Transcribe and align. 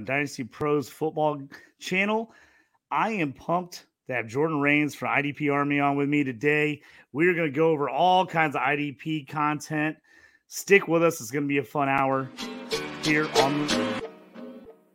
The 0.00 0.04
Dynasty 0.04 0.44
Pros 0.44 0.88
football 0.88 1.40
channel. 1.78 2.32
I 2.90 3.12
am 3.12 3.32
pumped 3.32 3.86
to 4.06 4.14
have 4.14 4.26
Jordan 4.26 4.60
Rains 4.60 4.94
from 4.94 5.08
IDP 5.08 5.52
Army 5.52 5.80
on 5.80 5.96
with 5.96 6.08
me 6.08 6.22
today. 6.22 6.82
We're 7.12 7.34
going 7.34 7.50
to 7.50 7.56
go 7.56 7.70
over 7.70 7.88
all 7.88 8.26
kinds 8.26 8.56
of 8.56 8.62
IDP 8.62 9.26
content. 9.26 9.96
Stick 10.48 10.86
with 10.86 11.02
us. 11.02 11.20
It's 11.20 11.30
going 11.30 11.44
to 11.44 11.48
be 11.48 11.58
a 11.58 11.64
fun 11.64 11.88
hour 11.88 12.28
here 13.02 13.26
on 13.38 13.66
the 13.66 14.08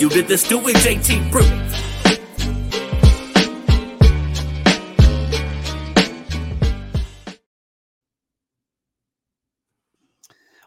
you 0.00 0.08
did 0.08 0.28
this 0.28 0.42
Stew 0.42 0.58
and 0.58 0.76
JT 0.76 1.30
Brew. 1.30 1.42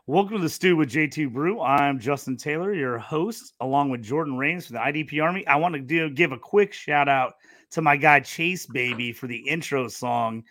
Welcome 0.08 0.38
to 0.38 0.42
the 0.42 0.50
Stew 0.50 0.76
with 0.76 0.90
JT 0.90 1.32
Brew. 1.32 1.62
I'm 1.62 2.00
Justin 2.00 2.36
Taylor, 2.36 2.74
your 2.74 2.98
host, 2.98 3.54
along 3.60 3.92
with 3.92 4.02
Jordan 4.02 4.38
Rains 4.38 4.66
from 4.66 4.76
the 4.76 4.80
IDP 4.80 5.22
Army. 5.22 5.46
I 5.46 5.58
want 5.58 5.76
to 5.76 5.82
do, 5.82 6.10
give 6.10 6.32
a 6.32 6.38
quick 6.38 6.74
shout 6.74 7.08
out 7.08 7.36
to 7.72 7.82
my 7.84 7.96
guy 7.96 8.20
Chase 8.20 8.66
Baby 8.66 9.14
for 9.14 9.28
the 9.28 9.38
intro 9.38 9.88
song. 9.88 10.44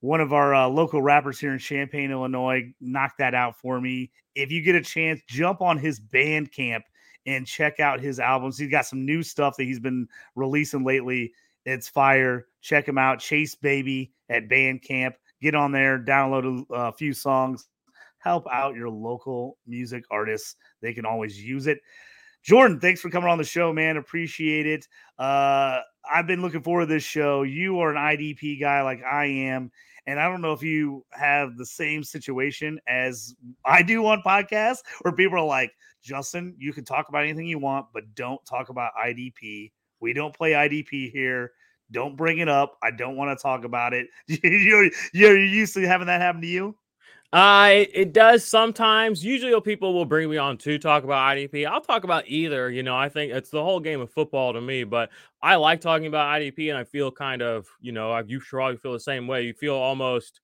One 0.00 0.20
of 0.20 0.32
our 0.32 0.54
uh, 0.54 0.68
local 0.68 1.00
rappers 1.00 1.38
here 1.38 1.52
in 1.52 1.60
Champaign, 1.60 2.10
Illinois, 2.10 2.72
knocked 2.80 3.18
that 3.18 3.34
out 3.34 3.56
for 3.56 3.80
me. 3.80 4.10
If 4.34 4.50
you 4.50 4.62
get 4.62 4.74
a 4.74 4.80
chance, 4.80 5.20
jump 5.28 5.60
on 5.60 5.78
his 5.78 6.00
Bandcamp 6.00 6.82
and 7.26 7.46
check 7.46 7.80
out 7.80 8.00
his 8.00 8.20
albums. 8.20 8.58
He's 8.58 8.70
got 8.70 8.86
some 8.86 9.04
new 9.04 9.22
stuff 9.22 9.56
that 9.56 9.64
he's 9.64 9.80
been 9.80 10.08
releasing 10.34 10.84
lately. 10.84 11.32
It's 11.64 11.88
fire. 11.88 12.46
Check 12.60 12.88
him 12.88 12.98
out. 12.98 13.20
Chase 13.20 13.54
Baby 13.54 14.12
at 14.30 14.48
Bandcamp. 14.48 15.14
Get 15.40 15.54
on 15.54 15.70
there, 15.70 15.98
download 15.98 16.64
a, 16.70 16.74
a 16.74 16.92
few 16.92 17.12
songs, 17.12 17.68
help 18.18 18.44
out 18.52 18.74
your 18.74 18.90
local 18.90 19.56
music 19.68 20.04
artists. 20.10 20.56
They 20.82 20.92
can 20.92 21.06
always 21.06 21.40
use 21.40 21.68
it. 21.68 21.78
Jordan, 22.42 22.80
thanks 22.80 23.00
for 23.00 23.10
coming 23.10 23.28
on 23.28 23.38
the 23.38 23.44
show, 23.44 23.72
man. 23.72 23.96
Appreciate 23.96 24.66
it. 24.66 24.88
Uh, 25.18 25.80
I've 26.10 26.26
been 26.26 26.42
looking 26.42 26.62
forward 26.62 26.86
to 26.86 26.94
this 26.94 27.04
show. 27.04 27.42
You 27.42 27.78
are 27.80 27.90
an 27.90 27.96
IDP 27.96 28.60
guy 28.60 28.82
like 28.82 29.02
I 29.04 29.26
am. 29.26 29.70
And 30.06 30.18
I 30.18 30.28
don't 30.28 30.40
know 30.40 30.54
if 30.54 30.62
you 30.62 31.04
have 31.10 31.56
the 31.56 31.66
same 31.66 32.02
situation 32.02 32.80
as 32.88 33.34
I 33.64 33.82
do 33.82 34.06
on 34.06 34.22
podcasts 34.22 34.78
where 35.02 35.12
people 35.12 35.38
are 35.38 35.44
like, 35.44 35.70
Justin, 36.08 36.54
you 36.58 36.72
can 36.72 36.84
talk 36.84 37.10
about 37.10 37.24
anything 37.24 37.46
you 37.46 37.58
want, 37.58 37.86
but 37.92 38.14
don't 38.14 38.44
talk 38.46 38.70
about 38.70 38.92
IDP. 38.98 39.72
We 40.00 40.14
don't 40.14 40.34
play 40.34 40.52
IDP 40.52 41.12
here. 41.12 41.52
Don't 41.90 42.16
bring 42.16 42.38
it 42.38 42.48
up. 42.48 42.78
I 42.82 42.90
don't 42.90 43.16
want 43.16 43.36
to 43.36 43.42
talk 43.42 43.64
about 43.64 43.92
it. 43.92 44.08
you're, 44.26 44.90
you're 45.12 45.38
used 45.38 45.74
to 45.74 45.86
having 45.86 46.06
that 46.06 46.20
happen 46.20 46.40
to 46.40 46.46
you? 46.46 46.76
Uh, 47.30 47.68
it, 47.72 47.90
it, 47.92 48.12
does 48.14 48.42
sometimes. 48.42 49.22
Usually, 49.22 49.58
people 49.60 49.92
will 49.92 50.06
bring 50.06 50.30
me 50.30 50.38
on 50.38 50.56
to 50.58 50.78
talk 50.78 51.04
about 51.04 51.36
IDP. 51.36 51.66
I'll 51.66 51.82
talk 51.82 52.04
about 52.04 52.26
either. 52.26 52.70
You 52.70 52.82
know, 52.82 52.96
I 52.96 53.10
think 53.10 53.32
it's 53.32 53.50
the 53.50 53.62
whole 53.62 53.80
game 53.80 54.00
of 54.00 54.10
football 54.10 54.54
to 54.54 54.62
me, 54.62 54.84
but 54.84 55.10
I 55.42 55.56
like 55.56 55.82
talking 55.82 56.06
about 56.06 56.40
IDP, 56.40 56.70
and 56.70 56.78
I 56.78 56.84
feel 56.84 57.10
kind 57.10 57.42
of, 57.42 57.66
you 57.82 57.92
know, 57.92 58.16
you 58.26 58.40
probably 58.40 58.78
feel 58.78 58.94
the 58.94 59.00
same 59.00 59.26
way. 59.26 59.42
You 59.42 59.52
feel 59.52 59.74
almost 59.74 60.40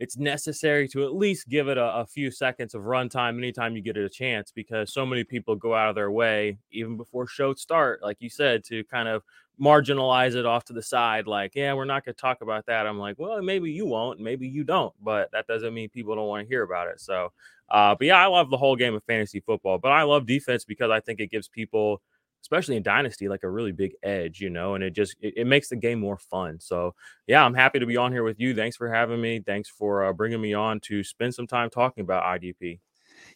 it's 0.00 0.16
necessary 0.16 0.88
to 0.88 1.04
at 1.04 1.14
least 1.14 1.48
give 1.50 1.68
it 1.68 1.76
a, 1.76 1.98
a 1.98 2.06
few 2.06 2.30
seconds 2.30 2.74
of 2.74 2.82
runtime 2.82 3.36
anytime 3.36 3.76
you 3.76 3.82
get 3.82 3.98
it 3.98 4.04
a 4.04 4.08
chance 4.08 4.50
because 4.50 4.92
so 4.94 5.04
many 5.04 5.22
people 5.22 5.54
go 5.54 5.74
out 5.74 5.90
of 5.90 5.94
their 5.94 6.10
way 6.10 6.56
even 6.72 6.96
before 6.96 7.26
shows 7.26 7.60
start, 7.60 8.02
like 8.02 8.16
you 8.20 8.30
said, 8.30 8.64
to 8.64 8.82
kind 8.84 9.08
of 9.08 9.22
marginalize 9.60 10.34
it 10.34 10.46
off 10.46 10.64
to 10.64 10.72
the 10.72 10.82
side. 10.82 11.26
Like, 11.26 11.54
yeah, 11.54 11.74
we're 11.74 11.84
not 11.84 12.06
going 12.06 12.14
to 12.14 12.20
talk 12.20 12.40
about 12.40 12.64
that. 12.64 12.86
I'm 12.86 12.98
like, 12.98 13.18
well, 13.18 13.42
maybe 13.42 13.70
you 13.70 13.84
won't, 13.84 14.20
maybe 14.20 14.48
you 14.48 14.64
don't, 14.64 14.94
but 15.02 15.30
that 15.32 15.46
doesn't 15.46 15.74
mean 15.74 15.90
people 15.90 16.16
don't 16.16 16.28
want 16.28 16.44
to 16.44 16.48
hear 16.48 16.62
about 16.62 16.88
it. 16.88 16.98
So, 16.98 17.30
uh, 17.68 17.94
but 17.94 18.06
yeah, 18.06 18.16
I 18.16 18.26
love 18.26 18.48
the 18.48 18.56
whole 18.56 18.76
game 18.76 18.94
of 18.94 19.04
fantasy 19.04 19.40
football, 19.40 19.76
but 19.76 19.92
I 19.92 20.04
love 20.04 20.24
defense 20.24 20.64
because 20.64 20.90
I 20.90 21.00
think 21.00 21.20
it 21.20 21.30
gives 21.30 21.46
people 21.46 22.00
especially 22.42 22.76
in 22.76 22.82
dynasty 22.82 23.28
like 23.28 23.42
a 23.42 23.50
really 23.50 23.72
big 23.72 23.92
edge 24.02 24.40
you 24.40 24.50
know 24.50 24.74
and 24.74 24.82
it 24.82 24.90
just 24.92 25.16
it, 25.20 25.34
it, 25.36 25.46
makes 25.46 25.68
the 25.68 25.76
game 25.76 26.00
more 26.00 26.18
fun. 26.18 26.58
So 26.60 26.94
yeah 27.26 27.44
i'm 27.44 27.54
happy 27.54 27.78
to 27.78 27.86
be 27.86 27.96
on 27.96 28.12
here 28.12 28.24
with 28.24 28.40
you. 28.40 28.54
Thanks 28.54 28.76
for 28.76 28.92
having 28.92 29.20
me. 29.20 29.40
Thanks 29.40 29.68
for 29.68 30.04
uh, 30.04 30.12
bringing 30.12 30.40
me 30.40 30.54
on 30.54 30.80
to 30.80 31.02
spend 31.04 31.34
some 31.34 31.46
time 31.46 31.70
talking 31.70 32.02
about 32.02 32.24
idp 32.40 32.80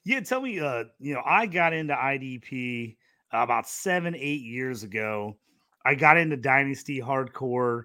yeah 0.05 0.21
tell 0.21 0.41
me 0.41 0.61
uh 0.61 0.85
you 0.99 1.15
know 1.15 1.23
i 1.25 1.47
got 1.47 1.73
into 1.73 1.95
idp 1.95 2.97
about 3.33 3.69
seven 3.69 4.15
eight 4.15 4.43
years 4.43 4.83
ago. 4.85 5.37
I 5.85 5.95
got 5.95 6.17
into 6.17 6.37
dynasty 6.37 7.01
hardcore 7.01 7.85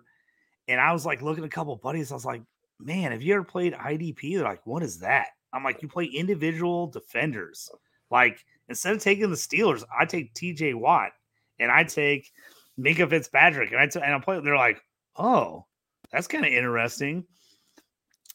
and 0.68 0.80
i 0.80 0.94
was 0.94 1.06
like 1.06 1.22
looking 1.22 1.44
at 1.44 1.48
a 1.48 1.52
couple 1.52 1.76
buddies. 1.76 2.12
I 2.12 2.16
was 2.16 2.26
like 2.26 2.42
man 2.80 3.12
have 3.12 3.22
you 3.22 3.34
ever 3.34 3.44
played 3.44 3.74
idp 3.74 4.36
they're 4.36 4.44
like 4.44 4.66
what 4.66 4.84
is 4.84 5.00
that? 5.00 5.28
I'm 5.52 5.64
like 5.64 5.82
you 5.82 5.88
play 5.88 6.06
individual 6.06 6.88
defenders 6.88 7.70
like 8.12 8.44
instead 8.68 8.96
of 8.96 9.02
taking 9.02 9.30
the 9.30 9.36
Steelers, 9.36 9.84
I 9.98 10.06
take 10.06 10.34
TJ 10.34 10.76
Watt 10.76 11.12
and 11.60 11.72
I 11.72 11.84
take 11.84 12.32
Minkah 12.80 13.10
Fitzpatrick 13.10 13.72
and 13.72 13.80
I 13.80 13.88
t- 13.88 14.00
and 14.00 14.14
I 14.14 14.20
play. 14.20 14.40
They're 14.40 14.56
like, 14.56 14.82
oh, 15.18 15.66
that's 16.12 16.28
kind 16.28 16.46
of 16.46 16.52
interesting. 16.52 17.26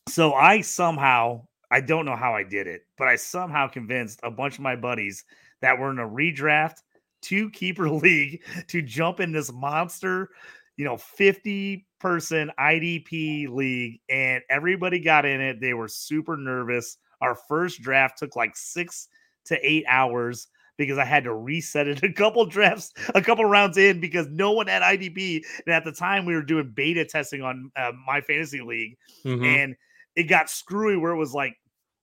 So 0.09 0.35
I 0.35 0.61
somehow 0.61 1.47
I 1.71 1.81
don't 1.81 2.05
know 2.05 2.17
how 2.17 2.35
I 2.35 2.45
did 2.45 2.67
it, 2.67 2.83
but 2.99 3.09
I 3.09 3.17
somehow 3.17 3.69
convinced 3.69 4.21
a 4.23 4.31
bunch 4.31 4.55
of 4.55 4.61
my 4.61 4.77
buddies 4.77 5.25
that 5.61 5.79
were 5.79 5.91
in 5.91 5.99
a 5.99 6.09
redraft 6.09 6.77
two 7.25 7.51
keeper 7.51 7.91
league 7.91 8.43
to 8.69 8.83
jump 8.83 9.19
in 9.19 9.33
this 9.33 9.53
monster, 9.53 10.31
you 10.77 10.85
know, 10.85 10.97
50 10.97 11.87
person 11.99 12.51
IDP 12.61 13.49
league 13.49 14.01
and 14.09 14.43
everybody 14.51 15.01
got 15.01 15.25
in 15.25 15.41
it. 15.41 15.61
They 15.61 15.75
were 15.75 15.89
super 15.89 16.37
nervous. 16.37 16.99
Our 17.21 17.35
first 17.49 17.81
draft 17.81 18.19
took 18.19 18.37
like 18.37 18.56
6 18.56 19.09
to 19.47 19.59
eight 19.66 19.84
hours 19.88 20.49
because 20.77 20.99
I 20.99 21.05
had 21.05 21.25
to 21.25 21.34
reset 21.34 21.88
it 21.88 22.03
a 22.03 22.12
couple 22.12 22.44
drafts, 22.47 22.93
a 23.15 23.22
couple 23.22 23.44
rounds 23.44 23.78
in 23.78 24.00
because 24.00 24.27
no 24.28 24.53
one 24.53 24.66
had 24.66 24.82
IDP. 24.82 25.44
And 25.66 25.75
at 25.75 25.84
the 25.84 25.93
time, 25.93 26.25
we 26.25 26.34
were 26.34 26.43
doing 26.43 26.72
beta 26.75 27.05
testing 27.05 27.43
on 27.43 27.71
uh, 27.77 27.93
my 28.06 28.21
fantasy 28.21 28.60
league, 28.60 28.97
mm-hmm. 29.25 29.44
and 29.44 29.77
it 30.16 30.25
got 30.25 30.50
screwy 30.50 30.97
where 30.97 31.12
it 31.12 31.19
was 31.19 31.34
like 31.34 31.56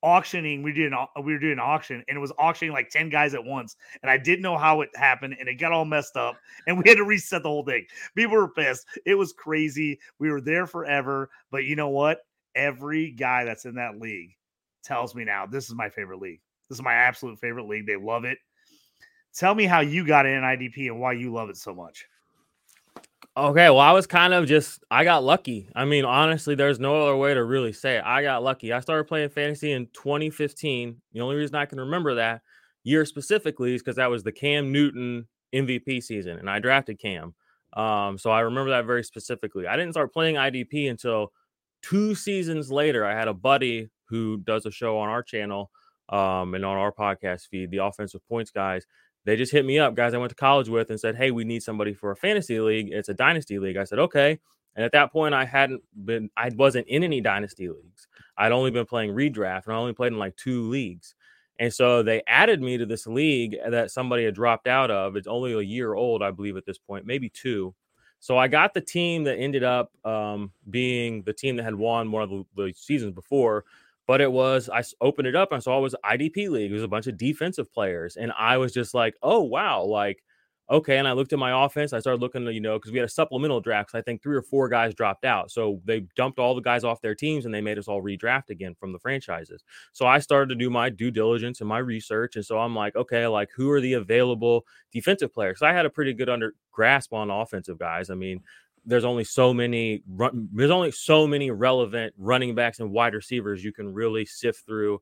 auctioning. 0.03 0.63
We 0.63 0.73
did 0.73 0.91
an, 0.91 0.97
we 1.23 1.33
were 1.33 1.39
doing 1.39 1.53
an 1.53 1.59
auction, 1.59 2.03
and 2.07 2.17
it 2.17 2.21
was 2.21 2.33
auctioning 2.37 2.73
like 2.73 2.89
ten 2.89 3.09
guys 3.09 3.33
at 3.33 3.43
once, 3.43 3.75
and 4.01 4.09
I 4.09 4.17
didn't 4.17 4.41
know 4.41 4.57
how 4.57 4.81
it 4.81 4.89
happened, 4.95 5.35
and 5.39 5.47
it 5.47 5.55
got 5.55 5.71
all 5.71 5.85
messed 5.85 6.17
up, 6.17 6.37
and 6.67 6.77
we 6.77 6.89
had 6.89 6.97
to 6.97 7.05
reset 7.05 7.43
the 7.43 7.49
whole 7.49 7.65
thing. 7.65 7.85
People 8.15 8.37
were 8.37 8.49
pissed. 8.49 8.85
It 9.05 9.15
was 9.15 9.33
crazy. 9.33 9.99
We 10.19 10.31
were 10.31 10.41
there 10.41 10.67
forever, 10.67 11.29
but 11.51 11.65
you 11.65 11.75
know 11.75 11.89
what? 11.89 12.19
Every 12.55 13.11
guy 13.11 13.45
that's 13.45 13.65
in 13.65 13.75
that 13.75 13.99
league 13.99 14.35
tells 14.83 15.15
me 15.15 15.23
now 15.23 15.45
this 15.45 15.69
is 15.69 15.75
my 15.75 15.89
favorite 15.89 16.19
league. 16.19 16.41
This 16.71 16.77
is 16.77 16.83
my 16.83 16.93
absolute 16.93 17.37
favorite 17.37 17.67
league. 17.67 17.85
They 17.85 17.97
love 17.97 18.23
it. 18.23 18.37
Tell 19.35 19.53
me 19.53 19.65
how 19.65 19.81
you 19.81 20.07
got 20.07 20.25
in 20.25 20.39
IDP 20.39 20.87
and 20.87 21.01
why 21.01 21.11
you 21.11 21.33
love 21.33 21.49
it 21.49 21.57
so 21.57 21.75
much. 21.75 22.05
Okay, 23.35 23.69
well, 23.69 23.79
I 23.81 23.91
was 23.91 24.07
kind 24.07 24.33
of 24.33 24.47
just 24.47 24.81
I 24.89 25.03
got 25.03 25.25
lucky. 25.25 25.69
I 25.75 25.83
mean, 25.83 26.05
honestly, 26.05 26.55
there's 26.55 26.79
no 26.79 27.01
other 27.01 27.17
way 27.17 27.33
to 27.33 27.43
really 27.43 27.73
say 27.73 27.97
it. 27.97 28.05
I 28.05 28.23
got 28.23 28.41
lucky. 28.41 28.71
I 28.71 28.79
started 28.79 29.03
playing 29.03 29.31
fantasy 29.31 29.73
in 29.73 29.87
2015. 29.87 30.95
The 31.11 31.19
only 31.19 31.35
reason 31.35 31.55
I 31.55 31.65
can 31.65 31.77
remember 31.77 32.15
that 32.15 32.41
year 32.85 33.03
specifically 33.03 33.75
is 33.75 33.81
because 33.81 33.97
that 33.97 34.09
was 34.09 34.23
the 34.23 34.31
Cam 34.31 34.71
Newton 34.71 35.27
MVP 35.53 36.01
season, 36.01 36.39
and 36.39 36.49
I 36.49 36.59
drafted 36.59 36.99
Cam. 36.99 37.33
Um, 37.73 38.17
so 38.17 38.31
I 38.31 38.39
remember 38.39 38.69
that 38.69 38.85
very 38.85 39.03
specifically. 39.03 39.67
I 39.67 39.75
didn't 39.75 39.91
start 39.91 40.13
playing 40.13 40.35
IDP 40.35 40.89
until 40.89 41.33
two 41.81 42.15
seasons 42.15 42.71
later. 42.71 43.03
I 43.03 43.13
had 43.13 43.27
a 43.27 43.33
buddy 43.33 43.89
who 44.05 44.37
does 44.37 44.65
a 44.65 44.71
show 44.71 44.97
on 44.97 45.09
our 45.09 45.21
channel 45.21 45.69
um, 46.11 46.53
and 46.53 46.65
on 46.65 46.77
our 46.77 46.91
podcast 46.91 47.47
feed, 47.47 47.71
the 47.71 47.77
offensive 47.77 48.27
points 48.27 48.51
guys, 48.51 48.85
they 49.25 49.35
just 49.35 49.51
hit 49.51 49.65
me 49.65 49.79
up, 49.79 49.95
guys 49.95 50.13
I 50.13 50.17
went 50.17 50.29
to 50.31 50.35
college 50.35 50.67
with, 50.67 50.89
and 50.89 50.99
said, 50.99 51.15
Hey, 51.15 51.31
we 51.31 51.43
need 51.43 51.63
somebody 51.63 51.93
for 51.93 52.11
a 52.11 52.15
fantasy 52.15 52.59
league. 52.59 52.89
It's 52.91 53.09
a 53.09 53.13
dynasty 53.13 53.59
league. 53.59 53.77
I 53.77 53.83
said, 53.83 53.99
Okay. 53.99 54.39
And 54.75 54.85
at 54.85 54.93
that 54.93 55.11
point, 55.11 55.33
I 55.33 55.43
hadn't 55.43 55.81
been, 56.05 56.29
I 56.37 56.49
wasn't 56.55 56.87
in 56.87 57.03
any 57.03 57.19
dynasty 57.19 57.67
leagues. 57.67 58.07
I'd 58.37 58.53
only 58.53 58.71
been 58.71 58.85
playing 58.85 59.11
redraft 59.11 59.65
and 59.65 59.73
I 59.73 59.77
only 59.77 59.93
played 59.93 60.13
in 60.13 60.19
like 60.19 60.35
two 60.37 60.69
leagues. 60.69 61.13
And 61.59 61.73
so 61.73 62.01
they 62.01 62.23
added 62.25 62.61
me 62.61 62.77
to 62.77 62.85
this 62.85 63.05
league 63.05 63.57
that 63.69 63.91
somebody 63.91 64.23
had 64.23 64.33
dropped 64.33 64.67
out 64.67 64.89
of. 64.89 65.15
It's 65.15 65.27
only 65.27 65.53
a 65.53 65.61
year 65.61 65.93
old, 65.93 66.23
I 66.23 66.31
believe, 66.31 66.57
at 66.57 66.65
this 66.65 66.77
point, 66.77 67.05
maybe 67.05 67.29
two. 67.29 67.75
So 68.19 68.37
I 68.37 68.47
got 68.47 68.73
the 68.73 68.81
team 68.81 69.25
that 69.25 69.37
ended 69.37 69.63
up 69.63 69.91
um, 70.05 70.51
being 70.69 71.23
the 71.23 71.33
team 71.33 71.57
that 71.57 71.63
had 71.63 71.75
won 71.75 72.11
one 72.11 72.23
of 72.23 72.29
the, 72.29 72.45
the 72.55 72.73
seasons 72.75 73.13
before, 73.13 73.65
but 74.07 74.21
it 74.21 74.31
was 74.31 74.69
I 74.69 74.83
opened 75.01 75.27
it 75.27 75.35
up 75.35 75.51
and 75.51 75.61
saw 75.61 75.77
it 75.77 75.81
was 75.81 75.95
IDP 76.05 76.49
league. 76.49 76.71
It 76.71 76.75
was 76.75 76.83
a 76.83 76.87
bunch 76.87 77.07
of 77.07 77.17
defensive 77.17 77.71
players, 77.73 78.17
and 78.17 78.31
I 78.37 78.57
was 78.57 78.73
just 78.73 78.93
like, 78.93 79.15
oh 79.21 79.41
wow, 79.41 79.83
like 79.83 80.23
okay. 80.71 80.97
And 80.97 81.07
I 81.07 81.11
looked 81.11 81.33
at 81.33 81.39
my 81.39 81.65
offense. 81.65 81.91
I 81.91 81.99
started 81.99 82.21
looking, 82.21 82.47
you 82.47 82.61
know, 82.61 82.79
because 82.79 82.91
we 82.91 82.97
had 82.97 83.07
a 83.07 83.11
supplemental 83.11 83.59
draft. 83.59 83.91
So 83.91 83.99
I 83.99 84.01
think 84.01 84.23
three 84.23 84.37
or 84.37 84.41
four 84.41 84.69
guys 84.69 84.95
dropped 84.95 85.25
out. 85.25 85.51
So 85.51 85.81
they 85.85 86.05
dumped 86.15 86.39
all 86.39 86.55
the 86.55 86.61
guys 86.61 86.83
off 86.85 87.01
their 87.01 87.13
teams 87.13 87.45
and 87.45 87.53
they 87.53 87.61
made 87.61 87.77
us 87.77 87.87
all 87.89 88.01
redraft 88.01 88.49
again 88.49 88.73
from 88.79 88.93
the 88.93 88.99
franchises. 88.99 89.63
So 89.91 90.07
I 90.07 90.19
started 90.19 90.49
to 90.49 90.55
do 90.55 90.69
my 90.69 90.89
due 90.89 91.11
diligence 91.11 91.59
and 91.59 91.67
my 91.67 91.79
research. 91.79 92.37
And 92.37 92.45
so 92.45 92.57
I'm 92.57 92.73
like, 92.73 92.95
okay, 92.95 93.27
like 93.27 93.49
who 93.55 93.69
are 93.71 93.81
the 93.81 93.93
available 93.93 94.65
defensive 94.93 95.33
players? 95.33 95.59
So 95.59 95.67
I 95.67 95.73
had 95.73 95.85
a 95.85 95.89
pretty 95.89 96.13
good 96.13 96.29
under 96.29 96.53
grasp 96.71 97.13
on 97.13 97.29
offensive 97.29 97.77
guys. 97.77 98.09
I 98.09 98.15
mean, 98.15 98.41
there's 98.85 99.05
only 99.05 99.23
so 99.23 99.53
many 99.53 100.03
there's 100.33 100.71
only 100.71 100.91
so 100.91 101.27
many 101.27 101.51
relevant 101.51 102.13
running 102.17 102.55
backs 102.55 102.79
and 102.79 102.91
wide 102.91 103.13
receivers 103.13 103.63
you 103.63 103.71
can 103.71 103.93
really 103.93 104.25
sift 104.25 104.65
through 104.65 105.01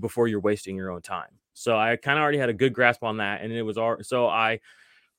before 0.00 0.28
you're 0.28 0.40
wasting 0.40 0.76
your 0.76 0.90
own 0.90 1.00
time. 1.00 1.30
So 1.54 1.76
I 1.76 1.96
kind 1.96 2.18
of 2.18 2.22
already 2.22 2.38
had 2.38 2.50
a 2.50 2.54
good 2.54 2.72
grasp 2.72 3.02
on 3.02 3.16
that, 3.16 3.40
and 3.42 3.52
it 3.52 3.62
was 3.62 3.78
all 3.78 3.96
so 4.02 4.28
I 4.28 4.60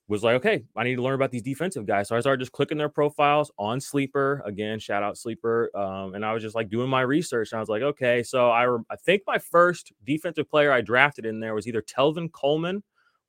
was 0.09 0.23
like, 0.23 0.35
okay, 0.35 0.63
I 0.75 0.83
need 0.83 0.95
to 0.95 1.03
learn 1.03 1.13
about 1.13 1.29
these 1.29 1.43
defensive 1.43 1.85
guys. 1.85 2.07
So 2.07 2.17
I 2.17 2.19
started 2.19 2.39
just 2.39 2.51
clicking 2.51 2.79
their 2.79 2.89
profiles 2.89 3.51
on 3.59 3.79
Sleeper. 3.79 4.41
Again, 4.43 4.79
shout 4.79 5.03
out 5.03 5.19
Sleeper. 5.19 5.69
Um, 5.77 6.15
and 6.15 6.25
I 6.25 6.33
was 6.33 6.41
just 6.41 6.55
like 6.55 6.67
doing 6.67 6.89
my 6.89 7.01
research. 7.01 7.51
And 7.51 7.57
I 7.57 7.61
was 7.61 7.69
like, 7.69 7.83
okay, 7.83 8.23
so 8.23 8.49
I, 8.49 8.63
re- 8.63 8.83
I 8.89 8.95
think 8.95 9.21
my 9.27 9.37
first 9.37 9.93
defensive 10.03 10.49
player 10.49 10.71
I 10.71 10.81
drafted 10.81 11.27
in 11.27 11.39
there 11.39 11.53
was 11.53 11.67
either 11.67 11.83
Telvin 11.83 12.31
Coleman 12.31 12.81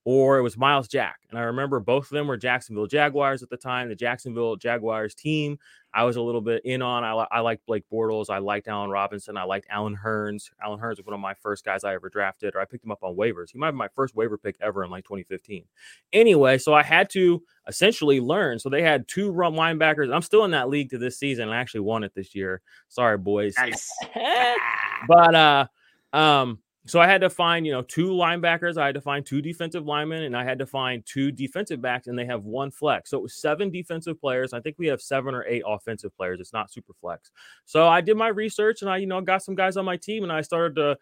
or 0.04 0.38
it 0.38 0.42
was 0.42 0.56
Myles 0.56 0.88
Jack. 0.88 1.20
And 1.28 1.38
I 1.38 1.42
remember 1.42 1.78
both 1.78 2.04
of 2.04 2.10
them 2.10 2.26
were 2.26 2.36
Jacksonville 2.36 2.86
Jaguars 2.86 3.42
at 3.42 3.50
the 3.50 3.56
time. 3.56 3.88
The 3.88 3.94
Jacksonville 3.94 4.56
Jaguars 4.56 5.14
team, 5.14 5.58
I 5.92 6.04
was 6.04 6.16
a 6.16 6.22
little 6.22 6.40
bit 6.40 6.62
in 6.64 6.80
on. 6.80 7.04
I, 7.04 7.12
I 7.30 7.40
liked 7.40 7.66
Blake 7.66 7.84
Bortles. 7.92 8.30
I 8.30 8.38
liked 8.38 8.68
Allen 8.68 8.90
Robinson. 8.90 9.36
I 9.36 9.42
liked 9.44 9.66
Allen 9.68 9.96
Hurns. 10.02 10.50
Allen 10.62 10.80
Hurns 10.80 10.96
was 10.96 11.06
one 11.06 11.14
of 11.14 11.20
my 11.20 11.34
first 11.34 11.64
guys 11.64 11.84
I 11.84 11.94
ever 11.94 12.08
drafted, 12.08 12.54
or 12.54 12.60
I 12.60 12.64
picked 12.64 12.84
him 12.84 12.92
up 12.92 13.02
on 13.02 13.16
waivers. 13.16 13.50
He 13.50 13.58
might 13.58 13.72
be 13.72 13.76
my 13.76 13.88
first 13.94 14.14
waiver 14.14 14.38
pick 14.38 14.56
ever 14.60 14.84
in 14.84 14.90
like 14.90 15.04
2015. 15.04 15.64
Anyway, 16.12 16.58
so 16.58 16.72
I 16.72 16.82
had 16.82 17.10
to 17.10 17.42
essentially 17.68 18.20
learn. 18.20 18.58
So 18.58 18.68
they 18.68 18.82
had 18.82 19.06
two 19.06 19.30
run 19.30 19.54
linebackers. 19.54 20.14
I'm 20.14 20.22
still 20.22 20.44
in 20.44 20.52
that 20.52 20.70
league 20.70 20.90
to 20.90 20.98
this 20.98 21.18
season. 21.18 21.48
I 21.48 21.58
actually 21.58 21.80
won 21.80 22.04
it 22.04 22.14
this 22.14 22.34
year. 22.34 22.62
Sorry, 22.88 23.18
boys. 23.18 23.54
Nice. 23.58 23.90
but 25.08 25.34
uh 25.34 25.66
um 26.12 26.58
so 26.86 26.98
I 26.98 27.06
had 27.06 27.20
to 27.20 27.30
find, 27.30 27.66
you 27.66 27.72
know, 27.72 27.82
two 27.82 28.08
linebackers. 28.08 28.78
I 28.78 28.86
had 28.86 28.94
to 28.94 29.00
find 29.00 29.24
two 29.24 29.42
defensive 29.42 29.84
linemen, 29.84 30.22
and 30.22 30.36
I 30.36 30.44
had 30.44 30.58
to 30.60 30.66
find 30.66 31.04
two 31.04 31.30
defensive 31.30 31.82
backs, 31.82 32.06
and 32.06 32.18
they 32.18 32.24
have 32.24 32.44
one 32.44 32.70
flex. 32.70 33.10
So 33.10 33.18
it 33.18 33.22
was 33.22 33.34
seven 33.34 33.70
defensive 33.70 34.18
players. 34.18 34.52
I 34.52 34.60
think 34.60 34.76
we 34.78 34.86
have 34.86 35.02
seven 35.02 35.34
or 35.34 35.44
eight 35.46 35.62
offensive 35.66 36.16
players. 36.16 36.40
It's 36.40 36.54
not 36.54 36.72
super 36.72 36.94
flex. 37.00 37.30
So 37.66 37.86
I 37.86 38.00
did 38.00 38.16
my 38.16 38.28
research, 38.28 38.80
and 38.80 38.90
I, 38.90 38.96
you 38.96 39.06
know, 39.06 39.20
got 39.20 39.42
some 39.42 39.54
guys 39.54 39.76
on 39.76 39.84
my 39.84 39.98
team, 39.98 40.22
and 40.22 40.32
I 40.32 40.40
started 40.40 40.76
to 40.76 40.96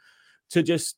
to 0.50 0.62
just 0.62 0.96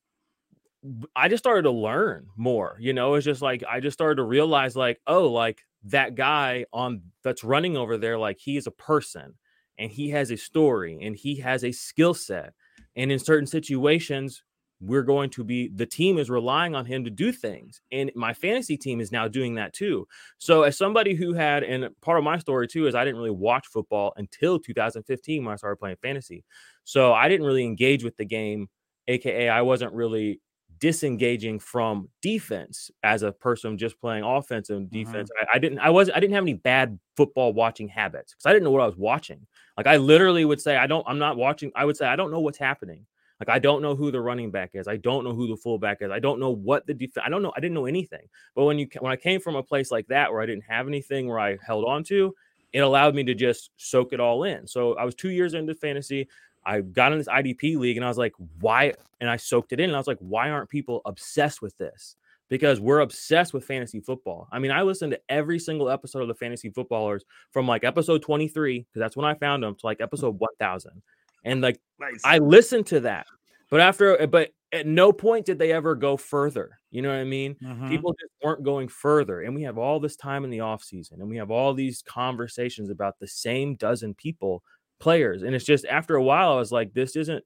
I 1.14 1.28
just 1.28 1.42
started 1.42 1.62
to 1.62 1.70
learn 1.70 2.26
more. 2.36 2.76
You 2.80 2.94
know, 2.94 3.14
it's 3.14 3.24
just 3.24 3.42
like 3.42 3.62
I 3.68 3.80
just 3.80 3.94
started 3.94 4.16
to 4.16 4.22
realize, 4.22 4.76
like, 4.76 5.00
oh, 5.06 5.28
like 5.28 5.62
that 5.84 6.14
guy 6.14 6.64
on 6.72 7.02
that's 7.22 7.44
running 7.44 7.76
over 7.76 7.98
there, 7.98 8.18
like 8.18 8.38
he 8.38 8.56
is 8.56 8.66
a 8.66 8.72
person 8.72 9.34
and 9.78 9.90
he 9.90 10.10
has 10.10 10.30
a 10.30 10.36
story 10.36 10.98
and 11.02 11.16
he 11.16 11.36
has 11.36 11.64
a 11.64 11.72
skill 11.72 12.14
set. 12.14 12.54
And 12.96 13.12
in 13.12 13.18
certain 13.18 13.46
situations, 13.46 14.42
we're 14.80 15.02
going 15.02 15.28
to 15.30 15.44
be 15.44 15.68
the 15.68 15.86
team 15.86 16.18
is 16.18 16.30
relying 16.30 16.74
on 16.74 16.86
him 16.86 17.04
to 17.04 17.10
do 17.10 17.32
things 17.32 17.82
and 17.92 18.10
my 18.14 18.32
fantasy 18.32 18.76
team 18.76 19.00
is 19.00 19.12
now 19.12 19.28
doing 19.28 19.54
that 19.54 19.72
too. 19.74 20.06
So 20.38 20.62
as 20.62 20.78
somebody 20.78 21.14
who 21.14 21.34
had 21.34 21.62
and 21.62 21.88
part 22.00 22.18
of 22.18 22.24
my 22.24 22.38
story 22.38 22.66
too 22.66 22.86
is 22.86 22.94
i 22.94 23.04
didn't 23.04 23.18
really 23.18 23.30
watch 23.30 23.66
football 23.66 24.12
until 24.16 24.58
2015 24.58 25.44
when 25.44 25.52
i 25.52 25.56
started 25.56 25.76
playing 25.76 25.96
fantasy. 26.02 26.44
So 26.84 27.12
i 27.12 27.28
didn't 27.28 27.46
really 27.46 27.64
engage 27.64 28.04
with 28.04 28.16
the 28.16 28.24
game 28.24 28.68
aka 29.08 29.48
i 29.48 29.62
wasn't 29.62 29.92
really 29.92 30.40
disengaging 30.78 31.58
from 31.58 32.08
defense 32.22 32.90
as 33.02 33.22
a 33.22 33.32
person 33.32 33.76
just 33.76 34.00
playing 34.00 34.24
offense 34.24 34.70
and 34.70 34.90
defense. 34.90 35.28
Mm-hmm. 35.28 35.48
I, 35.52 35.56
I, 35.56 35.58
didn't 35.58 35.78
i 35.80 35.90
was 35.90 36.08
i 36.10 36.18
didn't 36.20 36.34
have 36.34 36.44
any 36.44 36.54
bad 36.54 36.98
football 37.16 37.52
watching 37.52 37.86
habits 37.86 38.32
because 38.32 38.46
i 38.46 38.52
didn't 38.52 38.64
know 38.64 38.70
what 38.70 38.82
i 38.82 38.86
was 38.86 38.96
watching. 38.96 39.46
Like 39.76 39.86
i 39.86 39.98
literally 39.98 40.46
would 40.46 40.60
say 40.60 40.76
i 40.76 40.86
don't 40.86 41.06
i'm 41.06 41.18
not 41.18 41.36
watching 41.36 41.70
i 41.74 41.84
would 41.84 41.98
say 41.98 42.06
i 42.06 42.16
don't 42.16 42.30
know 42.30 42.40
what's 42.40 42.58
happening 42.58 43.04
like 43.40 43.48
I 43.48 43.58
don't 43.58 43.82
know 43.82 43.96
who 43.96 44.10
the 44.10 44.20
running 44.20 44.50
back 44.50 44.70
is. 44.74 44.86
I 44.86 44.98
don't 44.98 45.24
know 45.24 45.34
who 45.34 45.48
the 45.48 45.56
fullback 45.56 46.02
is. 46.02 46.10
I 46.10 46.18
don't 46.18 46.38
know 46.38 46.50
what 46.50 46.86
the 46.86 46.94
defense. 46.94 47.24
I 47.26 47.30
don't 47.30 47.42
know. 47.42 47.52
I 47.56 47.60
didn't 47.60 47.74
know 47.74 47.86
anything. 47.86 48.28
But 48.54 48.64
when 48.64 48.78
you 48.78 48.86
when 49.00 49.10
I 49.10 49.16
came 49.16 49.40
from 49.40 49.56
a 49.56 49.62
place 49.62 49.90
like 49.90 50.06
that 50.08 50.30
where 50.30 50.42
I 50.42 50.46
didn't 50.46 50.64
have 50.68 50.86
anything 50.86 51.26
where 51.26 51.40
I 51.40 51.56
held 51.66 51.86
on 51.86 52.04
to, 52.04 52.34
it 52.72 52.80
allowed 52.80 53.14
me 53.14 53.24
to 53.24 53.34
just 53.34 53.70
soak 53.76 54.12
it 54.12 54.20
all 54.20 54.44
in. 54.44 54.66
So 54.66 54.94
I 54.96 55.04
was 55.04 55.14
two 55.14 55.30
years 55.30 55.54
into 55.54 55.74
fantasy. 55.74 56.28
I 56.64 56.82
got 56.82 57.12
in 57.12 57.18
this 57.18 57.28
IDP 57.28 57.76
league 57.76 57.96
and 57.96 58.04
I 58.04 58.08
was 58.08 58.18
like, 58.18 58.34
why? 58.60 58.94
And 59.20 59.30
I 59.30 59.36
soaked 59.36 59.72
it 59.72 59.80
in. 59.80 59.90
And 59.90 59.96
I 59.96 59.98
was 59.98 60.06
like, 60.06 60.18
why 60.20 60.50
aren't 60.50 60.68
people 60.68 61.00
obsessed 61.04 61.62
with 61.62 61.76
this? 61.78 62.16
Because 62.48 62.80
we're 62.80 63.00
obsessed 63.00 63.54
with 63.54 63.64
fantasy 63.64 64.00
football. 64.00 64.48
I 64.50 64.58
mean, 64.58 64.72
I 64.72 64.82
listened 64.82 65.12
to 65.12 65.20
every 65.28 65.58
single 65.58 65.88
episode 65.88 66.22
of 66.22 66.28
the 66.28 66.34
fantasy 66.34 66.68
footballers 66.68 67.24
from 67.52 67.66
like 67.66 67.84
episode 67.84 68.22
23, 68.22 68.80
because 68.80 69.00
that's 69.00 69.16
when 69.16 69.24
I 69.24 69.34
found 69.34 69.62
them, 69.62 69.76
to 69.76 69.86
like 69.86 70.00
episode 70.00 70.34
mm. 70.34 70.40
1000. 70.40 71.00
And 71.44 71.60
like 71.60 71.80
nice. 71.98 72.20
I 72.24 72.38
listened 72.38 72.86
to 72.86 73.00
that. 73.00 73.26
But 73.70 73.80
after 73.80 74.26
but 74.26 74.50
at 74.72 74.86
no 74.86 75.12
point 75.12 75.46
did 75.46 75.58
they 75.58 75.72
ever 75.72 75.94
go 75.94 76.16
further. 76.16 76.78
You 76.90 77.02
know 77.02 77.08
what 77.08 77.18
I 77.18 77.24
mean? 77.24 77.56
Mm-hmm. 77.62 77.88
People 77.88 78.12
just 78.12 78.32
weren't 78.42 78.62
going 78.62 78.88
further. 78.88 79.40
And 79.40 79.54
we 79.54 79.62
have 79.62 79.78
all 79.78 79.98
this 79.98 80.16
time 80.16 80.44
in 80.44 80.50
the 80.50 80.60
off 80.60 80.82
season 80.82 81.20
and 81.20 81.28
we 81.28 81.36
have 81.36 81.50
all 81.50 81.74
these 81.74 82.02
conversations 82.02 82.90
about 82.90 83.18
the 83.18 83.26
same 83.26 83.74
dozen 83.76 84.14
people, 84.14 84.62
players. 85.00 85.42
And 85.42 85.54
it's 85.54 85.64
just 85.64 85.84
after 85.86 86.14
a 86.14 86.22
while, 86.22 86.52
I 86.52 86.56
was 86.56 86.72
like, 86.72 86.92
this 86.94 87.16
isn't 87.16 87.44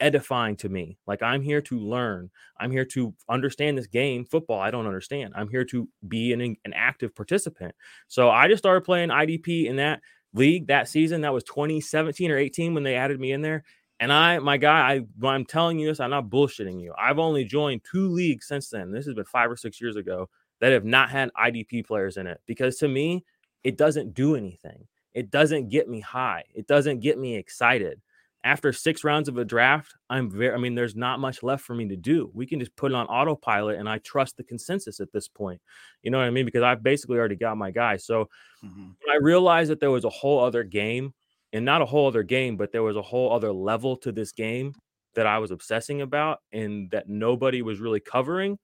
edifying 0.00 0.56
to 0.56 0.68
me. 0.68 0.98
Like 1.06 1.22
I'm 1.22 1.42
here 1.42 1.60
to 1.62 1.78
learn. 1.78 2.30
I'm 2.58 2.70
here 2.70 2.84
to 2.86 3.14
understand 3.28 3.78
this 3.78 3.86
game, 3.86 4.24
football. 4.24 4.60
I 4.60 4.70
don't 4.70 4.86
understand. 4.86 5.34
I'm 5.36 5.48
here 5.48 5.64
to 5.66 5.88
be 6.06 6.32
an, 6.32 6.40
an 6.40 6.72
active 6.74 7.14
participant. 7.14 7.74
So 8.08 8.30
I 8.30 8.48
just 8.48 8.62
started 8.62 8.84
playing 8.84 9.10
IDP 9.10 9.66
in 9.66 9.76
that 9.76 10.00
league 10.34 10.68
that 10.68 10.88
season. 10.88 11.22
That 11.22 11.32
was 11.32 11.44
2017 11.44 12.30
or 12.30 12.36
18 12.38 12.74
when 12.74 12.82
they 12.82 12.94
added 12.94 13.20
me 13.20 13.32
in 13.32 13.42
there. 13.42 13.64
And 14.00 14.12
I, 14.12 14.38
my 14.38 14.56
guy, 14.56 15.04
I, 15.22 15.26
I'm 15.26 15.44
telling 15.44 15.78
you 15.78 15.88
this, 15.88 15.98
I'm 15.98 16.10
not 16.10 16.30
bullshitting 16.30 16.80
you. 16.80 16.94
I've 16.96 17.18
only 17.18 17.44
joined 17.44 17.82
two 17.90 18.08
leagues 18.08 18.46
since 18.46 18.70
then. 18.70 18.92
This 18.92 19.06
has 19.06 19.14
been 19.14 19.24
five 19.24 19.50
or 19.50 19.56
six 19.56 19.80
years 19.80 19.96
ago 19.96 20.28
that 20.60 20.72
have 20.72 20.84
not 20.84 21.10
had 21.10 21.30
IDP 21.34 21.86
players 21.86 22.16
in 22.16 22.26
it 22.26 22.40
because 22.46 22.76
to 22.76 22.88
me, 22.88 23.24
it 23.64 23.76
doesn't 23.76 24.14
do 24.14 24.36
anything. 24.36 24.86
It 25.14 25.30
doesn't 25.30 25.68
get 25.68 25.88
me 25.88 26.00
high. 26.00 26.44
It 26.54 26.68
doesn't 26.68 27.00
get 27.00 27.18
me 27.18 27.36
excited. 27.36 28.00
After 28.44 28.72
six 28.72 29.02
rounds 29.02 29.28
of 29.28 29.36
a 29.36 29.44
draft, 29.44 29.94
I'm 30.08 30.30
very, 30.30 30.54
I 30.54 30.58
mean, 30.58 30.74
there's 30.74 30.94
not 30.94 31.18
much 31.18 31.42
left 31.42 31.64
for 31.64 31.74
me 31.74 31.88
to 31.88 31.96
do. 31.96 32.30
We 32.32 32.46
can 32.46 32.60
just 32.60 32.74
put 32.76 32.92
it 32.92 32.94
on 32.94 33.06
autopilot 33.06 33.78
and 33.78 33.88
I 33.88 33.98
trust 33.98 34.36
the 34.36 34.44
consensus 34.44 35.00
at 35.00 35.12
this 35.12 35.26
point. 35.26 35.60
You 36.02 36.10
know 36.10 36.18
what 36.18 36.26
I 36.26 36.30
mean? 36.30 36.44
Because 36.44 36.62
I've 36.62 36.82
basically 36.82 37.18
already 37.18 37.36
got 37.36 37.56
my 37.56 37.72
guy. 37.72 37.96
So 37.96 38.28
mm-hmm. 38.64 38.90
I 39.10 39.16
realized 39.16 39.70
that 39.70 39.80
there 39.80 39.90
was 39.90 40.04
a 40.04 40.10
whole 40.10 40.38
other 40.38 40.62
game 40.62 41.14
and 41.52 41.64
not 41.64 41.82
a 41.82 41.86
whole 41.86 42.06
other 42.06 42.22
game, 42.22 42.56
but 42.56 42.70
there 42.70 42.82
was 42.82 42.96
a 42.96 43.02
whole 43.02 43.32
other 43.32 43.52
level 43.52 43.96
to 43.98 44.12
this 44.12 44.32
game 44.32 44.72
that 45.14 45.26
I 45.26 45.38
was 45.38 45.50
obsessing 45.50 46.00
about 46.00 46.38
and 46.52 46.90
that 46.92 47.08
nobody 47.08 47.62
was 47.62 47.80
really 47.80 48.00
covering. 48.00 48.58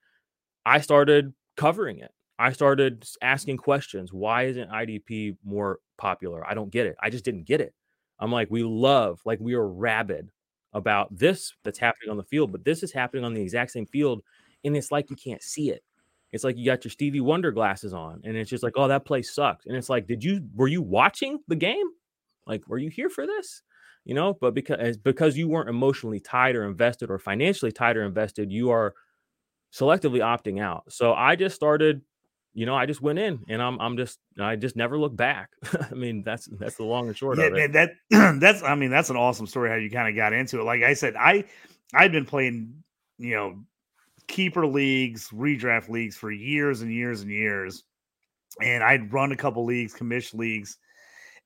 I 0.65 0.81
started 0.81 1.35
covering 1.57 1.99
it. 1.99 2.13
I 2.39 2.53
started 2.53 3.05
asking 3.23 3.59
questions. 3.59 4.13
Why 4.13 4.45
isn't 4.45 4.71
IDP 4.71 5.37
more 5.45 5.79
popular? 5.99 6.49
I 6.49 6.55
don't 6.55 6.71
get 6.71 6.87
it. 6.87 6.97
I 7.03 7.11
just 7.11 7.25
didn't 7.25 7.45
get 7.45 7.61
it. 7.61 7.75
I'm 8.19 8.33
like, 8.33 8.49
we 8.51 8.63
love, 8.63 9.21
like, 9.25 9.41
we 9.41 9.55
are 9.55 9.69
rabid 9.69 10.31
about 10.73 11.17
this 11.17 11.53
that's 11.65 11.79
happening 11.79 12.11
on 12.11 12.17
the 12.17 12.25
field, 12.25 12.53
but 12.53 12.65
this 12.65 12.83
is 12.83 12.93
happening 12.93 13.25
on 13.25 13.35
the 13.35 13.43
exact 13.43 13.71
same 13.71 13.87
field. 13.87 14.23
And 14.65 14.77
it's 14.77 14.91
like 14.91 15.11
you 15.11 15.17
can't 15.17 15.43
see 15.43 15.71
it. 15.71 15.83
It's 16.33 16.43
like 16.43 16.57
you 16.57 16.65
got 16.65 16.85
your 16.85 16.91
Stevie 16.91 17.21
Wonder 17.21 17.53
glasses 17.53 17.95
on, 17.95 18.21
and 18.25 18.37
it's 18.37 18.51
just 18.51 18.65
like, 18.65 18.73
oh, 18.77 18.89
that 18.89 19.05
play 19.05 19.23
sucks. 19.23 19.67
And 19.67 19.77
it's 19.77 19.89
like, 19.89 20.09
did 20.09 20.25
you 20.25 20.49
were 20.55 20.67
you 20.67 20.83
watching 20.83 21.39
the 21.47 21.55
game? 21.55 21.87
Like, 22.45 22.67
were 22.67 22.79
you 22.79 22.91
here 22.91 23.09
for 23.09 23.25
this? 23.25 23.63
You 24.05 24.15
know, 24.15 24.35
but 24.41 24.53
because 24.53 24.97
because 24.97 25.37
you 25.37 25.49
weren't 25.49 25.69
emotionally 25.69 26.19
tied 26.19 26.57
or 26.57 26.65
invested 26.65 27.09
or 27.09 27.21
financially 27.21 27.71
tied 27.71 27.97
or 27.97 28.03
invested, 28.03 28.51
you 28.51 28.71
are 28.71 28.95
selectively 29.73 30.21
opting 30.21 30.61
out. 30.61 30.85
So 30.93 31.15
I 31.15 31.37
just 31.37 31.55
started, 31.55 32.03
you 32.55 32.67
know, 32.67 32.75
I 32.75 32.87
just 32.87 33.03
went 33.03 33.19
in 33.19 33.45
and 33.49 33.61
I'm 33.61 33.81
I'm 33.81 33.97
just 33.97 34.19
I 34.41 34.57
just 34.57 34.77
never 34.77 34.99
look 34.99 35.15
back. 35.15 35.51
I 35.91 35.95
mean, 35.95 36.23
that's 36.23 36.47
that's 36.53 36.77
the 36.77 36.85
long 36.85 37.09
and 37.09 37.17
short 37.17 37.39
yeah, 37.39 37.47
of 37.47 37.55
it. 37.55 37.73
That 37.73 37.91
that's 38.41 38.63
I 38.63 38.75
mean, 38.75 38.91
that's 38.91 39.11
an 39.11 39.17
awesome 39.17 39.47
story 39.47 39.71
how 39.71 39.77
you 39.77 39.91
kind 39.91 40.09
of 40.09 40.17
got 40.17 40.33
into 40.33 40.61
it. 40.61 40.65
Like 40.65 40.83
I 40.83 40.95
said, 40.95 41.17
I 41.17 41.45
I'd 41.95 42.13
been 42.13 42.27
playing, 42.27 42.83
you 43.19 43.35
know, 43.35 43.65
keeper 44.29 44.67
leagues, 44.67 45.29
redraft 45.31 45.89
leagues 45.89 46.17
for 46.17 46.31
years 46.31 46.81
and 46.81 46.93
years 46.93 47.23
and 47.23 47.31
years. 47.31 47.83
And 48.63 48.85
I'd 48.85 49.13
run 49.13 49.33
a 49.33 49.37
couple 49.37 49.65
leagues, 49.65 49.93
commission 49.93 50.39
leagues 50.39 50.79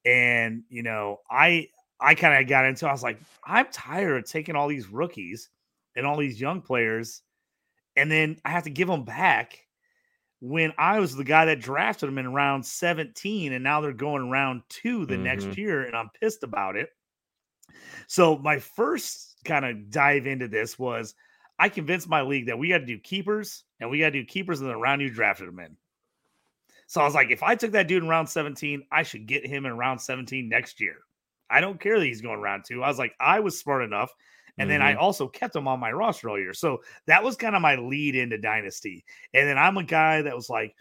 and 0.05 0.63
you 0.69 0.83
know, 0.83 1.19
I 1.31 1.69
I 2.01 2.15
kind 2.15 2.41
of 2.41 2.49
got 2.49 2.65
into. 2.65 2.87
I 2.89 2.93
was 2.93 3.03
like, 3.03 3.21
I'm 3.45 3.67
tired 3.73 4.19
of 4.19 4.31
taking 4.31 4.57
all 4.57 4.69
these 4.69 4.89
rookies 4.89 5.51
and 5.97 6.07
all 6.07 6.17
these 6.17 6.41
young 6.41 6.61
players, 6.63 7.23
and 7.97 8.11
then 8.11 8.39
I 8.45 8.51
have 8.51 8.65
to 8.65 8.71
give 8.71 8.89
them 8.89 9.05
back 9.05 9.59
when 10.41 10.73
I 10.79 11.01
was 11.01 11.15
the 11.15 11.25
guy 11.25 11.47
that 11.47 11.61
drafted 11.61 12.09
them 12.09 12.19
in 12.19 12.33
round 12.33 12.65
17, 12.65 13.53
and 13.53 13.65
now 13.65 13.81
they're 13.81 13.93
going 13.93 14.31
round 14.31 14.63
two 14.69 15.07
the 15.07 15.15
mm-hmm. 15.15 15.25
next 15.25 15.59
year, 15.59 15.85
and 15.85 15.97
I'm 15.97 16.11
pissed 16.21 16.43
about 16.43 16.77
it. 16.77 16.91
So 18.07 18.39
my 18.39 18.59
first 18.59 19.37
kind 19.45 19.65
of 19.65 19.91
dive 19.91 20.27
into 20.27 20.49
this 20.49 20.79
was 20.79 21.15
I 21.59 21.69
convinced 21.69 22.09
my 22.09 22.23
league 22.23 22.47
that 22.47 22.59
we 22.59 22.69
got 22.69 22.79
to 22.79 22.87
do 22.87 22.99
keepers 22.99 23.65
and 23.81 23.91
we 23.91 23.99
got 23.99 24.07
to 24.07 24.23
do 24.23 24.25
keepers 24.25 24.61
in 24.61 24.69
the 24.69 24.77
round 24.77 25.03
you 25.03 25.11
drafted 25.11 25.49
them 25.49 25.59
in. 25.59 25.77
So 26.87 27.01
I 27.01 27.05
was 27.05 27.15
like, 27.15 27.31
if 27.31 27.43
I 27.43 27.55
took 27.55 27.73
that 27.73 27.89
dude 27.89 28.03
in 28.03 28.09
round 28.09 28.29
17, 28.29 28.85
I 28.91 29.03
should 29.03 29.27
get 29.27 29.47
him 29.47 29.67
in 29.67 29.77
round 29.77 30.01
17 30.01 30.49
next 30.49 30.81
year. 30.81 30.97
I 31.51 31.61
don't 31.61 31.81
care 31.81 31.99
that 31.99 32.07
he's 32.07 32.23
going 32.23 32.41
round 32.41 32.65
two. 32.67 32.83
I 32.83 32.89
was 32.89 32.99
like, 32.99 33.15
I 33.21 33.41
was 33.41 33.59
smart 33.59 33.83
enough. 33.83 34.11
And 34.59 34.69
mm-hmm. 34.69 34.69
then 34.69 34.83
I 34.83 34.93
mm-hmm. 34.93 35.01
also 35.03 35.29
kept 35.29 35.57
him 35.57 35.69
on 35.69 35.81
my 35.81 35.93
roster 35.93 36.29
all 36.29 36.39
year. 36.39 36.55
So 36.55 36.83
that 37.07 37.23
was 37.23 37.37
kind 37.37 37.55
of 37.55 37.63
my 37.63 37.77
lead 37.77 38.15
into 38.15 38.39
Dynasty. 38.39 39.05
And 39.35 39.49
then 39.49 39.59
I'm 39.59 39.77
a 39.77 39.85
guy 39.85 40.23
that 40.23 40.35
was 40.35 40.51
like, 40.51 40.75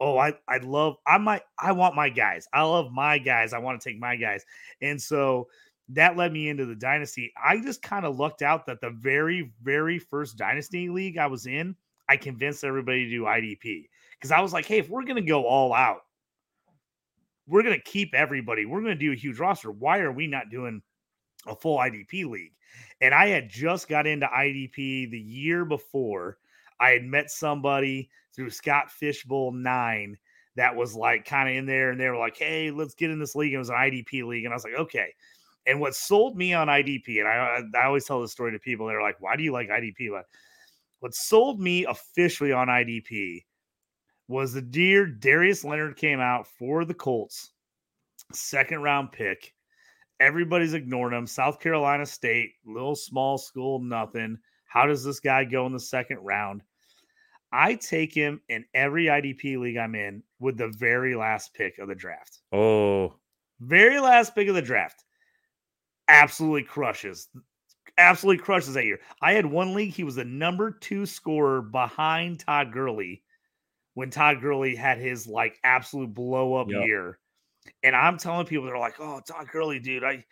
oh, 0.00 0.18
I, 0.18 0.34
I 0.48 0.58
love, 0.58 0.96
I 1.06 1.18
might, 1.18 1.42
I 1.58 1.72
want 1.72 1.94
my 1.94 2.08
guys. 2.08 2.46
I 2.52 2.62
love 2.62 2.92
my 2.92 3.18
guys. 3.18 3.52
I 3.52 3.58
want 3.58 3.80
to 3.80 3.88
take 3.88 4.00
my 4.00 4.16
guys. 4.16 4.44
And 4.80 5.00
so 5.00 5.48
that 5.90 6.16
led 6.16 6.32
me 6.32 6.48
into 6.48 6.66
the 6.66 6.74
Dynasty. 6.74 7.32
I 7.42 7.60
just 7.60 7.82
kind 7.82 8.04
of 8.04 8.18
lucked 8.18 8.42
out 8.42 8.66
that 8.66 8.80
the 8.80 8.90
very, 8.90 9.52
very 9.62 9.98
first 9.98 10.36
Dynasty 10.36 10.88
league 10.88 11.18
I 11.18 11.26
was 11.26 11.46
in, 11.46 11.76
I 12.08 12.16
convinced 12.16 12.64
everybody 12.64 13.04
to 13.04 13.10
do 13.10 13.22
IDP 13.22 13.88
because 14.18 14.32
I 14.32 14.40
was 14.40 14.52
like, 14.52 14.66
hey, 14.66 14.78
if 14.78 14.88
we're 14.88 15.04
going 15.04 15.16
to 15.16 15.22
go 15.22 15.44
all 15.44 15.72
out, 15.72 16.00
we're 17.46 17.62
going 17.62 17.76
to 17.76 17.90
keep 17.90 18.14
everybody. 18.14 18.66
We're 18.66 18.80
going 18.80 18.98
to 18.98 19.04
do 19.04 19.12
a 19.12 19.16
huge 19.16 19.38
roster. 19.38 19.70
Why 19.70 20.00
are 20.00 20.12
we 20.12 20.26
not 20.26 20.50
doing 20.50 20.82
a 21.46 21.54
full 21.54 21.78
IDP 21.78 22.28
league? 22.28 22.52
And 23.02 23.12
I 23.12 23.26
had 23.26 23.50
just 23.50 23.88
got 23.88 24.06
into 24.06 24.26
IDP 24.26 25.10
the 25.10 25.18
year 25.18 25.64
before. 25.64 26.38
I 26.80 26.90
had 26.90 27.04
met 27.04 27.30
somebody 27.30 28.08
through 28.34 28.50
Scott 28.50 28.90
Fish 28.90 29.24
Bowl 29.24 29.52
9 29.52 30.16
that 30.54 30.76
was 30.76 30.94
like 30.94 31.24
kind 31.24 31.48
of 31.48 31.56
in 31.56 31.66
there, 31.66 31.90
and 31.90 32.00
they 32.00 32.08
were 32.08 32.16
like, 32.16 32.36
hey, 32.36 32.70
let's 32.70 32.94
get 32.94 33.10
in 33.10 33.18
this 33.18 33.34
league. 33.34 33.52
It 33.52 33.58
was 33.58 33.70
an 33.70 33.76
IDP 33.76 34.24
league. 34.24 34.44
And 34.44 34.54
I 34.54 34.56
was 34.56 34.64
like, 34.64 34.78
okay. 34.78 35.08
And 35.66 35.80
what 35.80 35.94
sold 35.94 36.36
me 36.36 36.54
on 36.54 36.68
IDP, 36.68 37.18
and 37.18 37.28
I, 37.28 37.60
I 37.78 37.86
always 37.86 38.04
tell 38.04 38.20
this 38.20 38.32
story 38.32 38.52
to 38.52 38.58
people, 38.58 38.86
they're 38.86 39.02
like, 39.02 39.20
why 39.20 39.36
do 39.36 39.42
you 39.42 39.52
like 39.52 39.68
IDP? 39.68 40.10
But 40.10 40.24
what 41.00 41.14
sold 41.14 41.60
me 41.60 41.84
officially 41.84 42.52
on 42.52 42.68
IDP 42.68 43.44
was 44.28 44.52
the 44.52 44.62
dear 44.62 45.06
Darius 45.06 45.64
Leonard 45.64 45.96
came 45.96 46.20
out 46.20 46.46
for 46.46 46.84
the 46.84 46.94
Colts, 46.94 47.50
second 48.32 48.82
round 48.82 49.10
pick. 49.10 49.54
Everybody's 50.20 50.74
ignoring 50.74 51.16
him. 51.16 51.26
South 51.26 51.60
Carolina 51.60 52.06
State, 52.06 52.52
little 52.64 52.94
small 52.94 53.38
school, 53.38 53.80
nothing. 53.80 54.38
How 54.66 54.86
does 54.86 55.04
this 55.04 55.20
guy 55.20 55.44
go 55.44 55.66
in 55.66 55.72
the 55.72 55.80
second 55.80 56.18
round? 56.18 56.62
I 57.52 57.74
take 57.74 58.14
him 58.14 58.40
in 58.48 58.64
every 58.72 59.06
IDP 59.06 59.58
league 59.58 59.76
I'm 59.76 59.94
in 59.94 60.22
with 60.38 60.56
the 60.56 60.68
very 60.68 61.14
last 61.14 61.52
pick 61.52 61.78
of 61.78 61.88
the 61.88 61.94
draft. 61.94 62.40
Oh, 62.52 63.14
very 63.60 64.00
last 64.00 64.34
pick 64.34 64.48
of 64.48 64.54
the 64.54 64.62
draft. 64.62 65.04
Absolutely 66.08 66.62
crushes. 66.62 67.28
Absolutely 67.98 68.42
crushes 68.42 68.74
that 68.74 68.86
year. 68.86 69.00
I 69.20 69.32
had 69.34 69.44
one 69.44 69.74
league. 69.74 69.92
He 69.92 70.04
was 70.04 70.14
the 70.14 70.24
number 70.24 70.70
two 70.70 71.04
scorer 71.04 71.60
behind 71.60 72.40
Todd 72.40 72.72
Gurley 72.72 73.22
when 73.94 74.10
Todd 74.10 74.40
Gurley 74.40 74.74
had 74.74 74.98
his 74.98 75.26
like 75.26 75.58
absolute 75.62 76.14
blow 76.14 76.54
up 76.54 76.70
yep. 76.70 76.86
year. 76.86 77.18
And 77.82 77.94
I'm 77.94 78.18
telling 78.18 78.46
people 78.46 78.66
they're 78.66 78.78
like, 78.78 79.00
"Oh, 79.00 79.20
Todd 79.26 79.48
Gurley, 79.52 79.78
dude, 79.78 80.04
I, 80.04 80.24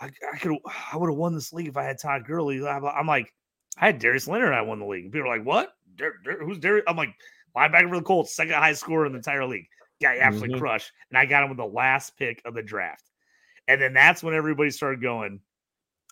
I, 0.00 0.10
I 0.32 0.38
could, 0.38 0.56
I 0.92 0.96
would 0.96 1.10
have 1.10 1.16
won 1.16 1.34
this 1.34 1.52
league 1.52 1.68
if 1.68 1.76
I 1.76 1.84
had 1.84 1.98
Todd 1.98 2.24
Gurley." 2.24 2.66
I'm 2.66 3.06
like, 3.06 3.32
I 3.78 3.86
had 3.86 3.98
Darius 3.98 4.28
Leonard, 4.28 4.54
I 4.54 4.62
won 4.62 4.78
the 4.78 4.86
league. 4.86 5.12
People 5.12 5.30
are 5.30 5.36
like, 5.36 5.46
"What? 5.46 5.72
Who's 6.40 6.58
Darius?" 6.58 6.84
I'm 6.86 6.96
like, 6.96 7.14
linebacker 7.56 7.88
for 7.88 7.96
the 7.96 8.02
Colts, 8.02 8.34
second 8.34 8.54
highest 8.54 8.80
scorer 8.80 9.06
in 9.06 9.12
the 9.12 9.18
entire 9.18 9.46
league. 9.46 9.66
Guy 10.02 10.18
absolutely 10.20 10.56
mm-hmm. 10.56 10.60
crushed, 10.60 10.92
and 11.10 11.18
I 11.18 11.24
got 11.24 11.42
him 11.42 11.48
with 11.48 11.58
the 11.58 11.64
last 11.64 12.18
pick 12.18 12.42
of 12.44 12.54
the 12.54 12.62
draft. 12.62 13.04
And 13.66 13.80
then 13.80 13.94
that's 13.94 14.22
when 14.22 14.34
everybody 14.34 14.70
started 14.70 15.00
going, 15.00 15.40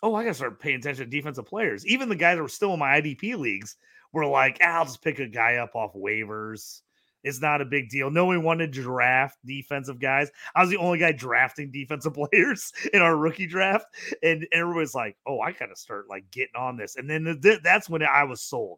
"Oh, 0.01 0.15
I 0.15 0.23
got 0.23 0.29
to 0.29 0.33
start 0.33 0.59
paying 0.59 0.77
attention 0.77 1.05
to 1.05 1.09
defensive 1.09 1.45
players." 1.45 1.85
Even 1.85 2.09
the 2.09 2.15
guys 2.15 2.37
that 2.37 2.41
were 2.41 2.49
still 2.49 2.73
in 2.73 2.79
my 2.79 2.99
IDP 2.99 3.37
leagues 3.37 3.77
were 4.11 4.25
like, 4.25 4.57
ah, 4.61 4.79
"I'll 4.79 4.85
just 4.85 5.03
pick 5.03 5.19
a 5.19 5.27
guy 5.27 5.57
up 5.57 5.75
off 5.75 5.93
waivers." 5.93 6.81
It's 7.25 7.41
not 7.41 7.59
a 7.59 7.65
big 7.65 7.89
deal. 7.89 8.11
No 8.11 8.25
one 8.25 8.43
wanted 8.43 8.71
to 8.71 8.81
draft 8.83 9.39
defensive 9.45 9.99
guys. 9.99 10.29
I 10.53 10.61
was 10.61 10.69
the 10.69 10.77
only 10.77 10.99
guy 10.99 11.11
drafting 11.11 11.71
defensive 11.71 12.13
players 12.31 12.71
in 12.93 13.01
our 13.01 13.17
rookie 13.17 13.47
draft, 13.47 13.87
and 14.21 14.47
everybody's 14.51 14.93
like, 14.93 15.17
"Oh, 15.25 15.39
I 15.39 15.51
gotta 15.51 15.75
start 15.75 16.07
like 16.07 16.29
getting 16.29 16.55
on 16.55 16.77
this." 16.77 16.97
And 16.97 17.09
then 17.09 17.39
th- 17.41 17.63
that's 17.63 17.89
when 17.89 18.03
I 18.03 18.23
was 18.23 18.41
sold. 18.41 18.77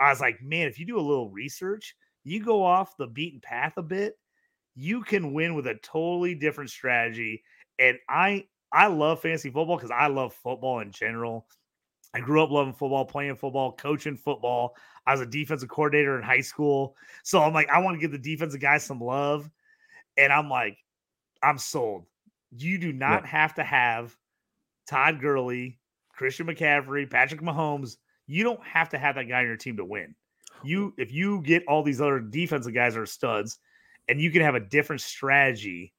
I 0.00 0.10
was 0.10 0.20
like, 0.20 0.42
"Man, 0.42 0.66
if 0.66 0.80
you 0.80 0.86
do 0.86 0.98
a 0.98 1.00
little 1.00 1.30
research, 1.30 1.94
you 2.24 2.44
go 2.44 2.64
off 2.64 2.96
the 2.96 3.06
beaten 3.06 3.40
path 3.40 3.74
a 3.76 3.82
bit, 3.82 4.18
you 4.74 5.02
can 5.02 5.32
win 5.32 5.54
with 5.54 5.68
a 5.68 5.76
totally 5.76 6.34
different 6.34 6.70
strategy." 6.70 7.44
And 7.78 7.96
I 8.08 8.48
I 8.72 8.88
love 8.88 9.22
fantasy 9.22 9.50
football 9.50 9.76
because 9.76 9.92
I 9.92 10.08
love 10.08 10.34
football 10.34 10.80
in 10.80 10.90
general. 10.90 11.46
I 12.12 12.20
grew 12.20 12.42
up 12.42 12.50
loving 12.50 12.72
football, 12.72 13.04
playing 13.04 13.36
football, 13.36 13.72
coaching 13.72 14.16
football. 14.16 14.74
I 15.08 15.12
was 15.12 15.22
a 15.22 15.26
defensive 15.26 15.70
coordinator 15.70 16.18
in 16.18 16.22
high 16.22 16.42
school. 16.42 16.94
So 17.22 17.42
I'm 17.42 17.54
like, 17.54 17.70
I 17.70 17.78
want 17.78 17.96
to 17.96 18.00
give 18.00 18.12
the 18.12 18.18
defensive 18.18 18.60
guys 18.60 18.84
some 18.84 19.00
love. 19.00 19.48
And 20.18 20.30
I'm 20.30 20.50
like, 20.50 20.76
I'm 21.42 21.56
sold. 21.56 22.04
You 22.54 22.76
do 22.76 22.92
not 22.92 23.22
yeah. 23.22 23.28
have 23.28 23.54
to 23.54 23.64
have 23.64 24.14
Todd 24.86 25.18
Gurley, 25.18 25.78
Christian 26.12 26.46
McCaffrey, 26.46 27.10
Patrick 27.10 27.40
Mahomes. 27.40 27.96
You 28.26 28.44
don't 28.44 28.62
have 28.62 28.90
to 28.90 28.98
have 28.98 29.14
that 29.14 29.30
guy 29.30 29.38
on 29.38 29.46
your 29.46 29.56
team 29.56 29.78
to 29.78 29.84
win. 29.84 30.14
You 30.62 30.92
if 30.98 31.10
you 31.10 31.40
get 31.40 31.64
all 31.66 31.82
these 31.82 32.02
other 32.02 32.20
defensive 32.20 32.74
guys 32.74 32.92
that 32.92 33.00
are 33.00 33.06
studs 33.06 33.58
and 34.08 34.20
you 34.20 34.30
can 34.30 34.42
have 34.42 34.56
a 34.56 34.60
different 34.60 35.00
strategy, 35.00 35.94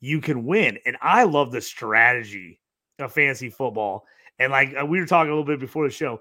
you 0.00 0.20
can 0.20 0.44
win. 0.44 0.78
And 0.86 0.96
I 1.02 1.24
love 1.24 1.50
the 1.50 1.60
strategy 1.60 2.60
of 3.00 3.12
fantasy 3.12 3.50
football. 3.50 4.04
And 4.38 4.52
like 4.52 4.72
uh, 4.80 4.86
we 4.86 5.00
were 5.00 5.06
talking 5.06 5.32
a 5.32 5.34
little 5.34 5.44
bit 5.44 5.58
before 5.58 5.88
the 5.88 5.92
show, 5.92 6.20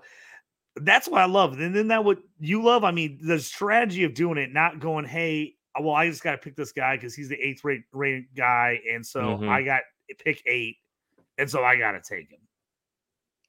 that's 0.77 1.07
what 1.07 1.21
I 1.21 1.25
love. 1.25 1.59
And 1.59 1.75
then 1.75 1.87
that 1.89 2.03
what 2.03 2.19
you 2.39 2.61
love, 2.63 2.83
I 2.83 2.91
mean, 2.91 3.19
the 3.21 3.39
strategy 3.39 4.03
of 4.03 4.13
doing 4.13 4.37
it, 4.37 4.51
not 4.51 4.79
going, 4.79 5.05
hey, 5.05 5.55
uh, 5.77 5.81
well, 5.81 5.95
I 5.95 6.09
just 6.09 6.23
got 6.23 6.31
to 6.31 6.37
pick 6.37 6.55
this 6.55 6.71
guy 6.71 6.97
because 6.97 7.15
he's 7.15 7.29
the 7.29 7.39
eighth 7.39 7.63
rate 7.63 7.83
rated 7.91 8.25
guy, 8.35 8.79
and 8.91 9.05
so 9.05 9.21
mm-hmm. 9.21 9.49
I 9.49 9.63
got 9.63 9.81
pick 10.23 10.41
eight, 10.45 10.77
and 11.37 11.49
so 11.49 11.63
I 11.63 11.77
got 11.77 11.91
to 11.91 12.01
take 12.01 12.29
him. 12.29 12.39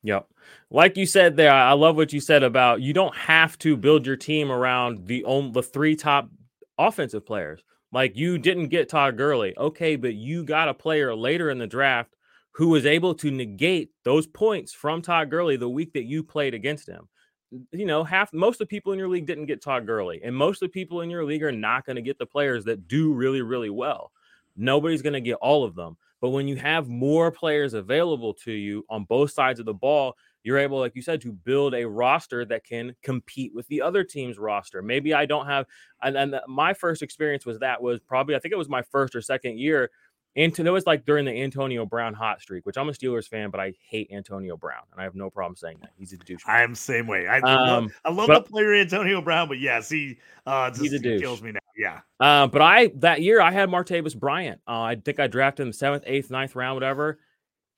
Yep. 0.03 0.29
Like 0.71 0.97
you 0.97 1.07
said 1.07 1.37
there, 1.37 1.53
I 1.53 1.73
love 1.73 1.97
what 1.97 2.13
you 2.13 2.21
said 2.21 2.43
about 2.43 2.81
you 2.81 2.93
don't 2.93 3.15
have 3.17 3.59
to 3.59 3.77
build 3.77 4.07
your 4.07 4.17
team 4.17 4.53
around 4.53 5.07
the 5.07 5.25
only 5.25 5.51
the 5.53 5.63
three 5.63 5.97
top 5.97 6.31
offensive 6.79 7.27
players. 7.27 7.65
Like 7.93 8.17
you 8.17 8.39
didn't 8.39 8.69
get 8.69 8.89
Todd 8.89 9.17
Gurley. 9.17 9.57
Okay, 9.57 9.97
but 9.97 10.15
you 10.15 10.45
got 10.45 10.69
a 10.69 10.75
player 10.75 11.15
later 11.15 11.51
in 11.51 11.59
the 11.59 11.67
draft 11.67 12.15
who 12.57 12.69
was 12.69 12.87
able 12.87 13.15
to 13.15 13.31
negate 13.31 13.91
those 14.03 14.27
points 14.27 14.73
from 14.73 15.03
Todd 15.03 15.29
Gurley 15.29 15.59
the 15.59 15.69
week 15.69 15.93
that 15.93 16.05
you 16.05 16.23
played 16.23 16.55
against 16.55 16.89
him. 16.89 17.07
You 17.71 17.85
know, 17.85 18.03
half 18.03 18.33
most 18.33 18.55
of 18.55 18.59
the 18.61 18.67
people 18.75 18.95
in 18.95 18.99
your 18.99 19.11
league 19.11 19.27
didn't 19.27 19.45
get 19.45 19.63
Todd 19.63 19.87
Gurley, 19.87 20.23
and 20.25 20.35
most 20.35 20.63
of 20.63 20.69
the 20.69 20.73
people 20.73 21.03
in 21.03 21.11
your 21.11 21.25
league 21.27 21.43
are 21.43 21.53
not 21.53 21.85
going 21.85 21.97
to 21.97 22.03
get 22.03 22.19
the 22.19 22.25
players 22.25 22.65
that 22.65 22.89
do 22.89 23.13
really, 23.13 23.43
really 23.43 23.69
well. 23.69 24.11
Nobody's 24.57 25.03
going 25.03 25.13
to 25.13 25.21
get 25.21 25.35
all 25.35 25.65
of 25.65 25.75
them. 25.75 25.99
But 26.23 26.31
when 26.31 26.49
you 26.49 26.57
have 26.57 26.89
more 26.89 27.31
players 27.31 27.75
available 27.75 28.33
to 28.45 28.53
you 28.53 28.87
on 28.89 29.05
both 29.05 29.33
sides 29.33 29.61
of 29.61 29.67
the 29.67 29.75
ball, 29.75 30.17
you're 30.43 30.57
able, 30.57 30.79
like 30.79 30.97
you 30.97 31.03
said, 31.03 31.21
to 31.21 31.33
build 31.33 31.75
a 31.75 31.87
roster 31.87 32.47
that 32.47 32.65
can 32.65 32.97
compete 33.03 33.55
with 33.55 33.67
the 33.67 33.83
other 33.83 34.03
team's 34.03 34.39
roster. 34.39 34.81
Maybe 34.81 35.13
I 35.13 35.27
don't 35.27 35.47
have, 35.47 35.67
and, 36.03 36.17
and 36.17 36.35
uh, 36.35 36.41
my 36.49 36.73
first 36.73 37.03
experience 37.03 37.45
was 37.45 37.59
that 37.59 37.83
was 37.83 38.01
probably, 38.01 38.35
I 38.35 38.39
think 38.39 38.53
it 38.53 38.59
was 38.59 38.69
my 38.69 38.83
first 38.83 39.15
or 39.15 39.21
second 39.21 39.59
year 39.59 39.91
and 40.37 40.59
it 40.59 40.71
was 40.71 40.87
like 40.87 41.07
during 41.07 41.25
the 41.25 41.33
Antonio 41.33 41.87
Brown 41.87 42.15
hot 42.15 42.41
streak, 42.41 42.67
which 42.67 42.77
I'm 42.77 42.89
a 42.89 42.93
Steelers 42.93 43.27
fan, 43.27 43.51
but 43.51 43.61
I 43.61 43.73
hate 43.81 44.11
Antonio 44.13 44.57
Brown, 44.57 44.83
and 44.93 45.01
I 45.01 45.05
have 45.05 45.15
no 45.15 45.31
problem 45.31 45.57
saying 45.57 45.79
that 45.81 45.91
he's 45.97 46.13
a 46.13 46.19
douche. 46.19 46.43
I 46.47 46.63
am 46.63 46.75
same 46.75 47.07
way. 47.07 47.27
I, 47.27 47.39
um, 47.39 47.85
love, 47.85 47.93
I 48.05 48.11
love 48.11 48.27
but, 48.29 48.45
the 48.45 48.51
player 48.51 48.75
Antonio 48.75 49.23
Brown, 49.23 49.49
but 49.49 49.59
yes, 49.59 49.89
he 49.89 50.19
uh, 50.47 50.71
just, 50.71 50.83
he's 50.83 50.93
a 50.93 50.99
douche. 50.99 51.21
kills 51.21 51.43
me 51.43 51.53
now. 51.53 51.61
Yeah. 51.77 52.01
Uh, 52.21 52.47
but 52.47 52.63
I 52.63 52.93
that 52.97 53.23
year 53.23 53.41
I 53.41 53.51
had 53.51 53.69
Martavis 53.69 54.17
Bryant. 54.17 54.61
Uh, 54.69 54.83
I 54.83 54.97
think 54.97 55.19
I 55.19 55.27
drafted 55.27 55.67
him 55.67 55.73
seventh, 55.73 56.05
eighth, 56.07 56.31
ninth 56.31 56.55
round, 56.55 56.77
whatever 56.77 57.19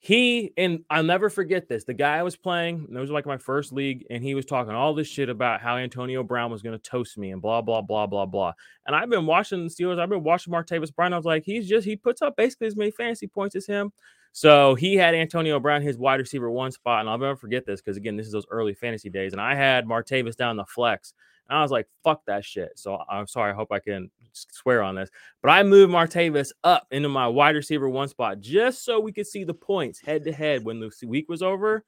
he 0.01 0.53
and 0.55 0.85
I'll 0.89 1.03
never 1.03 1.29
forget 1.29 1.67
this. 1.67 1.83
The 1.83 1.93
guy 1.93 2.17
I 2.17 2.23
was 2.23 2.37
playing, 2.37 2.87
it 2.89 2.97
was 2.97 3.11
like 3.11 3.25
my 3.25 3.37
first 3.37 3.73
league, 3.73 4.05
and 4.09 4.23
he 4.23 4.33
was 4.33 4.45
talking 4.45 4.73
all 4.73 4.93
this 4.93 5.07
shit 5.07 5.27
about 5.27 5.59
how 5.59 5.75
Antonio 5.75 6.23
Brown 6.23 6.51
was 6.51 6.61
going 6.61 6.77
to 6.77 6.89
toast 6.89 7.17
me 7.17 7.31
and 7.31 7.41
blah 7.41 7.61
blah 7.61 7.81
blah 7.81 8.07
blah 8.07 8.25
blah. 8.25 8.53
And 8.85 8.95
I've 8.95 9.09
been 9.09 9.25
watching 9.25 9.65
the 9.65 9.69
Steelers. 9.69 9.99
I've 9.99 10.09
been 10.09 10.23
watching 10.23 10.53
Martavis 10.53 10.95
Bryant. 10.95 11.13
I 11.13 11.17
was 11.17 11.25
like, 11.25 11.43
he's 11.43 11.67
just 11.67 11.85
he 11.85 11.97
puts 11.97 12.21
up 12.21 12.37
basically 12.37 12.67
as 12.67 12.77
many 12.77 12.91
fantasy 12.91 13.27
points 13.27 13.57
as 13.57 13.65
him. 13.65 13.91
So 14.31 14.75
he 14.75 14.95
had 14.95 15.15
Antonio 15.15 15.59
Brown 15.59 15.81
his 15.81 15.97
wide 15.97 16.21
receiver 16.21 16.49
one 16.49 16.71
spot, 16.71 17.01
and 17.01 17.09
I'll 17.09 17.17
never 17.17 17.35
forget 17.35 17.65
this 17.65 17.81
because 17.81 17.97
again, 17.97 18.15
this 18.15 18.27
is 18.27 18.31
those 18.31 18.47
early 18.49 18.73
fantasy 18.73 19.09
days, 19.09 19.33
and 19.33 19.41
I 19.41 19.55
had 19.55 19.85
Martavis 19.85 20.37
down 20.37 20.55
the 20.55 20.65
flex, 20.65 21.13
and 21.49 21.57
I 21.57 21.61
was 21.61 21.71
like, 21.71 21.87
fuck 22.03 22.21
that 22.27 22.45
shit. 22.45 22.77
So 22.77 23.01
I'm 23.09 23.27
sorry. 23.27 23.51
I 23.51 23.55
hope 23.55 23.71
I 23.71 23.79
can 23.79 24.11
swear 24.33 24.83
on 24.83 24.95
this. 24.95 25.09
But 25.41 25.49
I 25.49 25.63
moved 25.63 25.91
Martavis 25.91 26.51
up 26.63 26.87
into 26.91 27.09
my 27.09 27.27
wide 27.27 27.55
receiver 27.55 27.89
one 27.89 28.07
spot 28.07 28.39
just 28.39 28.85
so 28.85 28.99
we 28.99 29.11
could 29.11 29.27
see 29.27 29.43
the 29.43 29.53
points 29.53 29.99
head 29.99 30.23
to 30.25 30.31
head 30.31 30.63
when 30.63 30.79
the 30.79 30.91
week 31.05 31.27
was 31.27 31.41
over. 31.41 31.83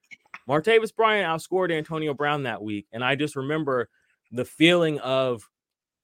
Martavis 0.50 0.96
Bryant 0.96 1.28
outscored 1.28 1.72
Antonio 1.72 2.14
Brown 2.14 2.44
that 2.44 2.62
week. 2.62 2.88
And 2.92 3.04
I 3.04 3.16
just 3.16 3.36
remember 3.36 3.90
the 4.32 4.46
feeling 4.46 5.00
of 5.00 5.48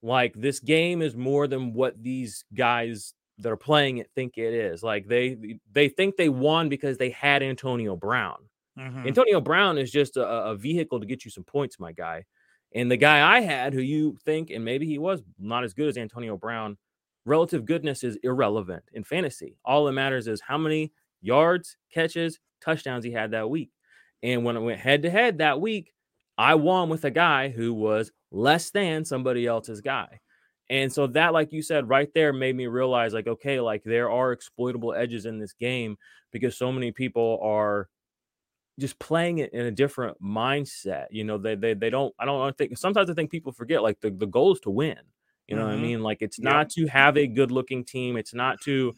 like 0.03 0.33
this 0.35 0.59
game 0.59 1.01
is 1.01 1.15
more 1.15 1.47
than 1.47 1.73
what 1.73 2.01
these 2.01 2.45
guys 2.53 3.15
that 3.39 3.51
are 3.51 3.57
playing 3.57 3.97
it 3.97 4.11
think 4.13 4.37
it 4.37 4.53
is. 4.53 4.83
Like 4.83 5.07
they 5.07 5.59
they 5.71 5.89
think 5.89 6.15
they 6.15 6.29
won 6.29 6.69
because 6.69 6.97
they 6.97 7.09
had 7.09 7.41
Antonio 7.41 7.95
Brown. 7.95 8.37
Mm-hmm. 8.77 9.07
Antonio 9.07 9.41
Brown 9.41 9.79
is 9.79 9.89
just 9.89 10.17
a, 10.17 10.27
a, 10.27 10.55
vehicle 10.55 10.99
to 10.99 11.05
get 11.07 11.25
you 11.25 11.31
some 11.31 11.43
points, 11.43 11.79
my 11.79 11.91
guy. 11.91 12.25
And 12.77 12.91
the 12.91 12.97
guy 12.97 13.37
I 13.37 13.41
had, 13.41 13.73
who 13.73 13.81
you 13.81 14.19
think, 14.23 14.51
and 14.51 14.63
maybe 14.63 14.85
he 14.85 14.99
was 14.99 15.23
not 15.39 15.63
as 15.63 15.73
good 15.73 15.87
as 15.87 15.97
Antonio 15.97 16.37
Brown, 16.37 16.77
relative 17.25 17.65
goodness 17.65 18.03
is 18.03 18.19
irrelevant 18.21 18.83
in 18.93 19.03
fantasy. 19.03 19.57
All 19.65 19.85
that 19.85 19.93
matters 19.93 20.27
is 20.27 20.41
how 20.41 20.59
many 20.59 20.91
yards, 21.19 21.75
catches, 21.91 22.39
touchdowns 22.61 23.03
he 23.03 23.11
had 23.11 23.31
that 23.31 23.49
week. 23.49 23.71
And 24.21 24.43
when 24.43 24.55
it 24.55 24.59
went 24.59 24.79
head 24.79 25.01
to 25.01 25.09
head 25.09 25.39
that 25.39 25.59
week, 25.59 25.91
I 26.37 26.53
won 26.53 26.87
with 26.89 27.03
a 27.03 27.09
guy 27.09 27.49
who 27.49 27.73
was 27.73 28.11
less 28.29 28.69
than 28.69 29.05
somebody 29.05 29.47
else's 29.47 29.81
guy. 29.81 30.19
And 30.69 30.93
so 30.93 31.07
that, 31.07 31.33
like 31.33 31.51
you 31.51 31.63
said, 31.63 31.89
right 31.89 32.13
there 32.13 32.31
made 32.31 32.55
me 32.55 32.67
realize, 32.67 33.11
like, 33.11 33.25
okay, 33.25 33.59
like 33.59 33.81
there 33.85 34.11
are 34.11 34.33
exploitable 34.33 34.93
edges 34.93 35.25
in 35.25 35.39
this 35.39 35.53
game 35.53 35.97
because 36.31 36.55
so 36.55 36.71
many 36.71 36.91
people 36.91 37.39
are 37.41 37.89
just 38.79 38.99
playing 38.99 39.39
it 39.39 39.53
in 39.53 39.65
a 39.65 39.71
different 39.71 40.21
mindset. 40.21 41.07
You 41.09 41.23
know, 41.23 41.37
they 41.37 41.55
they 41.55 41.73
they 41.73 41.89
don't. 41.89 42.13
I 42.19 42.25
don't 42.25 42.57
think 42.57 42.77
sometimes 42.77 43.09
I 43.09 43.13
think 43.13 43.31
people 43.31 43.51
forget 43.51 43.83
like 43.83 43.99
the 43.99 44.11
the 44.11 44.27
goal 44.27 44.53
is 44.53 44.59
to 44.61 44.69
win. 44.69 44.97
You 45.47 45.55
know 45.55 45.61
mm-hmm. 45.61 45.67
what 45.67 45.73
I 45.73 45.75
mm-hmm. 45.75 45.83
mean? 45.83 46.03
Like 46.03 46.21
it's 46.21 46.39
not 46.39 46.69
to 46.71 46.87
have 46.87 47.17
a 47.17 47.27
good 47.27 47.51
looking 47.51 47.83
team. 47.83 48.17
It's 48.17 48.33
not 48.33 48.61
to, 48.61 48.93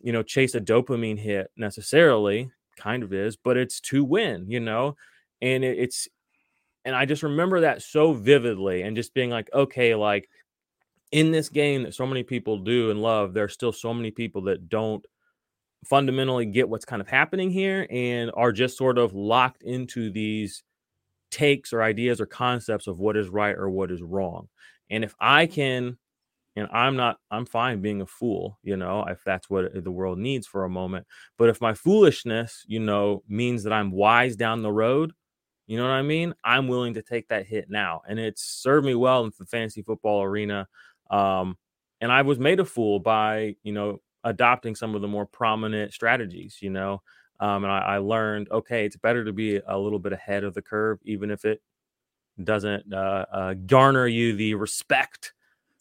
you 0.00 0.12
know, 0.12 0.22
chase 0.22 0.54
a 0.54 0.60
dopamine 0.60 1.18
hit 1.18 1.50
necessarily. 1.56 2.50
Kind 2.76 3.02
of 3.02 3.12
is, 3.12 3.36
but 3.36 3.56
it's 3.56 3.80
to 3.80 4.04
win. 4.04 4.46
You 4.48 4.60
know, 4.60 4.96
and 5.40 5.64
it, 5.64 5.78
it's 5.78 6.08
and 6.84 6.94
I 6.94 7.04
just 7.04 7.22
remember 7.22 7.60
that 7.60 7.82
so 7.82 8.12
vividly 8.12 8.82
and 8.82 8.96
just 8.96 9.14
being 9.14 9.30
like, 9.30 9.50
okay, 9.52 9.94
like 9.94 10.28
in 11.10 11.32
this 11.32 11.48
game 11.48 11.82
that 11.82 11.94
so 11.94 12.06
many 12.06 12.22
people 12.22 12.58
do 12.58 12.90
and 12.90 13.02
love, 13.02 13.34
there's 13.34 13.52
still 13.52 13.72
so 13.72 13.92
many 13.92 14.10
people 14.10 14.42
that 14.42 14.68
don't 14.68 15.04
fundamentally 15.84 16.46
get 16.46 16.68
what's 16.68 16.84
kind 16.84 17.00
of 17.00 17.08
happening 17.08 17.50
here 17.50 17.86
and 17.90 18.30
are 18.34 18.52
just 18.52 18.76
sort 18.76 18.98
of 18.98 19.14
locked 19.14 19.62
into 19.62 20.10
these 20.10 20.62
takes 21.30 21.72
or 21.72 21.82
ideas 21.82 22.20
or 22.20 22.26
concepts 22.26 22.86
of 22.86 23.00
what 23.00 23.16
is 23.16 23.28
right 23.28 23.56
or 23.56 23.70
what 23.70 23.90
is 23.90 24.02
wrong. 24.02 24.48
And 24.90 25.04
if 25.04 25.14
I 25.20 25.46
can, 25.46 25.98
and 26.56 26.68
I'm 26.72 26.96
not, 26.96 27.18
I'm 27.30 27.46
fine 27.46 27.80
being 27.80 28.00
a 28.00 28.06
fool, 28.06 28.58
you 28.62 28.76
know, 28.76 29.04
if 29.04 29.22
that's 29.24 29.48
what 29.48 29.84
the 29.84 29.90
world 29.90 30.18
needs 30.18 30.46
for 30.46 30.64
a 30.64 30.70
moment. 30.70 31.06
But 31.36 31.48
if 31.48 31.60
my 31.60 31.74
foolishness, 31.74 32.64
you 32.66 32.80
know, 32.80 33.22
means 33.28 33.62
that 33.64 33.72
I'm 33.72 33.92
wise 33.92 34.34
down 34.34 34.62
the 34.62 34.72
road, 34.72 35.12
you 35.68 35.76
know 35.76 35.84
what 35.84 35.92
I 35.92 36.02
mean? 36.02 36.34
I'm 36.42 36.66
willing 36.66 36.94
to 36.94 37.02
take 37.02 37.28
that 37.28 37.46
hit 37.46 37.68
now. 37.68 38.00
And 38.08 38.18
it's 38.18 38.42
served 38.42 38.86
me 38.86 38.94
well 38.94 39.24
in 39.24 39.32
the 39.38 39.44
fantasy 39.44 39.82
football 39.82 40.22
arena. 40.22 40.66
Um, 41.10 41.56
and 42.00 42.10
I 42.10 42.22
was 42.22 42.38
made 42.38 42.58
a 42.58 42.64
fool 42.64 42.98
by, 42.98 43.54
you 43.62 43.72
know, 43.72 44.00
adopting 44.24 44.74
some 44.74 44.94
of 44.94 45.02
the 45.02 45.08
more 45.08 45.26
prominent 45.26 45.92
strategies, 45.92 46.58
you 46.60 46.70
know. 46.70 47.02
Um, 47.40 47.64
and 47.64 47.72
I, 47.72 47.78
I, 47.78 47.98
learned, 47.98 48.48
okay, 48.50 48.84
it's 48.84 48.96
better 48.96 49.24
to 49.24 49.32
be 49.32 49.60
a 49.64 49.78
little 49.78 50.00
bit 50.00 50.12
ahead 50.12 50.42
of 50.42 50.54
the 50.54 50.62
curve, 50.62 50.98
even 51.04 51.30
if 51.30 51.44
it 51.44 51.62
doesn't 52.42 52.92
uh, 52.92 53.26
uh, 53.32 53.54
garner 53.54 54.08
you 54.08 54.34
the 54.34 54.54
respect 54.54 55.34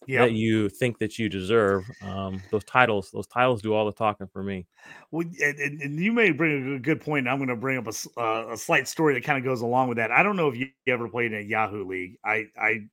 yep. 0.06 0.28
that 0.28 0.34
you 0.34 0.70
think 0.70 1.00
that 1.00 1.18
you 1.18 1.30
deserve. 1.30 1.90
Um, 2.04 2.42
those 2.52 2.64
titles, 2.66 3.10
those 3.12 3.28
titles 3.28 3.62
do 3.62 3.74
all 3.74 3.86
the 3.86 3.92
talking 3.92 4.28
for 4.28 4.44
me. 4.44 4.68
Well, 5.12 5.28
and, 5.42 5.82
and 5.82 6.00
you 6.00 6.12
may 6.12 6.32
bring 6.32 6.76
a 6.76 6.80
good 6.80 7.02
point. 7.02 7.28
I'm 7.28 7.38
going 7.38 7.50
to 7.50 7.56
bring 7.56 7.78
up 7.78 7.88
a, 7.88 8.20
uh, 8.20 8.54
a 8.54 8.58
slight 8.58 8.88
story 8.88 9.14
that 9.16 9.24
kind 9.24 9.38
of 9.38 9.44
goes 9.44 9.62
along 9.62 9.90
with 9.90 9.98
that. 9.98 10.12
I 10.12 10.24
don't 10.24 10.36
know 10.36 10.50
if 10.50 10.58
you 10.58 10.70
ever 10.88 11.08
played 11.08 11.34
in 11.34 11.40
a 11.40 11.42
Yahoo 11.42 11.86
League. 11.86 12.18
I, 12.24 12.46
I 12.60 12.88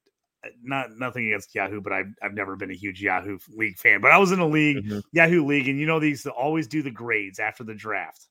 not 0.62 0.90
nothing 0.98 1.26
against 1.26 1.54
Yahoo, 1.54 1.80
but 1.80 1.92
I've 1.92 2.12
I've 2.22 2.34
never 2.34 2.56
been 2.56 2.70
a 2.70 2.74
huge 2.74 3.02
Yahoo 3.02 3.38
League 3.56 3.78
fan. 3.78 4.00
But 4.00 4.10
I 4.10 4.18
was 4.18 4.32
in 4.32 4.40
a 4.40 4.46
league, 4.46 4.84
mm-hmm. 4.84 5.00
Yahoo 5.12 5.44
League, 5.44 5.68
and 5.68 5.78
you 5.78 5.86
know 5.86 6.00
these 6.00 6.26
always 6.26 6.66
do 6.66 6.82
the 6.82 6.90
grades 6.90 7.38
after 7.38 7.64
the 7.64 7.74
draft. 7.74 8.28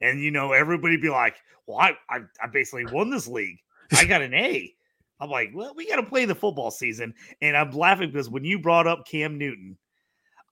And 0.00 0.20
you 0.22 0.30
know 0.30 0.52
everybody 0.52 0.96
be 0.96 1.10
like, 1.10 1.36
"Well, 1.66 1.78
I 1.78 1.96
I, 2.08 2.20
I 2.42 2.46
basically 2.52 2.86
won 2.86 3.10
this 3.10 3.26
league. 3.28 3.58
I 3.92 4.04
got 4.04 4.22
an 4.22 4.34
A." 4.34 4.72
I'm 5.20 5.30
like, 5.30 5.50
"Well, 5.54 5.74
we 5.74 5.88
got 5.88 5.96
to 5.96 6.04
play 6.04 6.24
the 6.24 6.34
football 6.34 6.70
season." 6.70 7.14
And 7.42 7.56
I'm 7.56 7.70
laughing 7.72 8.10
because 8.10 8.30
when 8.30 8.44
you 8.44 8.58
brought 8.58 8.86
up 8.86 9.06
Cam 9.06 9.38
Newton, 9.38 9.76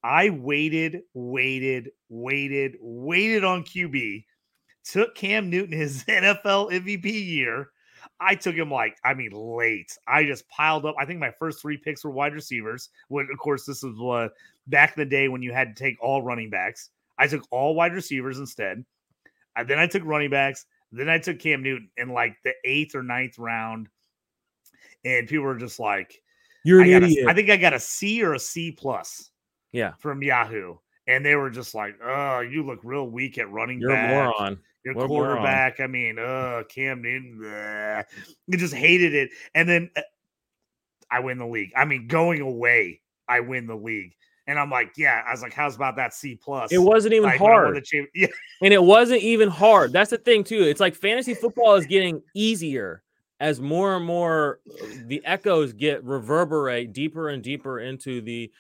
I 0.03 0.31
waited, 0.31 1.03
waited, 1.15 1.91
waited, 2.09 2.77
waited 2.81 3.45
on 3.45 3.65
QB. 3.65 4.25
Took 4.85 5.15
Cam 5.15 5.51
Newton 5.51 5.77
his 5.77 6.05
NFL 6.09 6.71
MVP 6.73 7.05
year 7.07 7.69
I 8.21 8.35
took 8.35 8.55
him 8.55 8.71
like, 8.71 8.97
I 9.05 9.15
mean, 9.15 9.31
late. 9.33 9.97
I 10.09 10.25
just 10.25 10.49
piled 10.49 10.87
up. 10.87 10.95
I 10.99 11.05
think 11.05 11.21
my 11.21 11.33
first 11.39 11.61
three 11.61 11.77
picks 11.77 12.05
were 12.05 12.11
wide 12.11 12.33
receivers. 12.33 12.89
When, 13.09 13.29
of 13.33 13.39
course, 13.39 13.67
this 13.67 13.83
was 13.83 14.01
uh, 14.01 14.33
back 14.67 14.97
in 14.97 15.03
the 15.03 15.11
day 15.11 15.29
when 15.29 15.43
you 15.43 15.53
had 15.53 15.77
to 15.77 15.83
take 15.83 16.03
all 16.03 16.23
running 16.23 16.49
backs. 16.51 16.91
I 17.19 17.27
took 17.27 17.47
all 17.51 17.75
wide 17.75 17.93
receivers 17.93 18.39
instead. 18.39 18.85
And 19.57 19.69
then 19.69 19.79
I 19.79 19.87
took 19.87 20.05
running 20.05 20.31
backs. 20.31 20.67
Then 20.93 21.09
I 21.09 21.19
took 21.19 21.39
Cam 21.39 21.63
Newton 21.63 21.91
in 21.97 22.11
like 22.11 22.37
the 22.45 22.53
eighth 22.65 22.95
or 22.95 23.03
ninth 23.03 23.39
round. 23.39 23.89
And 25.05 25.29
people 25.29 25.45
were 25.45 25.57
just 25.57 25.79
like, 25.79 26.23
You're 26.65 26.81
an 26.81 26.89
I 26.89 26.93
idiot. 26.93 27.27
A, 27.27 27.31
I 27.31 27.35
think 27.35 27.51
I 27.51 27.57
got 27.57 27.75
a 27.75 27.81
C 27.81 28.23
or 28.23 28.35
a 28.35 28.39
C 28.39 28.73
plus. 28.73 29.31
Yeah. 29.73 29.93
From 29.99 30.23
Yahoo. 30.23 30.77
And 31.07 31.25
they 31.25 31.37
were 31.37 31.51
just 31.51 31.75
like, 31.75 31.97
oh, 32.03 32.41
you 32.41 32.65
look 32.65 32.81
real 32.83 33.09
weak 33.09 33.39
at 33.39 33.51
running 33.51 33.81
You're 33.81 33.91
back. 33.91 34.11
a 34.11 34.15
moron 34.15 34.59
your 34.87 34.95
what 34.95 35.09
quarterback. 35.09 35.81
I 35.81 35.89
mean, 35.89 36.19
uh, 36.19 36.63
Cam 36.69 37.03
Newton. 37.03 37.41
Bleh. 37.43 38.05
I 38.53 38.57
just 38.57 38.73
hated 38.73 39.15
it. 39.15 39.31
And 39.55 39.69
then 39.69 39.91
uh, 39.97 40.03
I 41.11 41.21
win 41.21 41.39
the 41.39 41.47
league. 41.47 41.73
I 41.77 41.85
mean, 41.85 42.07
going 42.07 42.41
away, 42.41 43.01
I 43.29 43.41
win 43.41 43.67
the 43.67 43.75
league. 43.75 44.13
And 44.47 44.61
I'm 44.61 44.71
like, 44.71 44.93
yeah. 44.97 45.23
I 45.27 45.33
was 45.33 45.43
like, 45.43 45.53
how's 45.53 45.75
about 45.75 45.97
that 45.97 46.15
C 46.15 46.37
plus? 46.37 46.73
It 46.73 46.79
wasn't 46.79 47.15
even 47.15 47.31
like, 47.31 47.41
hard. 47.41 47.85
Yeah. 48.15 48.29
And 48.63 48.73
it 48.73 48.83
wasn't 48.83 49.23
even 49.23 49.49
hard. 49.49 49.93
That's 49.93 50.11
the 50.11 50.19
thing 50.19 50.45
too. 50.45 50.63
It's 50.63 50.81
like 50.81 50.95
fantasy 50.95 51.35
football 51.35 51.75
is 51.75 51.87
getting 51.87 52.23
easier 52.33 53.03
as 53.41 53.61
more 53.61 53.97
and 53.97 54.07
more 54.07 54.61
uh, 54.71 54.87
the 55.07 55.21
echoes 55.25 55.73
get 55.73 56.03
reverberate 56.05 56.93
deeper 56.93 57.29
and 57.29 57.43
deeper 57.43 57.81
into 57.81 58.21
the 58.21 58.51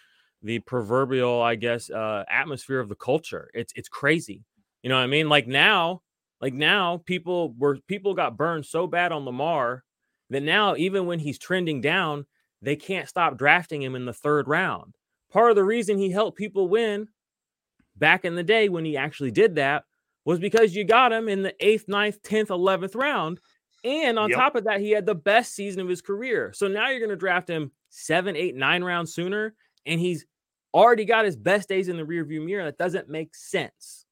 the 0.42 0.58
proverbial, 0.60 1.40
I 1.40 1.54
guess, 1.54 1.88
uh, 1.88 2.24
atmosphere 2.28 2.80
of 2.80 2.88
the 2.88 2.96
culture. 2.96 3.48
It's 3.54 3.72
it's 3.76 3.88
crazy. 3.88 4.42
You 4.82 4.90
know 4.90 4.96
what 4.96 5.04
I 5.04 5.08
mean? 5.08 5.28
Like 5.28 5.46
now, 5.46 6.02
like 6.40 6.54
now, 6.54 6.98
people 7.04 7.54
were 7.56 7.78
people 7.86 8.14
got 8.14 8.36
burned 8.36 8.66
so 8.66 8.86
bad 8.86 9.12
on 9.12 9.24
Lamar 9.24 9.84
that 10.30 10.42
now, 10.42 10.76
even 10.76 11.06
when 11.06 11.18
he's 11.18 11.38
trending 11.38 11.80
down, 11.80 12.26
they 12.62 12.76
can't 12.76 13.08
stop 13.08 13.38
drafting 13.38 13.82
him 13.82 13.94
in 13.94 14.04
the 14.04 14.12
third 14.12 14.48
round. 14.48 14.94
Part 15.32 15.50
of 15.50 15.56
the 15.56 15.64
reason 15.64 15.98
he 15.98 16.10
helped 16.10 16.38
people 16.38 16.68
win 16.68 17.08
back 17.96 18.24
in 18.24 18.34
the 18.34 18.42
day 18.42 18.68
when 18.68 18.84
he 18.84 18.96
actually 18.96 19.30
did 19.30 19.54
that 19.56 19.84
was 20.24 20.38
because 20.38 20.74
you 20.74 20.84
got 20.84 21.12
him 21.12 21.28
in 21.28 21.42
the 21.42 21.54
eighth, 21.64 21.86
ninth, 21.88 22.22
tenth, 22.22 22.50
eleventh 22.50 22.94
round. 22.94 23.40
And 23.84 24.18
on 24.18 24.30
yep. 24.30 24.38
top 24.38 24.56
of 24.56 24.64
that, 24.64 24.80
he 24.80 24.90
had 24.90 25.06
the 25.06 25.14
best 25.14 25.54
season 25.54 25.80
of 25.80 25.88
his 25.88 26.02
career. 26.02 26.52
So 26.54 26.66
now 26.66 26.90
you're 26.90 26.98
going 26.98 27.10
to 27.10 27.16
draft 27.16 27.48
him 27.48 27.70
seven, 27.88 28.34
eight, 28.34 28.56
nine 28.56 28.82
rounds 28.82 29.14
sooner, 29.14 29.54
and 29.84 30.00
he's 30.00 30.26
already 30.74 31.04
got 31.04 31.24
his 31.24 31.36
best 31.36 31.68
days 31.68 31.88
in 31.88 31.96
the 31.96 32.02
rearview 32.02 32.44
mirror. 32.44 32.64
That 32.64 32.78
doesn't 32.78 33.08
make 33.08 33.34
sense. 33.36 34.04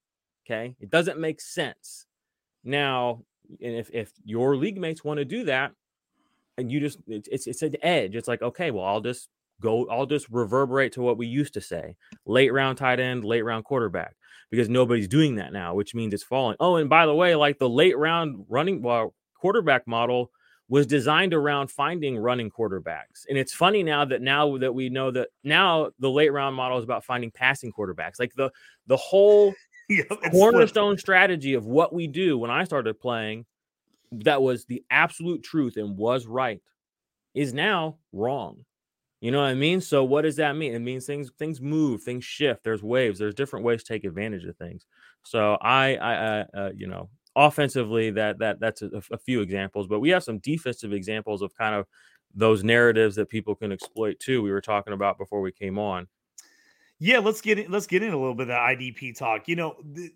Okay. 0.46 0.76
It 0.78 0.90
doesn't 0.90 1.18
make 1.18 1.40
sense. 1.40 2.06
Now, 2.64 3.22
and 3.62 3.74
if 3.74 3.90
if 3.92 4.12
your 4.24 4.56
league 4.56 4.78
mates 4.78 5.04
want 5.04 5.18
to 5.18 5.24
do 5.24 5.44
that, 5.44 5.72
and 6.56 6.70
you 6.70 6.80
just 6.80 6.98
it's, 7.06 7.46
it's 7.46 7.62
an 7.62 7.76
edge. 7.82 8.16
It's 8.16 8.28
like 8.28 8.42
okay, 8.42 8.70
well, 8.70 8.84
I'll 8.84 9.00
just 9.00 9.28
go. 9.60 9.86
I'll 9.88 10.06
just 10.06 10.28
reverberate 10.30 10.92
to 10.92 11.02
what 11.02 11.18
we 11.18 11.26
used 11.26 11.54
to 11.54 11.60
say: 11.60 11.96
late 12.26 12.52
round 12.52 12.78
tight 12.78 13.00
end, 13.00 13.24
late 13.24 13.42
round 13.42 13.64
quarterback, 13.64 14.16
because 14.50 14.68
nobody's 14.68 15.08
doing 15.08 15.36
that 15.36 15.52
now, 15.52 15.74
which 15.74 15.94
means 15.94 16.14
it's 16.14 16.22
falling. 16.22 16.56
Oh, 16.60 16.76
and 16.76 16.88
by 16.88 17.06
the 17.06 17.14
way, 17.14 17.34
like 17.34 17.58
the 17.58 17.68
late 17.68 17.98
round 17.98 18.46
running 18.48 18.82
well, 18.82 19.14
quarterback 19.38 19.86
model 19.86 20.30
was 20.68 20.86
designed 20.86 21.34
around 21.34 21.70
finding 21.70 22.16
running 22.16 22.50
quarterbacks. 22.50 23.26
And 23.28 23.36
it's 23.36 23.52
funny 23.52 23.82
now 23.82 24.04
that 24.06 24.22
now 24.22 24.56
that 24.58 24.74
we 24.74 24.88
know 24.88 25.10
that 25.10 25.28
now 25.42 25.90
the 25.98 26.10
late 26.10 26.32
round 26.32 26.56
model 26.56 26.78
is 26.78 26.84
about 26.84 27.04
finding 27.04 27.30
passing 27.30 27.72
quarterbacks. 27.72 28.18
Like 28.18 28.32
the 28.34 28.50
the 28.86 28.96
whole 28.96 29.52
yep, 29.88 30.08
cornerstone 30.30 30.98
strategy 30.98 31.54
of 31.54 31.66
what 31.66 31.92
we 31.92 32.06
do 32.06 32.38
when 32.38 32.50
I 32.50 32.64
started 32.64 33.00
playing 33.00 33.46
that 34.12 34.42
was 34.42 34.64
the 34.66 34.82
absolute 34.90 35.42
truth 35.42 35.76
and 35.76 35.96
was 35.96 36.26
right 36.26 36.60
is 37.34 37.52
now 37.52 37.98
wrong. 38.12 38.64
You 39.20 39.30
know 39.30 39.40
what 39.40 39.48
I 39.48 39.54
mean? 39.54 39.80
So 39.80 40.04
what 40.04 40.22
does 40.22 40.36
that 40.36 40.54
mean? 40.54 40.74
It 40.74 40.80
means 40.80 41.06
things 41.06 41.30
things 41.38 41.60
move, 41.60 42.02
things 42.02 42.24
shift. 42.24 42.62
There's 42.62 42.82
waves. 42.82 43.18
There's 43.18 43.34
different 43.34 43.64
ways 43.64 43.82
to 43.82 43.92
take 43.92 44.04
advantage 44.04 44.44
of 44.44 44.56
things. 44.56 44.84
So 45.22 45.56
I 45.60 45.96
I 45.96 46.14
uh, 46.14 46.44
uh, 46.54 46.70
you 46.76 46.86
know 46.86 47.08
offensively 47.34 48.10
that 48.10 48.38
that 48.38 48.60
that's 48.60 48.82
a, 48.82 49.02
a 49.10 49.18
few 49.18 49.40
examples, 49.40 49.86
but 49.86 50.00
we 50.00 50.10
have 50.10 50.22
some 50.22 50.38
defensive 50.38 50.92
examples 50.92 51.40
of 51.40 51.54
kind 51.56 51.74
of 51.74 51.86
those 52.34 52.62
narratives 52.62 53.16
that 53.16 53.28
people 53.28 53.54
can 53.54 53.72
exploit 53.72 54.20
too. 54.20 54.42
We 54.42 54.50
were 54.50 54.60
talking 54.60 54.92
about 54.92 55.16
before 55.16 55.40
we 55.40 55.52
came 55.52 55.78
on. 55.78 56.06
Yeah, 57.04 57.18
let's 57.18 57.42
get 57.42 57.58
in, 57.58 57.70
let's 57.70 57.86
get 57.86 58.02
in 58.02 58.14
a 58.14 58.16
little 58.16 58.34
bit 58.34 58.48
of 58.48 58.56
IDP 58.56 59.14
talk. 59.18 59.46
You 59.46 59.56
know, 59.56 59.76
th- 59.94 60.12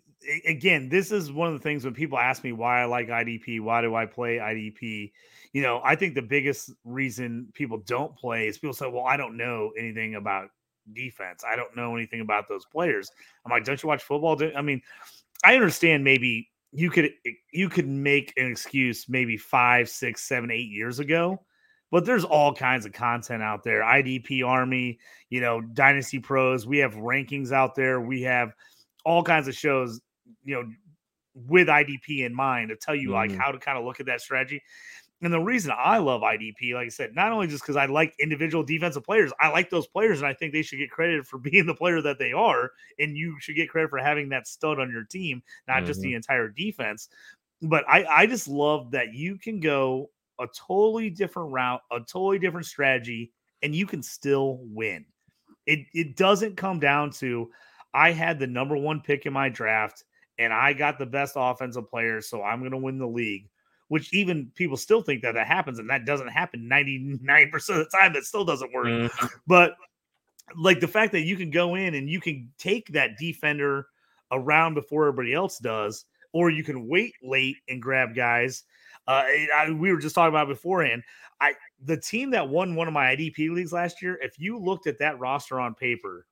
again, 0.47 0.89
this 0.89 1.11
is 1.11 1.31
one 1.31 1.47
of 1.47 1.53
the 1.53 1.59
things 1.59 1.85
when 1.85 1.93
people 1.93 2.17
ask 2.17 2.43
me 2.43 2.51
why 2.51 2.81
I 2.81 2.85
like 2.85 3.09
IDP, 3.09 3.61
why 3.61 3.81
do 3.81 3.93
I 3.93 4.07
play 4.07 4.37
IDP? 4.37 5.11
You 5.53 5.61
know, 5.61 5.81
I 5.83 5.95
think 5.95 6.15
the 6.15 6.23
biggest 6.23 6.71
reason 6.83 7.47
people 7.53 7.77
don't 7.85 8.15
play 8.15 8.47
is 8.47 8.57
people 8.57 8.73
say, 8.73 8.87
"Well, 8.87 9.05
I 9.05 9.17
don't 9.17 9.37
know 9.37 9.71
anything 9.77 10.15
about 10.15 10.49
defense. 10.93 11.43
I 11.47 11.55
don't 11.55 11.75
know 11.75 11.95
anything 11.95 12.21
about 12.21 12.47
those 12.47 12.65
players." 12.65 13.11
I'm 13.45 13.51
like, 13.51 13.65
"Don't 13.65 13.81
you 13.83 13.87
watch 13.87 14.01
football?" 14.01 14.41
I 14.57 14.63
mean, 14.63 14.81
I 15.43 15.53
understand 15.53 16.03
maybe 16.03 16.49
you 16.71 16.89
could 16.89 17.11
you 17.53 17.69
could 17.69 17.87
make 17.87 18.33
an 18.35 18.49
excuse 18.49 19.07
maybe 19.07 19.37
five, 19.37 19.89
six, 19.89 20.23
seven, 20.23 20.49
eight 20.49 20.71
years 20.71 20.97
ago, 20.97 21.39
but 21.91 22.05
there's 22.05 22.23
all 22.23 22.53
kinds 22.53 22.85
of 22.85 22.93
content 22.93 23.41
out 23.41 23.63
there. 23.63 23.81
IDP 23.81 24.45
Army, 24.45 24.99
you 25.29 25.41
know, 25.41 25.61
Dynasty 25.61 26.19
Pros. 26.19 26.67
We 26.67 26.77
have 26.79 26.95
rankings 26.95 27.51
out 27.51 27.75
there. 27.75 27.99
We 27.99 28.21
have 28.23 28.53
all 29.05 29.23
kinds 29.23 29.47
of 29.47 29.55
shows, 29.55 29.99
you 30.43 30.55
know, 30.55 30.69
with 31.47 31.67
IDP 31.67 32.25
in 32.25 32.35
mind 32.35 32.69
to 32.69 32.75
tell 32.75 32.95
you 32.95 33.09
mm-hmm. 33.09 33.31
like 33.31 33.35
how 33.35 33.51
to 33.51 33.59
kind 33.59 33.77
of 33.77 33.85
look 33.85 33.99
at 33.99 34.05
that 34.07 34.21
strategy. 34.21 34.61
And 35.21 35.33
the 35.33 35.39
reason 35.39 35.73
I 35.77 35.97
love 35.97 36.21
IDP, 36.21 36.73
like 36.73 36.85
I 36.85 36.89
said, 36.89 37.13
not 37.13 37.33
only 37.33 37.47
just 37.47 37.63
because 37.63 37.75
I 37.75 37.87
like 37.87 38.13
individual 38.19 38.63
defensive 38.63 39.03
players, 39.03 39.33
I 39.39 39.49
like 39.49 39.69
those 39.69 39.85
players 39.85 40.19
and 40.19 40.27
I 40.27 40.33
think 40.33 40.53
they 40.53 40.61
should 40.61 40.79
get 40.79 40.91
credit 40.91 41.25
for 41.25 41.37
being 41.39 41.65
the 41.65 41.75
player 41.75 42.01
that 42.01 42.19
they 42.19 42.31
are. 42.31 42.71
And 42.99 43.17
you 43.17 43.35
should 43.39 43.55
get 43.55 43.69
credit 43.69 43.89
for 43.89 43.97
having 43.97 44.29
that 44.29 44.47
stud 44.47 44.79
on 44.79 44.91
your 44.91 45.03
team, 45.03 45.41
not 45.67 45.77
mm-hmm. 45.77 45.87
just 45.87 46.01
the 46.01 46.13
entire 46.13 46.47
defense. 46.47 47.09
But 47.61 47.83
I, 47.89 48.05
I 48.05 48.25
just 48.27 48.47
love 48.47 48.91
that 48.91 49.13
you 49.13 49.37
can 49.37 49.59
go 49.59 50.09
a 50.39 50.47
totally 50.47 51.09
different 51.09 51.51
route, 51.51 51.81
a 51.91 51.99
totally 51.99 52.39
different 52.39 52.65
strategy, 52.65 53.31
and 53.61 53.75
you 53.75 53.85
can 53.85 54.01
still 54.01 54.59
win. 54.61 55.05
It, 55.65 55.79
it 55.93 56.15
doesn't 56.15 56.57
come 56.57 56.79
down 56.79 57.11
to 57.11 57.49
I 57.93 58.11
had 58.11 58.39
the 58.39 58.47
number 58.47 58.77
one 58.77 59.01
pick 59.01 59.25
in 59.25 59.33
my 59.33 59.49
draft 59.49 60.03
and 60.37 60.53
I 60.53 60.73
got 60.73 60.97
the 60.97 61.05
best 61.05 61.33
offensive 61.35 61.89
players, 61.89 62.29
so 62.29 62.41
I'm 62.41 62.59
going 62.59 62.71
to 62.71 62.77
win 62.77 62.97
the 62.97 63.07
league 63.07 63.49
which 63.89 64.13
even 64.13 64.51
people 64.55 64.77
still 64.77 65.01
think 65.01 65.23
that 65.23 65.33
that 65.33 65.47
happens, 65.47 65.79
and 65.79 65.89
that 65.89 66.05
doesn't 66.05 66.29
happen 66.29 66.69
99% 66.71 67.53
of 67.69 67.77
the 67.77 67.89
time. 67.91 68.13
That 68.13 68.23
still 68.23 68.45
doesn't 68.45 68.71
work. 68.71 68.85
Mm-hmm. 68.85 69.25
But 69.45 69.75
like 70.55 70.79
the 70.79 70.87
fact 70.87 71.11
that 71.11 71.21
you 71.21 71.35
can 71.35 71.49
go 71.49 71.75
in 71.75 71.95
and 71.95 72.09
you 72.09 72.21
can 72.21 72.51
take 72.57 72.87
that 72.93 73.17
defender 73.17 73.87
around 74.31 74.75
before 74.75 75.07
everybody 75.07 75.33
else 75.33 75.57
does, 75.57 76.05
or 76.33 76.51
you 76.51 76.63
can 76.63 76.87
wait 76.87 77.13
late 77.23 77.57
and 77.67 77.81
grab 77.81 78.15
guys. 78.15 78.63
Uh, 79.09 79.23
I, 79.55 79.71
we 79.71 79.91
were 79.91 79.97
just 79.97 80.13
talking 80.13 80.29
about 80.29 80.47
beforehand. 80.47 81.01
I 81.41 81.53
the 81.83 81.97
team 81.97 82.29
that 82.31 82.47
won 82.47 82.75
one 82.75 82.87
of 82.87 82.93
my 82.93 83.15
IDP 83.15 83.51
leagues 83.51 83.73
last 83.73 84.03
year. 84.03 84.19
If 84.21 84.39
you 84.39 84.59
looked 84.59 84.85
at 84.85 84.99
that 84.99 85.17
roster 85.19 85.59
on 85.59 85.73
paper, 85.73 86.27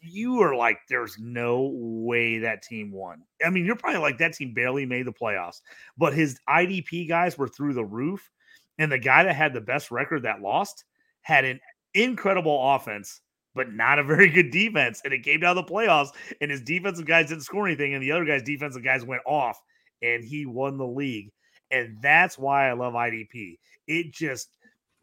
you 0.00 0.40
are 0.40 0.54
like, 0.54 0.78
there's 0.88 1.18
no 1.18 1.72
way 1.74 2.38
that 2.38 2.62
team 2.62 2.92
won. 2.92 3.22
I 3.44 3.50
mean, 3.50 3.64
you're 3.64 3.76
probably 3.76 4.00
like, 4.00 4.18
that 4.18 4.34
team 4.34 4.54
barely 4.54 4.86
made 4.86 5.06
the 5.06 5.12
playoffs, 5.12 5.60
but 5.98 6.14
his 6.14 6.38
IDP 6.48 7.08
guys 7.08 7.36
were 7.36 7.48
through 7.48 7.74
the 7.74 7.84
roof. 7.84 8.30
And 8.78 8.92
the 8.92 8.98
guy 8.98 9.24
that 9.24 9.34
had 9.34 9.52
the 9.52 9.60
best 9.60 9.90
record 9.90 10.22
that 10.22 10.42
lost 10.42 10.84
had 11.22 11.44
an 11.44 11.58
incredible 11.94 12.74
offense, 12.74 13.20
but 13.54 13.72
not 13.72 13.98
a 13.98 14.04
very 14.04 14.28
good 14.30 14.50
defense. 14.50 15.00
And 15.04 15.12
it 15.12 15.24
came 15.24 15.40
down 15.40 15.56
to 15.56 15.62
the 15.62 15.68
playoffs, 15.68 16.10
and 16.40 16.50
his 16.50 16.60
defensive 16.60 17.06
guys 17.06 17.30
didn't 17.30 17.44
score 17.44 17.66
anything, 17.66 17.94
and 17.94 18.02
the 18.02 18.12
other 18.12 18.24
guys' 18.24 18.42
defensive 18.42 18.84
guys 18.84 19.04
went 19.04 19.22
off, 19.26 19.60
and 20.02 20.22
he 20.22 20.46
won 20.46 20.76
the 20.76 20.86
league. 20.86 21.32
And 21.70 21.98
that's 22.00 22.38
why 22.38 22.68
I 22.68 22.72
love 22.72 22.94
IDP. 22.94 23.58
It 23.86 24.12
just 24.12 24.50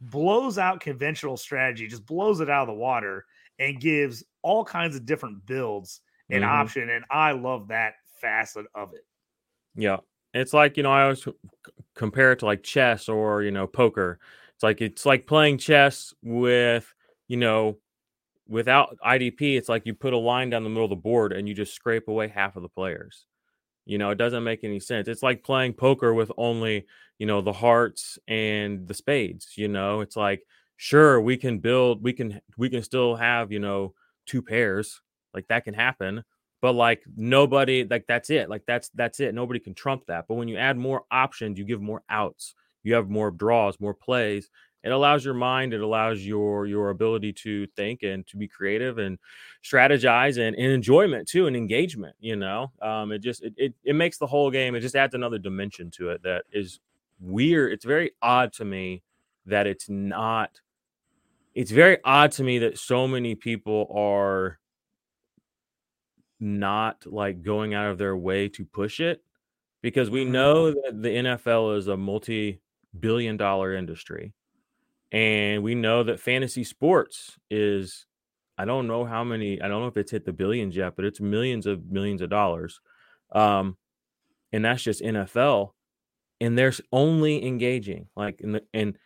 blows 0.02 0.58
out 0.58 0.80
conventional 0.80 1.38
strategy, 1.38 1.88
just 1.88 2.06
blows 2.06 2.40
it 2.40 2.50
out 2.50 2.64
of 2.64 2.76
the 2.76 2.80
water 2.80 3.26
and 3.60 3.80
gives 3.80 4.24
all 4.42 4.64
kinds 4.64 4.96
of 4.96 5.06
different 5.06 5.46
builds 5.46 6.02
and 6.30 6.44
mm-hmm. 6.44 6.54
option. 6.54 6.90
And 6.90 7.06
I 7.10 7.32
love 7.32 7.70
that 7.70 7.96
facet 8.22 8.66
of 8.76 8.94
it. 8.94 9.06
Yeah. 9.76 9.98
It's 10.34 10.54
like, 10.54 10.78
you 10.78 10.84
know, 10.84 10.92
I 10.92 11.04
always 11.04 11.28
compare 11.96 12.32
it 12.32 12.40
to 12.40 12.46
like 12.46 12.64
chess 12.64 13.08
or, 13.08 13.44
you 13.44 13.52
know, 13.52 13.68
poker. 13.68 14.20
It's 14.56 14.64
like 14.64 14.82
it's 14.82 15.06
like 15.06 15.28
playing 15.28 15.60
chess 15.60 16.14
with, 16.24 16.92
you 17.28 17.38
know, 17.38 17.78
without 18.48 18.98
IDP, 19.06 19.58
it's 19.58 19.70
like 19.70 19.86
you 19.86 19.94
put 19.94 20.14
a 20.14 20.18
line 20.18 20.50
down 20.50 20.64
the 20.64 20.70
middle 20.70 20.86
of 20.86 20.90
the 20.90 20.96
board 20.96 21.34
and 21.34 21.48
you 21.48 21.54
just 21.54 21.74
scrape 21.74 22.08
away 22.08 22.28
half 22.28 22.56
of 22.56 22.62
the 22.62 22.70
players. 22.70 23.26
You 23.86 23.98
know, 23.98 24.12
it 24.12 24.18
doesn't 24.18 24.44
make 24.44 24.64
any 24.64 24.80
sense. 24.80 25.08
It's 25.08 25.24
like 25.24 25.44
playing 25.44 25.74
poker 25.74 26.14
with 26.14 26.32
only, 26.38 26.86
you 27.20 27.26
know, 27.26 27.42
the 27.42 27.54
hearts 27.54 28.18
and 28.28 28.88
the 28.88 28.94
spades, 28.94 29.50
you 29.58 29.68
know. 29.68 30.02
It's 30.02 30.16
like 30.16 30.44
sure 30.78 31.22
we 31.22 31.38
can 31.38 31.60
build 31.60 32.04
we 32.04 32.14
can 32.14 32.42
we 32.58 32.70
can 32.70 32.84
still 32.84 33.16
have 33.16 33.52
you 33.52 33.60
know 33.60 33.94
two 34.26 34.42
pairs 34.42 35.02
like 35.34 35.48
that 35.48 35.64
can 35.64 35.74
happen 35.74 36.24
but 36.62 36.74
like 36.74 37.04
nobody 37.16 37.86
like 37.90 38.06
that's 38.08 38.30
it 38.30 38.50
like 38.50 38.64
that's 38.66 38.90
that's 38.96 39.20
it 39.20 39.34
nobody 39.34 39.60
can 39.60 39.74
trump 39.74 40.04
that 40.08 40.26
but 40.28 40.36
when 40.36 40.48
you 40.48 40.58
add 40.58 40.78
more 40.78 41.04
options 41.12 41.58
you 41.58 41.64
give 41.64 41.82
more 41.82 42.02
outs 42.10 42.56
you 42.84 42.96
have 42.96 43.10
more 43.10 43.32
draws 43.32 43.80
more 43.80 43.94
plays 43.94 44.50
it 44.84 44.92
allows 44.92 45.24
your 45.24 45.34
mind 45.34 45.74
it 45.74 45.82
allows 45.82 46.26
your 46.26 46.66
your 46.66 46.90
ability 46.90 47.32
to 47.32 47.66
think 47.76 48.04
and 48.04 48.26
to 48.28 48.38
be 48.38 48.48
creative 48.48 48.98
and 48.98 49.18
strategize 49.64 50.38
and, 50.38 50.56
and 50.56 50.72
enjoyment 50.72 51.28
too 51.28 51.48
and 51.48 51.56
engagement 51.56 52.16
you 52.20 52.36
know 52.36 52.72
um 52.82 53.12
it 53.12 53.20
just 53.20 53.44
it, 53.44 53.54
it, 53.58 53.74
it 53.84 53.96
makes 53.96 54.18
the 54.18 54.28
whole 54.28 54.52
game 54.52 54.76
it 54.76 54.82
just 54.82 54.96
adds 54.96 55.16
another 55.16 55.38
dimension 55.38 55.90
to 55.90 56.10
it 56.10 56.22
that 56.24 56.44
is 56.52 56.80
weird 57.20 57.72
it's 57.72 57.86
very 57.86 58.12
odd 58.22 58.52
to 58.52 58.66
me 58.66 59.02
that 59.46 59.68
it's 59.68 59.90
not 59.90 60.60
it's 61.54 61.72
very 61.72 61.98
odd 62.04 62.32
to 62.32 62.44
me 62.44 62.60
that 62.60 62.78
so 62.78 63.08
many 63.08 63.36
people 63.36 63.88
are 63.94 64.60
not 66.40 67.06
like 67.06 67.42
going 67.42 67.74
out 67.74 67.90
of 67.90 67.98
their 67.98 68.18
way 68.18 68.50
to 68.50 68.66
push 68.66 69.00
it 69.00 69.24
because 69.82 70.10
we 70.10 70.24
mm-hmm. 70.24 70.34
know 70.34 70.72
that 70.72 71.02
the 71.02 71.10
NFL 71.10 71.78
is 71.78 71.88
a 71.88 71.98
multi 71.98 72.60
billion 73.00 73.38
dollar 73.38 73.74
industry. 73.74 74.34
And 75.14 75.62
we 75.62 75.76
know 75.76 76.02
that 76.04 76.20
fantasy 76.20 76.64
sports 76.64 77.38
is, 77.52 78.08
I 78.58 78.66
don't 78.66 78.88
know 78.88 79.06
how 79.06 79.24
many, 79.24 79.62
I 79.62 79.68
don't 79.68 79.82
know 79.82 79.88
if 79.88 79.96
it's 79.96 80.12
hit 80.12 80.26
the 80.26 80.34
billions 80.34 80.76
yet, 80.76 80.96
but 80.96 81.06
it's 81.06 81.22
millions 81.22 81.68
of 81.68 81.86
millions 81.86 82.22
of 82.22 82.32
dollars. 82.32 82.82
Um, 83.32 83.78
and 84.52 84.66
that's 84.66 84.82
just 84.82 85.04
NFL. 85.04 85.72
And 86.42 86.58
there's 86.58 86.82
only 86.92 87.46
engaging 87.46 88.08
like 88.16 88.42
in 88.42 88.54
the, 88.54 88.64
and 88.74 88.98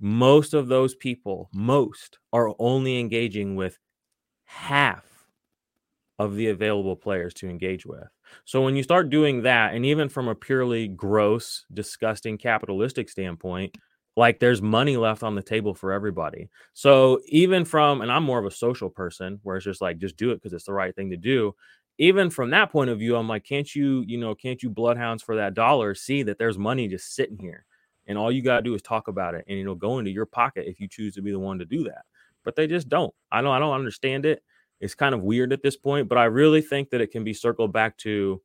most 0.00 0.52
of 0.52 0.66
those 0.66 0.96
people, 0.96 1.48
most 1.54 2.18
are 2.32 2.52
only 2.58 2.98
engaging 2.98 3.54
with 3.54 3.78
half 4.44 5.04
of 6.18 6.34
the 6.34 6.48
available 6.48 6.96
players 6.96 7.34
to 7.34 7.48
engage 7.48 7.86
with. 7.86 8.08
So 8.44 8.62
when 8.62 8.74
you 8.74 8.82
start 8.82 9.10
doing 9.10 9.42
that, 9.42 9.74
and 9.74 9.86
even 9.86 10.08
from 10.08 10.28
a 10.28 10.34
purely 10.34 10.88
gross, 10.88 11.64
disgusting 11.72 12.36
capitalistic 12.36 13.08
standpoint, 13.08 13.76
like 14.16 14.38
there's 14.40 14.62
money 14.62 14.96
left 14.96 15.22
on 15.22 15.34
the 15.34 15.42
table 15.42 15.74
for 15.74 15.92
everybody. 15.92 16.48
So 16.72 17.20
even 17.26 17.64
from, 17.64 18.00
and 18.00 18.10
I'm 18.10 18.22
more 18.24 18.38
of 18.38 18.46
a 18.46 18.50
social 18.50 18.88
person 18.88 19.40
where 19.42 19.56
it's 19.56 19.64
just 19.64 19.80
like, 19.82 19.98
just 19.98 20.16
do 20.16 20.30
it 20.30 20.36
because 20.36 20.52
it's 20.54 20.64
the 20.64 20.72
right 20.72 20.94
thing 20.94 21.10
to 21.10 21.16
do. 21.16 21.54
Even 21.98 22.30
from 22.30 22.50
that 22.50 22.70
point 22.72 22.90
of 22.90 22.98
view, 22.98 23.16
I'm 23.16 23.28
like, 23.28 23.44
can't 23.44 23.72
you, 23.74 24.04
you 24.06 24.18
know, 24.18 24.34
can't 24.34 24.62
you 24.62 24.70
bloodhounds 24.70 25.22
for 25.22 25.36
that 25.36 25.54
dollar 25.54 25.94
see 25.94 26.22
that 26.24 26.38
there's 26.38 26.58
money 26.58 26.88
just 26.88 27.14
sitting 27.14 27.38
here? 27.38 27.64
and 28.06 28.16
all 28.16 28.30
you 28.30 28.42
got 28.42 28.58
to 28.58 28.62
do 28.62 28.74
is 28.74 28.82
talk 28.82 29.08
about 29.08 29.34
it 29.34 29.44
and 29.48 29.58
it'll 29.58 29.74
go 29.74 29.98
into 29.98 30.10
your 30.10 30.26
pocket 30.26 30.66
if 30.68 30.80
you 30.80 30.88
choose 30.88 31.14
to 31.14 31.22
be 31.22 31.32
the 31.32 31.38
one 31.38 31.58
to 31.58 31.64
do 31.64 31.84
that 31.84 32.02
but 32.44 32.54
they 32.54 32.66
just 32.66 32.88
don't 32.88 33.12
i 33.32 33.40
don't 33.42 33.52
i 33.52 33.58
don't 33.58 33.74
understand 33.74 34.24
it 34.24 34.42
it's 34.80 34.94
kind 34.94 35.12
of 35.14 35.22
weird 35.22 35.52
at 35.52 35.62
this 35.62 35.76
point 35.76 36.08
but 36.08 36.18
i 36.18 36.24
really 36.24 36.62
think 36.62 36.90
that 36.90 37.00
it 37.00 37.10
can 37.10 37.24
be 37.24 37.34
circled 37.34 37.72
back 37.72 37.96
to 37.96 38.40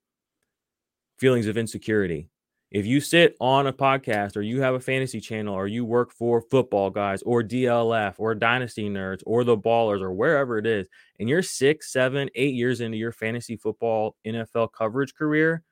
feelings 1.17 1.47
of 1.47 1.57
insecurity 1.57 2.30
if 2.71 2.86
you 2.86 3.01
sit 3.01 3.36
on 3.39 3.67
a 3.67 3.73
podcast 3.73 4.38
or 4.38 4.41
you 4.41 4.62
have 4.62 4.73
a 4.73 4.79
fantasy 4.79 5.19
channel 5.19 5.53
or 5.53 5.67
you 5.67 5.84
work 5.84 6.12
for 6.12 6.41
football 6.41 6.89
guys 6.89 7.21
or 7.23 7.43
dlf 7.43 8.15
or 8.17 8.34
dynasty 8.34 8.89
nerds 8.89 9.21
or 9.25 9.43
the 9.43 9.57
ballers 9.57 10.01
or 10.01 10.13
wherever 10.13 10.57
it 10.57 10.65
is 10.65 10.88
and 11.19 11.27
you're 11.27 11.43
six 11.43 11.91
seven 11.91 12.29
eight 12.36 12.55
years 12.55 12.81
into 12.81 12.97
your 12.97 13.12
fantasy 13.12 13.57
football 13.57 14.15
nfl 14.25 14.71
coverage 14.71 15.13
career 15.13 15.63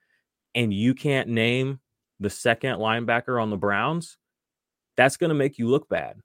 and 0.55 0.73
you 0.73 0.93
can't 0.93 1.29
name 1.29 1.79
the 2.19 2.29
second 2.29 2.75
linebacker 2.75 3.41
on 3.41 3.49
the 3.49 3.57
Browns, 3.57 4.17
that's 4.97 5.17
going 5.17 5.29
to 5.29 5.35
make 5.35 5.57
you 5.57 5.67
look 5.67 5.88
bad. 5.89 6.17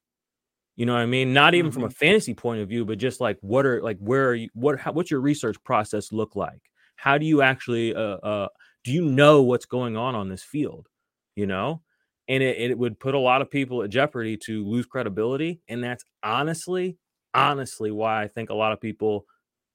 You 0.76 0.87
know 0.87 0.94
what 0.94 1.02
I 1.02 1.06
mean? 1.06 1.32
Not 1.32 1.54
even 1.54 1.70
mm-hmm. 1.70 1.74
from 1.74 1.84
a 1.84 1.88
mm-hmm. 1.88 1.94
fantasy 1.94 2.34
point 2.34 2.60
of 2.60 2.68
view, 2.68 2.84
but 2.84 2.98
just 2.98 3.20
like 3.20 3.38
what 3.40 3.64
are 3.64 3.80
like 3.80 3.98
where 3.98 4.28
are 4.28 4.34
you? 4.34 4.48
What 4.54 4.80
how, 4.80 4.92
what's 4.92 5.10
your 5.10 5.20
research 5.20 5.56
process 5.62 6.10
look 6.10 6.34
like? 6.34 6.60
How 6.96 7.16
do 7.16 7.26
you 7.26 7.42
actually 7.42 7.94
uh, 7.94 8.16
uh 8.16 8.48
do 8.84 8.92
you 8.92 9.04
know 9.04 9.42
what's 9.42 9.66
going 9.66 9.96
on 9.96 10.14
on 10.14 10.28
this 10.28 10.42
field? 10.42 10.88
You 11.36 11.46
know, 11.46 11.82
and 12.28 12.42
it, 12.42 12.70
it 12.70 12.78
would 12.78 13.00
put 13.00 13.14
a 13.14 13.18
lot 13.18 13.42
of 13.42 13.50
people 13.50 13.82
at 13.82 13.90
jeopardy 13.90 14.36
to 14.44 14.64
lose 14.64 14.86
credibility, 14.86 15.60
and 15.68 15.82
that's 15.82 16.04
honestly, 16.22 16.96
honestly 17.34 17.90
why 17.90 18.22
I 18.22 18.28
think 18.28 18.50
a 18.50 18.54
lot 18.54 18.72
of 18.72 18.80
people 18.80 19.26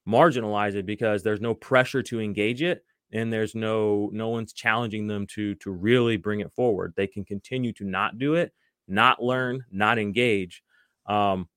marginalize 0.07 0.75
it 0.75 0.85
because 0.85 1.23
there's 1.23 1.41
no 1.41 1.53
pressure 1.53 2.01
to 2.03 2.19
engage 2.19 2.61
it 2.61 2.83
and 3.13 3.31
there's 3.31 3.55
no 3.55 4.09
no 4.13 4.29
one's 4.29 4.53
challenging 4.53 5.07
them 5.07 5.27
to 5.27 5.55
to 5.55 5.71
really 5.71 6.17
bring 6.17 6.39
it 6.39 6.51
forward 6.55 6.93
they 6.95 7.05
can 7.07 7.23
continue 7.23 7.71
to 7.73 7.83
not 7.85 8.17
do 8.17 8.33
it 8.33 8.51
not 8.87 9.21
learn 9.21 9.63
not 9.71 9.99
engage 9.99 10.63
um 11.07 11.47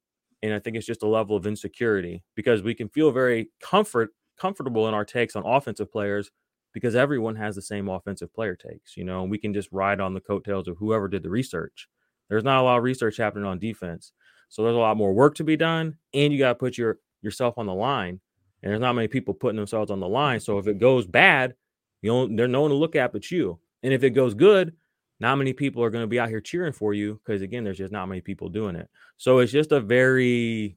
and 0.42 0.52
i 0.52 0.58
think 0.58 0.76
it's 0.76 0.86
just 0.86 1.02
a 1.02 1.08
level 1.08 1.36
of 1.36 1.46
insecurity 1.46 2.22
because 2.34 2.62
we 2.62 2.74
can 2.74 2.88
feel 2.88 3.10
very 3.10 3.50
comfort 3.60 4.10
comfortable 4.38 4.88
in 4.88 4.94
our 4.94 5.04
takes 5.04 5.36
on 5.36 5.44
offensive 5.46 5.90
players 5.90 6.30
because 6.72 6.94
everyone 6.94 7.36
has 7.36 7.54
the 7.54 7.62
same 7.62 7.88
offensive 7.88 8.32
player 8.34 8.56
takes 8.56 8.96
you 8.96 9.04
know 9.04 9.22
and 9.22 9.30
we 9.30 9.38
can 9.38 9.52
just 9.52 9.70
ride 9.72 10.00
on 10.00 10.14
the 10.14 10.20
coattails 10.20 10.68
of 10.68 10.76
whoever 10.78 11.08
did 11.08 11.22
the 11.22 11.30
research 11.30 11.88
there's 12.28 12.44
not 12.44 12.60
a 12.60 12.62
lot 12.62 12.78
of 12.78 12.84
research 12.84 13.16
happening 13.16 13.44
on 13.44 13.58
defense 13.58 14.12
so 14.48 14.62
there's 14.62 14.76
a 14.76 14.78
lot 14.78 14.96
more 14.96 15.12
work 15.12 15.34
to 15.34 15.44
be 15.44 15.56
done 15.56 15.96
and 16.14 16.32
you 16.32 16.38
got 16.38 16.50
to 16.50 16.54
put 16.54 16.76
your 16.78 16.98
yourself 17.22 17.58
on 17.58 17.66
the 17.66 17.74
line 17.74 18.20
and 18.62 18.70
there's 18.70 18.80
not 18.80 18.94
many 18.94 19.08
people 19.08 19.34
putting 19.34 19.56
themselves 19.56 19.90
on 19.90 20.00
the 20.00 20.08
line. 20.08 20.40
So 20.40 20.58
if 20.58 20.66
it 20.66 20.78
goes 20.78 21.06
bad, 21.06 21.54
You 22.02 22.10
know, 22.12 22.28
there's 22.28 22.50
no 22.50 22.62
one 22.62 22.70
to 22.70 22.76
look 22.76 22.96
at 22.96 23.12
but 23.12 23.30
you. 23.30 23.58
And 23.82 23.92
if 23.92 24.04
it 24.04 24.10
goes 24.10 24.34
good, 24.34 24.74
not 25.20 25.36
many 25.36 25.52
people 25.52 25.82
are 25.82 25.90
going 25.90 26.02
to 26.02 26.08
be 26.08 26.18
out 26.20 26.28
here 26.28 26.40
cheering 26.40 26.72
for 26.72 26.94
you 26.94 27.20
because 27.24 27.42
again, 27.42 27.64
there's 27.64 27.78
just 27.78 27.92
not 27.92 28.08
many 28.08 28.20
people 28.20 28.48
doing 28.48 28.76
it. 28.76 28.88
So 29.16 29.38
it's 29.38 29.52
just 29.52 29.72
a 29.72 29.80
very 29.80 30.76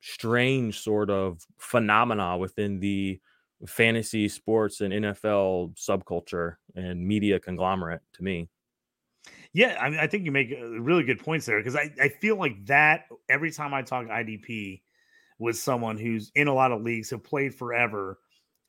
strange 0.00 0.80
sort 0.80 1.10
of 1.10 1.44
phenomena 1.58 2.36
within 2.38 2.80
the 2.80 3.20
fantasy 3.66 4.28
sports 4.28 4.80
and 4.80 4.92
NFL 4.92 5.76
subculture 5.76 6.56
and 6.74 7.06
media 7.06 7.40
conglomerate 7.40 8.00
to 8.14 8.22
me. 8.22 8.48
Yeah, 9.52 9.78
I 9.80 9.90
mean, 9.90 9.98
I 9.98 10.06
think 10.06 10.24
you 10.24 10.32
make 10.32 10.52
uh, 10.52 10.80
really 10.80 11.04
good 11.04 11.18
points 11.18 11.46
there 11.46 11.58
because 11.58 11.74
I, 11.74 11.90
I 12.00 12.08
feel 12.08 12.36
like 12.36 12.64
that 12.66 13.06
every 13.28 13.50
time 13.50 13.74
I 13.74 13.82
talk 13.82 14.06
IDP 14.06 14.82
with 15.38 15.56
someone 15.56 15.96
who's 15.96 16.30
in 16.34 16.48
a 16.48 16.54
lot 16.54 16.72
of 16.72 16.82
leagues, 16.82 17.10
have 17.10 17.24
played 17.24 17.54
forever, 17.54 18.18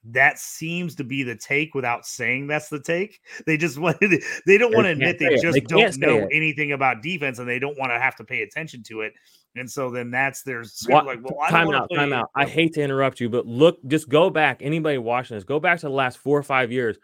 that 0.05 0.39
seems 0.39 0.95
to 0.95 1.03
be 1.03 1.23
the 1.23 1.35
take 1.35 1.75
without 1.75 2.05
saying 2.05 2.47
that's 2.47 2.69
the 2.69 2.81
take. 2.81 3.19
They 3.45 3.57
just 3.57 3.77
want 3.79 3.99
they 3.99 4.57
don't 4.57 4.73
want 4.73 4.85
to 4.85 4.91
admit 4.91 5.19
they 5.19 5.35
just 5.37 5.53
they 5.53 5.59
don't 5.59 5.97
know 5.97 6.19
it. 6.19 6.29
anything 6.31 6.71
about 6.71 7.01
defense 7.01 7.39
and 7.39 7.47
they 7.47 7.59
don't 7.59 7.77
want 7.77 7.91
to 7.91 7.99
have 7.99 8.15
to 8.17 8.23
pay 8.23 8.41
attention 8.41 8.83
to 8.83 9.01
it. 9.01 9.13
And 9.55 9.69
so 9.69 9.89
then 9.89 10.11
that's 10.11 10.43
their 10.43 10.63
what, 10.87 11.05
like, 11.05 11.19
well, 11.23 11.49
time 11.49 11.73
out, 11.73 11.89
time 11.93 12.13
out. 12.13 12.29
I 12.35 12.45
hate 12.45 12.73
to 12.75 12.83
interrupt 12.83 13.19
you, 13.19 13.29
but 13.29 13.47
look, 13.47 13.79
just 13.87 14.07
go 14.07 14.29
back. 14.29 14.61
Anybody 14.61 14.97
watching 14.99 15.35
this, 15.35 15.43
go 15.43 15.59
back 15.59 15.79
to 15.79 15.87
the 15.87 15.91
last 15.93 16.19
four 16.19 16.37
or 16.37 16.43
five 16.43 16.71
years. 16.71 16.97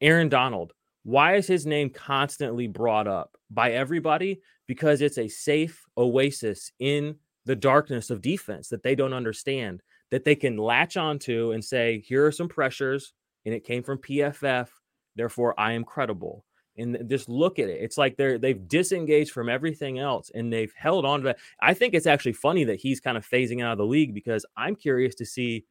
Aaron 0.00 0.28
Donald, 0.28 0.72
why 1.04 1.36
is 1.36 1.46
his 1.46 1.64
name 1.64 1.90
constantly 1.90 2.66
brought 2.66 3.06
up 3.06 3.36
by 3.50 3.72
everybody? 3.72 4.40
Because 4.66 5.00
it's 5.00 5.18
a 5.18 5.28
safe 5.28 5.84
oasis 5.96 6.72
in 6.80 7.16
the 7.44 7.56
darkness 7.56 8.10
of 8.10 8.20
defense 8.20 8.68
that 8.68 8.82
they 8.82 8.94
don't 8.94 9.12
understand, 9.12 9.82
that 10.10 10.24
they 10.24 10.34
can 10.34 10.56
latch 10.56 10.96
onto 10.96 11.52
and 11.52 11.64
say, 11.64 12.00
here 12.06 12.26
are 12.26 12.32
some 12.32 12.48
pressures, 12.48 13.14
and 13.44 13.54
it 13.54 13.64
came 13.64 13.82
from 13.82 13.98
PFF. 13.98 14.68
Therefore, 15.14 15.58
I 15.58 15.72
am 15.72 15.84
credible 15.84 16.44
and 16.76 17.08
just 17.08 17.28
look 17.28 17.58
at 17.58 17.68
it. 17.68 17.80
It's 17.82 17.98
like 17.98 18.16
they're 18.16 18.38
they've 18.38 18.66
disengaged 18.68 19.30
from 19.30 19.48
everything 19.48 19.98
else 19.98 20.30
and 20.34 20.52
they've 20.52 20.72
held 20.74 21.04
on 21.04 21.20
to 21.20 21.24
that. 21.26 21.38
I 21.60 21.74
think 21.74 21.94
it's 21.94 22.06
actually 22.06 22.32
funny 22.34 22.64
that 22.64 22.80
he's 22.80 23.00
kind 23.00 23.16
of 23.16 23.28
phasing 23.28 23.62
out 23.62 23.72
of 23.72 23.78
the 23.78 23.86
league 23.86 24.14
because 24.14 24.46
I'm 24.56 24.76
curious 24.76 25.14
to 25.16 25.26
see 25.26 25.64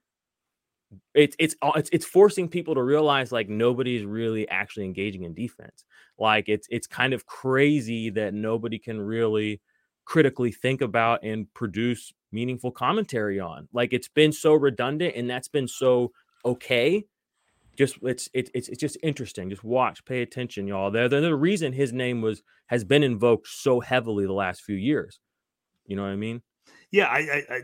it's 1.13 1.35
it's 1.39 1.55
uh, 1.61 1.71
it's 1.75 1.89
it's 1.91 2.05
forcing 2.05 2.47
people 2.49 2.75
to 2.75 2.83
realize 2.83 3.31
like 3.31 3.49
nobody's 3.49 4.03
really 4.05 4.47
actually 4.49 4.85
engaging 4.85 5.23
in 5.23 5.33
defense. 5.33 5.85
Like 6.19 6.49
it's 6.49 6.67
it's 6.69 6.87
kind 6.87 7.13
of 7.13 7.25
crazy 7.25 8.09
that 8.11 8.33
nobody 8.33 8.77
can 8.77 8.99
really 8.99 9.61
critically 10.05 10.51
think 10.51 10.81
about 10.81 11.23
and 11.23 11.51
produce 11.53 12.13
meaningful 12.31 12.71
commentary 12.71 13.39
on. 13.39 13.67
Like 13.73 13.93
it's 13.93 14.07
been 14.07 14.31
so 14.31 14.53
redundant 14.53 15.15
and 15.15 15.29
that's 15.29 15.47
been 15.47 15.67
so 15.67 16.11
okay 16.43 17.05
just 17.81 17.97
it's 18.03 18.29
it's 18.33 18.51
it's 18.53 18.77
just 18.77 18.95
interesting. 19.01 19.49
Just 19.49 19.63
watch, 19.63 20.05
pay 20.05 20.21
attention, 20.21 20.67
y'all. 20.67 20.91
They're 20.91 21.09
the 21.09 21.35
reason 21.35 21.73
his 21.73 21.91
name 21.91 22.21
was 22.21 22.43
has 22.67 22.83
been 22.83 23.01
invoked 23.01 23.47
so 23.47 23.79
heavily 23.79 24.27
the 24.27 24.33
last 24.33 24.61
few 24.61 24.75
years. 24.75 25.19
You 25.87 25.95
know 25.95 26.03
what 26.03 26.09
I 26.09 26.15
mean? 26.15 26.43
Yeah, 26.91 27.07
I, 27.07 27.17
I, 27.17 27.43
I 27.49 27.61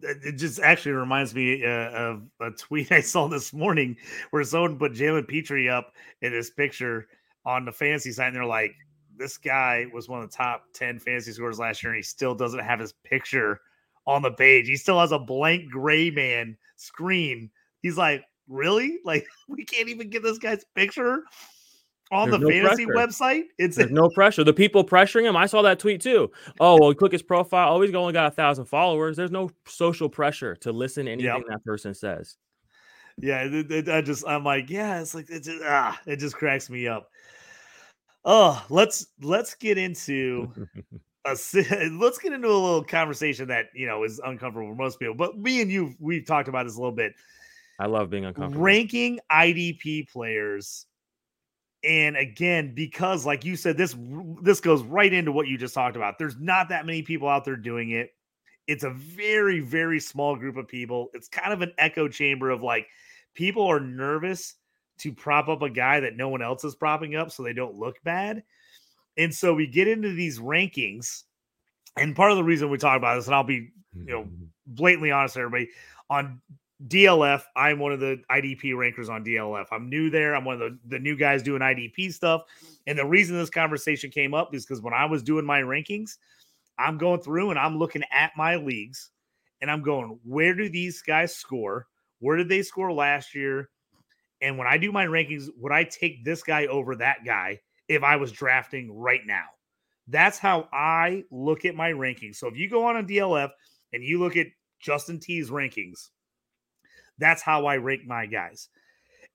it 0.00 0.36
just 0.36 0.58
actually 0.60 0.92
reminds 0.92 1.34
me 1.34 1.66
uh, 1.66 1.90
of 1.90 2.22
a 2.40 2.50
tweet 2.58 2.90
I 2.92 3.02
saw 3.02 3.28
this 3.28 3.52
morning 3.52 3.98
where 4.30 4.42
someone 4.42 4.78
put 4.78 4.92
Jalen 4.92 5.28
Pitre 5.28 5.70
up 5.70 5.92
in 6.22 6.32
this 6.32 6.48
picture 6.48 7.06
on 7.44 7.66
the 7.66 7.72
fantasy 7.72 8.10
site, 8.10 8.28
and 8.28 8.36
they're 8.36 8.46
like, 8.46 8.74
"This 9.18 9.36
guy 9.36 9.84
was 9.92 10.08
one 10.08 10.22
of 10.22 10.30
the 10.30 10.36
top 10.36 10.64
ten 10.72 10.98
fantasy 10.98 11.32
scores 11.32 11.58
last 11.58 11.82
year, 11.82 11.92
and 11.92 11.98
he 11.98 12.02
still 12.02 12.34
doesn't 12.34 12.64
have 12.64 12.80
his 12.80 12.94
picture 13.04 13.60
on 14.06 14.22
the 14.22 14.30
page. 14.30 14.66
He 14.66 14.76
still 14.76 14.98
has 14.98 15.12
a 15.12 15.18
blank 15.18 15.70
gray 15.70 16.10
man 16.10 16.56
screen." 16.76 17.50
He's 17.82 17.98
like, 17.98 18.24
really? 18.48 18.98
Like 19.04 19.26
we 19.48 19.64
can't 19.64 19.88
even 19.88 20.10
get 20.10 20.22
this 20.22 20.38
guy's 20.38 20.64
picture 20.74 21.24
on 22.10 22.30
There's 22.30 22.40
the 22.40 22.48
no 22.48 22.50
fantasy 22.50 22.86
pressure. 22.86 23.08
website. 23.08 23.42
It's 23.58 23.76
There's 23.76 23.90
no 23.90 24.08
pressure. 24.08 24.44
The 24.44 24.52
people 24.52 24.84
pressuring 24.84 25.24
him. 25.24 25.36
I 25.36 25.46
saw 25.46 25.62
that 25.62 25.78
tweet 25.78 26.00
too. 26.00 26.30
Oh, 26.58 26.78
well, 26.80 26.94
click 26.94 27.12
his 27.12 27.22
profile. 27.22 27.74
Oh, 27.76 27.82
he's 27.82 27.94
only 27.94 28.12
got 28.12 28.32
a 28.32 28.34
thousand 28.34 28.66
followers. 28.66 29.16
There's 29.16 29.30
no 29.30 29.50
social 29.66 30.08
pressure 30.08 30.56
to 30.56 30.72
listen 30.72 31.06
to 31.06 31.12
anything 31.12 31.34
yep. 31.34 31.44
that 31.48 31.64
person 31.64 31.94
says. 31.94 32.36
Yeah, 33.20 33.42
it, 33.42 33.70
it, 33.70 33.88
I 33.88 34.00
just 34.00 34.26
I'm 34.26 34.44
like, 34.44 34.70
yeah, 34.70 35.00
it's 35.00 35.14
like 35.14 35.28
it 35.28 35.42
just 35.42 35.62
ah, 35.64 36.00
it 36.06 36.16
just 36.16 36.36
cracks 36.36 36.70
me 36.70 36.86
up. 36.86 37.10
Oh, 38.24 38.64
let's 38.70 39.06
let's 39.20 39.54
get 39.54 39.76
into 39.76 40.52
a 41.24 41.30
let's 41.92 42.18
get 42.18 42.32
into 42.32 42.48
a 42.48 42.50
little 42.50 42.84
conversation 42.84 43.48
that 43.48 43.66
you 43.74 43.86
know 43.86 44.04
is 44.04 44.20
uncomfortable 44.24 44.68
for 44.68 44.76
most 44.76 44.98
people. 44.98 45.14
But 45.14 45.38
me 45.38 45.60
and 45.60 45.70
you, 45.70 45.94
we've 45.98 46.26
talked 46.26 46.48
about 46.48 46.64
this 46.64 46.76
a 46.76 46.78
little 46.78 46.94
bit. 46.94 47.14
I 47.78 47.86
love 47.86 48.10
being 48.10 48.24
uncomfortable. 48.24 48.62
Ranking 48.62 49.20
IDP 49.30 50.10
players. 50.10 50.86
And 51.84 52.16
again, 52.16 52.74
because 52.74 53.24
like 53.24 53.44
you 53.44 53.54
said, 53.54 53.76
this 53.76 53.94
this 54.42 54.60
goes 54.60 54.82
right 54.82 55.12
into 55.12 55.30
what 55.30 55.46
you 55.46 55.56
just 55.56 55.74
talked 55.74 55.96
about. 55.96 56.18
There's 56.18 56.36
not 56.38 56.70
that 56.70 56.86
many 56.86 57.02
people 57.02 57.28
out 57.28 57.44
there 57.44 57.56
doing 57.56 57.90
it. 57.90 58.10
It's 58.66 58.84
a 58.84 58.90
very, 58.90 59.60
very 59.60 60.00
small 60.00 60.36
group 60.36 60.56
of 60.56 60.66
people. 60.66 61.08
It's 61.14 61.28
kind 61.28 61.52
of 61.52 61.62
an 61.62 61.72
echo 61.78 62.08
chamber 62.08 62.50
of 62.50 62.62
like 62.62 62.88
people 63.34 63.66
are 63.66 63.80
nervous 63.80 64.54
to 64.98 65.12
prop 65.12 65.48
up 65.48 65.62
a 65.62 65.70
guy 65.70 66.00
that 66.00 66.16
no 66.16 66.28
one 66.28 66.42
else 66.42 66.64
is 66.64 66.74
propping 66.74 67.14
up 67.14 67.30
so 67.30 67.42
they 67.42 67.52
don't 67.52 67.76
look 67.76 67.96
bad. 68.02 68.42
And 69.16 69.34
so 69.34 69.54
we 69.54 69.66
get 69.66 69.88
into 69.88 70.12
these 70.12 70.38
rankings. 70.40 71.22
And 71.96 72.14
part 72.14 72.30
of 72.30 72.36
the 72.36 72.44
reason 72.44 72.70
we 72.70 72.78
talk 72.78 72.96
about 72.96 73.16
this, 73.16 73.26
and 73.26 73.34
I'll 73.34 73.44
be, 73.44 73.70
you 73.94 74.04
know, 74.04 74.22
mm-hmm. 74.22 74.44
blatantly 74.66 75.10
honest, 75.10 75.36
everybody, 75.36 75.70
on 76.10 76.40
DLF, 76.86 77.42
I'm 77.56 77.80
one 77.80 77.92
of 77.92 77.98
the 77.98 78.22
IDP 78.30 78.76
rankers 78.76 79.08
on 79.08 79.24
DLF. 79.24 79.66
I'm 79.72 79.88
new 79.88 80.10
there. 80.10 80.36
I'm 80.36 80.44
one 80.44 80.54
of 80.54 80.60
the, 80.60 80.78
the 80.86 80.98
new 80.98 81.16
guys 81.16 81.42
doing 81.42 81.60
IDP 81.60 82.12
stuff. 82.12 82.42
And 82.86 82.96
the 82.96 83.04
reason 83.04 83.36
this 83.36 83.50
conversation 83.50 84.10
came 84.10 84.32
up 84.32 84.54
is 84.54 84.64
because 84.64 84.80
when 84.80 84.94
I 84.94 85.04
was 85.04 85.22
doing 85.22 85.44
my 85.44 85.60
rankings, 85.60 86.18
I'm 86.78 86.96
going 86.96 87.20
through 87.20 87.50
and 87.50 87.58
I'm 87.58 87.78
looking 87.78 88.04
at 88.12 88.30
my 88.36 88.54
leagues 88.56 89.10
and 89.60 89.70
I'm 89.70 89.82
going, 89.82 90.18
where 90.24 90.54
do 90.54 90.68
these 90.68 91.02
guys 91.02 91.34
score? 91.34 91.88
Where 92.20 92.36
did 92.36 92.48
they 92.48 92.62
score 92.62 92.92
last 92.92 93.34
year? 93.34 93.70
And 94.40 94.56
when 94.56 94.68
I 94.68 94.78
do 94.78 94.92
my 94.92 95.06
rankings, 95.06 95.48
would 95.56 95.72
I 95.72 95.82
take 95.82 96.24
this 96.24 96.44
guy 96.44 96.66
over 96.66 96.94
that 96.96 97.24
guy 97.24 97.58
if 97.88 98.04
I 98.04 98.14
was 98.14 98.30
drafting 98.30 98.96
right 98.96 99.22
now? 99.26 99.44
That's 100.06 100.38
how 100.38 100.68
I 100.72 101.24
look 101.32 101.64
at 101.64 101.74
my 101.74 101.90
rankings. 101.90 102.36
So 102.36 102.46
if 102.46 102.56
you 102.56 102.70
go 102.70 102.84
on 102.84 102.98
a 102.98 103.02
DLF 103.02 103.50
and 103.92 104.04
you 104.04 104.20
look 104.20 104.36
at 104.36 104.46
Justin 104.80 105.18
T's 105.18 105.50
rankings, 105.50 106.08
that's 107.18 107.42
how 107.42 107.66
I 107.66 107.76
rank 107.76 108.02
my 108.06 108.26
guys. 108.26 108.68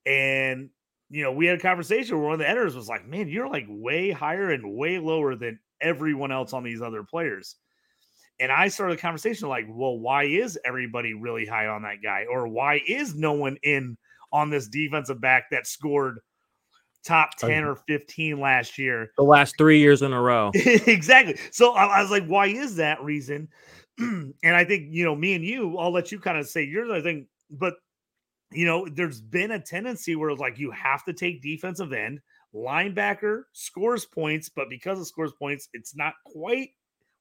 And 0.05 0.69
you 1.09 1.21
know, 1.21 1.31
we 1.31 1.45
had 1.45 1.59
a 1.59 1.61
conversation 1.61 2.17
where 2.17 2.25
one 2.25 2.33
of 2.33 2.39
the 2.39 2.49
editors 2.49 2.75
was 2.75 2.89
like, 2.89 3.05
"Man, 3.05 3.27
you're 3.27 3.47
like 3.47 3.65
way 3.69 4.09
higher 4.09 4.51
and 4.51 4.75
way 4.75 4.97
lower 4.97 5.35
than 5.35 5.59
everyone 5.79 6.31
else 6.31 6.53
on 6.53 6.63
these 6.63 6.81
other 6.81 7.03
players." 7.03 7.55
And 8.39 8.51
I 8.51 8.67
started 8.67 8.97
a 8.97 9.01
conversation 9.01 9.47
like, 9.47 9.65
"Well, 9.69 9.99
why 9.99 10.23
is 10.23 10.57
everybody 10.65 11.13
really 11.13 11.45
high 11.45 11.67
on 11.67 11.83
that 11.83 12.01
guy, 12.01 12.25
or 12.29 12.47
why 12.47 12.81
is 12.87 13.13
no 13.13 13.33
one 13.33 13.57
in 13.61 13.95
on 14.31 14.49
this 14.49 14.67
defensive 14.67 15.21
back 15.21 15.51
that 15.51 15.67
scored 15.67 16.17
top 17.05 17.29
oh, 17.43 17.47
ten 17.47 17.63
or 17.63 17.75
fifteen 17.75 18.39
last 18.39 18.79
year, 18.79 19.11
the 19.15 19.23
last 19.23 19.55
three 19.55 19.79
years 19.79 20.01
in 20.01 20.13
a 20.13 20.21
row?" 20.21 20.49
exactly. 20.55 21.37
So 21.51 21.73
I, 21.73 21.99
I 21.99 22.01
was 22.01 22.09
like, 22.09 22.25
"Why 22.25 22.47
is 22.47 22.77
that 22.77 23.03
reason?" 23.03 23.49
and 23.99 24.33
I 24.43 24.65
think 24.65 24.87
you 24.89 25.05
know, 25.05 25.15
me 25.15 25.35
and 25.35 25.45
you, 25.45 25.77
I'll 25.77 25.93
let 25.93 26.11
you 26.11 26.19
kind 26.19 26.39
of 26.39 26.47
say 26.47 26.63
yours. 26.63 26.89
I 26.91 27.01
think 27.01 27.27
but 27.53 27.75
you 28.51 28.65
know, 28.65 28.87
there's 28.87 29.21
been 29.21 29.51
a 29.51 29.59
tendency 29.59 30.15
where 30.15 30.29
it's 30.29 30.39
like 30.39 30.59
you 30.59 30.71
have 30.71 31.03
to 31.05 31.13
take 31.13 31.41
defensive 31.41 31.91
end, 31.91 32.19
linebacker 32.53 33.43
scores 33.53 34.05
points, 34.05 34.49
but 34.49 34.69
because 34.69 34.99
it 34.99 35.05
scores 35.05 35.33
points, 35.33 35.69
it's 35.73 35.95
not 35.95 36.13
quite 36.25 36.69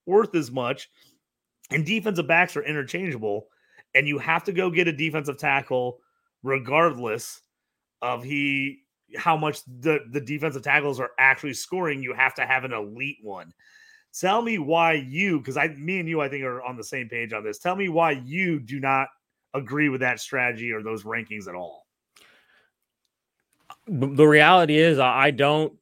worth 0.06 0.34
as 0.34 0.50
much. 0.50 0.90
And 1.70 1.86
defensive 1.86 2.26
backs 2.26 2.56
are 2.56 2.64
interchangeable, 2.64 3.46
and 3.94 4.06
you 4.06 4.18
have 4.18 4.44
to 4.44 4.52
go 4.52 4.70
get 4.70 4.88
a 4.88 4.92
defensive 4.92 5.38
tackle 5.38 6.00
regardless 6.42 7.40
of 8.02 8.22
he 8.22 8.80
how 9.16 9.36
much 9.36 9.62
the, 9.64 10.00
the 10.10 10.20
defensive 10.20 10.62
tackles 10.62 10.98
are 11.00 11.10
actually 11.18 11.54
scoring. 11.54 12.02
You 12.02 12.14
have 12.14 12.34
to 12.34 12.46
have 12.46 12.64
an 12.64 12.72
elite 12.72 13.18
one. 13.22 13.52
Tell 14.18 14.42
me 14.42 14.58
why 14.58 14.94
you, 14.94 15.38
because 15.38 15.56
I 15.56 15.68
me 15.68 16.00
and 16.00 16.08
you, 16.08 16.20
I 16.20 16.28
think 16.28 16.44
are 16.44 16.62
on 16.62 16.76
the 16.76 16.84
same 16.84 17.08
page 17.08 17.32
on 17.32 17.44
this. 17.44 17.58
Tell 17.58 17.76
me 17.76 17.88
why 17.88 18.12
you 18.12 18.60
do 18.60 18.80
not 18.80 19.08
agree 19.54 19.88
with 19.88 20.00
that 20.00 20.20
strategy 20.20 20.72
or 20.72 20.82
those 20.82 21.04
rankings 21.04 21.48
at 21.48 21.54
all. 21.54 21.86
The 23.86 24.26
reality 24.26 24.76
is, 24.78 24.98
I 24.98 25.30
don't 25.32 25.74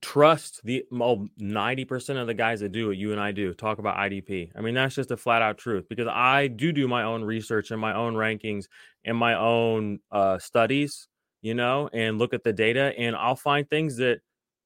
trust 0.00 0.60
the 0.64 0.84
well, 0.90 1.28
90% 1.40 2.20
of 2.20 2.26
the 2.26 2.34
guys 2.34 2.60
that 2.60 2.72
do 2.72 2.88
what 2.88 2.96
you 2.96 3.12
and 3.12 3.20
I 3.20 3.30
do 3.30 3.52
talk 3.52 3.78
about 3.78 3.96
IDP. 3.96 4.50
I 4.56 4.60
mean, 4.60 4.74
that's 4.74 4.94
just 4.94 5.10
a 5.10 5.16
flat 5.16 5.42
out 5.42 5.58
truth 5.58 5.86
because 5.88 6.08
I 6.08 6.46
do 6.46 6.72
do 6.72 6.88
my 6.88 7.02
own 7.02 7.22
research 7.22 7.70
and 7.70 7.80
my 7.80 7.94
own 7.94 8.14
rankings 8.14 8.66
and 9.04 9.16
my 9.16 9.34
own 9.34 10.00
uh, 10.10 10.38
studies, 10.38 11.08
you 11.42 11.54
know, 11.54 11.90
and 11.92 12.18
look 12.18 12.32
at 12.32 12.42
the 12.42 12.52
data, 12.52 12.94
and 12.98 13.14
I'll 13.14 13.36
find 13.36 13.68
things 13.68 13.96
that 13.98 14.20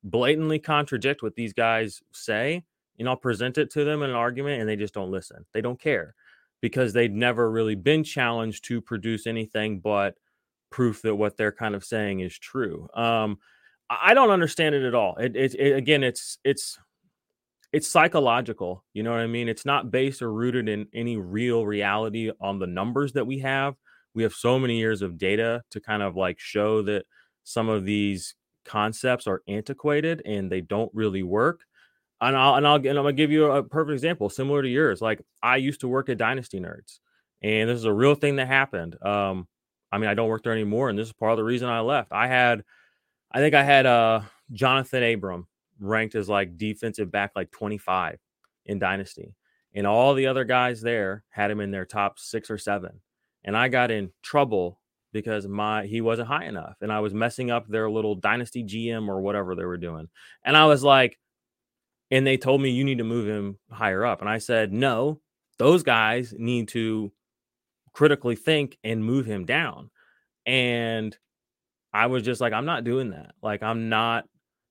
blatantly 0.05 0.59
contradict 0.59 1.23
what 1.23 1.35
these 1.35 1.53
guys 1.53 2.03
say. 2.13 2.65
And 2.99 3.07
I'll 3.07 3.17
present 3.17 3.59
it 3.59 3.71
to 3.73 3.85
them 3.85 4.03
in 4.03 4.09
an 4.09 4.17
argument, 4.17 4.61
and 4.61 4.67
they 4.67 4.77
just 4.77 4.95
don't 4.95 5.11
listen. 5.11 5.45
They 5.53 5.61
don't 5.61 5.79
care 5.79 6.15
because 6.61 6.93
they'd 6.93 7.15
never 7.15 7.51
really 7.51 7.75
been 7.75 8.05
challenged 8.05 8.65
to 8.65 8.81
produce 8.81 9.27
anything 9.27 9.79
but 9.81 10.15
proof 10.71 11.03
that 11.03 11.15
what 11.15 11.37
they're 11.37 11.53
kind 11.53 11.75
of 11.75 11.85
saying 11.85 12.21
is 12.21 12.39
true. 12.39 12.89
Um, 12.95 13.39
I 13.89 14.15
don't 14.15 14.31
understand 14.31 14.75
it 14.75 14.83
at 14.83 14.95
all. 14.95 15.17
It, 15.17 15.37
it, 15.37 15.55
it 15.55 15.77
again, 15.77 16.03
it's 16.03 16.39
it's 16.45 16.79
it's 17.73 17.89
psychological. 17.89 18.85
You 18.95 19.03
know 19.03 19.13
what 19.13 19.21
I 19.21 19.27
mean? 19.27 19.49
It's 19.49 19.67
not 19.67 19.91
based 19.91 20.23
or 20.23 20.33
rooted 20.33 20.69
in 20.69 20.87
any 20.95 21.17
real 21.17 21.67
reality 21.67 22.31
on 22.41 22.59
the 22.59 22.67
numbers 22.67 23.13
that 23.13 23.27
we 23.27 23.41
have. 23.41 23.75
We 24.15 24.23
have 24.23 24.33
so 24.33 24.59
many 24.59 24.79
years 24.79 25.03
of 25.03 25.19
data 25.19 25.63
to 25.71 25.81
kind 25.81 26.03
of 26.03 26.17
like 26.17 26.39
show 26.39 26.83
that 26.83 27.05
some 27.45 27.69
of 27.69 27.85
these 27.85 28.35
concepts 28.65 29.27
are 29.27 29.43
antiquated 29.47 30.23
and 30.25 30.51
they 30.51 30.61
don't 30.61 30.91
really 30.95 31.23
work. 31.23 31.61
And 32.21 32.37
I'll 32.37 32.55
and 32.55 32.67
I'll 32.67 32.77
and 32.77 32.89
I'm 32.89 32.97
gonna 32.97 33.13
give 33.13 33.31
you 33.31 33.47
a 33.47 33.63
perfect 33.63 33.93
example, 33.93 34.31
similar 34.31 34.63
to 34.63 34.69
yours. 34.69 35.03
Like 35.03 35.21
I 35.43 35.57
used 35.57 35.81
to 35.81 35.89
work 35.89 36.09
at 36.09 36.19
Dynasty 36.19 36.61
Nerds, 36.61 36.99
and 37.43 37.69
this 37.69 37.77
is 37.77 37.85
a 37.85 37.93
real 37.93 38.15
thing 38.15 38.37
that 38.37 38.47
happened. 38.47 38.97
Um, 39.03 39.47
I 39.93 39.99
mean, 39.99 40.09
I 40.09 40.15
don't 40.15 40.29
work 40.29 40.43
there 40.43 40.53
anymore, 40.53 40.89
and 40.89 40.99
this 40.99 41.09
is 41.09 41.13
part 41.13 41.33
of 41.33 41.39
the 41.39 41.45
reason 41.45 41.69
I 41.69 41.81
left. 41.81 42.13
I 42.13 42.27
had, 42.27 42.65
I 43.31 43.39
think 43.39 43.55
I 43.55 43.63
had 43.63 43.87
uh 43.87 44.23
Johnathan 44.53 45.15
Abram 45.15 45.47
ranked 45.79 46.15
as 46.15 46.29
like 46.29 46.57
defensive 46.57 47.11
back 47.13 47.33
like 47.37 47.51
25 47.51 48.19
in 48.65 48.79
Dynasty, 48.79 49.35
and 49.75 49.87
all 49.87 50.15
the 50.15 50.27
other 50.27 50.45
guys 50.45 50.81
there 50.81 51.23
had 51.29 51.51
him 51.51 51.61
in 51.61 51.71
their 51.71 51.85
top 51.85 52.19
six 52.19 52.51
or 52.51 52.57
seven, 52.57 53.03
and 53.45 53.55
I 53.55 53.69
got 53.69 53.91
in 53.91 54.11
trouble 54.23 54.81
because 55.13 55.47
my 55.47 55.85
he 55.85 56.01
wasn't 56.01 56.29
high 56.29 56.47
enough, 56.47 56.77
and 56.81 56.91
I 56.91 57.01
was 57.01 57.13
messing 57.13 57.51
up 57.51 57.69
their 57.69 57.91
little 57.91 58.15
Dynasty 58.15 58.65
GM 58.65 59.07
or 59.07 59.21
whatever 59.21 59.55
they 59.55 59.65
were 59.65 59.77
doing, 59.77 60.09
and 60.45 60.57
I 60.57 60.65
was 60.65 60.83
like 60.83 61.19
and 62.11 62.27
they 62.27 62.37
told 62.37 62.61
me 62.61 62.71
you 62.71 62.85
need 62.85 62.99
to 62.99 63.05
move 63.05 63.27
him 63.27 63.59
higher 63.71 64.05
up 64.05 64.21
and 64.21 64.29
i 64.29 64.39
said 64.39 64.73
no 64.73 65.21
those 65.59 65.83
guys 65.83 66.35
need 66.37 66.69
to 66.69 67.11
critically 67.93 68.37
think 68.37 68.79
and 68.85 69.05
move 69.05 69.27
him 69.27 69.45
down 69.45 69.91
and 70.45 71.17
i 71.93 72.07
was 72.07 72.23
just 72.23 72.41
like 72.41 72.53
i'm 72.53 72.67
not 72.67 72.85
doing 72.85 73.11
that 73.11 73.33
like 73.43 73.63
i'm 73.63 73.89
not 73.89 74.25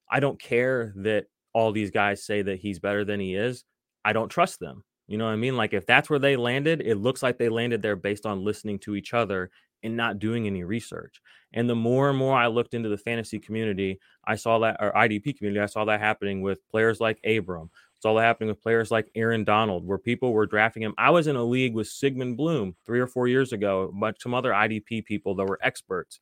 i 0.10 0.20
don't 0.20 0.40
care 0.40 0.94
that 0.96 1.26
all 1.54 1.72
these 1.72 1.92
guys 1.92 2.24
say 2.24 2.42
that 2.42 2.60
he's 2.60 2.80
better 2.80 3.04
than 3.04 3.20
he 3.20 3.36
is 3.36 3.64
i 4.04 4.14
don't 4.14 4.30
trust 4.30 4.60
them 4.60 4.84
you 5.08 5.20
know 5.20 5.26
what 5.26 5.34
i 5.34 5.36
mean? 5.36 5.56
Like 5.56 5.74
if 5.74 5.86
that's 5.86 6.10
where 6.10 6.20
they 6.20 6.36
landed 6.36 6.82
it 6.82 6.96
looks 6.96 7.22
like 7.22 7.38
they 7.38 7.50
landed 7.50 7.82
there 7.82 7.96
based 7.96 8.26
on 8.26 8.44
listening 8.44 8.80
to 8.80 8.96
each 8.96 9.14
other 9.14 9.52
and 9.86 9.96
not 9.96 10.20
doing 10.20 10.48
any 10.48 10.64
research. 10.64 11.22
And 11.54 11.70
the 11.70 11.76
more 11.76 12.10
and 12.10 12.18
more 12.18 12.36
I 12.36 12.48
looked 12.48 12.74
into 12.74 12.90
the 12.90 12.98
fantasy 12.98 13.40
community, 13.40 14.00
I 14.26 14.36
saw 14.36 14.60
that, 14.60 14.78
or 14.80 14.92
IDP 14.92 15.38
community, 15.38 15.62
I 15.62 15.68
saw 15.68 15.86
that 15.86 16.02
happening 16.02 16.42
with 16.42 16.68
players 16.70 17.00
like 17.00 17.20
Abram. 17.26 17.70
Saw 18.02 18.14
that 18.16 18.24
happening 18.24 18.50
with 18.50 18.62
players 18.62 18.92
like 18.92 19.10
Aaron 19.16 19.46
Donald, 19.46 19.86
where 19.86 19.98
people 19.98 20.34
were 20.34 20.46
drafting 20.46 20.84
him. 20.84 20.94
I 20.98 21.12
was 21.12 21.28
in 21.28 21.38
a 21.38 21.44
league 21.44 21.74
with 21.74 21.88
Sigmund 21.88 22.36
Bloom 22.36 22.76
three 22.86 23.00
or 23.00 23.08
four 23.08 23.28
years 23.28 23.54
ago, 23.54 23.92
but 24.00 24.22
some 24.22 24.34
other 24.34 24.52
IDP 24.52 25.06
people 25.06 25.36
that 25.36 25.46
were 25.46 25.60
experts. 25.62 26.20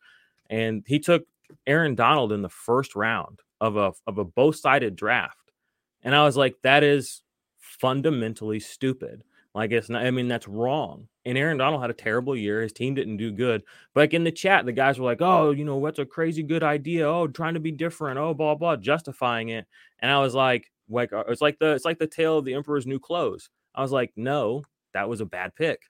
And 0.49 0.84
he 0.86 0.99
took 0.99 1.26
Aaron 1.65 1.95
Donald 1.95 2.32
in 2.32 2.41
the 2.41 2.49
first 2.49 2.95
round 2.95 3.39
of 3.60 3.76
a 3.76 3.93
of 4.06 4.17
a 4.17 4.23
both 4.23 4.58
sided 4.58 4.95
draft. 4.95 5.52
And 6.04 6.15
I 6.15 6.26
was 6.26 6.38
like, 6.38 6.56
that 6.63 6.84
is 6.84 7.23
fundamentally 7.58 8.60
stupid. 8.60 9.23
Like 9.55 9.71
it's 9.71 9.89
not, 9.89 10.03
I 10.03 10.11
mean, 10.11 10.27
that's 10.27 10.47
wrong. 10.47 11.07
And 11.25 11.37
Aaron 11.37 11.57
Donald 11.57 11.81
had 11.81 11.91
a 11.91 11.93
terrible 11.93 12.35
year. 12.35 12.61
His 12.61 12.73
team 12.73 12.95
didn't 12.95 13.17
do 13.17 13.31
good. 13.31 13.61
But 13.93 14.01
like 14.01 14.13
in 14.13 14.23
the 14.23 14.31
chat, 14.31 14.65
the 14.65 14.71
guys 14.71 14.97
were 14.99 15.05
like, 15.05 15.21
oh, 15.21 15.51
you 15.51 15.63
know, 15.63 15.77
what's 15.77 15.99
a 15.99 16.05
crazy 16.05 16.41
good 16.41 16.63
idea? 16.63 17.07
Oh, 17.07 17.27
trying 17.27 17.53
to 17.53 17.59
be 17.59 17.71
different. 17.71 18.17
Oh, 18.17 18.33
blah, 18.33 18.55
blah, 18.55 18.77
justifying 18.77 19.49
it. 19.49 19.67
And 19.99 20.11
I 20.11 20.19
was 20.19 20.33
like, 20.33 20.71
like 20.89 21.13
uh, 21.13 21.23
it's 21.27 21.41
like 21.41 21.59
the 21.59 21.73
it's 21.73 21.85
like 21.85 21.99
the 21.99 22.07
tale 22.07 22.37
of 22.37 22.45
the 22.45 22.53
emperor's 22.53 22.87
new 22.87 22.99
clothes. 22.99 23.49
I 23.75 23.81
was 23.81 23.91
like, 23.91 24.11
no, 24.15 24.63
that 24.93 25.09
was 25.09 25.21
a 25.21 25.25
bad 25.25 25.55
pick. 25.55 25.81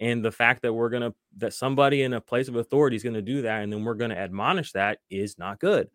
And 0.00 0.24
the 0.24 0.32
fact 0.32 0.62
that 0.62 0.72
we're 0.72 0.90
gonna 0.90 1.14
that 1.38 1.54
somebody 1.54 2.02
in 2.02 2.12
a 2.12 2.20
place 2.20 2.48
of 2.48 2.56
authority 2.56 2.96
is 2.96 3.02
gonna 3.02 3.22
do 3.22 3.42
that, 3.42 3.62
and 3.62 3.72
then 3.72 3.84
we're 3.84 3.94
gonna 3.94 4.16
admonish 4.16 4.72
that 4.72 4.98
is 5.10 5.38
not 5.38 5.60
good. 5.60 5.88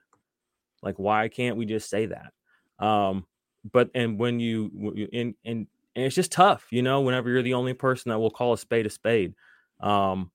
Like, 0.81 0.97
why 0.97 1.27
can't 1.27 1.57
we 1.57 1.65
just 1.65 1.89
say 1.89 2.07
that? 2.07 2.33
Um, 2.79 3.25
but 3.69 3.89
and 3.93 4.17
when 4.17 4.39
you 4.39 5.09
in 5.11 5.35
and 5.43 5.67
and 5.97 6.05
it's 6.05 6.15
just 6.15 6.31
tough, 6.31 6.67
you 6.69 6.83
know, 6.83 7.01
whenever 7.01 7.27
you're 7.27 7.41
the 7.41 7.55
only 7.55 7.73
person 7.73 8.11
that 8.11 8.19
will 8.19 8.29
call 8.29 8.53
a 8.53 8.57
spade 8.57 8.85
a 8.85 8.89
spade. 8.89 9.33
Um, 9.79 10.29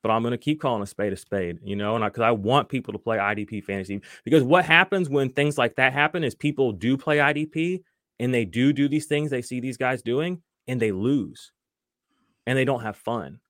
but 0.00 0.10
I'm 0.10 0.22
going 0.22 0.30
to 0.30 0.38
keep 0.38 0.60
calling 0.60 0.80
a 0.80 0.86
spade 0.86 1.12
a 1.12 1.16
spade, 1.16 1.58
you 1.64 1.74
know, 1.74 1.96
and 1.96 2.04
because 2.04 2.22
I, 2.22 2.28
I, 2.28 2.30
want 2.30 2.68
people 2.68 2.92
to 2.92 3.00
play 3.00 3.18
IDP 3.18 3.64
fantasy. 3.64 4.00
Because 4.24 4.44
what 4.44 4.64
happens 4.64 5.08
when 5.08 5.30
things 5.30 5.58
like 5.58 5.74
that 5.74 5.92
happen 5.92 6.22
is 6.22 6.36
people 6.36 6.70
do 6.70 6.96
play 6.96 7.16
IDP 7.16 7.82
and 8.20 8.32
they 8.32 8.44
do 8.44 8.72
do 8.72 8.88
these 8.88 9.06
things 9.06 9.28
they 9.28 9.42
see 9.42 9.58
these 9.58 9.76
guys 9.76 10.02
doing 10.02 10.40
and 10.68 10.80
they 10.80 10.92
lose 10.92 11.50
and 12.46 12.56
they 12.56 12.64
don't 12.64 12.82
have 12.82 12.96
fun. 12.96 13.40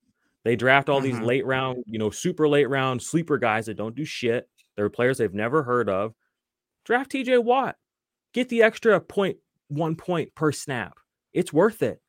They 0.44 0.56
draft 0.56 0.88
all 0.88 1.02
mm-hmm. 1.02 1.18
these 1.18 1.20
late 1.20 1.44
round, 1.44 1.84
you 1.86 1.98
know, 1.98 2.08
super 2.08 2.48
late 2.48 2.70
round 2.70 3.02
sleeper 3.02 3.36
guys 3.36 3.66
that 3.66 3.76
don't 3.76 3.94
do 3.94 4.06
shit. 4.06 4.48
They're 4.74 4.88
players 4.88 5.18
they've 5.18 5.34
never 5.34 5.64
heard 5.64 5.90
of. 5.90 6.14
Draft 6.86 7.12
TJ 7.12 7.44
Watt, 7.44 7.76
get 8.32 8.48
the 8.48 8.62
extra 8.62 8.98
point, 9.02 9.36
one 9.68 9.96
point 9.96 10.34
per 10.34 10.50
snap 10.50 10.94
it's 11.38 11.52
worth 11.52 11.82
it. 11.82 12.02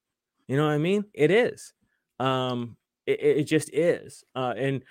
You 0.47 0.57
know 0.57 0.65
what 0.65 0.73
I 0.73 0.79
mean? 0.79 1.05
It 1.13 1.29
is. 1.29 1.73
Um, 2.19 2.77
it, 3.05 3.21
it 3.21 3.43
just 3.43 3.69
is. 3.71 4.23
Uh, 4.35 4.55
and 4.57 4.83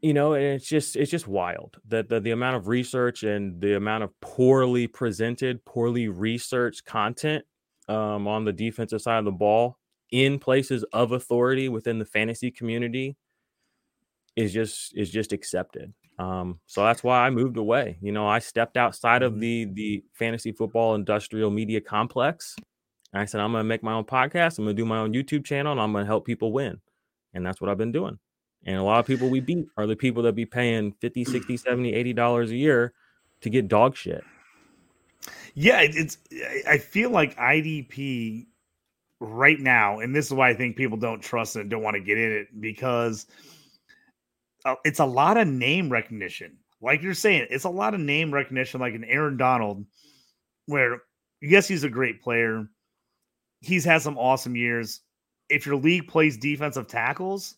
you 0.00 0.14
know, 0.14 0.32
and 0.32 0.42
it's 0.42 0.66
just 0.66 0.96
it's 0.96 1.10
just 1.10 1.28
wild 1.28 1.76
that 1.88 2.08
the, 2.08 2.18
the 2.18 2.30
amount 2.30 2.56
of 2.56 2.66
research 2.66 3.22
and 3.22 3.60
the 3.60 3.76
amount 3.76 4.04
of 4.04 4.18
poorly 4.20 4.86
presented, 4.86 5.62
poorly 5.66 6.08
researched 6.08 6.86
content 6.86 7.44
um, 7.90 8.26
on 8.26 8.46
the 8.46 8.52
defensive 8.54 9.02
side 9.02 9.18
of 9.18 9.26
the 9.26 9.30
ball 9.32 9.76
in 10.10 10.38
places 10.38 10.82
of 10.94 11.12
authority 11.12 11.68
within 11.68 11.98
the 11.98 12.06
fantasy 12.06 12.50
community 12.50 13.18
is 14.34 14.54
just 14.54 14.96
is 14.96 15.10
just 15.10 15.34
accepted. 15.34 15.92
Um, 16.18 16.60
so 16.66 16.82
that's 16.82 17.04
why 17.04 17.26
I 17.26 17.28
moved 17.28 17.58
away. 17.58 17.98
You 18.00 18.12
know, 18.12 18.26
I 18.26 18.38
stepped 18.38 18.78
outside 18.78 19.22
of 19.22 19.32
mm-hmm. 19.32 19.40
the 19.40 19.64
the 19.74 20.04
fantasy 20.14 20.52
football 20.52 20.94
industrial 20.94 21.50
media 21.50 21.82
complex 21.82 22.56
I 23.12 23.24
said, 23.24 23.40
I'm 23.40 23.52
going 23.52 23.60
to 23.60 23.68
make 23.68 23.82
my 23.82 23.92
own 23.92 24.04
podcast. 24.04 24.58
I'm 24.58 24.64
going 24.64 24.76
to 24.76 24.82
do 24.82 24.86
my 24.86 24.98
own 24.98 25.12
YouTube 25.12 25.44
channel 25.44 25.72
and 25.72 25.80
I'm 25.80 25.92
going 25.92 26.04
to 26.04 26.06
help 26.06 26.24
people 26.24 26.52
win. 26.52 26.80
And 27.34 27.44
that's 27.44 27.60
what 27.60 27.68
I've 27.68 27.78
been 27.78 27.92
doing. 27.92 28.18
And 28.64 28.76
a 28.76 28.82
lot 28.82 29.00
of 29.00 29.06
people 29.06 29.28
we 29.28 29.40
beat 29.40 29.66
are 29.76 29.86
the 29.86 29.96
people 29.96 30.22
that 30.24 30.34
be 30.34 30.46
paying 30.46 30.92
50, 31.00 31.24
60, 31.24 31.56
70, 31.56 31.94
80 31.94 32.12
dollars 32.12 32.50
a 32.50 32.56
year 32.56 32.92
to 33.40 33.50
get 33.50 33.68
dog 33.68 33.96
shit. 33.96 34.22
Yeah, 35.54 35.80
it's 35.82 36.18
I 36.68 36.78
feel 36.78 37.10
like 37.10 37.36
IDP 37.36 38.46
right 39.18 39.58
now, 39.58 39.98
and 39.98 40.14
this 40.14 40.26
is 40.26 40.32
why 40.32 40.48
I 40.50 40.54
think 40.54 40.76
people 40.76 40.96
don't 40.96 41.20
trust 41.20 41.56
it 41.56 41.62
and 41.62 41.70
don't 41.70 41.82
want 41.82 41.94
to 41.94 42.00
get 42.00 42.18
in 42.18 42.32
it 42.32 42.60
because 42.60 43.26
uh, 44.64 44.76
it's 44.84 45.00
a 45.00 45.04
lot 45.04 45.36
of 45.36 45.48
name 45.48 45.90
recognition. 45.90 46.58
Like 46.80 47.02
you're 47.02 47.14
saying, 47.14 47.48
it's 47.50 47.64
a 47.64 47.70
lot 47.70 47.94
of 47.94 48.00
name 48.00 48.32
recognition, 48.32 48.80
like 48.80 48.94
an 48.94 49.04
Aaron 49.04 49.36
Donald, 49.36 49.84
where 50.66 51.02
yes, 51.42 51.66
he's 51.68 51.84
a 51.84 51.90
great 51.90 52.22
player 52.22 52.68
he's 53.60 53.84
had 53.84 54.02
some 54.02 54.18
awesome 54.18 54.56
years. 54.56 55.00
If 55.48 55.66
your 55.66 55.76
league 55.76 56.08
plays 56.08 56.36
defensive 56.36 56.86
tackles, 56.86 57.56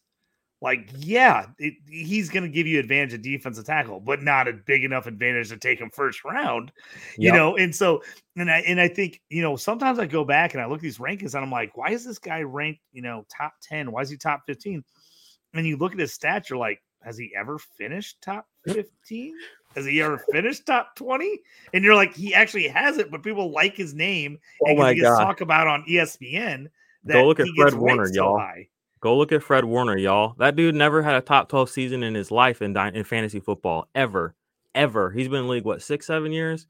like 0.62 0.88
yeah, 0.98 1.46
it, 1.58 1.74
he's 1.88 2.30
going 2.30 2.44
to 2.44 2.48
give 2.48 2.68
you 2.68 2.78
advantage 2.78 3.14
of 3.14 3.22
defensive 3.22 3.64
tackle, 3.64 3.98
but 3.98 4.22
not 4.22 4.46
a 4.46 4.52
big 4.52 4.84
enough 4.84 5.06
advantage 5.08 5.48
to 5.48 5.56
take 5.56 5.80
him 5.80 5.90
first 5.90 6.24
round, 6.24 6.70
you 7.18 7.26
yep. 7.26 7.34
know. 7.34 7.56
And 7.56 7.74
so, 7.74 8.00
and 8.36 8.48
I 8.48 8.60
and 8.60 8.80
I 8.80 8.86
think 8.86 9.20
you 9.28 9.42
know 9.42 9.56
sometimes 9.56 9.98
I 9.98 10.06
go 10.06 10.24
back 10.24 10.54
and 10.54 10.62
I 10.62 10.66
look 10.66 10.78
at 10.78 10.82
these 10.82 10.98
rankings 10.98 11.34
and 11.34 11.44
I'm 11.44 11.50
like, 11.50 11.76
why 11.76 11.90
is 11.90 12.04
this 12.04 12.20
guy 12.20 12.42
ranked 12.42 12.80
you 12.92 13.02
know 13.02 13.26
top 13.36 13.54
ten? 13.60 13.90
Why 13.90 14.02
is 14.02 14.10
he 14.10 14.16
top 14.16 14.42
fifteen? 14.46 14.84
And 15.52 15.66
you 15.66 15.76
look 15.76 15.92
at 15.92 15.98
his 15.98 16.16
stats, 16.16 16.48
you're 16.48 16.58
like, 16.58 16.80
has 17.02 17.18
he 17.18 17.32
ever 17.36 17.58
finished 17.58 18.22
top 18.22 18.46
fifteen? 18.64 19.34
Has 19.74 19.86
he 19.86 20.00
ever 20.02 20.18
finished 20.30 20.66
top 20.66 20.94
20? 20.96 21.40
And 21.74 21.84
you're 21.84 21.94
like, 21.94 22.14
he 22.14 22.34
actually 22.34 22.68
has 22.68 22.98
it, 22.98 23.10
but 23.10 23.22
people 23.22 23.50
like 23.50 23.76
his 23.76 23.94
name 23.94 24.38
oh 24.62 24.70
and 24.70 24.78
my 24.78 24.92
he 24.92 25.00
gets 25.00 25.18
talk 25.18 25.40
about 25.40 25.66
on 25.66 25.84
ESPN. 25.88 26.68
Go 27.06 27.26
look 27.26 27.40
at 27.40 27.48
Fred 27.56 27.74
Warner, 27.74 28.08
y'all. 28.12 28.38
High. 28.38 28.68
Go 29.00 29.16
look 29.16 29.32
at 29.32 29.42
Fred 29.42 29.64
Warner, 29.64 29.96
y'all. 29.96 30.34
That 30.38 30.54
dude 30.54 30.76
never 30.76 31.02
had 31.02 31.16
a 31.16 31.20
top 31.20 31.48
12 31.48 31.70
season 31.70 32.02
in 32.02 32.14
his 32.14 32.30
life 32.30 32.62
in, 32.62 32.76
in 32.76 33.04
fantasy 33.04 33.40
football, 33.40 33.88
ever. 33.94 34.36
Ever. 34.74 35.10
He's 35.10 35.28
been 35.28 35.40
in 35.40 35.48
league, 35.48 35.64
what, 35.64 35.82
six, 35.82 36.06
seven 36.06 36.30
years? 36.30 36.66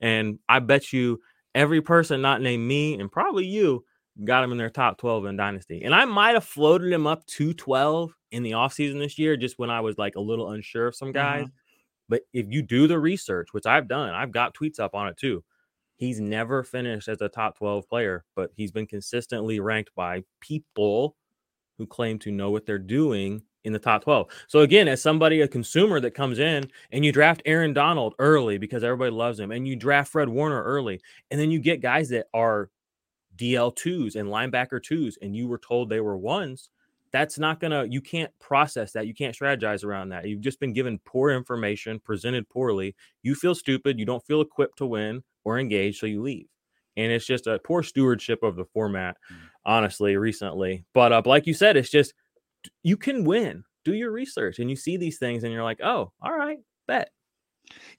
And 0.00 0.38
I 0.48 0.60
bet 0.60 0.92
you 0.92 1.20
every 1.54 1.82
person 1.82 2.22
not 2.22 2.40
named 2.40 2.66
me 2.66 2.98
and 2.98 3.12
probably 3.12 3.46
you 3.46 3.84
got 4.24 4.42
him 4.42 4.52
in 4.52 4.58
their 4.58 4.70
top 4.70 4.98
12 4.98 5.26
in 5.26 5.36
Dynasty. 5.36 5.82
And 5.82 5.94
I 5.94 6.04
might 6.06 6.34
have 6.34 6.44
floated 6.44 6.92
him 6.92 7.06
up 7.06 7.26
to 7.26 7.52
12 7.52 8.12
in 8.30 8.42
the 8.42 8.52
offseason 8.52 8.98
this 8.98 9.18
year, 9.18 9.36
just 9.36 9.58
when 9.58 9.70
I 9.70 9.80
was 9.80 9.98
like 9.98 10.16
a 10.16 10.20
little 10.20 10.50
unsure 10.50 10.86
of 10.86 10.96
some 10.96 11.12
guys. 11.12 11.44
Mm-hmm. 11.44 11.56
But 12.08 12.22
if 12.32 12.46
you 12.48 12.62
do 12.62 12.86
the 12.86 12.98
research, 12.98 13.48
which 13.52 13.66
I've 13.66 13.88
done, 13.88 14.10
I've 14.10 14.32
got 14.32 14.54
tweets 14.54 14.78
up 14.78 14.94
on 14.94 15.08
it 15.08 15.16
too. 15.16 15.42
He's 15.96 16.20
never 16.20 16.62
finished 16.62 17.08
as 17.08 17.20
a 17.20 17.28
top 17.28 17.56
12 17.58 17.88
player, 17.88 18.24
but 18.34 18.50
he's 18.54 18.70
been 18.70 18.86
consistently 18.86 19.60
ranked 19.60 19.90
by 19.94 20.24
people 20.40 21.16
who 21.78 21.86
claim 21.86 22.18
to 22.20 22.30
know 22.30 22.50
what 22.50 22.66
they're 22.66 22.78
doing 22.78 23.42
in 23.64 23.72
the 23.72 23.78
top 23.78 24.04
12. 24.04 24.28
So 24.46 24.60
again, 24.60 24.88
as 24.88 25.02
somebody, 25.02 25.40
a 25.40 25.48
consumer 25.48 25.98
that 26.00 26.12
comes 26.12 26.38
in 26.38 26.70
and 26.92 27.04
you 27.04 27.12
draft 27.12 27.42
Aaron 27.44 27.72
Donald 27.72 28.14
early 28.18 28.58
because 28.58 28.84
everybody 28.84 29.10
loves 29.10 29.40
him, 29.40 29.50
and 29.50 29.66
you 29.66 29.74
draft 29.74 30.12
Fred 30.12 30.28
Warner 30.28 30.62
early, 30.62 31.00
and 31.30 31.40
then 31.40 31.50
you 31.50 31.58
get 31.58 31.80
guys 31.80 32.08
that 32.10 32.26
are 32.32 32.70
DL 33.36 33.74
twos 33.74 34.16
and 34.16 34.28
linebacker 34.28 34.82
twos, 34.82 35.18
and 35.20 35.34
you 35.34 35.48
were 35.48 35.58
told 35.58 35.88
they 35.88 36.00
were 36.00 36.16
ones, 36.16 36.70
that's 37.12 37.38
not 37.38 37.60
gonna 37.60 37.84
you 37.84 38.00
can't 38.00 38.30
process 38.38 38.92
that 38.92 39.06
you 39.06 39.14
can't 39.14 39.36
strategize 39.36 39.84
around 39.84 40.08
that 40.08 40.26
you've 40.26 40.40
just 40.40 40.60
been 40.60 40.72
given 40.72 40.98
poor 41.04 41.30
information 41.30 42.00
presented 42.00 42.48
poorly 42.48 42.94
you 43.22 43.34
feel 43.34 43.54
stupid 43.54 43.98
you 43.98 44.04
don't 44.04 44.24
feel 44.26 44.40
equipped 44.40 44.78
to 44.78 44.86
win 44.86 45.22
or 45.44 45.58
engage 45.58 45.98
so 45.98 46.06
you 46.06 46.22
leave 46.22 46.46
and 46.96 47.12
it's 47.12 47.26
just 47.26 47.46
a 47.46 47.58
poor 47.60 47.82
stewardship 47.82 48.42
of 48.42 48.56
the 48.56 48.64
format 48.64 49.16
Mm. 49.32 49.36
honestly 49.64 50.16
recently 50.16 50.84
but 50.94 51.12
uh, 51.12 51.22
like 51.24 51.46
you 51.46 51.54
said 51.54 51.76
it's 51.76 51.90
just 51.90 52.14
you 52.82 52.96
can 52.96 53.24
win 53.24 53.64
do 53.84 53.94
your 53.94 54.10
research 54.10 54.58
and 54.58 54.68
you 54.70 54.76
see 54.76 54.96
these 54.96 55.18
things 55.18 55.44
and 55.44 55.52
you're 55.52 55.64
like 55.64 55.80
oh 55.82 56.12
all 56.20 56.32
right 56.36 56.58
bet 56.86 57.10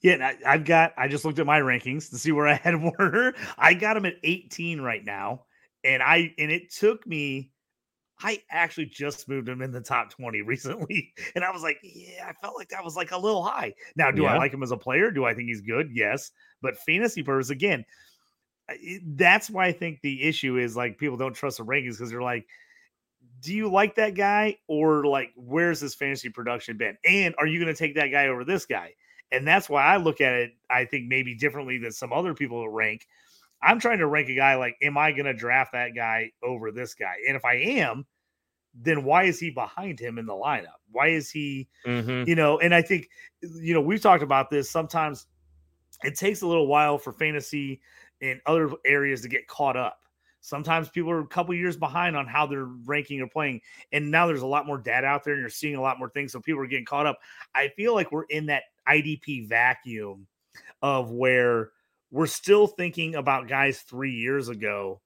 Yeah, 0.00 0.16
I, 0.46 0.54
I've 0.54 0.64
got. 0.64 0.94
I 0.96 1.08
just 1.08 1.24
looked 1.24 1.38
at 1.38 1.46
my 1.46 1.60
rankings 1.60 2.08
to 2.10 2.18
see 2.18 2.32
where 2.32 2.46
I 2.48 2.54
had 2.54 2.74
Warner. 2.82 3.34
I 3.58 3.74
got 3.74 3.96
him 3.96 4.06
at 4.06 4.14
18 4.24 4.80
right 4.80 5.04
now, 5.04 5.44
and 5.84 6.02
I 6.02 6.32
and 6.38 6.50
it 6.50 6.72
took 6.72 7.06
me. 7.06 7.50
I 8.20 8.42
actually 8.50 8.86
just 8.86 9.28
moved 9.28 9.48
him 9.48 9.62
in 9.62 9.70
the 9.70 9.80
top 9.80 10.10
20 10.10 10.42
recently, 10.46 11.12
and 11.34 11.44
I 11.44 11.50
was 11.50 11.62
like, 11.62 11.78
yeah, 11.82 12.26
I 12.28 12.32
felt 12.32 12.56
like 12.56 12.68
that 12.70 12.84
was 12.84 12.96
like 12.96 13.12
a 13.12 13.18
little 13.18 13.42
high. 13.42 13.74
Now, 13.96 14.10
do 14.10 14.26
I 14.26 14.36
like 14.36 14.52
him 14.52 14.62
as 14.62 14.72
a 14.72 14.76
player? 14.76 15.10
Do 15.10 15.24
I 15.24 15.34
think 15.34 15.48
he's 15.48 15.60
good? 15.60 15.90
Yes, 15.92 16.32
but 16.60 16.76
fantasy 16.78 17.22
purpose 17.22 17.50
again. 17.50 17.84
That's 19.02 19.48
why 19.48 19.66
I 19.66 19.72
think 19.72 20.00
the 20.02 20.22
issue 20.22 20.58
is 20.58 20.76
like 20.76 20.98
people 20.98 21.16
don't 21.16 21.32
trust 21.32 21.58
the 21.58 21.64
rankings 21.64 21.92
because 21.92 22.10
they're 22.10 22.20
like, 22.20 22.46
do 23.40 23.54
you 23.54 23.70
like 23.70 23.94
that 23.96 24.14
guy 24.14 24.58
or 24.66 25.04
like 25.04 25.30
where's 25.36 25.80
his 25.80 25.94
fantasy 25.94 26.28
production 26.28 26.76
been? 26.76 26.98
And 27.04 27.34
are 27.38 27.46
you 27.46 27.58
going 27.58 27.72
to 27.72 27.78
take 27.78 27.94
that 27.94 28.08
guy 28.08 28.28
over 28.28 28.44
this 28.44 28.66
guy? 28.66 28.94
And 29.30 29.46
that's 29.46 29.68
why 29.68 29.84
I 29.84 29.96
look 29.98 30.20
at 30.20 30.32
it, 30.34 30.52
I 30.70 30.84
think 30.84 31.06
maybe 31.06 31.34
differently 31.34 31.78
than 31.78 31.92
some 31.92 32.12
other 32.12 32.34
people 32.34 32.62
that 32.62 32.70
rank. 32.70 33.06
I'm 33.62 33.80
trying 33.80 33.98
to 33.98 34.06
rank 34.06 34.28
a 34.28 34.34
guy 34.34 34.54
like, 34.56 34.76
am 34.82 34.96
I 34.96 35.12
going 35.12 35.26
to 35.26 35.34
draft 35.34 35.72
that 35.72 35.94
guy 35.94 36.30
over 36.42 36.70
this 36.70 36.94
guy? 36.94 37.14
And 37.26 37.36
if 37.36 37.44
I 37.44 37.54
am, 37.54 38.06
then 38.74 39.04
why 39.04 39.24
is 39.24 39.40
he 39.40 39.50
behind 39.50 39.98
him 39.98 40.18
in 40.18 40.26
the 40.26 40.32
lineup? 40.32 40.78
Why 40.92 41.08
is 41.08 41.30
he, 41.30 41.68
mm-hmm. 41.86 42.28
you 42.28 42.36
know? 42.36 42.58
And 42.60 42.74
I 42.74 42.82
think, 42.82 43.08
you 43.42 43.74
know, 43.74 43.80
we've 43.80 44.00
talked 44.00 44.22
about 44.22 44.50
this. 44.50 44.70
Sometimes 44.70 45.26
it 46.04 46.16
takes 46.16 46.42
a 46.42 46.46
little 46.46 46.68
while 46.68 46.98
for 46.98 47.12
fantasy 47.12 47.80
and 48.22 48.40
other 48.46 48.70
areas 48.84 49.22
to 49.22 49.28
get 49.28 49.48
caught 49.48 49.76
up. 49.76 50.00
Sometimes 50.40 50.88
people 50.88 51.10
are 51.10 51.20
a 51.20 51.26
couple 51.26 51.54
years 51.54 51.76
behind 51.76 52.16
on 52.16 52.26
how 52.26 52.46
they're 52.46 52.68
ranking 52.86 53.20
or 53.20 53.26
playing. 53.26 53.60
And 53.92 54.10
now 54.10 54.26
there's 54.26 54.42
a 54.42 54.46
lot 54.46 54.66
more 54.66 54.78
data 54.78 55.06
out 55.06 55.24
there 55.24 55.34
and 55.34 55.40
you're 55.40 55.50
seeing 55.50 55.74
a 55.74 55.80
lot 55.80 55.98
more 55.98 56.10
things. 56.10 56.32
So 56.32 56.40
people 56.40 56.62
are 56.62 56.66
getting 56.66 56.84
caught 56.84 57.06
up. 57.06 57.18
I 57.54 57.68
feel 57.76 57.94
like 57.94 58.12
we're 58.12 58.24
in 58.24 58.46
that 58.46 58.62
IDP 58.88 59.48
vacuum 59.48 60.26
of 60.80 61.10
where 61.10 61.72
we're 62.10 62.26
still 62.26 62.66
thinking 62.66 63.14
about 63.14 63.48
guys 63.48 63.80
three 63.80 64.12
years 64.12 64.48
ago. 64.48 65.00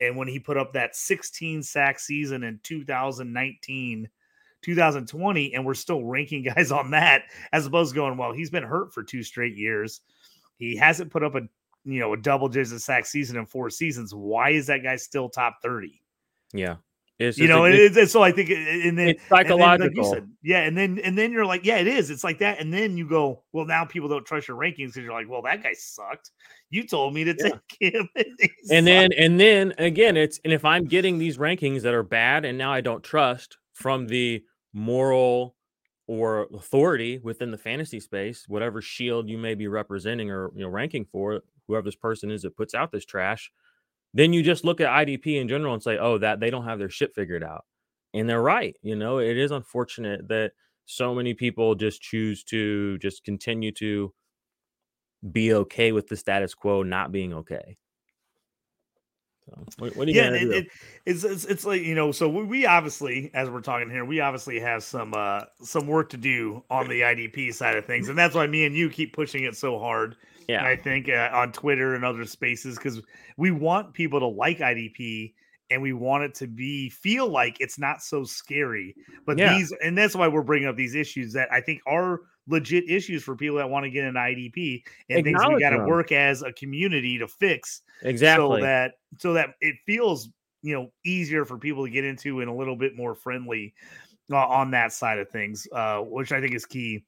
And 0.00 0.16
when 0.16 0.28
he 0.28 0.38
put 0.38 0.56
up 0.56 0.72
that 0.72 0.96
16 0.96 1.62
sack 1.62 1.98
season 1.98 2.42
in 2.42 2.60
2019, 2.62 4.08
2020, 4.62 5.54
and 5.54 5.64
we're 5.64 5.74
still 5.74 6.04
ranking 6.04 6.42
guys 6.54 6.72
on 6.72 6.90
that 6.92 7.24
as 7.52 7.66
opposed 7.66 7.92
to 7.92 7.96
going, 7.96 8.16
well, 8.16 8.32
he's 8.32 8.50
been 8.50 8.62
hurt 8.62 8.92
for 8.92 9.02
two 9.02 9.22
straight 9.22 9.56
years. 9.56 10.00
He 10.56 10.76
hasn't 10.76 11.10
put 11.10 11.22
up 11.22 11.34
a 11.34 11.42
you 11.84 12.00
know 12.00 12.14
a 12.14 12.16
double 12.16 12.48
digit 12.48 12.80
sack 12.80 13.06
season 13.06 13.36
in 13.36 13.46
four 13.46 13.70
seasons. 13.70 14.14
Why 14.14 14.50
is 14.50 14.66
that 14.68 14.82
guy 14.82 14.96
still 14.96 15.28
top 15.28 15.58
30? 15.62 16.00
yeah 16.54 16.76
it's 17.18 17.38
You 17.38 17.48
know, 17.48 17.64
it's, 17.64 18.12
so 18.12 18.22
I 18.22 18.32
think, 18.32 18.50
and 18.50 18.98
then 18.98 19.08
it's 19.08 19.22
and 19.30 19.46
then, 19.46 19.58
like 19.58 19.80
you 19.80 20.04
psychological 20.04 20.12
said, 20.12 20.30
yeah, 20.42 20.60
and 20.60 20.76
then 20.76 20.98
and 20.98 21.16
then 21.16 21.32
you're 21.32 21.46
like, 21.46 21.64
yeah, 21.64 21.76
it 21.76 21.86
is. 21.86 22.10
It's 22.10 22.24
like 22.24 22.38
that, 22.40 22.60
and 22.60 22.72
then 22.72 22.96
you 22.96 23.08
go, 23.08 23.42
well, 23.52 23.64
now 23.64 23.84
people 23.84 24.08
don't 24.08 24.26
trust 24.26 24.48
your 24.48 24.56
rankings 24.56 24.94
because 24.94 25.04
you're 25.04 25.12
like, 25.12 25.28
well, 25.28 25.42
that 25.42 25.62
guy 25.62 25.74
sucked. 25.74 26.30
You 26.70 26.86
told 26.86 27.14
me 27.14 27.24
to 27.24 27.34
Yeah. 27.34 27.50
take 27.50 27.60
him, 27.94 28.08
and, 28.16 28.38
and 28.70 28.86
then 28.86 29.12
and 29.12 29.38
then 29.38 29.74
again 29.78 30.16
it's 30.16 30.40
and 30.44 30.52
if 30.52 30.64
i'm 30.64 30.84
getting 30.84 31.18
these 31.18 31.36
rankings 31.38 31.82
that 31.82 31.94
are 31.94 32.02
bad 32.02 32.44
and 32.44 32.56
now 32.56 32.72
i 32.72 32.80
don't 32.80 33.04
trust 33.04 33.58
from 33.72 34.06
the 34.06 34.42
moral 34.72 35.54
or 36.06 36.48
authority 36.54 37.18
within 37.18 37.50
the 37.50 37.58
fantasy 37.58 38.00
space 38.00 38.44
whatever 38.48 38.80
shield 38.80 39.28
you 39.28 39.38
may 39.38 39.54
be 39.54 39.68
representing 39.68 40.30
or 40.30 40.50
you 40.54 40.62
know 40.62 40.68
ranking 40.68 41.04
for 41.04 41.42
whoever 41.66 41.84
this 41.84 41.96
person 41.96 42.30
is 42.30 42.42
that 42.42 42.56
puts 42.56 42.74
out 42.74 42.90
this 42.92 43.04
trash 43.04 43.50
then 44.14 44.32
you 44.32 44.42
just 44.42 44.64
look 44.64 44.80
at 44.80 45.06
idp 45.06 45.26
in 45.26 45.48
general 45.48 45.74
and 45.74 45.82
say 45.82 45.98
oh 45.98 46.16
that 46.18 46.40
they 46.40 46.50
don't 46.50 46.64
have 46.64 46.78
their 46.78 46.90
shit 46.90 47.14
figured 47.14 47.44
out. 47.44 47.64
And 48.14 48.28
they're 48.28 48.40
right 48.42 48.76
you 48.82 48.96
know 48.96 49.18
it 49.18 49.36
is 49.36 49.50
unfortunate 49.50 50.28
that 50.28 50.52
so 50.86 51.14
many 51.14 51.34
people 51.34 51.74
just 51.74 52.00
choose 52.00 52.44
to 52.44 52.98
just 52.98 53.24
continue 53.24 53.72
to 53.72 54.12
be 55.32 55.54
okay 55.54 55.92
with 55.92 56.08
the 56.08 56.16
status 56.16 56.54
quo 56.54 56.82
not 56.82 57.12
being 57.12 57.32
okay. 57.32 57.76
So, 59.46 59.64
what, 59.78 59.96
what 59.96 60.08
yeah, 60.08 60.30
it, 60.30 60.50
it, 60.50 60.66
it's, 61.04 61.22
it's 61.22 61.44
it's 61.44 61.64
like 61.66 61.82
you 61.82 61.94
know, 61.94 62.12
so 62.12 62.28
we, 62.28 62.44
we 62.44 62.66
obviously, 62.66 63.30
as 63.34 63.50
we're 63.50 63.60
talking 63.60 63.90
here, 63.90 64.04
we 64.04 64.20
obviously 64.20 64.58
have 64.60 64.82
some 64.82 65.12
uh 65.14 65.42
some 65.62 65.86
work 65.86 66.08
to 66.10 66.16
do 66.16 66.62
on 66.70 66.88
the 66.88 67.02
IDP 67.02 67.52
side 67.52 67.76
of 67.76 67.84
things, 67.84 68.08
and 68.08 68.16
that's 68.16 68.34
why 68.34 68.46
me 68.46 68.64
and 68.64 68.74
you 68.74 68.88
keep 68.88 69.12
pushing 69.12 69.44
it 69.44 69.54
so 69.54 69.78
hard. 69.78 70.16
Yeah, 70.48 70.64
I 70.64 70.76
think 70.76 71.08
uh, 71.08 71.30
on 71.32 71.52
Twitter 71.52 71.94
and 71.94 72.04
other 72.04 72.24
spaces 72.24 72.76
because 72.76 73.00
we 73.36 73.50
want 73.50 73.94
people 73.94 74.20
to 74.20 74.26
like 74.26 74.58
IDP 74.58 75.34
and 75.70 75.80
we 75.80 75.92
want 75.92 76.24
it 76.24 76.34
to 76.36 76.46
be 76.46 76.90
feel 76.90 77.28
like 77.28 77.56
it's 77.60 77.78
not 77.78 78.02
so 78.02 78.24
scary. 78.24 78.94
But 79.26 79.38
Yeah. 79.38 79.56
these 79.56 79.72
and 79.82 79.96
that's 79.96 80.14
why 80.14 80.28
we're 80.28 80.42
bringing 80.42 80.68
up 80.68 80.76
these 80.76 80.94
issues 80.94 81.32
that 81.32 81.52
I 81.52 81.60
think 81.60 81.80
are 81.86 82.20
legit 82.46 82.88
issues 82.90 83.22
for 83.24 83.34
people 83.34 83.56
that 83.56 83.70
want 83.70 83.84
to 83.84 83.90
get 83.90 84.04
an 84.04 84.16
IDP 84.16 84.82
and 85.08 85.24
things 85.24 85.40
we 85.48 85.58
got 85.60 85.70
to 85.70 85.84
work 85.86 86.12
as 86.12 86.42
a 86.42 86.52
community 86.52 87.18
to 87.18 87.26
fix 87.26 87.80
exactly. 88.02 88.58
so 88.58 88.62
that 88.62 88.92
so 89.18 89.32
that 89.32 89.54
it 89.60 89.76
feels 89.86 90.28
you 90.62 90.74
know 90.74 90.90
easier 91.04 91.44
for 91.44 91.58
people 91.58 91.84
to 91.84 91.90
get 91.90 92.04
into 92.04 92.40
and 92.40 92.50
a 92.50 92.52
little 92.52 92.76
bit 92.76 92.96
more 92.96 93.14
friendly 93.14 93.74
uh, 94.32 94.36
on 94.36 94.70
that 94.70 94.92
side 94.92 95.18
of 95.18 95.28
things, 95.28 95.66
uh, 95.72 95.98
which 95.98 96.32
I 96.32 96.40
think 96.40 96.54
is 96.54 96.66
key. 96.66 97.04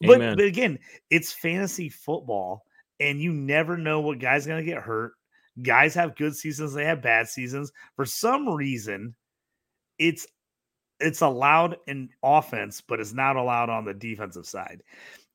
But, 0.00 0.18
but 0.36 0.44
again, 0.44 0.78
it's 1.10 1.32
fantasy 1.32 1.88
football, 1.88 2.64
and 3.00 3.20
you 3.20 3.32
never 3.32 3.76
know 3.76 4.00
what 4.00 4.18
guy's 4.18 4.46
going 4.46 4.64
to 4.64 4.70
get 4.70 4.82
hurt. 4.82 5.12
Guys 5.62 5.94
have 5.94 6.16
good 6.16 6.36
seasons, 6.36 6.74
they 6.74 6.84
have 6.84 7.02
bad 7.02 7.28
seasons. 7.28 7.72
For 7.96 8.04
some 8.04 8.48
reason, 8.48 9.14
it's 9.98 10.26
it's 11.00 11.20
allowed 11.20 11.76
in 11.86 12.08
offense, 12.22 12.82
but 12.86 13.00
it's 13.00 13.12
not 13.12 13.36
allowed 13.36 13.68
on 13.68 13.84
the 13.84 13.94
defensive 13.94 14.46
side. 14.46 14.82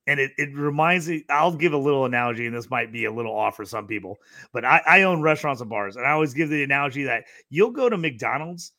And 0.08 0.18
it, 0.18 0.32
it 0.36 0.52
reminds 0.56 1.08
me, 1.08 1.24
I'll 1.30 1.54
give 1.54 1.72
a 1.72 1.78
little 1.78 2.04
analogy, 2.04 2.46
and 2.46 2.56
this 2.56 2.68
might 2.70 2.92
be 2.92 3.04
a 3.04 3.12
little 3.12 3.36
off 3.36 3.54
for 3.54 3.64
some 3.64 3.86
people, 3.86 4.18
but 4.52 4.64
I, 4.64 4.82
I 4.84 5.02
own 5.02 5.22
restaurants 5.22 5.60
and 5.60 5.70
bars, 5.70 5.94
and 5.94 6.04
I 6.04 6.10
always 6.10 6.34
give 6.34 6.48
the 6.48 6.64
analogy 6.64 7.04
that 7.04 7.24
you'll 7.50 7.70
go 7.70 7.88
to 7.88 7.96
McDonald's 7.96 8.72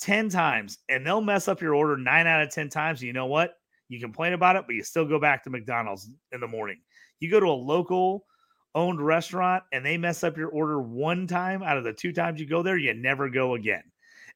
10 0.00 0.28
times 0.28 0.78
and 0.88 1.06
they'll 1.06 1.20
mess 1.20 1.48
up 1.48 1.60
your 1.60 1.74
order 1.74 1.96
nine 1.96 2.26
out 2.26 2.42
of 2.42 2.50
10 2.50 2.68
times. 2.68 3.02
You 3.02 3.12
know 3.12 3.26
what? 3.26 3.54
You 3.88 4.00
complain 4.00 4.32
about 4.32 4.56
it, 4.56 4.64
but 4.66 4.74
you 4.74 4.82
still 4.82 5.04
go 5.06 5.20
back 5.20 5.44
to 5.44 5.50
McDonald's 5.50 6.10
in 6.32 6.40
the 6.40 6.48
morning. 6.48 6.80
You 7.20 7.30
go 7.30 7.40
to 7.40 7.46
a 7.46 7.50
local 7.50 8.24
owned 8.74 9.04
restaurant 9.04 9.64
and 9.72 9.84
they 9.84 9.96
mess 9.96 10.22
up 10.22 10.36
your 10.36 10.50
order 10.50 10.80
one 10.80 11.26
time 11.26 11.62
out 11.62 11.78
of 11.78 11.84
the 11.84 11.92
two 11.92 12.12
times 12.12 12.40
you 12.40 12.46
go 12.46 12.62
there, 12.62 12.76
you 12.76 12.92
never 12.94 13.28
go 13.30 13.54
again. 13.54 13.82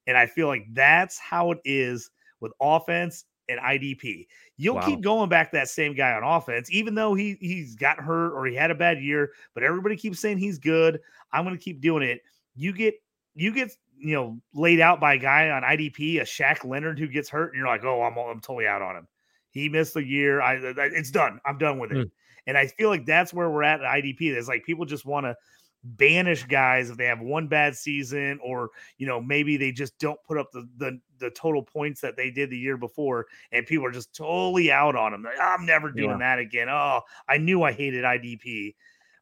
And 0.07 0.17
I 0.17 0.27
feel 0.27 0.47
like 0.47 0.67
that's 0.73 1.19
how 1.19 1.51
it 1.53 1.59
is 1.65 2.11
with 2.41 2.53
offense 2.61 3.25
and 3.49 3.61
IDP. 3.61 4.27
You'll 4.57 4.77
Wow. 4.77 4.81
keep 4.81 5.03
going 5.03 5.29
back 5.29 5.51
to 5.51 5.57
that 5.57 5.69
same 5.69 5.95
guy 5.95 6.13
on 6.13 6.23
offense, 6.23 6.71
even 6.71 6.95
though 6.95 7.15
he 7.15 7.37
he's 7.41 7.75
got 7.75 7.99
hurt 7.99 8.33
or 8.33 8.47
he 8.47 8.55
had 8.55 8.71
a 8.71 8.75
bad 8.75 9.03
year, 9.03 9.33
but 9.55 9.63
everybody 9.63 9.97
keeps 9.97 10.21
saying 10.21 10.39
he's 10.39 10.59
good. 10.59 11.01
I'm 11.33 11.45
going 11.45 11.57
to 11.57 11.63
keep 11.63 11.81
doing 11.81 12.03
it. 12.03 12.23
You 12.55 12.73
get 12.73 12.95
you 13.35 13.53
get 13.53 13.73
you 13.99 14.15
know 14.15 14.41
laid 14.55 14.81
out 14.81 15.01
by 15.01 15.15
a 15.15 15.19
guy 15.19 15.51
on 15.51 15.63
IDP, 15.63 16.21
a 16.21 16.25
Shaq 16.25 16.65
Leonard 16.65 16.99
who 16.99 17.09
gets 17.09 17.29
hurt, 17.29 17.53
and 17.53 17.59
you're 17.59 17.67
like, 17.69 17.85
oh, 17.85 18.03
I'm 18.03 18.17
I'm 18.17 18.41
totally 18.41 18.67
out 18.67 18.83
on 18.83 18.97
him. 18.97 19.09
He 19.51 19.69
missed 19.69 19.97
a 19.97 20.05
year. 20.05 20.41
I, 20.41 20.55
I 20.55 20.91
it's 20.93 21.11
done. 21.11 21.41
I'm 21.45 21.59
done 21.59 21.79
with 21.79 21.93
it. 21.93 22.07
Mm. 22.07 22.11
And 22.47 22.59
I 22.59 22.67
feel 22.67 22.89
like 22.89 23.05
that's 23.07 23.35
where 23.35 23.51
we're 23.51 23.63
at 23.63 23.81
at 23.83 23.87
IDP. 23.87 24.23
It's 24.23 24.49
like 24.49 24.65
people 24.65 24.85
just 24.85 25.05
want 25.05 25.27
to 25.27 25.37
banish 25.83 26.45
guys 26.45 26.91
if 26.91 26.97
they 26.99 27.07
have 27.07 27.21
one 27.21 27.47
bad 27.47 27.75
season 27.75 28.39
or 28.45 28.69
you 28.99 29.07
know 29.07 29.19
maybe 29.21 29.57
they 29.57 29.73
just 29.73 29.99
don't 29.99 30.23
put 30.25 30.37
up 30.37 30.53
the 30.53 30.69
the, 30.77 31.01
the 31.19 31.31
total 31.31 31.63
points 31.63 32.03
that 32.03 32.17
they 32.17 32.31
did 32.31 32.51
the 32.51 32.59
year 32.59 32.77
before 32.77 33.27
and 33.53 33.65
people 33.67 33.87
are 33.87 33.91
just 33.91 34.15
totally 34.15 34.71
out 34.71 34.95
on 34.95 35.13
them 35.13 35.23
Like, 35.23 35.41
i'm 35.41 35.65
never 35.65 35.91
doing 35.91 36.11
Yeah. 36.11 36.19
that 36.19 36.39
again 36.39 36.69
oh 36.69 37.01
i 37.31 37.39
knew 37.39 37.63
i 37.63 37.73
hated 37.73 38.05
idp 38.05 38.75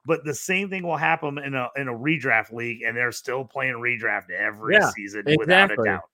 but 0.04 0.24
the 0.24 0.34
same 0.34 0.68
thing 0.68 0.82
will 0.82 0.96
happen 0.96 1.38
in 1.38 1.54
a 1.54 1.68
in 1.76 1.86
a 1.86 1.92
redraft 1.94 2.52
league 2.52 2.82
and 2.82 2.96
they're 2.96 3.12
still 3.12 3.44
playing 3.44 3.74
redraft 3.74 4.30
every 4.30 4.74
Yeah, 4.74 4.90
season 4.90 5.22
without 5.36 5.70
a 5.70 5.76
doubt 5.76 6.10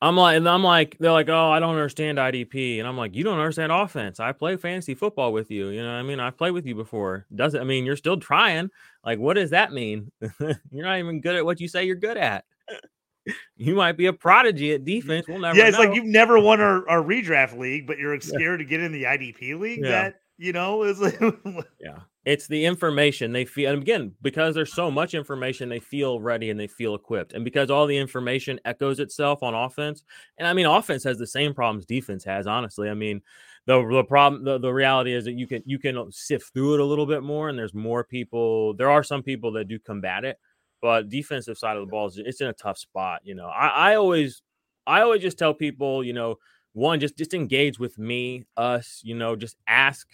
I'm 0.00 0.16
like, 0.16 0.36
and 0.36 0.48
I'm 0.48 0.62
like, 0.62 0.96
they're 1.00 1.10
like, 1.12 1.28
oh, 1.28 1.50
I 1.50 1.58
don't 1.58 1.70
understand 1.74 2.18
IDP, 2.18 2.78
and 2.78 2.86
I'm 2.86 2.96
like, 2.96 3.16
you 3.16 3.24
don't 3.24 3.38
understand 3.38 3.72
offense. 3.72 4.20
I 4.20 4.30
play 4.32 4.56
fantasy 4.56 4.94
football 4.94 5.32
with 5.32 5.50
you. 5.50 5.68
You 5.70 5.82
know, 5.82 5.88
what 5.88 5.94
I 5.98 6.02
mean, 6.02 6.20
I've 6.20 6.36
played 6.38 6.52
with 6.52 6.66
you 6.66 6.74
before. 6.76 7.26
Doesn't 7.34 7.60
I 7.60 7.64
mean 7.64 7.84
you're 7.84 7.96
still 7.96 8.16
trying? 8.18 8.70
Like, 9.04 9.18
what 9.18 9.34
does 9.34 9.50
that 9.50 9.72
mean? 9.72 10.12
you're 10.40 10.84
not 10.86 10.98
even 10.98 11.20
good 11.20 11.34
at 11.34 11.44
what 11.44 11.60
you 11.60 11.66
say 11.68 11.84
you're 11.84 11.96
good 11.96 12.16
at. 12.16 12.44
you 13.56 13.74
might 13.74 13.96
be 13.96 14.06
a 14.06 14.12
prodigy 14.12 14.72
at 14.72 14.84
defense. 14.84 15.26
We'll 15.28 15.38
never. 15.40 15.58
yeah 15.58 15.66
it's 15.68 15.78
like 15.78 15.94
you've 15.94 16.04
never 16.04 16.38
won 16.38 16.60
our, 16.60 16.88
our 16.88 17.02
redraft 17.02 17.58
league 17.58 17.86
but 17.86 17.98
you're 17.98 18.18
scared 18.20 18.60
to 18.60 18.64
get 18.64 18.80
in 18.80 18.90
the 18.92 19.02
idp 19.02 19.58
league 19.58 19.80
Yeah. 19.82 19.90
that 19.90 20.20
You 20.38 20.52
know, 20.52 20.82
is 20.84 21.00
like 21.00 21.18
yeah. 21.80 21.98
It's 22.28 22.46
the 22.46 22.66
information 22.66 23.32
they 23.32 23.46
feel, 23.46 23.72
and 23.72 23.80
again, 23.80 24.12
because 24.20 24.54
there's 24.54 24.74
so 24.74 24.90
much 24.90 25.14
information, 25.14 25.70
they 25.70 25.80
feel 25.80 26.20
ready 26.20 26.50
and 26.50 26.60
they 26.60 26.66
feel 26.66 26.94
equipped, 26.94 27.32
and 27.32 27.42
because 27.42 27.70
all 27.70 27.86
the 27.86 27.96
information 27.96 28.60
echoes 28.66 29.00
itself 29.00 29.42
on 29.42 29.54
offense. 29.54 30.04
And 30.36 30.46
I 30.46 30.52
mean, 30.52 30.66
offense 30.66 31.04
has 31.04 31.16
the 31.16 31.26
same 31.26 31.54
problems 31.54 31.86
defense 31.86 32.24
has. 32.24 32.46
Honestly, 32.46 32.90
I 32.90 32.94
mean, 32.94 33.22
the 33.64 33.82
the 33.90 34.04
problem, 34.04 34.44
the, 34.44 34.58
the 34.58 34.70
reality 34.70 35.14
is 35.14 35.24
that 35.24 35.32
you 35.32 35.46
can 35.46 35.62
you 35.64 35.78
can 35.78 36.12
sift 36.12 36.52
through 36.52 36.74
it 36.74 36.80
a 36.80 36.84
little 36.84 37.06
bit 37.06 37.22
more, 37.22 37.48
and 37.48 37.58
there's 37.58 37.72
more 37.72 38.04
people. 38.04 38.74
There 38.74 38.90
are 38.90 39.02
some 39.02 39.22
people 39.22 39.50
that 39.52 39.68
do 39.68 39.78
combat 39.78 40.26
it, 40.26 40.38
but 40.82 41.08
defensive 41.08 41.56
side 41.56 41.78
of 41.78 41.86
the 41.86 41.90
ball 41.90 42.08
is 42.08 42.18
it's 42.18 42.42
in 42.42 42.48
a 42.48 42.52
tough 42.52 42.76
spot. 42.76 43.22
You 43.24 43.36
know, 43.36 43.46
I, 43.46 43.92
I 43.92 43.94
always 43.94 44.42
I 44.86 45.00
always 45.00 45.22
just 45.22 45.38
tell 45.38 45.54
people, 45.54 46.04
you 46.04 46.12
know, 46.12 46.36
one 46.74 47.00
just 47.00 47.16
just 47.16 47.32
engage 47.32 47.78
with 47.78 47.96
me, 47.96 48.44
us, 48.54 49.00
you 49.02 49.14
know, 49.14 49.34
just 49.34 49.56
ask 49.66 50.06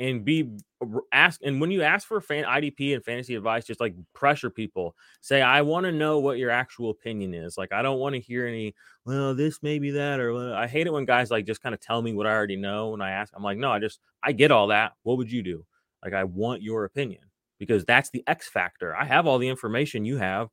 and 0.00 0.24
be 0.24 0.50
ask 1.12 1.40
and 1.44 1.60
when 1.60 1.70
you 1.70 1.82
ask 1.82 2.06
for 2.06 2.20
fan 2.20 2.44
IDP 2.44 2.94
and 2.94 3.04
fantasy 3.04 3.34
advice, 3.36 3.64
just 3.64 3.80
like 3.80 3.94
pressure 4.12 4.50
people. 4.50 4.94
Say, 5.20 5.40
I 5.40 5.62
want 5.62 5.84
to 5.86 5.92
know 5.92 6.18
what 6.18 6.38
your 6.38 6.50
actual 6.50 6.90
opinion 6.90 7.32
is. 7.32 7.56
Like, 7.56 7.72
I 7.72 7.82
don't 7.82 7.98
want 7.98 8.14
to 8.14 8.20
hear 8.20 8.46
any, 8.46 8.74
well, 9.04 9.34
this 9.34 9.60
maybe 9.62 9.90
that, 9.92 10.20
or 10.20 10.54
I 10.54 10.66
hate 10.66 10.86
it 10.86 10.92
when 10.92 11.04
guys 11.04 11.30
like 11.30 11.46
just 11.46 11.62
kind 11.62 11.74
of 11.74 11.80
tell 11.80 12.02
me 12.02 12.12
what 12.12 12.26
I 12.26 12.32
already 12.32 12.56
know. 12.56 12.90
When 12.90 13.00
I 13.00 13.10
ask, 13.10 13.32
I'm 13.36 13.42
like, 13.42 13.58
no, 13.58 13.70
I 13.70 13.78
just 13.78 14.00
I 14.22 14.32
get 14.32 14.50
all 14.50 14.68
that. 14.68 14.92
What 15.02 15.16
would 15.18 15.30
you 15.30 15.42
do? 15.42 15.64
Like, 16.02 16.12
I 16.12 16.24
want 16.24 16.62
your 16.62 16.84
opinion 16.84 17.22
because 17.58 17.84
that's 17.84 18.10
the 18.10 18.24
X 18.26 18.48
factor. 18.48 18.94
I 18.94 19.04
have 19.04 19.26
all 19.26 19.38
the 19.38 19.48
information 19.48 20.04
you 20.04 20.18
have. 20.18 20.48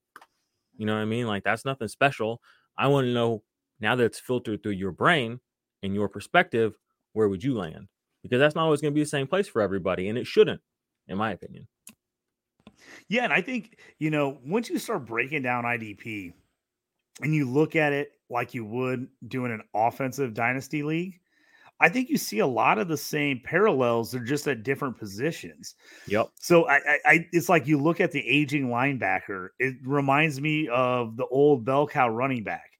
You 0.78 0.86
know 0.86 0.94
what 0.94 1.02
I 1.02 1.06
mean? 1.06 1.28
Like, 1.28 1.44
that's 1.44 1.66
nothing 1.66 1.88
special. 1.88 2.42
I 2.78 2.88
want 2.88 3.06
to 3.06 3.14
know 3.14 3.44
now 3.80 3.96
that 3.96 4.04
it's 4.04 4.20
filtered 4.20 4.64
through 4.64 4.74
your 4.74 4.92
brain 4.92 5.40
and 5.84 5.94
your 5.94 6.08
perspective, 6.08 6.76
where 7.14 7.28
would 7.28 7.44
you 7.44 7.56
land? 7.56 7.88
Because 8.24 8.40
that's 8.40 8.56
not 8.56 8.64
always 8.64 8.82
going 8.82 8.94
to 8.94 8.96
be 8.96 9.04
the 9.04 9.10
same 9.10 9.28
place 9.28 9.48
for 9.48 9.62
everybody, 9.62 10.10
and 10.10 10.18
it 10.18 10.28
shouldn't, 10.28 10.62
in 11.08 11.18
my 11.18 11.32
opinion. 11.32 11.68
Yeah, 13.08 13.24
and 13.24 13.34
I 13.34 13.42
think 13.42 13.78
you 14.00 14.10
know 14.10 14.40
once 14.46 14.70
you 14.70 14.80
start 14.80 15.06
breaking 15.06 15.44
down 15.44 15.64
IDP, 15.64 16.34
and 17.22 17.36
you 17.36 17.50
look 17.50 17.76
at 17.76 17.94
it 17.94 18.12
like 18.30 18.54
you 18.54 18.66
would 18.66 19.08
doing 19.28 19.52
an 19.52 19.62
offensive 19.74 20.34
dynasty 20.34 20.84
league, 20.84 21.20
I 21.82 21.90
think 21.90 22.10
you 22.10 22.18
see 22.18 22.40
a 22.40 22.48
lot 22.48 22.78
of 22.78 22.88
the 22.88 22.98
same 22.98 23.42
parallels. 23.44 24.12
They're 24.12 24.24
just 24.24 24.48
at 24.48 24.64
different 24.64 24.98
positions. 24.98 25.76
Yep. 26.08 26.30
So 26.36 26.68
I, 26.68 26.76
I, 26.76 26.98
I, 27.06 27.28
it's 27.32 27.50
like 27.50 27.68
you 27.68 27.82
look 27.82 28.00
at 28.00 28.12
the 28.12 28.28
aging 28.28 28.68
linebacker. 28.68 29.50
It 29.60 29.76
reminds 29.84 30.40
me 30.40 30.68
of 30.70 31.18
the 31.18 31.26
old 31.28 31.66
bell 31.66 31.88
cow 31.88 32.08
running 32.08 32.44
back. 32.44 32.71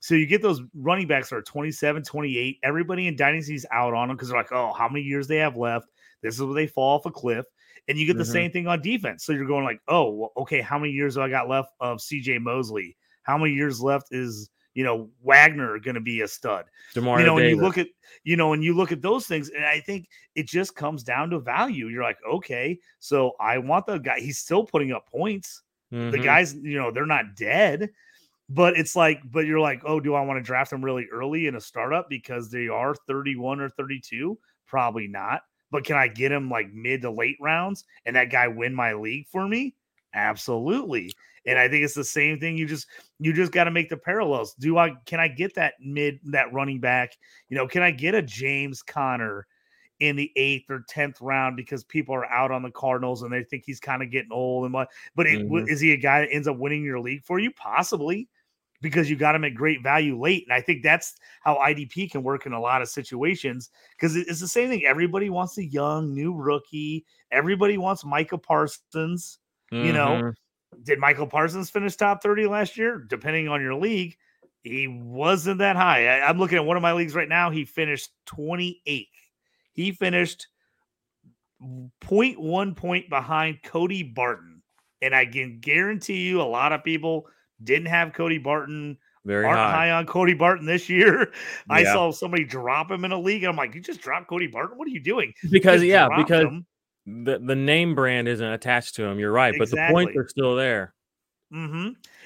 So 0.00 0.14
you 0.14 0.26
get 0.26 0.42
those 0.42 0.62
running 0.74 1.06
backs 1.06 1.28
that 1.28 1.36
are 1.36 1.42
27, 1.42 2.02
28. 2.02 2.58
Everybody 2.62 3.06
in 3.06 3.16
Dynasty's 3.16 3.66
out 3.70 3.94
on 3.94 4.08
them 4.08 4.16
because 4.16 4.30
they're 4.30 4.38
like, 4.38 4.52
oh, 4.52 4.72
how 4.72 4.88
many 4.88 5.04
years 5.04 5.28
they 5.28 5.36
have 5.36 5.56
left? 5.56 5.86
This 6.22 6.34
is 6.34 6.42
where 6.42 6.54
they 6.54 6.66
fall 6.66 6.96
off 6.96 7.06
a 7.06 7.10
cliff. 7.10 7.44
And 7.86 7.98
you 7.98 8.06
get 8.06 8.16
the 8.16 8.22
mm-hmm. 8.22 8.32
same 8.32 8.50
thing 8.50 8.66
on 8.66 8.80
defense. 8.80 9.24
So 9.24 9.32
you're 9.32 9.46
going 9.46 9.64
like, 9.64 9.80
oh, 9.88 10.10
well, 10.10 10.32
okay, 10.38 10.60
how 10.60 10.78
many 10.78 10.92
years 10.92 11.14
do 11.14 11.22
I 11.22 11.28
got 11.28 11.48
left 11.48 11.72
of 11.80 11.98
CJ 11.98 12.40
Mosley? 12.40 12.96
How 13.22 13.36
many 13.36 13.52
years 13.52 13.80
left 13.80 14.08
is 14.10 14.50
you 14.74 14.84
know 14.84 15.10
Wagner 15.22 15.78
going 15.78 15.96
to 15.96 16.00
be 16.00 16.22
a 16.22 16.28
stud? 16.28 16.66
DeMario 16.94 17.20
you 17.20 17.26
know, 17.26 17.34
when 17.34 17.48
you 17.48 17.56
look 17.56 17.78
at 17.78 17.88
you 18.24 18.36
know, 18.36 18.52
and 18.52 18.64
you 18.64 18.74
look 18.74 18.92
at 18.92 19.02
those 19.02 19.26
things, 19.26 19.50
and 19.50 19.64
I 19.64 19.80
think 19.80 20.08
it 20.34 20.46
just 20.46 20.74
comes 20.74 21.02
down 21.02 21.30
to 21.30 21.40
value. 21.40 21.88
You're 21.88 22.02
like, 22.02 22.18
okay, 22.28 22.78
so 23.00 23.32
I 23.40 23.58
want 23.58 23.86
the 23.86 23.98
guy. 23.98 24.20
He's 24.20 24.38
still 24.38 24.64
putting 24.64 24.92
up 24.92 25.08
points. 25.08 25.62
Mm-hmm. 25.92 26.10
The 26.10 26.18
guys, 26.18 26.54
you 26.54 26.78
know, 26.78 26.90
they're 26.90 27.06
not 27.06 27.34
dead. 27.36 27.90
But 28.52 28.76
it's 28.76 28.96
like, 28.96 29.20
but 29.30 29.46
you're 29.46 29.60
like, 29.60 29.82
oh, 29.86 30.00
do 30.00 30.14
I 30.14 30.22
want 30.22 30.38
to 30.38 30.42
draft 30.42 30.70
them 30.70 30.84
really 30.84 31.06
early 31.12 31.46
in 31.46 31.54
a 31.54 31.60
startup 31.60 32.10
because 32.10 32.50
they 32.50 32.66
are 32.66 32.96
31 33.06 33.60
or 33.60 33.68
32? 33.68 34.36
Probably 34.66 35.06
not. 35.06 35.42
But 35.70 35.84
can 35.84 35.96
I 35.96 36.08
get 36.08 36.32
him 36.32 36.50
like 36.50 36.72
mid 36.72 37.02
to 37.02 37.12
late 37.12 37.36
rounds 37.40 37.84
and 38.04 38.16
that 38.16 38.30
guy 38.30 38.48
win 38.48 38.74
my 38.74 38.92
league 38.92 39.28
for 39.28 39.46
me? 39.46 39.76
Absolutely. 40.14 41.12
And 41.46 41.60
I 41.60 41.68
think 41.68 41.84
it's 41.84 41.94
the 41.94 42.02
same 42.02 42.40
thing. 42.40 42.56
You 42.56 42.66
just 42.66 42.88
you 43.20 43.32
just 43.32 43.52
got 43.52 43.64
to 43.64 43.70
make 43.70 43.88
the 43.88 43.96
parallels. 43.96 44.54
Do 44.54 44.78
I 44.78 44.96
can 45.06 45.20
I 45.20 45.28
get 45.28 45.54
that 45.54 45.74
mid 45.80 46.18
that 46.24 46.52
running 46.52 46.80
back? 46.80 47.16
You 47.48 47.56
know, 47.56 47.68
can 47.68 47.82
I 47.82 47.92
get 47.92 48.16
a 48.16 48.22
James 48.22 48.82
Conner 48.82 49.46
in 50.00 50.16
the 50.16 50.32
eighth 50.34 50.68
or 50.70 50.84
tenth 50.88 51.20
round 51.20 51.56
because 51.56 51.84
people 51.84 52.14
are 52.16 52.26
out 52.26 52.50
on 52.50 52.62
the 52.62 52.70
Cardinals 52.70 53.22
and 53.22 53.32
they 53.32 53.44
think 53.44 53.62
he's 53.64 53.80
kind 53.80 54.02
of 54.02 54.10
getting 54.10 54.32
old 54.32 54.64
and 54.64 54.74
what? 54.74 54.88
But 55.14 55.28
it, 55.28 55.46
mm-hmm. 55.46 55.68
is 55.68 55.80
he 55.80 55.92
a 55.92 55.96
guy 55.96 56.22
that 56.22 56.32
ends 56.32 56.48
up 56.48 56.58
winning 56.58 56.84
your 56.84 57.00
league 57.00 57.24
for 57.24 57.38
you? 57.38 57.52
Possibly 57.52 58.28
because 58.80 59.10
you 59.10 59.16
got 59.16 59.34
him 59.34 59.44
at 59.44 59.54
great 59.54 59.82
value 59.82 60.20
late. 60.20 60.44
And 60.48 60.54
I 60.54 60.60
think 60.60 60.82
that's 60.82 61.14
how 61.42 61.56
IDP 61.56 62.10
can 62.10 62.22
work 62.22 62.46
in 62.46 62.52
a 62.52 62.60
lot 62.60 62.82
of 62.82 62.88
situations 62.88 63.70
because 63.92 64.16
it's 64.16 64.40
the 64.40 64.48
same 64.48 64.68
thing. 64.68 64.84
Everybody 64.84 65.30
wants 65.30 65.58
a 65.58 65.64
young, 65.64 66.14
new 66.14 66.34
rookie. 66.34 67.04
Everybody 67.30 67.78
wants 67.78 68.04
Micah 68.04 68.38
Parsons. 68.38 69.38
Mm-hmm. 69.72 69.86
You 69.86 69.92
know, 69.92 70.08
mm-hmm. 70.08 70.82
did 70.82 70.98
Micah 70.98 71.26
Parsons 71.26 71.70
finish 71.70 71.96
top 71.96 72.22
30 72.22 72.46
last 72.46 72.76
year? 72.76 73.04
Depending 73.08 73.48
on 73.48 73.60
your 73.60 73.74
league, 73.74 74.16
he 74.62 74.88
wasn't 74.88 75.58
that 75.58 75.76
high. 75.76 76.06
I, 76.06 76.28
I'm 76.28 76.38
looking 76.38 76.58
at 76.58 76.64
one 76.64 76.76
of 76.76 76.82
my 76.82 76.92
leagues 76.92 77.14
right 77.14 77.28
now. 77.28 77.50
He 77.50 77.64
finished 77.64 78.10
28th. 78.26 79.08
He 79.72 79.92
finished 79.92 80.48
0.1 81.62 82.76
point 82.76 83.10
behind 83.10 83.62
Cody 83.62 84.02
Barton. 84.02 84.62
And 85.02 85.14
I 85.14 85.24
can 85.24 85.60
guarantee 85.60 86.22
you 86.26 86.40
a 86.40 86.44
lot 86.44 86.72
of 86.72 86.82
people– 86.82 87.26
didn't 87.62 87.86
have 87.86 88.12
Cody 88.12 88.38
Barton. 88.38 88.98
Very 89.26 89.44
aren't 89.44 89.58
high. 89.58 89.70
high 89.70 89.90
on 89.90 90.06
Cody 90.06 90.34
Barton 90.34 90.66
this 90.66 90.88
year. 90.88 91.32
Yeah. 91.68 91.76
I 91.76 91.84
saw 91.84 92.10
somebody 92.10 92.44
drop 92.44 92.90
him 92.90 93.04
in 93.04 93.12
a 93.12 93.18
league. 93.18 93.44
I'm 93.44 93.54
like, 93.54 93.74
you 93.74 93.80
just 93.80 94.00
dropped 94.00 94.28
Cody 94.28 94.46
Barton? 94.46 94.76
What 94.76 94.88
are 94.88 94.90
you 94.90 95.00
doing? 95.00 95.32
Because 95.50 95.84
yeah, 95.84 96.08
because 96.16 96.44
him. 96.44 96.66
the, 97.06 97.38
the 97.38 97.54
name 97.54 97.94
brand 97.94 98.28
isn't 98.28 98.52
attached 98.52 98.96
to 98.96 99.04
him. 99.04 99.18
You're 99.18 99.32
right, 99.32 99.54
exactly. 99.54 99.76
but 99.76 99.86
the 99.86 99.92
points 99.92 100.16
are 100.16 100.28
still 100.28 100.56
there. 100.56 100.94
Mm-hmm. 101.52 101.74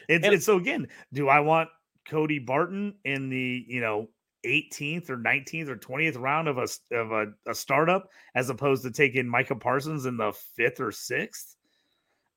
And, 0.09 0.25
and, 0.25 0.25
and 0.25 0.43
so 0.43 0.57
again, 0.57 0.89
do 1.13 1.29
I 1.29 1.41
want 1.41 1.69
Cody 2.09 2.39
Barton 2.39 2.95
in 3.05 3.29
the 3.29 3.65
you 3.67 3.81
know 3.81 4.09
18th 4.45 5.11
or 5.11 5.17
19th 5.17 5.69
or 5.69 5.77
20th 5.77 6.21
round 6.21 6.49
of 6.49 6.59
a 6.59 6.69
of 6.93 7.13
a, 7.13 7.27
a 7.47 7.55
startup 7.55 8.11
as 8.35 8.51
opposed 8.51 8.83
to 8.85 8.91
taking 8.91 9.29
Micah 9.29 9.57
Parsons 9.57 10.07
in 10.07 10.17
the 10.17 10.33
fifth 10.57 10.81
or 10.81 10.93
sixth? 10.93 11.57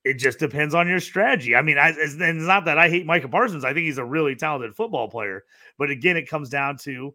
It 0.08 0.14
just 0.16 0.39
depends 0.39 0.74
on 0.74 0.88
your 0.88 1.01
strategy. 1.01 1.55
I 1.55 1.62
mean, 1.62 1.78
I, 1.78 1.89
it's, 1.89 2.16
it's, 2.18 2.18
not 2.20 2.66
that 2.66 2.78
I 2.78 2.89
hate 2.89 3.05
Micah 3.05 3.28
Parsons. 3.28 3.66
I 3.66 3.74
think 3.74 3.86
he's 3.86 3.97
a 3.97 4.05
really 4.05 4.36
talented 4.36 4.76
football 4.76 5.10
player. 5.10 5.43
But 5.78 5.89
again, 5.89 6.16
it 6.16 6.30
comes 6.30 6.49
down 6.49 6.78
to 6.84 7.14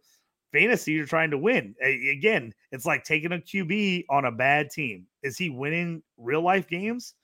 fantasy. 0.53 0.93
You're 0.93 1.07
trying 1.07 1.31
to 1.31 1.39
win. 1.39 1.75
Again, 1.81 2.53
it's 2.71 2.85
like 2.85 3.05
taking 3.05 3.33
a 3.33 3.39
QB 3.39 4.05
on 4.11 4.27
a 4.27 4.31
bad 4.33 4.71
team. 4.71 5.07
Is 5.23 5.39
he 5.39 5.49
winning 5.49 6.03
real 6.19 6.43
life 6.43 6.69
games? 6.69 7.15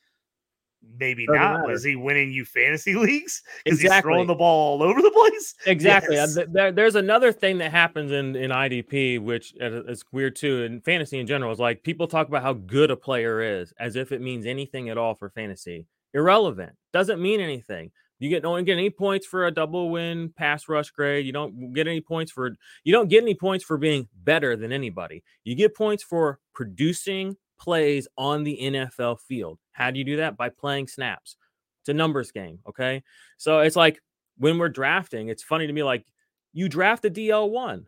Maybe 0.99 1.26
Doesn't 1.26 1.41
not. 1.41 1.61
Matter. 1.61 1.72
Is 1.72 1.85
he 1.85 1.97
winning 1.97 2.33
you 2.33 2.45
fantasy 2.45 2.95
leagues? 2.97 3.43
Because 3.64 3.81
exactly. 3.81 3.97
he's 3.97 4.03
throwing 4.03 4.26
the 4.26 4.35
ball 4.35 4.81
all 4.81 4.83
over 4.83 5.01
the 5.01 5.11
place. 5.11 5.55
Exactly. 5.66 6.16
Yes. 6.16 6.39
There, 6.49 6.72
there's 6.72 6.95
another 6.95 7.33
thing 7.33 7.59
that 7.59 7.70
happens 7.70 8.11
in 8.11 8.37
in 8.37 8.51
IDP, 8.51 9.20
which 9.20 9.55
is 9.61 10.05
weird 10.12 10.37
too, 10.37 10.62
in 10.62 10.81
fantasy 10.81 11.18
in 11.18 11.26
general. 11.26 11.53
Is 11.53 11.59
like 11.59 11.83
people 11.83 12.07
talk 12.07 12.29
about 12.29 12.43
how 12.43 12.55
good 12.55 12.91
a 12.91 12.97
player 12.97 13.41
is, 13.43 13.72
as 13.79 13.97
if 13.97 14.12
it 14.12 14.20
means 14.20 14.47
anything 14.47 14.89
at 14.89 14.99
all 14.99 15.14
for 15.14 15.31
fantasy. 15.31 15.87
Irrelevant. 16.14 16.72
Doesn't 16.93 17.20
mean 17.20 17.41
anything. 17.41 17.91
You 18.18 18.29
get 18.29 18.43
don't 18.43 18.64
get 18.64 18.79
any 18.79 18.91
points 18.91 19.26
for 19.26 19.47
a 19.47 19.51
double 19.51 19.91
win 19.91 20.33
pass 20.37 20.68
rush 20.68 20.91
grade. 20.91 21.26
You 21.26 21.33
don't 21.33 21.72
get 21.72 21.87
any 21.87 22.01
points 22.01 22.33
for 22.33 22.57
you 22.85 22.93
don't 22.93 23.09
get 23.09 23.22
any 23.22 23.35
points 23.35 23.64
for 23.64 23.79
being 23.79 24.09
better 24.24 24.57
than 24.57 24.72
anybody. 24.72 25.22
You 25.45 25.55
get 25.55 25.76
points 25.76 26.03
for 26.03 26.41
producing 26.55 27.37
plays 27.59 28.09
on 28.16 28.45
the 28.45 28.59
NFL 28.61 29.20
field. 29.20 29.59
How 29.79 29.93
do 29.93 29.99
you 29.99 30.05
do 30.05 30.16
that? 30.16 30.37
By 30.37 30.49
playing 30.49 30.89
snaps. 30.89 31.37
It's 31.83 31.89
a 31.89 31.95
numbers 31.95 32.33
game. 32.33 32.59
Okay. 32.68 33.03
So 33.37 33.61
it's 33.61 33.76
like 33.76 34.01
when 34.37 34.59
we're 34.59 34.68
drafting, 34.68 35.29
it's 35.29 35.43
funny 35.43 35.66
to 35.66 35.72
me 35.72 35.85
like 35.85 36.05
you 36.53 36.68
draft 36.68 37.05
a 37.05 37.11
DL1. 37.11 37.85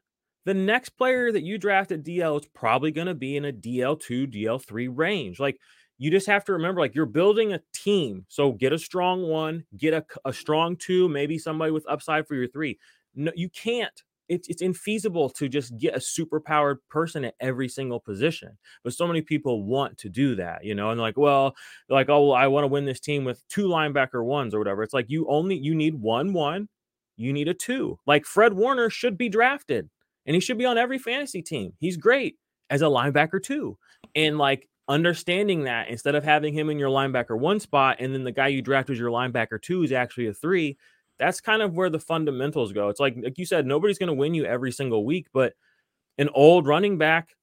The 0.46 0.54
next 0.54 0.90
player 0.90 1.32
that 1.32 1.42
you 1.42 1.58
draft 1.58 1.92
at 1.92 2.02
DL 2.02 2.40
is 2.40 2.46
probably 2.54 2.92
going 2.92 3.08
to 3.08 3.14
be 3.14 3.36
in 3.36 3.44
a 3.44 3.52
DL2, 3.52 4.32
DL3 4.32 4.88
range. 4.96 5.40
Like 5.40 5.58
you 5.98 6.10
just 6.10 6.28
have 6.28 6.44
to 6.46 6.52
remember, 6.52 6.80
like 6.80 6.94
you're 6.94 7.06
building 7.06 7.52
a 7.52 7.60
team. 7.74 8.24
So 8.28 8.52
get 8.52 8.72
a 8.72 8.78
strong 8.78 9.28
one, 9.28 9.64
get 9.76 9.92
a, 9.92 10.04
a 10.24 10.32
strong 10.32 10.76
two, 10.76 11.08
maybe 11.08 11.38
somebody 11.38 11.72
with 11.72 11.88
upside 11.88 12.26
for 12.26 12.36
your 12.36 12.48
three. 12.48 12.78
No, 13.14 13.32
you 13.34 13.50
can't 13.50 14.02
it's 14.30 14.48
it's 14.48 14.62
infeasible 14.62 15.34
to 15.34 15.48
just 15.48 15.76
get 15.76 15.96
a 15.96 16.00
super 16.00 16.40
powered 16.40 16.78
person 16.88 17.24
at 17.24 17.34
every 17.40 17.68
single 17.68 17.98
position. 17.98 18.56
But 18.84 18.94
so 18.94 19.06
many 19.06 19.22
people 19.22 19.64
want 19.64 19.98
to 19.98 20.08
do 20.08 20.36
that, 20.36 20.64
you 20.64 20.74
know, 20.74 20.90
and 20.90 21.00
like, 21.00 21.18
well, 21.18 21.54
like, 21.88 22.08
oh, 22.08 22.28
well, 22.28 22.36
I 22.36 22.46
want 22.46 22.62
to 22.62 22.68
win 22.68 22.84
this 22.84 23.00
team 23.00 23.24
with 23.24 23.46
two 23.48 23.66
linebacker 23.66 24.24
ones 24.24 24.54
or 24.54 24.58
whatever. 24.58 24.84
It's 24.84 24.94
like 24.94 25.10
you 25.10 25.26
only 25.28 25.56
you 25.56 25.74
need 25.74 25.96
one 25.96 26.32
one, 26.32 26.68
you 27.16 27.32
need 27.32 27.48
a 27.48 27.54
two. 27.54 27.98
Like 28.06 28.24
Fred 28.24 28.52
Warner 28.54 28.88
should 28.88 29.18
be 29.18 29.28
drafted 29.28 29.90
and 30.24 30.34
he 30.34 30.40
should 30.40 30.58
be 30.58 30.66
on 30.66 30.78
every 30.78 30.98
fantasy 30.98 31.42
team. 31.42 31.72
He's 31.80 31.96
great 31.96 32.36
as 32.70 32.82
a 32.82 32.86
linebacker 32.86 33.42
too. 33.42 33.76
And 34.14 34.38
like 34.38 34.68
understanding 34.88 35.64
that 35.64 35.88
instead 35.88 36.14
of 36.14 36.22
having 36.22 36.54
him 36.54 36.70
in 36.70 36.78
your 36.78 36.88
linebacker 36.88 37.38
one 37.38 37.58
spot 37.58 37.96
and 37.98 38.14
then 38.14 38.24
the 38.24 38.32
guy 38.32 38.48
you 38.48 38.62
draft 38.62 38.90
as 38.90 38.98
your 38.98 39.10
linebacker 39.10 39.60
two 39.60 39.82
is 39.82 39.92
actually 39.92 40.26
a 40.26 40.34
three 40.34 40.76
that's 41.20 41.40
kind 41.40 41.62
of 41.62 41.74
where 41.74 41.90
the 41.90 42.00
fundamentals 42.00 42.72
go. 42.72 42.88
It's 42.88 42.98
like 42.98 43.14
like 43.22 43.38
you 43.38 43.44
said, 43.46 43.66
nobody's 43.66 43.98
going 43.98 44.08
to 44.08 44.14
win 44.14 44.34
you 44.34 44.46
every 44.46 44.72
single 44.72 45.04
week, 45.04 45.28
but 45.32 45.52
an 46.18 46.30
old 46.34 46.66
running 46.66 46.98
back, 46.98 47.36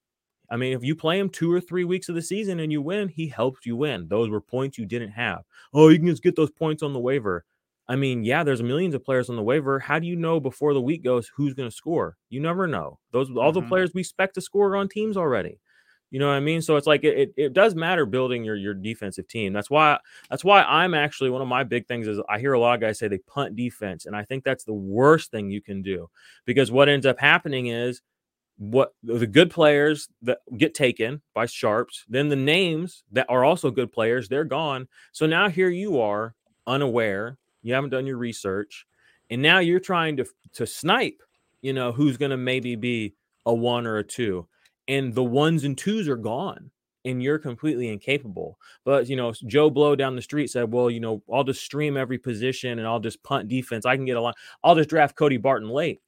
I 0.49 0.57
mean, 0.57 0.73
if 0.75 0.83
you 0.83 0.95
play 0.95 1.19
him 1.19 1.29
two 1.29 1.53
or 1.53 1.61
three 1.61 1.85
weeks 1.85 2.09
of 2.09 2.15
the 2.15 2.21
season 2.21 2.59
and 2.59 2.71
you 2.71 2.81
win, 2.81 3.07
he 3.07 3.27
helps 3.27 3.65
you 3.65 3.75
win. 3.75 4.07
Those 4.07 4.29
were 4.29 4.41
points 4.41 4.77
you 4.77 4.85
didn't 4.85 5.11
have. 5.11 5.43
Oh, 5.73 5.89
you 5.89 5.97
can 5.99 6.07
just 6.07 6.23
get 6.23 6.35
those 6.35 6.51
points 6.51 6.83
on 6.83 6.93
the 6.93 6.99
waiver. 6.99 7.45
I 7.87 7.95
mean, 7.95 8.23
yeah, 8.23 8.43
there's 8.43 8.61
millions 8.61 8.95
of 8.95 9.05
players 9.05 9.29
on 9.29 9.37
the 9.37 9.43
waiver. 9.43 9.79
How 9.79 9.99
do 9.99 10.07
you 10.07 10.15
know 10.15 10.39
before 10.39 10.73
the 10.73 10.81
week 10.81 11.03
goes 11.03 11.31
who's 11.35 11.53
going 11.53 11.69
to 11.69 11.75
score? 11.75 12.17
You 12.29 12.41
never 12.41 12.67
know. 12.67 12.99
Those 13.11 13.29
all 13.29 13.51
mm-hmm. 13.51 13.61
the 13.61 13.67
players 13.67 13.91
we 13.93 14.01
expect 14.01 14.35
to 14.35 14.41
score 14.41 14.75
on 14.75 14.89
teams 14.89 15.15
already. 15.15 15.59
You 16.09 16.19
know 16.19 16.27
what 16.27 16.35
I 16.35 16.39
mean? 16.39 16.61
So 16.61 16.77
it's 16.77 16.87
like 16.87 17.03
it, 17.03 17.17
it, 17.17 17.33
it 17.35 17.53
does 17.53 17.75
matter 17.75 18.05
building 18.05 18.43
your 18.43 18.55
your 18.55 18.73
defensive 18.73 19.27
team. 19.27 19.51
That's 19.53 19.69
why 19.69 19.99
that's 20.29 20.43
why 20.43 20.63
I'm 20.63 20.93
actually 20.93 21.29
one 21.29 21.41
of 21.41 21.47
my 21.47 21.63
big 21.63 21.87
things 21.87 22.07
is 22.07 22.19
I 22.29 22.39
hear 22.39 22.53
a 22.53 22.59
lot 22.59 22.75
of 22.75 22.81
guys 22.81 22.99
say 22.99 23.07
they 23.07 23.17
punt 23.17 23.55
defense, 23.55 24.05
and 24.05 24.15
I 24.15 24.23
think 24.23 24.43
that's 24.43 24.63
the 24.63 24.73
worst 24.73 25.31
thing 25.31 25.49
you 25.49 25.61
can 25.61 25.81
do 25.81 26.09
because 26.45 26.71
what 26.71 26.89
ends 26.89 27.05
up 27.05 27.19
happening 27.19 27.67
is 27.67 28.01
what 28.57 28.93
the 29.03 29.27
good 29.27 29.51
players 29.51 30.09
that 30.23 30.39
get 30.57 30.73
taken 30.73 31.21
by 31.33 31.45
sharps, 31.45 32.05
then 32.09 32.29
the 32.29 32.35
names 32.35 33.03
that 33.11 33.27
are 33.29 33.43
also 33.43 33.69
good 33.69 33.91
players, 33.91 34.27
they're 34.27 34.43
gone. 34.43 34.87
So 35.11 35.27
now 35.27 35.49
here 35.49 35.69
you 35.69 35.99
are 35.99 36.33
unaware, 36.65 37.37
you 37.61 37.73
haven't 37.73 37.91
done 37.91 38.07
your 38.07 38.17
research, 38.17 38.85
and 39.29 39.41
now 39.41 39.59
you're 39.59 39.79
trying 39.79 40.17
to 40.17 40.25
to 40.53 40.65
snipe, 40.65 41.21
you 41.61 41.73
know, 41.73 41.91
who's 41.91 42.17
going 42.17 42.31
to 42.31 42.37
maybe 42.37 42.75
be 42.75 43.13
a 43.45 43.53
one 43.53 43.85
or 43.85 43.97
a 43.97 44.03
two, 44.03 44.47
and 44.87 45.13
the 45.13 45.23
ones 45.23 45.63
and 45.63 45.77
twos 45.77 46.07
are 46.07 46.17
gone, 46.17 46.71
and 47.05 47.21
you're 47.21 47.39
completely 47.39 47.89
incapable. 47.89 48.57
But 48.85 49.09
you 49.09 49.15
know, 49.15 49.33
Joe 49.45 49.69
Blow 49.69 49.95
down 49.95 50.15
the 50.15 50.21
street 50.21 50.49
said, 50.49 50.71
"Well, 50.71 50.89
you 50.89 50.99
know, 50.99 51.23
I'll 51.31 51.43
just 51.43 51.63
stream 51.63 51.97
every 51.97 52.17
position 52.17 52.79
and 52.79 52.87
I'll 52.87 52.99
just 52.99 53.23
punt 53.23 53.47
defense. 53.47 53.85
I 53.85 53.95
can 53.95 54.05
get 54.05 54.17
a 54.17 54.21
line. 54.21 54.33
I'll 54.63 54.75
just 54.75 54.89
draft 54.89 55.15
Cody 55.15 55.37
Barton 55.37 55.69
late." 55.69 56.01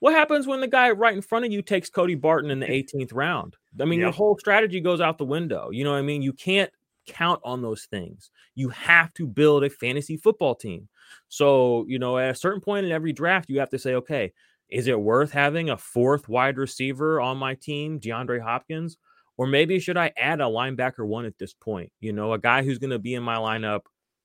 What 0.00 0.12
happens 0.12 0.46
when 0.46 0.60
the 0.60 0.68
guy 0.68 0.90
right 0.90 1.14
in 1.14 1.22
front 1.22 1.46
of 1.46 1.52
you 1.52 1.62
takes 1.62 1.88
Cody 1.88 2.14
Barton 2.14 2.50
in 2.50 2.60
the 2.60 2.66
18th 2.70 3.14
round? 3.14 3.56
I 3.80 3.86
mean, 3.86 4.00
your 4.00 4.10
whole 4.10 4.36
strategy 4.38 4.80
goes 4.80 5.00
out 5.00 5.16
the 5.16 5.24
window. 5.24 5.70
You 5.70 5.84
know 5.84 5.92
what 5.92 5.98
I 5.98 6.02
mean? 6.02 6.20
You 6.20 6.34
can't 6.34 6.70
count 7.06 7.40
on 7.44 7.62
those 7.62 7.84
things. 7.84 8.30
You 8.54 8.68
have 8.70 9.12
to 9.14 9.26
build 9.26 9.64
a 9.64 9.70
fantasy 9.70 10.16
football 10.16 10.54
team. 10.54 10.88
So, 11.28 11.84
you 11.88 11.98
know, 11.98 12.18
at 12.18 12.30
a 12.30 12.34
certain 12.34 12.60
point 12.60 12.86
in 12.86 12.92
every 12.92 13.12
draft, 13.12 13.48
you 13.48 13.60
have 13.60 13.70
to 13.70 13.78
say, 13.78 13.94
okay, 13.94 14.32
is 14.74 14.88
it 14.88 15.00
worth 15.00 15.30
having 15.30 15.70
a 15.70 15.76
fourth 15.76 16.28
wide 16.28 16.58
receiver 16.58 17.20
on 17.20 17.36
my 17.36 17.54
team, 17.54 18.00
DeAndre 18.00 18.42
Hopkins? 18.42 18.98
Or 19.36 19.46
maybe 19.46 19.78
should 19.78 19.96
I 19.96 20.12
add 20.16 20.40
a 20.40 20.44
linebacker 20.44 21.06
one 21.06 21.26
at 21.26 21.38
this 21.38 21.54
point? 21.54 21.92
You 22.00 22.12
know, 22.12 22.32
a 22.32 22.40
guy 22.40 22.64
who's 22.64 22.80
going 22.80 22.90
to 22.90 22.98
be 22.98 23.14
in 23.14 23.22
my 23.22 23.36
lineup 23.36 23.82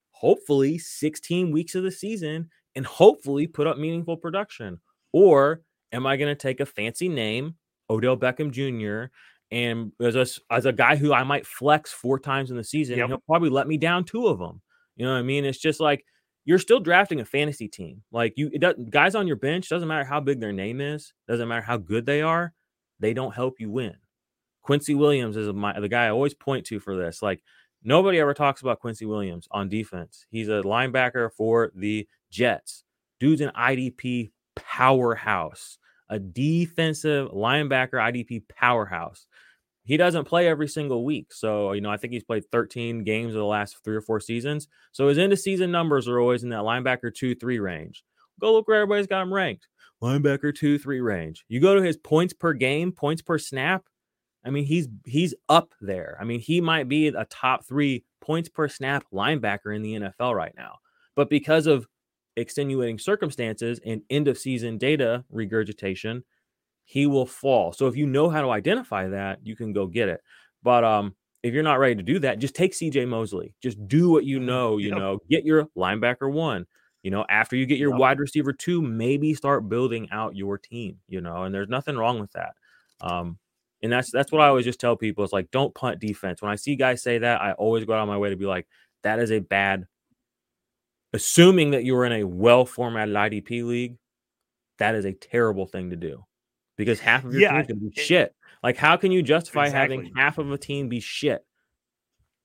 hopefully 0.09 0.79
16 0.79 1.51
weeks 1.51 1.75
of 1.75 1.83
the 1.83 1.91
season 1.91 2.49
and 2.75 2.83
hopefully 2.83 3.45
put 3.45 3.67
up 3.67 3.77
meaningful 3.77 4.17
production. 4.17 4.79
Or 5.13 5.61
am 5.91 6.07
I 6.07 6.17
going 6.17 6.35
to 6.35 6.41
take 6.41 6.61
a 6.61 6.65
fancy 6.65 7.09
name, 7.09 7.55
Odell 7.87 8.17
Beckham 8.17 8.49
Jr., 8.49 9.11
and 9.51 9.91
as 10.01 10.15
a, 10.15 10.25
as 10.51 10.65
a 10.65 10.73
guy 10.73 10.95
who 10.95 11.13
I 11.13 11.23
might 11.23 11.45
flex 11.45 11.91
four 11.91 12.17
times 12.17 12.49
in 12.49 12.57
the 12.57 12.63
season, 12.63 12.97
yep. 12.97 13.07
he'll 13.07 13.23
probably 13.27 13.49
let 13.49 13.67
me 13.67 13.77
down 13.77 14.03
two 14.03 14.25
of 14.25 14.39
them. 14.39 14.61
You 14.95 15.05
know 15.05 15.13
what 15.13 15.19
I 15.19 15.23
mean? 15.23 15.45
It's 15.45 15.59
just 15.59 15.79
like 15.79 16.03
you're 16.45 16.59
still 16.59 16.79
drafting 16.79 17.19
a 17.19 17.25
fantasy 17.25 17.67
team. 17.67 18.03
Like 18.11 18.33
you, 18.35 18.49
guys 18.89 19.15
on 19.15 19.27
your 19.27 19.35
bench 19.35 19.69
doesn't 19.69 19.87
matter 19.87 20.03
how 20.03 20.19
big 20.19 20.39
their 20.39 20.53
name 20.53 20.81
is, 20.81 21.13
doesn't 21.27 21.47
matter 21.47 21.61
how 21.61 21.77
good 21.77 22.05
they 22.05 22.21
are, 22.21 22.53
they 22.99 23.13
don't 23.13 23.35
help 23.35 23.59
you 23.59 23.69
win. 23.69 23.95
Quincy 24.61 24.95
Williams 24.95 25.37
is 25.37 25.51
my, 25.53 25.79
the 25.79 25.89
guy 25.89 26.05
I 26.05 26.09
always 26.09 26.33
point 26.33 26.65
to 26.67 26.79
for 26.79 26.95
this. 26.95 27.21
Like 27.21 27.41
nobody 27.83 28.19
ever 28.19 28.33
talks 28.33 28.61
about 28.61 28.79
Quincy 28.79 29.05
Williams 29.05 29.47
on 29.51 29.69
defense. 29.69 30.25
He's 30.29 30.47
a 30.47 30.61
linebacker 30.63 31.31
for 31.31 31.71
the 31.75 32.07
Jets. 32.29 32.83
Dude's 33.19 33.41
an 33.41 33.51
IDP 33.57 34.31
powerhouse, 34.55 35.77
a 36.09 36.19
defensive 36.19 37.29
linebacker 37.29 37.93
IDP 37.93 38.43
powerhouse. 38.47 39.27
He 39.89 39.97
doesn't 39.97 40.25
play 40.25 40.47
every 40.47 40.67
single 40.67 41.03
week. 41.03 41.33
So, 41.33 41.71
you 41.71 41.81
know, 41.81 41.89
I 41.89 41.97
think 41.97 42.13
he's 42.13 42.23
played 42.23 42.43
13 42.51 43.03
games 43.03 43.33
of 43.33 43.39
the 43.39 43.45
last 43.45 43.83
three 43.83 43.95
or 43.95 44.01
four 44.01 44.19
seasons. 44.19 44.67
So 44.91 45.07
his 45.07 45.17
end 45.17 45.33
of 45.33 45.39
season 45.39 45.71
numbers 45.71 46.07
are 46.07 46.19
always 46.19 46.43
in 46.43 46.49
that 46.49 46.61
linebacker 46.61 47.11
two, 47.11 47.33
three 47.33 47.57
range. 47.57 48.03
Go 48.39 48.53
look 48.53 48.67
where 48.67 48.83
everybody's 48.83 49.07
got 49.07 49.23
him 49.23 49.33
ranked. 49.33 49.67
Linebacker 49.99 50.53
two, 50.53 50.77
three 50.77 51.01
range. 51.01 51.43
You 51.47 51.59
go 51.59 51.73
to 51.73 51.81
his 51.81 51.97
points 51.97 52.33
per 52.33 52.53
game, 52.53 52.91
points 52.91 53.23
per 53.23 53.39
snap. 53.39 53.83
I 54.45 54.51
mean, 54.51 54.65
he's 54.65 54.87
he's 55.05 55.33
up 55.49 55.73
there. 55.81 56.19
I 56.21 56.23
mean, 56.23 56.39
he 56.39 56.61
might 56.61 56.87
be 56.87 57.07
a 57.07 57.25
top 57.25 57.65
three 57.65 58.05
points 58.21 58.47
per 58.47 58.67
snap 58.67 59.05
linebacker 59.11 59.75
in 59.75 59.81
the 59.81 59.93
NFL 59.95 60.35
right 60.35 60.53
now. 60.55 60.75
But 61.15 61.31
because 61.31 61.65
of 61.65 61.87
extenuating 62.35 62.99
circumstances 62.99 63.79
and 63.83 64.03
end 64.11 64.27
of 64.27 64.37
season 64.37 64.77
data 64.77 65.25
regurgitation, 65.31 66.23
he 66.89 67.05
will 67.05 67.27
fall. 67.27 67.71
So 67.71 67.85
if 67.85 67.95
you 67.95 68.07
know 68.07 68.31
how 68.31 68.41
to 68.41 68.49
identify 68.49 69.09
that, 69.09 69.45
you 69.45 69.55
can 69.55 69.73
go 69.73 69.85
get 69.85 70.09
it. 70.09 70.21
But 70.63 70.83
um, 70.83 71.13
if 71.43 71.53
you're 71.53 71.61
not 71.61 71.77
ready 71.77 71.93
to 71.93 72.01
do 72.01 72.17
that, 72.17 72.39
just 72.39 72.55
take 72.55 72.73
CJ 72.73 73.07
Mosley. 73.07 73.53
Just 73.61 73.87
do 73.87 74.09
what 74.09 74.25
you 74.25 74.37
mm-hmm. 74.37 74.47
know. 74.47 74.77
You 74.79 74.89
yep. 74.89 74.97
know, 74.97 75.19
get 75.29 75.45
your 75.45 75.65
linebacker 75.77 76.31
one. 76.31 76.65
You 77.03 77.11
know, 77.11 77.27
after 77.29 77.55
you 77.55 77.67
get 77.67 77.77
your 77.77 77.91
yep. 77.91 77.99
wide 77.99 78.19
receiver 78.19 78.53
two, 78.53 78.81
maybe 78.81 79.35
start 79.35 79.69
building 79.69 80.09
out 80.11 80.35
your 80.35 80.57
team. 80.57 80.97
You 81.07 81.21
know, 81.21 81.43
and 81.43 81.53
there's 81.53 81.69
nothing 81.69 81.95
wrong 81.95 82.19
with 82.19 82.31
that. 82.31 82.53
Um, 83.01 83.37
and 83.83 83.93
that's 83.93 84.09
that's 84.09 84.31
what 84.31 84.41
I 84.41 84.47
always 84.47 84.65
just 84.65 84.79
tell 84.79 84.97
people. 84.97 85.23
It's 85.23 85.31
like 85.31 85.51
don't 85.51 85.75
punt 85.75 85.99
defense. 85.99 86.41
When 86.41 86.49
I 86.49 86.55
see 86.55 86.75
guys 86.75 87.03
say 87.03 87.19
that, 87.19 87.39
I 87.39 87.51
always 87.51 87.85
go 87.85 87.93
out 87.93 88.01
of 88.01 88.07
my 88.07 88.17
way 88.17 88.31
to 88.31 88.35
be 88.35 88.47
like, 88.47 88.65
that 89.03 89.19
is 89.19 89.31
a 89.31 89.37
bad 89.37 89.85
assuming 91.13 91.69
that 91.71 91.85
you're 91.85 92.05
in 92.05 92.13
a 92.13 92.23
well 92.23 92.65
formatted 92.65 93.13
IDP 93.13 93.63
league, 93.63 93.97
that 94.79 94.95
is 94.95 95.05
a 95.05 95.13
terrible 95.13 95.67
thing 95.67 95.91
to 95.91 95.95
do 95.95 96.25
because 96.79 97.01
half 97.01 97.25
of 97.25 97.33
your 97.33 97.41
yeah, 97.41 97.57
team 97.57 97.65
can 97.65 97.79
be 97.79 97.87
it, 97.87 97.99
shit. 97.99 98.33
Like, 98.63 98.77
how 98.77 98.95
can 98.95 99.11
you 99.11 99.21
justify 99.21 99.65
exactly. 99.65 99.97
having 99.97 100.15
half 100.15 100.37
of 100.37 100.49
a 100.49 100.57
team 100.57 100.87
be 100.87 101.01
shit? 101.01 101.45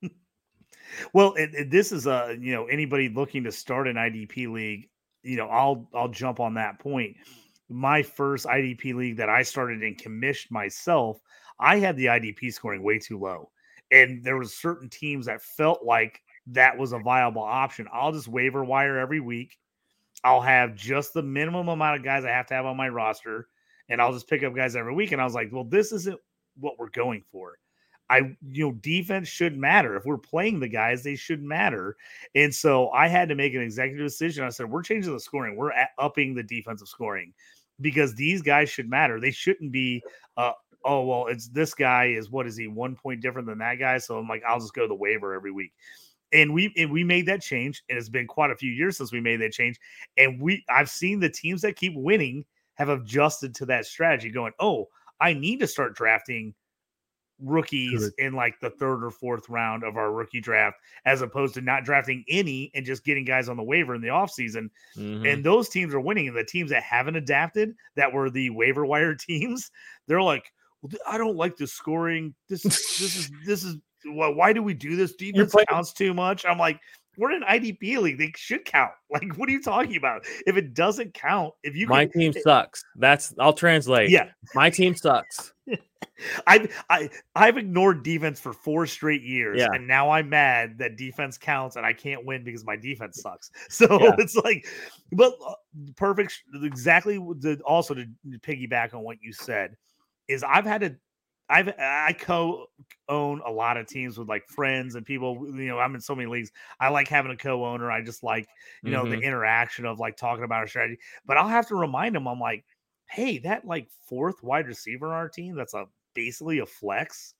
well, 1.13 1.35
it, 1.35 1.51
it, 1.53 1.71
this 1.71 1.93
is 1.93 2.05
a 2.05 2.35
you 2.39 2.53
know 2.53 2.65
anybody 2.65 3.07
looking 3.07 3.45
to 3.45 3.51
start 3.51 3.87
an 3.87 3.95
IDP 3.95 4.51
league. 4.51 4.89
You 5.23 5.37
know, 5.37 5.47
I'll 5.47 5.89
I'll 5.95 6.09
jump 6.09 6.41
on 6.41 6.55
that 6.55 6.79
point. 6.79 7.15
My 7.69 8.03
first 8.03 8.45
IDP 8.45 8.93
league 8.93 9.17
that 9.17 9.29
I 9.29 9.41
started 9.41 9.81
and 9.81 9.97
commissioned 9.97 10.51
myself, 10.51 11.17
I 11.57 11.77
had 11.77 11.95
the 11.95 12.07
IDP 12.07 12.53
scoring 12.53 12.83
way 12.83 12.99
too 12.99 13.17
low, 13.17 13.51
and 13.89 14.21
there 14.21 14.37
was 14.37 14.57
certain 14.57 14.89
teams 14.89 15.27
that 15.27 15.41
felt 15.41 15.85
like 15.85 16.19
that 16.47 16.77
was 16.77 16.91
a 16.91 16.99
viable 16.99 17.41
option. 17.41 17.87
I'll 17.91 18.11
just 18.11 18.27
waiver 18.27 18.65
wire 18.65 18.97
every 18.97 19.21
week. 19.21 19.57
I'll 20.25 20.41
have 20.41 20.75
just 20.75 21.13
the 21.13 21.23
minimum 21.23 21.69
amount 21.69 21.97
of 21.97 22.03
guys 22.03 22.25
I 22.25 22.31
have 22.31 22.47
to 22.47 22.53
have 22.53 22.65
on 22.65 22.75
my 22.75 22.89
roster, 22.89 23.47
and 23.89 24.01
I'll 24.01 24.13
just 24.13 24.27
pick 24.27 24.43
up 24.43 24.55
guys 24.55 24.75
every 24.75 24.93
week. 24.93 25.11
And 25.11 25.21
I 25.21 25.25
was 25.25 25.33
like, 25.33 25.49
well, 25.51 25.63
this 25.63 25.91
isn't 25.91 26.19
what 26.59 26.77
we're 26.79 26.89
going 26.89 27.23
for. 27.31 27.57
I, 28.09 28.35
you 28.47 28.65
know, 28.65 28.71
defense 28.73 29.27
should 29.27 29.57
matter. 29.57 29.95
If 29.95 30.05
we're 30.05 30.17
playing 30.17 30.59
the 30.59 30.67
guys, 30.67 31.03
they 31.03 31.15
should 31.15 31.41
matter. 31.41 31.95
And 32.35 32.53
so 32.53 32.89
I 32.89 33.07
had 33.07 33.29
to 33.29 33.35
make 33.35 33.55
an 33.55 33.61
executive 33.61 34.05
decision. 34.05 34.43
I 34.43 34.49
said, 34.49 34.69
we're 34.69 34.83
changing 34.83 35.11
the 35.11 35.19
scoring. 35.19 35.55
We're 35.55 35.71
upping 35.97 36.35
the 36.35 36.43
defensive 36.43 36.87
scoring 36.87 37.33
because 37.81 38.13
these 38.13 38.43
guys 38.43 38.69
should 38.69 38.89
matter. 38.89 39.19
They 39.19 39.31
shouldn't 39.31 39.71
be, 39.71 40.03
uh, 40.37 40.51
oh, 40.83 41.03
well, 41.03 41.27
it's 41.27 41.47
this 41.47 41.73
guy 41.73 42.05
is 42.05 42.29
what 42.29 42.45
is 42.45 42.55
he 42.55 42.67
one 42.67 42.95
point 42.95 43.21
different 43.21 43.47
than 43.47 43.57
that 43.57 43.79
guy? 43.79 43.97
So 43.97 44.19
I'm 44.19 44.27
like, 44.27 44.43
I'll 44.47 44.59
just 44.59 44.75
go 44.75 44.83
to 44.83 44.87
the 44.87 44.93
waiver 44.93 45.33
every 45.33 45.51
week 45.51 45.71
and 46.33 46.53
we 46.53 46.73
and 46.75 46.91
we 46.91 47.03
made 47.03 47.25
that 47.25 47.41
change 47.41 47.83
and 47.89 47.97
it's 47.97 48.09
been 48.09 48.27
quite 48.27 48.51
a 48.51 48.55
few 48.55 48.71
years 48.71 48.97
since 48.97 49.11
we 49.11 49.21
made 49.21 49.39
that 49.39 49.51
change 49.51 49.79
and 50.17 50.41
we 50.41 50.63
i've 50.69 50.89
seen 50.89 51.19
the 51.19 51.29
teams 51.29 51.61
that 51.61 51.75
keep 51.75 51.93
winning 51.95 52.43
have 52.75 52.89
adjusted 52.89 53.55
to 53.55 53.65
that 53.65 53.85
strategy 53.85 54.29
going 54.29 54.53
oh 54.59 54.87
i 55.19 55.33
need 55.33 55.59
to 55.59 55.67
start 55.67 55.95
drafting 55.95 56.53
rookies 57.41 58.11
in 58.17 58.31
like 58.31 58.57
the 58.61 58.69
third 58.69 59.03
or 59.03 59.11
fourth 59.11 59.49
round 59.49 59.83
of 59.83 59.97
our 59.97 60.13
rookie 60.13 60.39
draft 60.39 60.77
as 61.05 61.21
opposed 61.21 61.53
to 61.53 61.59
not 61.59 61.83
drafting 61.83 62.23
any 62.29 62.71
and 62.73 62.85
just 62.85 63.03
getting 63.03 63.25
guys 63.25 63.49
on 63.49 63.57
the 63.57 63.63
waiver 63.63 63.93
in 63.93 63.99
the 63.99 64.07
offseason 64.07 64.69
mm-hmm. 64.97 65.25
and 65.25 65.43
those 65.43 65.67
teams 65.67 65.93
are 65.93 65.99
winning 65.99 66.29
and 66.29 66.37
the 66.37 66.45
teams 66.45 66.69
that 66.69 66.81
haven't 66.81 67.17
adapted 67.17 67.75
that 67.97 68.11
were 68.11 68.29
the 68.29 68.49
waiver 68.51 68.85
wire 68.85 69.15
teams 69.19 69.69
they're 70.07 70.21
like 70.21 70.49
well, 70.85 70.99
I 71.07 71.17
don't 71.17 71.35
like 71.35 71.57
the 71.57 71.67
scoring. 71.67 72.33
This 72.49 72.63
this 72.63 73.01
is 73.01 73.31
this 73.45 73.63
is 73.63 73.77
why 74.05 74.53
do 74.53 74.61
we 74.61 74.73
do 74.73 74.95
this? 74.95 75.15
Defense 75.15 75.55
counts 75.69 75.93
too 75.93 76.13
much. 76.13 76.45
I'm 76.45 76.59
like, 76.59 76.79
we're 77.17 77.31
in 77.31 77.41
IDP 77.43 77.97
league. 77.97 78.17
They 78.17 78.33
should 78.35 78.65
count. 78.65 78.91
Like, 79.11 79.37
what 79.37 79.47
are 79.47 79.51
you 79.53 79.61
talking 79.61 79.95
about? 79.95 80.25
If 80.45 80.57
it 80.57 80.73
doesn't 80.73 81.13
count, 81.13 81.53
if 81.63 81.73
you 81.73 81.87
my 81.87 82.05
can, 82.05 82.19
team 82.19 82.33
it, 82.35 82.43
sucks. 82.43 82.83
That's 82.97 83.33
I'll 83.39 83.53
translate. 83.53 84.09
Yeah, 84.09 84.31
my 84.53 84.69
team 84.69 84.93
sucks. 84.93 85.53
I've 86.47 86.83
I 86.89 87.09
I've 87.33 87.57
ignored 87.57 88.03
defense 88.03 88.41
for 88.41 88.51
four 88.51 88.87
straight 88.87 89.21
years, 89.21 89.59
yeah. 89.59 89.67
and 89.71 89.87
now 89.87 90.09
I'm 90.09 90.27
mad 90.27 90.79
that 90.79 90.97
defense 90.97 91.37
counts 91.37 91.77
and 91.77 91.85
I 91.85 91.93
can't 91.93 92.25
win 92.25 92.43
because 92.43 92.65
my 92.65 92.75
defense 92.75 93.21
sucks. 93.21 93.51
So 93.69 94.01
yeah. 94.01 94.15
it's 94.17 94.35
like, 94.35 94.67
but 95.13 95.33
uh, 95.45 95.53
perfect. 95.95 96.41
Exactly. 96.61 97.17
The, 97.17 97.61
also 97.65 97.93
to 97.93 98.05
piggyback 98.39 98.93
on 98.93 99.01
what 99.01 99.17
you 99.21 99.31
said 99.31 99.77
is 100.27 100.43
I've 100.43 100.65
had 100.65 100.81
to 100.81 100.95
I've 101.49 101.69
I 101.79 102.13
co-own 102.13 103.41
a 103.45 103.51
lot 103.51 103.77
of 103.77 103.87
teams 103.87 104.17
with 104.17 104.27
like 104.27 104.47
friends 104.47 104.95
and 104.95 105.05
people. 105.05 105.45
You 105.45 105.67
know, 105.67 105.79
I'm 105.79 105.93
in 105.95 106.01
so 106.01 106.15
many 106.15 106.27
leagues. 106.29 106.51
I 106.79 106.89
like 106.89 107.07
having 107.07 107.31
a 107.31 107.37
co-owner. 107.37 107.91
I 107.91 108.01
just 108.01 108.23
like 108.23 108.47
you 108.83 108.91
know 108.91 109.03
mm-hmm. 109.03 109.19
the 109.19 109.21
interaction 109.21 109.85
of 109.85 109.99
like 109.99 110.17
talking 110.17 110.43
about 110.43 110.59
our 110.59 110.67
strategy. 110.67 110.99
But 111.25 111.37
I'll 111.37 111.47
have 111.47 111.67
to 111.67 111.75
remind 111.75 112.15
them. 112.15 112.27
I'm 112.27 112.39
like, 112.39 112.65
hey, 113.09 113.37
that 113.39 113.65
like 113.65 113.87
fourth 114.07 114.41
wide 114.43 114.67
receiver 114.67 115.07
on 115.07 115.13
our 115.13 115.29
team. 115.29 115.55
That's 115.55 115.73
a 115.73 115.85
basically 116.13 116.59
a 116.59 116.65
flex. 116.65 117.35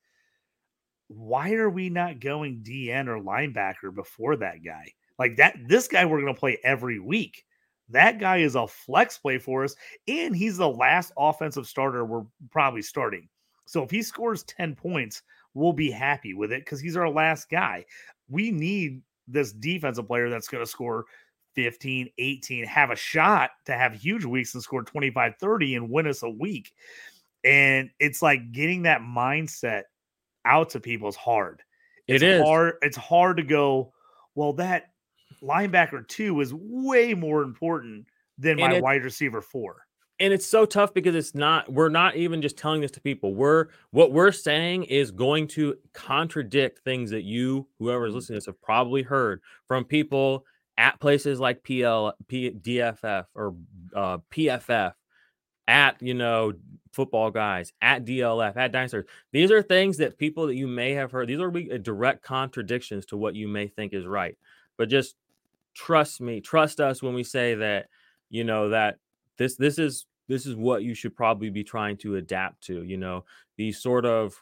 Why 1.07 1.53
are 1.53 1.69
we 1.69 1.89
not 1.89 2.19
going 2.19 2.63
DN 2.63 3.07
or 3.07 3.21
linebacker 3.21 3.93
before 3.93 4.35
that 4.37 4.63
guy? 4.63 4.91
Like 5.17 5.37
that, 5.37 5.57
this 5.67 5.87
guy 5.87 6.05
we're 6.05 6.21
going 6.21 6.33
to 6.33 6.39
play 6.39 6.59
every 6.63 6.99
week. 6.99 7.43
That 7.89 8.19
guy 8.19 8.37
is 8.37 8.55
a 8.55 8.67
flex 8.67 9.17
play 9.17 9.37
for 9.37 9.63
us, 9.63 9.75
and 10.07 10.35
he's 10.35 10.57
the 10.57 10.67
last 10.67 11.11
offensive 11.17 11.67
starter 11.67 12.03
we're 12.03 12.25
probably 12.51 12.81
starting. 12.81 13.29
So 13.65 13.83
if 13.83 13.91
he 13.91 14.01
scores 14.01 14.43
10 14.43 14.75
points, 14.75 15.23
we'll 15.53 15.73
be 15.73 15.91
happy 15.91 16.33
with 16.33 16.51
it 16.51 16.61
because 16.61 16.79
he's 16.79 16.97
our 16.97 17.09
last 17.09 17.49
guy. 17.49 17.85
We 18.29 18.51
need 18.51 19.01
this 19.27 19.51
defensive 19.51 20.07
player 20.07 20.29
that's 20.29 20.47
going 20.47 20.63
to 20.63 20.69
score 20.69 21.05
15, 21.55 22.09
18, 22.17 22.65
have 22.65 22.91
a 22.91 22.95
shot 22.95 23.51
to 23.65 23.73
have 23.73 23.93
huge 23.93 24.25
weeks 24.25 24.53
and 24.53 24.63
score 24.63 24.83
25, 24.83 25.35
30 25.39 25.75
and 25.75 25.89
win 25.89 26.07
us 26.07 26.21
a 26.23 26.29
week. 26.29 26.73
And 27.43 27.89
it's 27.99 28.21
like 28.21 28.51
getting 28.51 28.83
that 28.83 29.01
mindset 29.01 29.83
out 30.45 30.69
to 30.71 30.79
people 30.79 31.07
is 31.07 31.15
hard. 31.15 31.63
It's 32.07 32.21
It 32.21 32.27
is. 32.27 32.41
hard. 32.43 32.75
It's 32.81 32.97
hard 32.97 33.37
to 33.37 33.43
go, 33.43 33.93
well, 34.35 34.53
that 34.53 34.91
linebacker 35.41 36.07
two 36.07 36.39
is 36.41 36.53
way 36.53 37.13
more 37.13 37.41
important 37.41 38.07
than 38.37 38.59
And 38.59 38.73
my 38.73 38.79
wide 38.79 39.03
receiver 39.03 39.41
four. 39.41 39.84
And 40.19 40.33
it's 40.33 40.45
so 40.45 40.65
tough 40.65 40.93
because 40.93 41.15
it's 41.15 41.35
not 41.35 41.71
we're 41.71 41.89
not 41.89 42.15
even 42.15 42.41
just 42.41 42.57
telling 42.57 42.81
this 42.81 42.91
to 42.91 43.01
people. 43.01 43.33
We're 43.33 43.67
what 43.91 44.11
we're 44.11 44.31
saying 44.31 44.85
is 44.85 45.11
going 45.11 45.47
to 45.49 45.75
contradict 45.93 46.79
things 46.83 47.11
that 47.11 47.23
you 47.23 47.67
whoever 47.79 48.05
is 48.05 48.09
Mm-hmm. 48.09 48.15
listening 48.15 48.35
to 48.35 48.37
this 48.37 48.45
have 48.45 48.61
probably 48.61 49.01
heard 49.01 49.41
from 49.67 49.83
people 49.83 50.45
at 50.77 50.99
places 50.99 51.39
like 51.39 51.63
pl 51.63 52.13
P, 52.27 52.51
dff 52.51 53.25
or 53.33 53.55
uh, 53.95 54.17
pff 54.31 54.93
at 55.67 56.01
you 56.01 56.13
know 56.13 56.53
football 56.93 57.29
guys 57.31 57.73
at 57.81 58.05
dlf 58.05 58.55
at 58.55 58.71
dinosaurs. 58.71 59.05
These 59.33 59.51
are 59.51 59.61
things 59.61 59.97
that 59.97 60.17
people 60.17 60.47
that 60.47 60.55
you 60.55 60.67
may 60.67 60.93
have 60.93 61.11
heard 61.11 61.27
these 61.27 61.39
are 61.39 61.49
uh, 61.49 61.77
direct 61.81 62.23
contradictions 62.23 63.05
to 63.07 63.17
what 63.17 63.35
you 63.35 63.47
may 63.47 63.67
think 63.67 63.93
is 63.93 64.05
right. 64.05 64.37
But 64.77 64.89
just 64.89 65.15
trust 65.73 66.21
me 66.21 66.39
trust 66.39 66.79
us 66.79 67.03
when 67.03 67.13
we 67.13 67.23
say 67.23 67.55
that 67.55 67.87
you 68.29 68.45
know 68.45 68.69
that 68.69 68.97
this 69.37 69.55
this 69.55 69.79
is 69.79 70.05
this 70.27 70.45
is 70.45 70.55
what 70.55 70.83
you 70.83 70.93
should 70.93 71.15
probably 71.15 71.49
be 71.49 71.63
trying 71.63 71.97
to 71.97 72.15
adapt 72.15 72.63
to 72.63 72.83
you 72.83 72.97
know 72.97 73.23
these 73.57 73.81
sort 73.81 74.05
of 74.05 74.35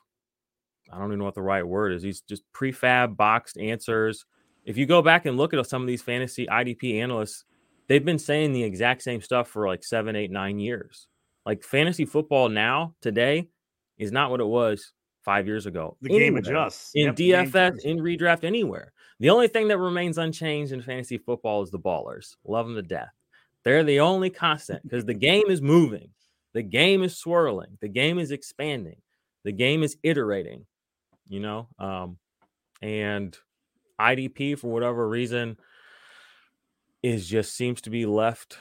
i 0.92 0.98
don't 0.98 1.08
even 1.08 1.20
know 1.20 1.26
what 1.26 1.36
the 1.36 1.42
right 1.42 1.68
word 1.68 1.94
is 1.94 2.02
these 2.02 2.22
just 2.22 2.44
prefab 2.54 3.16
boxed 3.16 3.58
answers 3.58 4.26
if 4.66 4.78
you 4.78 4.86
go 4.86 5.02
back 5.02 5.26
and 5.26 5.38
look 5.38 5.54
at 5.54 5.66
some 5.68 5.82
of 5.82 5.88
these 5.88 6.02
fantasy 6.02 6.46
idp 6.48 7.02
analysts 7.02 7.46
they've 7.88 8.06
been 8.06 8.20
saying 8.20 8.54
the 8.54 8.64
exact 8.64 9.02
same 9.02 9.22
stuff 9.22 9.48
for 9.48 9.68
like 9.68 9.84
seven 9.84 10.16
eight 10.16 10.32
nine 10.32 10.60
years 10.60 11.08
like 11.46 11.64
fantasy 11.64 12.06
football 12.06 12.50
now 12.50 12.94
today 13.02 13.48
is 13.98 14.12
not 14.12 14.32
what 14.32 14.40
it 14.40 14.48
was 14.48 14.94
five 15.24 15.48
years 15.48 15.66
ago 15.66 15.98
The 16.02 16.10
game 16.10 16.36
adjusts 16.38 16.92
in 16.94 17.06
Yep, 17.06 17.16
DFS, 17.16 17.86
in 17.86 17.98
redraft, 17.98 18.44
anywhere. 18.44 18.92
The 19.20 19.30
only 19.30 19.48
thing 19.48 19.70
that 19.70 19.78
remains 19.78 20.18
unchanged 20.18 20.74
in 20.74 20.82
fantasy 20.82 21.18
football 21.18 21.64
is 21.64 21.72
the 21.72 21.80
ballers. 21.80 22.36
Love 22.46 22.68
them 22.68 22.76
to 22.76 22.82
death. 22.82 23.12
They're 23.64 23.84
the 23.84 24.00
only 24.00 24.30
constant 24.30 24.84
because 24.88 25.06
the 25.06 25.14
game 25.14 25.50
is 25.50 25.62
moving, 25.62 26.10
the 26.54 26.64
game 26.64 27.04
is 27.04 27.18
swirling, 27.18 27.78
the 27.82 27.88
game 27.88 28.20
is 28.20 28.32
expanding, 28.32 29.02
the 29.44 29.52
game 29.52 29.84
is 29.84 29.98
iterating. 30.04 30.66
You 31.28 31.40
know, 31.40 31.68
um, 31.80 32.18
and 32.82 33.36
IDP 34.00 34.60
for 34.60 34.68
whatever 34.68 35.08
reason 35.08 35.58
is 37.02 37.28
just 37.28 37.56
seems 37.56 37.82
to 37.82 37.90
be 37.90 38.06
left. 38.06 38.58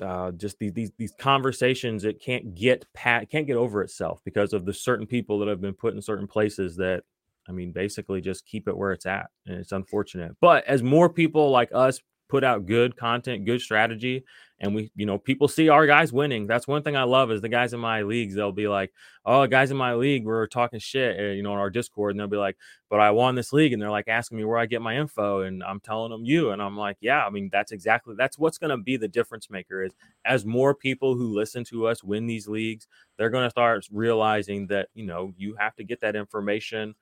Uh, 0.00 0.30
just 0.32 0.58
these, 0.58 0.72
these 0.72 0.92
these 0.96 1.12
conversations 1.18 2.04
it 2.04 2.20
can't 2.20 2.54
get 2.54 2.86
pat 2.94 3.28
can't 3.28 3.48
get 3.48 3.56
over 3.56 3.82
itself 3.82 4.20
because 4.24 4.52
of 4.52 4.64
the 4.64 4.72
certain 4.72 5.06
people 5.06 5.40
that 5.40 5.48
have 5.48 5.60
been 5.60 5.74
put 5.74 5.92
in 5.92 6.00
certain 6.00 6.28
places 6.28 6.76
that 6.76 7.02
I 7.48 7.52
mean, 7.52 7.72
basically 7.72 8.20
just 8.20 8.46
keep 8.46 8.68
it 8.68 8.76
where 8.76 8.92
it's 8.92 9.06
at. 9.06 9.30
And 9.46 9.58
it's 9.58 9.72
unfortunate. 9.72 10.36
But 10.40 10.64
as 10.66 10.82
more 10.82 11.08
people 11.08 11.50
like 11.50 11.70
us 11.72 12.00
put 12.28 12.44
out 12.44 12.66
good 12.66 12.96
content, 12.96 13.44
good 13.44 13.60
strategy, 13.60 14.24
and 14.60 14.74
we, 14.74 14.90
you 14.96 15.06
know, 15.06 15.18
people 15.18 15.46
see 15.46 15.68
our 15.68 15.86
guys 15.86 16.12
winning. 16.12 16.46
That's 16.46 16.66
one 16.66 16.82
thing 16.82 16.96
I 16.96 17.04
love 17.04 17.30
is 17.30 17.40
the 17.40 17.48
guys 17.48 17.72
in 17.72 17.80
my 17.80 18.02
leagues, 18.02 18.34
they'll 18.34 18.52
be 18.52 18.68
like, 18.68 18.92
Oh, 19.24 19.46
guys 19.46 19.70
in 19.70 19.76
my 19.76 19.94
league, 19.94 20.24
we're 20.24 20.46
talking 20.46 20.80
shit, 20.80 21.18
uh, 21.18 21.22
you 21.34 21.42
know, 21.42 21.52
on 21.52 21.58
our 21.58 21.70
Discord, 21.70 22.12
and 22.12 22.20
they'll 22.20 22.26
be 22.26 22.36
like, 22.36 22.56
But 22.90 23.00
I 23.00 23.10
won 23.10 23.34
this 23.34 23.52
league, 23.52 23.72
and 23.72 23.80
they're 23.80 23.90
like 23.90 24.08
asking 24.08 24.38
me 24.38 24.44
where 24.44 24.58
I 24.58 24.66
get 24.66 24.82
my 24.82 24.96
info, 24.96 25.42
and 25.42 25.62
I'm 25.62 25.80
telling 25.80 26.10
them 26.10 26.24
you. 26.24 26.50
And 26.50 26.60
I'm 26.60 26.76
like, 26.76 26.96
Yeah, 27.00 27.24
I 27.24 27.30
mean, 27.30 27.50
that's 27.52 27.72
exactly 27.72 28.14
that's 28.18 28.38
what's 28.38 28.58
gonna 28.58 28.78
be 28.78 28.96
the 28.96 29.08
difference 29.08 29.48
maker 29.50 29.82
is 29.84 29.92
as 30.24 30.44
more 30.44 30.74
people 30.74 31.14
who 31.14 31.34
listen 31.34 31.64
to 31.64 31.86
us 31.86 32.02
win 32.02 32.26
these 32.26 32.48
leagues, 32.48 32.88
they're 33.16 33.30
gonna 33.30 33.50
start 33.50 33.86
realizing 33.92 34.66
that, 34.68 34.88
you 34.94 35.06
know, 35.06 35.32
you 35.36 35.54
have 35.56 35.76
to 35.76 35.84
get 35.84 36.00
that 36.00 36.16
information 36.16 36.94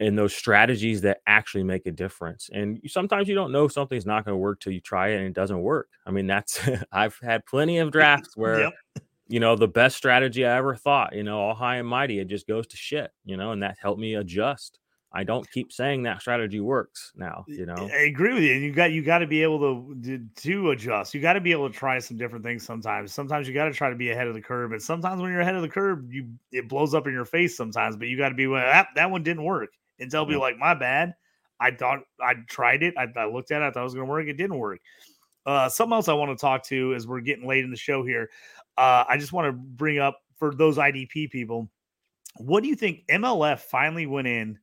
and 0.00 0.18
those 0.18 0.34
strategies 0.34 1.00
that 1.02 1.20
actually 1.26 1.62
make 1.64 1.86
a 1.86 1.90
difference. 1.90 2.50
And 2.52 2.80
sometimes 2.86 3.28
you 3.28 3.34
don't 3.34 3.52
know 3.52 3.68
something's 3.68 4.06
not 4.06 4.24
going 4.24 4.32
to 4.34 4.38
work 4.38 4.60
till 4.60 4.72
you 4.72 4.80
try 4.80 5.08
it 5.08 5.18
and 5.18 5.26
it 5.26 5.34
doesn't 5.34 5.62
work. 5.62 5.88
I 6.06 6.10
mean, 6.10 6.26
that's 6.26 6.60
I've 6.92 7.18
had 7.22 7.46
plenty 7.46 7.78
of 7.78 7.90
drafts 7.92 8.36
where 8.36 8.60
Yep. 8.60 8.72
you 9.28 9.40
know 9.40 9.56
the 9.56 9.68
best 9.68 9.96
strategy 9.96 10.44
I 10.44 10.56
ever 10.56 10.74
thought, 10.76 11.14
you 11.14 11.22
know, 11.22 11.38
all 11.40 11.54
high 11.54 11.76
and 11.76 11.88
mighty, 11.88 12.18
it 12.18 12.28
just 12.28 12.46
goes 12.46 12.66
to 12.68 12.76
shit, 12.76 13.10
you 13.24 13.36
know, 13.36 13.52
and 13.52 13.62
that 13.62 13.78
helped 13.80 14.00
me 14.00 14.14
adjust. 14.14 14.78
I 15.16 15.22
don't 15.22 15.48
keep 15.52 15.72
saying 15.72 16.02
that 16.02 16.20
strategy 16.20 16.58
works 16.58 17.12
now, 17.14 17.44
you 17.46 17.66
know. 17.66 17.88
I 17.92 18.06
agree 18.06 18.34
with 18.34 18.42
you. 18.42 18.52
And 18.52 18.64
you 18.64 18.72
got 18.72 18.90
you 18.90 19.00
got 19.00 19.18
to 19.18 19.28
be 19.28 19.44
able 19.44 19.60
to 19.60 20.26
to, 20.34 20.70
adjust. 20.72 21.14
You 21.14 21.20
got 21.20 21.34
to 21.34 21.40
be 21.40 21.52
able 21.52 21.70
to 21.70 21.74
try 21.74 22.00
some 22.00 22.16
different 22.16 22.44
things 22.44 22.64
sometimes. 22.64 23.14
Sometimes 23.14 23.46
you 23.46 23.54
got 23.54 23.66
to 23.66 23.72
try 23.72 23.90
to 23.90 23.94
be 23.94 24.10
ahead 24.10 24.26
of 24.26 24.34
the 24.34 24.40
curve, 24.40 24.72
and 24.72 24.82
sometimes 24.82 25.22
when 25.22 25.30
you're 25.30 25.40
ahead 25.40 25.54
of 25.54 25.62
the 25.62 25.68
curve, 25.68 26.12
you 26.12 26.30
it 26.50 26.68
blows 26.68 26.94
up 26.94 27.06
in 27.06 27.12
your 27.12 27.24
face 27.24 27.56
sometimes. 27.56 27.96
But 27.96 28.08
you 28.08 28.16
got 28.18 28.30
to 28.30 28.34
be 28.34 28.48
well, 28.48 28.66
that 28.66 28.88
that 28.96 29.08
one 29.08 29.22
didn't 29.22 29.44
work, 29.44 29.70
and 29.98 30.12
me 30.12 30.34
Yeah. 30.34 30.36
like 30.38 30.58
my 30.58 30.74
bad. 30.74 31.14
I 31.60 31.70
thought 31.70 32.00
I 32.20 32.34
tried 32.48 32.82
it. 32.82 32.94
I, 32.98 33.06
I 33.16 33.26
looked 33.26 33.50
at 33.50 33.62
it. 33.62 33.64
I 33.64 33.70
thought 33.70 33.80
it 33.80 33.84
was 33.84 33.94
going 33.94 34.06
to 34.06 34.10
work. 34.10 34.26
It 34.26 34.36
didn't 34.36 34.58
work. 34.58 34.80
Uh, 35.46 35.68
something 35.68 35.92
else 35.94 36.08
I 36.08 36.14
want 36.14 36.36
to 36.36 36.40
talk 36.40 36.64
to 36.64 36.94
as 36.94 37.06
we're 37.06 37.20
getting 37.20 37.46
late 37.46 37.64
in 37.64 37.70
the 37.70 37.76
show 37.76 38.04
here. 38.04 38.30
Uh, 38.76 39.04
I 39.08 39.16
just 39.18 39.32
want 39.32 39.46
to 39.46 39.52
bring 39.52 39.98
up 39.98 40.18
for 40.36 40.54
those 40.54 40.78
IDP 40.78 41.30
people. 41.30 41.70
What 42.38 42.62
do 42.62 42.68
you 42.68 42.74
think? 42.74 43.06
MFL 43.08 43.58
finally 43.60 44.06
went 44.06 44.26
in 44.26 44.58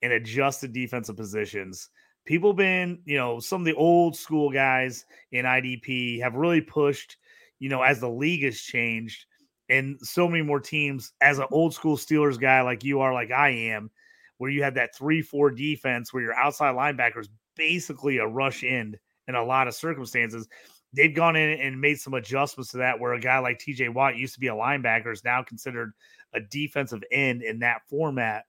and 0.00 0.12
adjusted 0.12 0.72
defensive 0.72 1.16
positions. 1.16 1.90
People 2.24 2.54
been, 2.54 3.00
you 3.04 3.16
know, 3.18 3.40
some 3.40 3.60
of 3.60 3.64
the 3.66 3.74
old 3.74 4.16
school 4.16 4.50
guys 4.50 5.04
in 5.32 5.44
IDP 5.44 6.20
have 6.22 6.34
really 6.34 6.60
pushed, 6.60 7.16
you 7.58 7.68
know, 7.68 7.82
as 7.82 8.00
the 8.00 8.08
league 8.08 8.44
has 8.44 8.60
changed 8.60 9.26
and 9.68 9.98
so 10.00 10.28
many 10.28 10.42
more 10.42 10.60
teams 10.60 11.12
as 11.20 11.38
an 11.38 11.46
old 11.50 11.74
school 11.74 11.96
Steelers 11.96 12.40
guy 12.40 12.62
like 12.62 12.84
you 12.84 13.00
are, 13.00 13.12
like 13.12 13.30
I 13.30 13.50
am, 13.50 13.90
where 14.38 14.50
you 14.50 14.62
have 14.62 14.74
that 14.74 14.94
three, 14.94 15.22
four 15.22 15.50
defense 15.50 16.12
where 16.12 16.22
your 16.22 16.34
outside 16.34 16.74
linebackers 16.74 17.28
basically 17.56 18.18
a 18.18 18.26
rush 18.26 18.64
end 18.64 18.98
in 19.28 19.34
a 19.34 19.44
lot 19.44 19.68
of 19.68 19.74
circumstances. 19.74 20.48
They've 20.94 21.14
gone 21.14 21.36
in 21.36 21.58
and 21.60 21.80
made 21.80 21.98
some 21.98 22.14
adjustments 22.14 22.72
to 22.72 22.78
that 22.78 23.00
where 23.00 23.14
a 23.14 23.20
guy 23.20 23.38
like 23.38 23.58
TJ 23.58 23.94
Watt 23.94 24.16
used 24.16 24.34
to 24.34 24.40
be 24.40 24.48
a 24.48 24.54
linebacker 24.54 25.12
is 25.12 25.24
now 25.24 25.42
considered 25.42 25.92
a 26.34 26.40
defensive 26.40 27.02
end 27.10 27.42
in 27.42 27.60
that 27.60 27.82
format. 27.88 28.44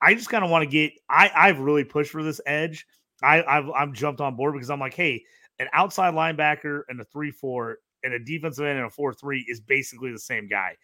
I 0.00 0.14
just 0.14 0.28
kind 0.28 0.44
of 0.44 0.50
want 0.50 0.62
to 0.62 0.70
get. 0.70 0.92
I 1.08 1.30
I've 1.34 1.58
really 1.58 1.84
pushed 1.84 2.10
for 2.10 2.22
this 2.22 2.40
edge. 2.46 2.86
I 3.22 3.42
I've 3.42 3.70
I'm 3.70 3.92
jumped 3.92 4.20
on 4.20 4.36
board 4.36 4.54
because 4.54 4.70
I'm 4.70 4.80
like, 4.80 4.94
hey, 4.94 5.24
an 5.58 5.68
outside 5.72 6.14
linebacker 6.14 6.82
and 6.88 7.00
a 7.00 7.04
three 7.04 7.30
four 7.30 7.78
and 8.02 8.14
a 8.14 8.18
defensive 8.18 8.64
end 8.64 8.78
and 8.78 8.86
a 8.86 8.90
four 8.90 9.12
three 9.14 9.44
is 9.48 9.60
basically 9.60 10.12
the 10.12 10.18
same 10.18 10.46
guy, 10.46 10.76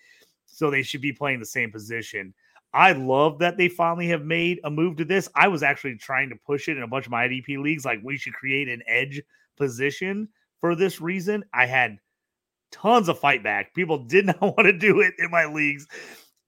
so 0.47 0.70
they 0.70 0.82
should 0.82 1.03
be 1.03 1.12
playing 1.12 1.38
the 1.38 1.47
same 1.47 1.70
position. 1.70 2.34
I 2.72 2.92
love 2.92 3.40
that 3.40 3.56
they 3.56 3.68
finally 3.68 4.08
have 4.08 4.24
made 4.24 4.60
a 4.64 4.70
move 4.70 4.96
to 4.98 5.04
this. 5.04 5.28
I 5.34 5.48
was 5.48 5.62
actually 5.62 5.96
trying 5.96 6.28
to 6.30 6.36
push 6.46 6.68
it 6.68 6.76
in 6.76 6.82
a 6.82 6.88
bunch 6.88 7.06
of 7.06 7.10
my 7.10 7.26
IDP 7.26 7.60
leagues, 7.62 7.84
like 7.84 8.00
we 8.02 8.16
should 8.16 8.34
create 8.34 8.68
an 8.68 8.82
edge 8.86 9.20
position 9.56 10.28
for 10.60 10.76
this 10.76 11.00
reason. 11.00 11.44
I 11.52 11.66
had 11.66 11.98
tons 12.70 13.08
of 13.08 13.18
fight 13.18 13.42
back. 13.42 13.74
People 13.74 13.98
did 14.04 14.26
not 14.26 14.40
want 14.40 14.66
to 14.66 14.72
do 14.72 15.00
it 15.00 15.14
in 15.18 15.30
my 15.30 15.46
leagues. 15.46 15.86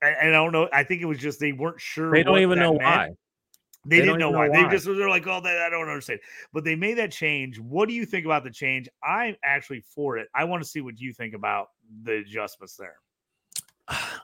And 0.00 0.16
and 0.20 0.28
I 0.30 0.32
don't 0.32 0.52
know. 0.52 0.68
I 0.72 0.84
think 0.84 1.02
it 1.02 1.06
was 1.06 1.18
just 1.18 1.40
they 1.40 1.52
weren't 1.52 1.80
sure. 1.80 2.12
They 2.12 2.22
don't 2.22 2.38
even 2.38 2.58
know 2.58 2.72
meant. 2.74 2.82
why. 2.82 3.08
They, 3.84 3.98
They 3.98 4.04
didn't 4.04 4.20
know 4.20 4.30
don't 4.30 4.50
why. 4.50 4.62
They 4.62 4.68
just 4.68 4.86
they're 4.86 5.08
like, 5.08 5.26
oh, 5.26 5.40
that 5.40 5.62
I 5.62 5.70
don't 5.70 5.88
understand. 5.88 6.20
But 6.52 6.62
they 6.62 6.76
made 6.76 6.98
that 6.98 7.10
change. 7.10 7.58
What 7.58 7.88
do 7.88 7.94
you 7.94 8.06
think 8.06 8.24
about 8.24 8.44
the 8.44 8.50
change? 8.50 8.88
I'm 9.02 9.36
actually 9.44 9.84
for 9.94 10.18
it. 10.18 10.28
I 10.34 10.44
want 10.44 10.62
to 10.62 10.68
see 10.68 10.80
what 10.80 11.00
you 11.00 11.12
think 11.12 11.34
about 11.34 11.68
the 12.04 12.18
adjustments 12.18 12.76
there. 12.76 12.96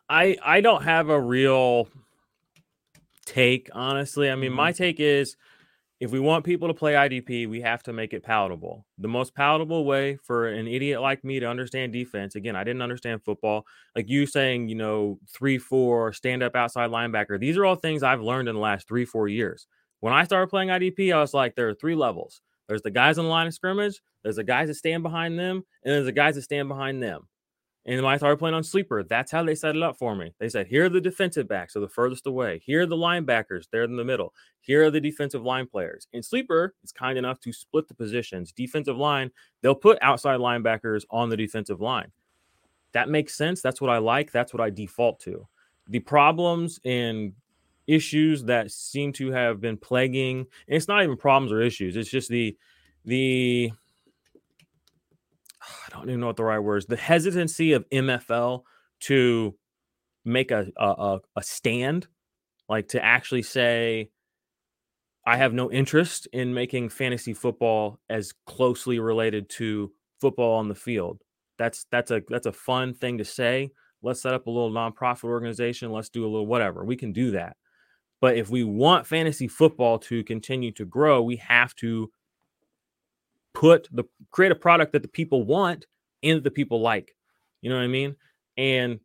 I 0.08 0.36
I 0.42 0.60
don't 0.60 0.84
have 0.84 1.08
a 1.08 1.20
real 1.20 1.88
take, 3.26 3.68
honestly. 3.72 4.30
I 4.30 4.36
mean, 4.36 4.52
my 4.52 4.72
mm-hmm. 4.72 4.82
take 4.82 5.00
is 5.00 5.36
if 6.00 6.12
we 6.12 6.20
want 6.20 6.44
people 6.44 6.68
to 6.68 6.74
play 6.74 6.92
IDP, 6.92 7.48
we 7.48 7.60
have 7.60 7.82
to 7.82 7.92
make 7.92 8.12
it 8.12 8.22
palatable. 8.22 8.86
The 8.98 9.08
most 9.08 9.34
palatable 9.34 9.84
way 9.84 10.16
for 10.22 10.48
an 10.48 10.68
idiot 10.68 11.00
like 11.00 11.24
me 11.24 11.40
to 11.40 11.46
understand 11.46 11.92
defense, 11.92 12.36
again, 12.36 12.54
I 12.54 12.62
didn't 12.62 12.82
understand 12.82 13.24
football. 13.24 13.66
Like 13.96 14.08
you 14.08 14.24
saying, 14.24 14.68
you 14.68 14.76
know, 14.76 15.18
three, 15.28 15.58
four, 15.58 16.12
stand 16.12 16.44
up 16.44 16.54
outside 16.54 16.90
linebacker. 16.90 17.38
These 17.40 17.56
are 17.56 17.64
all 17.64 17.74
things 17.74 18.04
I've 18.04 18.20
learned 18.20 18.48
in 18.48 18.54
the 18.54 18.60
last 18.60 18.86
three, 18.86 19.04
four 19.04 19.26
years. 19.26 19.66
When 20.00 20.12
I 20.12 20.22
started 20.22 20.50
playing 20.50 20.68
IDP, 20.68 21.12
I 21.12 21.20
was 21.20 21.34
like, 21.34 21.56
there 21.56 21.68
are 21.68 21.74
three 21.74 21.96
levels. 21.96 22.40
There's 22.68 22.82
the 22.82 22.92
guys 22.92 23.18
on 23.18 23.24
the 23.24 23.30
line 23.30 23.48
of 23.48 23.54
scrimmage, 23.54 24.00
there's 24.22 24.36
the 24.36 24.44
guys 24.44 24.68
that 24.68 24.74
stand 24.74 25.02
behind 25.02 25.38
them, 25.38 25.64
and 25.82 25.94
there's 25.94 26.04
the 26.04 26.12
guys 26.12 26.36
that 26.36 26.42
stand 26.42 26.68
behind 26.68 27.02
them. 27.02 27.26
And 27.88 28.06
I 28.06 28.18
started 28.18 28.36
playing 28.36 28.54
on 28.54 28.62
sleeper, 28.62 29.02
that's 29.02 29.32
how 29.32 29.42
they 29.42 29.54
set 29.54 29.74
it 29.74 29.82
up 29.82 29.96
for 29.96 30.14
me. 30.14 30.34
They 30.38 30.50
said, 30.50 30.66
here 30.66 30.84
are 30.84 30.88
the 30.90 31.00
defensive 31.00 31.48
backs, 31.48 31.72
so 31.72 31.80
the 31.80 31.88
furthest 31.88 32.26
away. 32.26 32.60
Here 32.62 32.82
are 32.82 32.86
the 32.86 32.96
linebackers, 32.96 33.64
they're 33.72 33.84
in 33.84 33.96
the 33.96 34.04
middle. 34.04 34.34
Here 34.60 34.84
are 34.84 34.90
the 34.90 35.00
defensive 35.00 35.42
line 35.42 35.66
players. 35.66 36.06
And 36.12 36.22
sleeper 36.22 36.74
is 36.84 36.92
kind 36.92 37.16
enough 37.16 37.40
to 37.40 37.52
split 37.52 37.88
the 37.88 37.94
positions. 37.94 38.52
Defensive 38.52 38.98
line, 38.98 39.30
they'll 39.62 39.74
put 39.74 39.96
outside 40.02 40.38
linebackers 40.38 41.04
on 41.10 41.30
the 41.30 41.36
defensive 41.36 41.80
line. 41.80 42.12
That 42.92 43.08
makes 43.08 43.34
sense. 43.34 43.62
That's 43.62 43.80
what 43.80 43.90
I 43.90 43.96
like. 43.96 44.32
That's 44.32 44.52
what 44.52 44.60
I 44.60 44.68
default 44.68 45.18
to. 45.20 45.48
The 45.86 46.00
problems 46.00 46.80
and 46.84 47.32
issues 47.86 48.44
that 48.44 48.70
seem 48.70 49.14
to 49.14 49.30
have 49.30 49.62
been 49.62 49.78
plaguing, 49.78 50.40
and 50.40 50.76
it's 50.76 50.88
not 50.88 51.02
even 51.02 51.16
problems 51.16 51.52
or 51.52 51.62
issues, 51.62 51.96
it's 51.96 52.10
just 52.10 52.28
the 52.28 52.54
the 53.06 53.72
I 55.86 55.90
don't 55.96 56.08
even 56.08 56.20
know 56.20 56.26
what 56.26 56.36
the 56.36 56.44
right 56.44 56.58
word 56.58 56.78
is. 56.78 56.86
The 56.86 56.96
hesitancy 56.96 57.72
of 57.72 57.88
MFL 57.90 58.62
to 59.00 59.54
make 60.24 60.50
a 60.50 60.66
a, 60.76 61.18
a 61.36 61.42
stand, 61.42 62.06
like 62.68 62.88
to 62.88 63.04
actually 63.04 63.42
say, 63.42 64.10
I 65.26 65.36
have 65.36 65.52
no 65.52 65.70
interest 65.70 66.26
in 66.32 66.54
making 66.54 66.88
fantasy 66.88 67.34
football 67.34 68.00
as 68.08 68.32
closely 68.46 68.98
related 68.98 69.48
to 69.50 69.92
football 70.20 70.58
on 70.58 70.68
the 70.68 70.74
field. 70.74 71.20
That's 71.58 71.86
that's 71.90 72.10
a 72.10 72.22
that's 72.28 72.46
a 72.46 72.52
fun 72.52 72.94
thing 72.94 73.18
to 73.18 73.24
say. 73.24 73.70
Let's 74.02 74.22
set 74.22 74.34
up 74.34 74.46
a 74.46 74.50
little 74.50 74.70
nonprofit 74.70 75.24
organization. 75.24 75.90
Let's 75.90 76.08
do 76.08 76.22
a 76.24 76.30
little 76.30 76.46
whatever. 76.46 76.84
We 76.84 76.96
can 76.96 77.12
do 77.12 77.32
that. 77.32 77.56
But 78.20 78.36
if 78.36 78.50
we 78.50 78.64
want 78.64 79.06
fantasy 79.06 79.48
football 79.48 79.98
to 80.00 80.24
continue 80.24 80.72
to 80.72 80.84
grow, 80.84 81.22
we 81.22 81.36
have 81.36 81.74
to 81.76 82.10
put 83.58 83.88
the 83.90 84.04
create 84.30 84.52
a 84.52 84.54
product 84.54 84.92
that 84.92 85.02
the 85.02 85.08
people 85.08 85.42
want 85.42 85.86
and 86.22 86.36
that 86.36 86.44
the 86.44 86.50
people 86.50 86.80
like. 86.80 87.16
You 87.60 87.70
know 87.70 87.76
what 87.76 87.82
I 87.82 87.88
mean? 87.88 88.14
And 88.56 89.00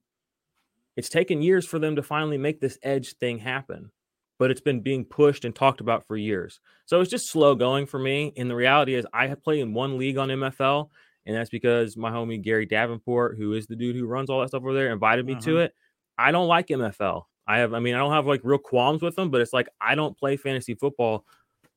it's 0.95 1.10
taken 1.10 1.41
years 1.41 1.66
for 1.66 1.80
them 1.80 1.95
to 1.95 2.04
finally 2.04 2.38
make 2.38 2.62
this 2.62 2.78
edge 2.84 3.16
thing 3.16 3.39
happen, 3.39 3.91
but 4.38 4.51
it's 4.51 4.62
been 4.62 4.82
being 4.82 5.06
pushed 5.06 5.43
and 5.43 5.56
talked 5.56 5.82
about 5.82 6.06
for 6.06 6.16
years. 6.16 6.60
So 6.86 7.01
it's 7.01 7.10
just 7.10 7.32
slow 7.32 7.56
going 7.56 7.88
for 7.88 7.97
me. 7.97 8.32
And 8.38 8.47
the 8.47 8.56
reality 8.56 8.93
is, 8.93 9.08
I 9.12 9.26
have 9.26 9.43
played 9.43 9.62
in 9.62 9.74
one 9.74 9.97
league 9.97 10.20
on 10.20 10.30
MFL, 10.30 10.89
and 11.26 11.36
that's 11.36 11.49
because 11.49 11.97
my 11.97 12.12
homie 12.12 12.39
Gary 12.39 12.68
Davenport, 12.68 13.38
who 13.38 13.54
is 13.54 13.66
the 13.66 13.76
dude 13.76 13.95
who 13.95 14.06
runs 14.06 14.30
all 14.30 14.41
that 14.41 14.49
stuff 14.49 14.62
over 14.62 14.74
there, 14.74 14.91
invited 14.91 15.26
me 15.26 15.34
uh-huh. 15.34 15.41
to 15.41 15.58
it. 15.60 15.74
I 16.16 16.32
don't 16.32 16.47
like 16.47 16.68
MFL. 16.68 17.24
I 17.47 17.58
have, 17.58 17.74
I 17.74 17.80
mean, 17.80 17.95
I 17.95 17.97
don't 17.97 18.14
have 18.14 18.28
like 18.28 18.41
real 18.43 18.60
qualms 18.60 19.01
with 19.01 19.16
them, 19.16 19.32
but 19.32 19.41
it's 19.41 19.51
like 19.51 19.68
I 19.82 19.95
don't 19.95 20.16
play 20.16 20.38
fantasy 20.38 20.76
football 20.76 21.26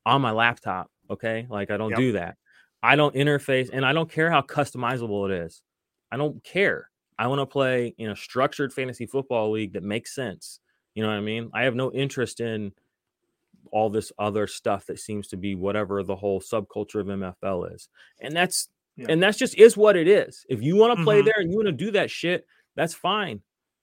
on 0.05 0.21
my 0.21 0.31
laptop. 0.31 0.91
Okay. 1.09 1.47
Like 1.49 1.71
I 1.71 1.79
don't 1.79 1.91
yep. 1.91 1.99
do 1.99 2.13
that. 2.13 2.37
I 2.83 2.97
don't 2.97 3.15
interface 3.15 3.71
and 3.73 3.85
I 3.85 3.93
don't 3.93 4.11
care 4.11 4.31
how 4.31 4.43
customizable 4.43 5.31
it 5.31 5.45
is. 5.45 5.63
I 6.11 6.17
don't 6.17 6.43
care. 6.45 6.91
I 7.19 7.27
want 7.29 7.41
to 7.41 7.47
play 7.47 7.95
in 7.99 8.11
a 8.11 8.17
structured 8.17 8.73
fantasy 8.73 9.07
football 9.07 9.51
league 9.51 9.73
that 9.73 9.83
makes 9.83 10.15
sense. 10.15 10.61
You 10.95 11.03
know 11.03 11.09
what 11.09 11.17
I 11.17 11.21
mean? 11.21 11.51
I 11.53 11.65
have 11.65 11.75
no 11.75 11.93
interest 11.93 12.41
in 12.41 12.73
all 13.73 13.91
this 13.91 14.13
other 14.19 14.47
stuff 14.47 14.87
that 14.87 14.99
seems 14.99 15.29
to 15.29 15.37
be 15.37 15.55
whatever 15.55 16.03
the 16.03 16.17
whole 16.17 16.41
subculture 16.41 17.01
of 17.01 17.07
MFL 17.07 17.75
is. 17.75 17.89
And 18.21 18.35
that's 18.35 18.69
yeah. 18.97 19.07
and 19.09 19.23
that's 19.23 19.39
just 19.39 19.57
is 19.57 19.77
what 19.77 19.97
it 19.97 20.09
is. 20.09 20.45
If 20.49 20.63
you 20.63 20.77
want 20.77 20.97
to 20.97 21.05
play 21.05 21.19
mm-hmm. 21.19 21.27
there 21.27 21.35
and 21.39 21.51
you 21.51 21.57
want 21.57 21.67
to 21.67 21.73
do 21.73 21.91
that 21.93 22.11
shit, 22.11 22.47
that's 22.77 22.95
fine. 22.95 23.41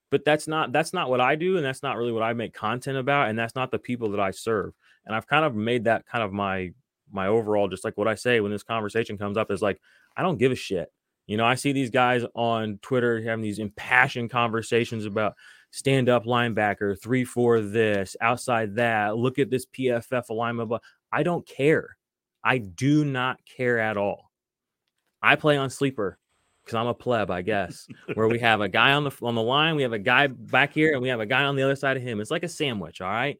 But 0.09 0.25
that's 0.25 0.47
not 0.47 0.71
that's 0.71 0.93
not 0.93 1.09
what 1.09 1.21
I 1.21 1.35
do 1.35 1.57
and 1.57 1.65
that's 1.65 1.83
not 1.83 1.97
really 1.97 2.11
what 2.11 2.23
I 2.23 2.33
make 2.33 2.53
content 2.53 2.97
about 2.97 3.29
and 3.29 3.37
that's 3.37 3.55
not 3.55 3.71
the 3.71 3.79
people 3.79 4.09
that 4.11 4.19
I 4.19 4.31
serve. 4.31 4.73
And 5.05 5.15
I've 5.15 5.27
kind 5.27 5.43
of 5.43 5.55
made 5.55 5.85
that 5.85 6.05
kind 6.05 6.23
of 6.23 6.31
my 6.31 6.71
my 7.13 7.27
overall, 7.27 7.67
just 7.67 7.83
like 7.83 7.97
what 7.97 8.07
I 8.07 8.15
say 8.15 8.39
when 8.39 8.51
this 8.51 8.63
conversation 8.63 9.17
comes 9.17 9.37
up, 9.37 9.51
is 9.51 9.61
like, 9.61 9.79
I 10.17 10.21
don't 10.21 10.37
give 10.37 10.51
a 10.51 10.55
shit. 10.55 10.91
You 11.27 11.37
know, 11.37 11.45
I 11.45 11.55
see 11.55 11.71
these 11.71 11.89
guys 11.89 12.23
on 12.35 12.79
Twitter 12.81 13.21
having 13.21 13.43
these 13.43 13.59
impassioned 13.59 14.29
conversations 14.29 15.05
about 15.05 15.35
stand 15.71 16.09
up 16.09 16.25
linebacker, 16.25 17.01
three, 17.01 17.23
four, 17.23 17.61
this, 17.61 18.15
outside 18.19 18.75
that, 18.75 19.17
look 19.17 19.39
at 19.39 19.49
this 19.49 19.65
PFF 19.65 20.29
alignment. 20.29 20.69
But 20.69 20.81
I 21.11 21.23
don't 21.23 21.47
care. 21.47 21.97
I 22.43 22.57
do 22.57 23.05
not 23.05 23.39
care 23.45 23.79
at 23.79 23.95
all. 23.97 24.31
I 25.21 25.37
play 25.37 25.55
on 25.55 25.69
sleeper 25.69 26.19
because 26.63 26.75
I'm 26.75 26.87
a 26.87 26.93
pleb, 26.93 27.31
I 27.31 27.41
guess, 27.41 27.87
where 28.13 28.27
we 28.27 28.39
have 28.39 28.59
a 28.59 28.67
guy 28.67 28.93
on 28.93 29.05
the 29.05 29.11
on 29.21 29.35
the 29.35 29.41
line, 29.41 29.75
we 29.75 29.83
have 29.83 29.93
a 29.93 29.99
guy 29.99 30.27
back 30.27 30.73
here, 30.73 30.93
and 30.93 31.01
we 31.01 31.09
have 31.09 31.21
a 31.21 31.25
guy 31.25 31.43
on 31.43 31.55
the 31.55 31.63
other 31.63 31.75
side 31.75 31.95
of 31.97 32.03
him. 32.03 32.19
It's 32.19 32.31
like 32.31 32.43
a 32.43 32.49
sandwich, 32.49 32.99
all 32.99 33.09
right. 33.09 33.39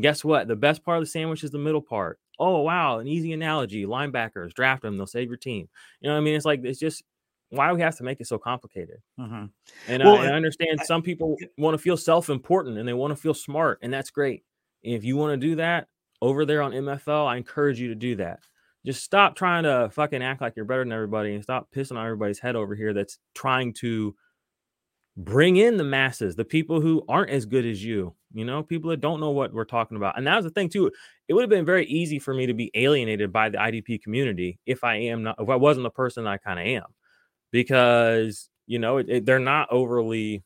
Guess 0.00 0.24
what? 0.24 0.48
The 0.48 0.56
best 0.56 0.84
part 0.84 0.98
of 0.98 1.02
the 1.02 1.10
sandwich 1.10 1.44
is 1.44 1.50
the 1.50 1.58
middle 1.58 1.82
part 1.82 2.18
oh 2.38 2.60
wow, 2.62 2.98
an 2.98 3.06
easy 3.06 3.32
analogy. 3.32 3.86
Linebackers, 3.86 4.54
draft 4.54 4.82
them, 4.82 4.96
they'll 4.96 5.06
save 5.06 5.28
your 5.28 5.36
team. 5.36 5.68
You 6.00 6.08
know 6.08 6.14
what 6.14 6.20
I 6.20 6.24
mean? 6.24 6.34
It's 6.34 6.44
like 6.44 6.60
it's 6.64 6.78
just 6.78 7.02
why 7.50 7.68
do 7.68 7.74
we 7.74 7.80
have 7.80 7.96
to 7.96 8.04
make 8.04 8.20
it 8.20 8.26
so 8.26 8.38
complicated? 8.38 8.98
Mm-hmm. 9.18 9.46
And, 9.88 10.02
well, 10.02 10.18
I, 10.18 10.26
I, 10.26 10.32
understand 10.32 10.80
I, 10.80 10.84
some 10.84 11.02
people 11.02 11.36
want 11.56 11.74
to 11.74 11.78
feel 11.78 11.96
self-important 11.96 12.76
and 12.76 12.86
they 12.86 12.92
want 12.92 13.10
to 13.10 13.20
feel 13.20 13.34
smart, 13.34 13.78
and 13.82 13.92
that's 13.92 14.10
great. 14.10 14.44
If 14.82 15.04
you 15.04 15.16
want 15.16 15.40
to 15.40 15.46
do 15.46 15.56
that 15.56 15.88
over 16.20 16.44
there 16.44 16.62
on 16.62 16.72
MFL, 16.72 17.26
I 17.26 17.36
encourage 17.36 17.80
you 17.80 17.88
to 17.88 17.94
do 17.94 18.16
that. 18.16 18.40
Just 18.84 19.02
stop 19.02 19.34
trying 19.34 19.64
to 19.64 19.90
fucking 19.92 20.22
act 20.22 20.40
like 20.40 20.54
you're 20.56 20.64
better 20.64 20.84
than 20.84 20.92
everybody 20.92 21.34
and 21.34 21.42
stop 21.42 21.68
pissing 21.74 21.96
on 21.96 22.04
everybody's 22.04 22.38
head 22.38 22.56
over 22.56 22.74
here 22.74 22.92
that's 22.92 23.18
trying 23.34 23.72
to 23.74 24.14
bring 25.18 25.56
in 25.56 25.76
the 25.76 25.84
masses, 25.84 26.36
the 26.36 26.44
people 26.44 26.80
who 26.80 27.04
aren't 27.08 27.30
as 27.30 27.44
good 27.44 27.66
as 27.66 27.84
you, 27.84 28.14
you 28.32 28.44
know, 28.44 28.62
people 28.62 28.88
that 28.90 29.00
don't 29.00 29.18
know 29.20 29.32
what 29.32 29.52
we're 29.52 29.64
talking 29.64 29.96
about. 29.96 30.16
And 30.16 30.26
that 30.26 30.36
was 30.36 30.44
the 30.44 30.50
thing 30.50 30.68
too. 30.68 30.90
It 31.26 31.34
would 31.34 31.42
have 31.42 31.50
been 31.50 31.64
very 31.66 31.86
easy 31.86 32.20
for 32.20 32.32
me 32.32 32.46
to 32.46 32.54
be 32.54 32.70
alienated 32.74 33.32
by 33.32 33.48
the 33.48 33.58
IDP 33.58 34.00
community 34.00 34.60
if 34.64 34.84
I 34.84 34.94
am 34.96 35.24
not, 35.24 35.36
if 35.40 35.48
I 35.48 35.56
wasn't 35.56 35.82
the 35.84 35.90
person 35.90 36.26
I 36.26 36.36
kind 36.38 36.60
of 36.60 36.66
am, 36.66 36.84
because 37.50 38.48
you 38.66 38.78
know 38.78 38.98
it, 38.98 39.08
it, 39.08 39.26
they're 39.26 39.40
not 39.40 39.68
overly 39.72 40.44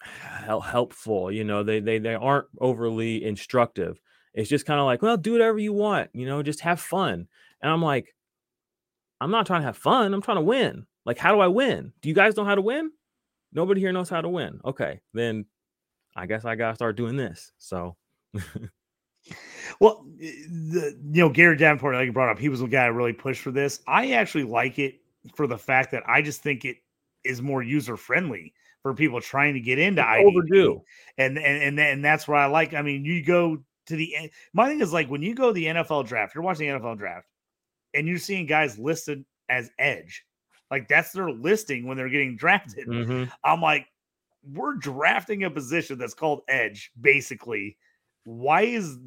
helpful. 0.00 1.32
You 1.32 1.44
know, 1.44 1.62
they 1.62 1.80
they 1.80 1.98
they 1.98 2.14
aren't 2.14 2.46
overly 2.60 3.24
instructive. 3.24 4.00
It's 4.34 4.50
just 4.50 4.66
kind 4.66 4.80
of 4.80 4.86
like, 4.86 5.02
well, 5.02 5.16
do 5.16 5.32
whatever 5.32 5.58
you 5.58 5.72
want. 5.72 6.10
You 6.12 6.26
know, 6.26 6.42
just 6.42 6.60
have 6.60 6.80
fun. 6.80 7.26
And 7.62 7.72
I'm 7.72 7.82
like, 7.82 8.14
I'm 9.20 9.30
not 9.30 9.46
trying 9.46 9.62
to 9.62 9.66
have 9.66 9.78
fun. 9.78 10.12
I'm 10.12 10.22
trying 10.22 10.36
to 10.36 10.42
win. 10.42 10.86
Like, 11.06 11.18
how 11.18 11.32
do 11.32 11.40
I 11.40 11.46
win? 11.46 11.92
Do 12.02 12.08
you 12.08 12.14
guys 12.14 12.36
know 12.36 12.44
how 12.44 12.56
to 12.56 12.60
win? 12.60 12.90
Nobody 13.52 13.80
here 13.80 13.92
knows 13.92 14.10
how 14.10 14.20
to 14.20 14.28
win. 14.28 14.60
Okay, 14.64 15.00
then 15.14 15.46
I 16.14 16.26
guess 16.26 16.44
I 16.44 16.56
gotta 16.56 16.74
start 16.74 16.96
doing 16.96 17.16
this. 17.16 17.52
So 17.58 17.96
well, 19.80 20.04
eh, 20.20 20.32
the 20.48 20.98
you 21.12 21.22
know, 21.22 21.28
Gary 21.30 21.56
Davenport, 21.56 21.94
like 21.94 22.06
you 22.06 22.12
brought 22.12 22.30
up, 22.30 22.38
he 22.38 22.48
was 22.48 22.60
the 22.60 22.66
guy 22.66 22.86
that 22.86 22.92
really 22.92 23.12
pushed 23.12 23.40
for 23.40 23.50
this. 23.50 23.80
I 23.86 24.12
actually 24.12 24.44
like 24.44 24.78
it 24.78 25.00
for 25.34 25.46
the 25.46 25.58
fact 25.58 25.90
that 25.92 26.02
I 26.08 26.22
just 26.22 26.42
think 26.42 26.64
it 26.64 26.78
is 27.24 27.42
more 27.42 27.62
user 27.62 27.96
friendly 27.96 28.52
for 28.82 28.94
people 28.94 29.20
trying 29.20 29.54
to 29.54 29.60
get 29.60 29.78
into 29.78 30.02
IDP. 30.02 30.24
overdue. 30.24 30.82
And 31.18 31.38
and 31.38 31.62
and 31.62 31.80
and 31.80 32.04
that's 32.04 32.28
what 32.28 32.38
I 32.38 32.46
like. 32.46 32.74
I 32.74 32.82
mean, 32.82 33.04
you 33.04 33.24
go 33.24 33.62
to 33.86 33.96
the 33.96 34.30
my 34.52 34.68
thing 34.68 34.80
is 34.80 34.92
like 34.92 35.08
when 35.08 35.22
you 35.22 35.34
go 35.34 35.48
to 35.48 35.52
the 35.52 35.66
NFL 35.66 36.06
draft, 36.06 36.34
you're 36.34 36.44
watching 36.44 36.68
the 36.68 36.78
NFL 36.78 36.98
draft, 36.98 37.26
and 37.94 38.06
you're 38.06 38.18
seeing 38.18 38.46
guys 38.46 38.78
listed 38.78 39.24
as 39.48 39.70
edge. 39.78 40.24
Like 40.70 40.88
that's 40.88 41.12
their 41.12 41.30
listing 41.30 41.86
when 41.86 41.96
they're 41.96 42.08
getting 42.08 42.36
drafted. 42.36 42.88
Mm-hmm. 42.88 43.30
I'm 43.44 43.60
like, 43.60 43.86
we're 44.52 44.74
drafting 44.74 45.44
a 45.44 45.50
position 45.50 45.98
that's 45.98 46.14
called 46.14 46.42
edge, 46.48 46.90
basically. 47.00 47.76
Why 48.24 48.62
is 48.62 48.98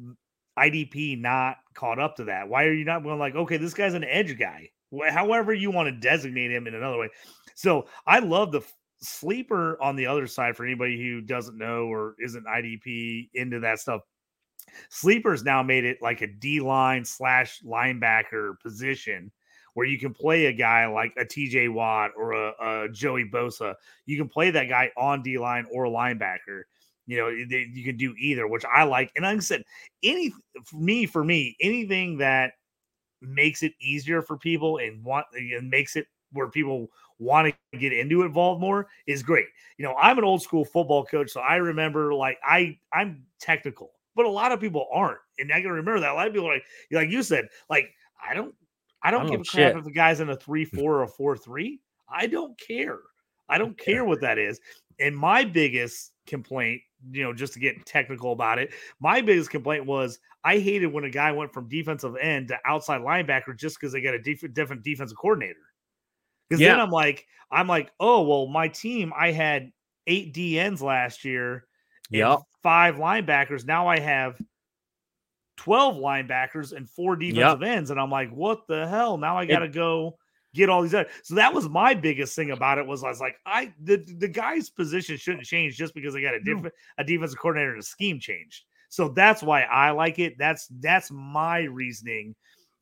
IDP 0.58 1.20
not 1.20 1.56
caught 1.74 1.98
up 1.98 2.16
to 2.16 2.24
that? 2.24 2.48
Why 2.48 2.64
are 2.64 2.72
you 2.72 2.84
not 2.84 3.02
going 3.02 3.18
like, 3.18 3.34
okay, 3.34 3.56
this 3.56 3.74
guy's 3.74 3.94
an 3.94 4.04
edge 4.04 4.38
guy? 4.38 4.70
However, 5.08 5.54
you 5.54 5.70
want 5.70 5.88
to 5.88 6.08
designate 6.08 6.50
him 6.50 6.66
in 6.66 6.74
another 6.74 6.98
way. 6.98 7.08
So 7.54 7.86
I 8.06 8.18
love 8.18 8.52
the 8.52 8.62
sleeper 9.02 9.80
on 9.82 9.96
the 9.96 10.06
other 10.06 10.26
side 10.26 10.56
for 10.56 10.64
anybody 10.64 11.00
who 11.00 11.20
doesn't 11.20 11.56
know 11.56 11.84
or 11.84 12.14
isn't 12.18 12.46
IDP 12.46 13.30
into 13.34 13.60
that 13.60 13.78
stuff. 13.78 14.02
Sleepers 14.88 15.42
now 15.42 15.62
made 15.62 15.84
it 15.84 15.98
like 16.02 16.22
a 16.22 16.26
D 16.26 16.60
line 16.60 17.04
slash 17.04 17.60
linebacker 17.64 18.58
position 18.60 19.30
where 19.74 19.86
you 19.86 19.98
can 19.98 20.12
play 20.12 20.46
a 20.46 20.52
guy 20.52 20.86
like 20.86 21.12
a 21.16 21.24
TJ 21.24 21.72
Watt 21.72 22.12
or 22.16 22.32
a, 22.32 22.52
a 22.60 22.88
Joey 22.88 23.24
Bosa. 23.24 23.74
You 24.06 24.16
can 24.16 24.28
play 24.28 24.50
that 24.50 24.68
guy 24.68 24.90
on 24.96 25.22
D 25.22 25.38
line 25.38 25.66
or 25.72 25.86
linebacker. 25.86 26.62
You 27.06 27.18
know, 27.18 27.30
they, 27.48 27.68
you 27.72 27.84
can 27.84 27.96
do 27.96 28.14
either, 28.18 28.46
which 28.46 28.64
I 28.72 28.84
like. 28.84 29.10
And 29.16 29.24
like 29.24 29.36
I 29.36 29.40
said, 29.40 29.64
any 30.02 30.32
for 30.64 30.76
me 30.76 31.06
for 31.06 31.24
me, 31.24 31.56
anything 31.60 32.18
that 32.18 32.52
makes 33.22 33.62
it 33.62 33.72
easier 33.80 34.22
for 34.22 34.36
people 34.36 34.78
and 34.78 35.02
want 35.04 35.26
and 35.34 35.68
makes 35.68 35.96
it 35.96 36.06
where 36.32 36.48
people 36.48 36.88
want 37.18 37.52
to 37.72 37.78
get 37.78 37.92
into 37.92 38.22
involved 38.22 38.60
more 38.60 38.88
is 39.06 39.22
great. 39.22 39.46
You 39.78 39.84
know, 39.84 39.94
I'm 40.00 40.18
an 40.18 40.24
old 40.24 40.42
school 40.42 40.64
football 40.64 41.04
coach, 41.04 41.30
so 41.30 41.40
I 41.40 41.56
remember 41.56 42.14
like 42.14 42.38
I 42.44 42.78
I'm 42.92 43.24
technical, 43.40 43.90
but 44.14 44.26
a 44.26 44.30
lot 44.30 44.52
of 44.52 44.60
people 44.60 44.86
aren't, 44.92 45.18
and 45.38 45.52
I 45.52 45.60
can 45.60 45.70
remember 45.70 46.00
that 46.00 46.12
a 46.12 46.14
lot 46.14 46.26
of 46.26 46.32
people 46.32 46.48
like 46.48 46.64
like 46.90 47.10
you 47.10 47.22
said, 47.22 47.48
like 47.68 47.90
I 48.26 48.34
don't 48.34 48.54
I 49.02 49.10
don't, 49.10 49.20
I 49.20 49.22
don't 49.24 49.32
give 49.32 49.40
a 49.40 49.44
crap 49.44 49.76
if 49.76 49.84
the 49.84 49.90
guy's 49.90 50.20
in 50.20 50.30
a 50.30 50.36
three 50.36 50.64
four 50.76 50.96
or 50.98 51.02
a 51.02 51.08
four 51.08 51.36
three. 51.36 51.80
I 52.08 52.26
don't 52.26 52.58
care. 52.58 52.98
I 53.48 53.58
don't 53.58 53.76
care 53.78 54.04
what 54.04 54.20
that 54.20 54.38
is. 54.38 54.60
And 54.98 55.16
my 55.16 55.44
biggest 55.44 56.12
complaint, 56.26 56.82
you 57.10 57.22
know, 57.22 57.32
just 57.32 57.54
to 57.54 57.58
get 57.58 57.84
technical 57.86 58.32
about 58.32 58.58
it, 58.58 58.72
my 59.00 59.20
biggest 59.20 59.50
complaint 59.50 59.86
was 59.86 60.18
I 60.44 60.58
hated 60.58 60.86
when 60.86 61.04
a 61.04 61.10
guy 61.10 61.32
went 61.32 61.52
from 61.52 61.68
defensive 61.68 62.16
end 62.16 62.48
to 62.48 62.58
outside 62.64 63.00
linebacker 63.00 63.56
just 63.56 63.78
because 63.78 63.92
they 63.92 64.00
got 64.00 64.14
a 64.14 64.18
def- 64.18 64.52
different 64.52 64.82
defensive 64.84 65.16
coordinator. 65.16 65.60
Because 66.48 66.60
Yeah. 66.60 66.72
then 66.72 66.80
I'm 66.80 66.90
like, 66.90 67.26
I'm 67.50 67.66
like, 67.66 67.92
oh 67.98 68.22
well, 68.22 68.46
my 68.46 68.68
team, 68.68 69.12
I 69.16 69.32
had 69.32 69.72
eight 70.06 70.34
DNs 70.34 70.80
last 70.80 71.24
year 71.24 71.64
yeah, 72.10 72.36
five 72.62 72.96
linebackers. 72.96 73.64
Now 73.64 73.86
I 73.86 73.98
have 73.98 74.40
12 75.60 75.96
linebackers 75.96 76.72
and 76.72 76.88
four 76.88 77.16
defensive 77.16 77.62
ends. 77.62 77.90
And 77.90 78.00
I'm 78.00 78.10
like, 78.10 78.30
what 78.30 78.66
the 78.66 78.88
hell? 78.88 79.18
Now 79.18 79.36
I 79.36 79.44
gotta 79.44 79.68
go 79.68 80.16
get 80.54 80.70
all 80.70 80.80
these 80.82 80.94
other. 80.94 81.10
So 81.22 81.34
that 81.34 81.52
was 81.52 81.68
my 81.68 81.92
biggest 81.92 82.34
thing 82.34 82.50
about 82.50 82.78
it 82.78 82.86
was 82.86 83.04
I 83.04 83.08
was 83.08 83.20
like, 83.20 83.36
I 83.44 83.74
the, 83.82 83.98
the 84.18 84.26
guy's 84.28 84.70
position 84.70 85.18
shouldn't 85.18 85.44
change 85.44 85.76
just 85.76 85.94
because 85.94 86.16
I 86.16 86.22
got 86.22 86.34
a 86.34 86.40
different 86.40 86.74
a 86.96 87.04
defensive 87.04 87.38
coordinator 87.38 87.72
and 87.72 87.80
a 87.80 87.84
scheme 87.84 88.18
changed. 88.18 88.64
So 88.88 89.10
that's 89.10 89.42
why 89.42 89.62
I 89.62 89.90
like 89.90 90.18
it. 90.18 90.38
That's 90.38 90.66
that's 90.80 91.10
my 91.10 91.60
reasoning 91.60 92.34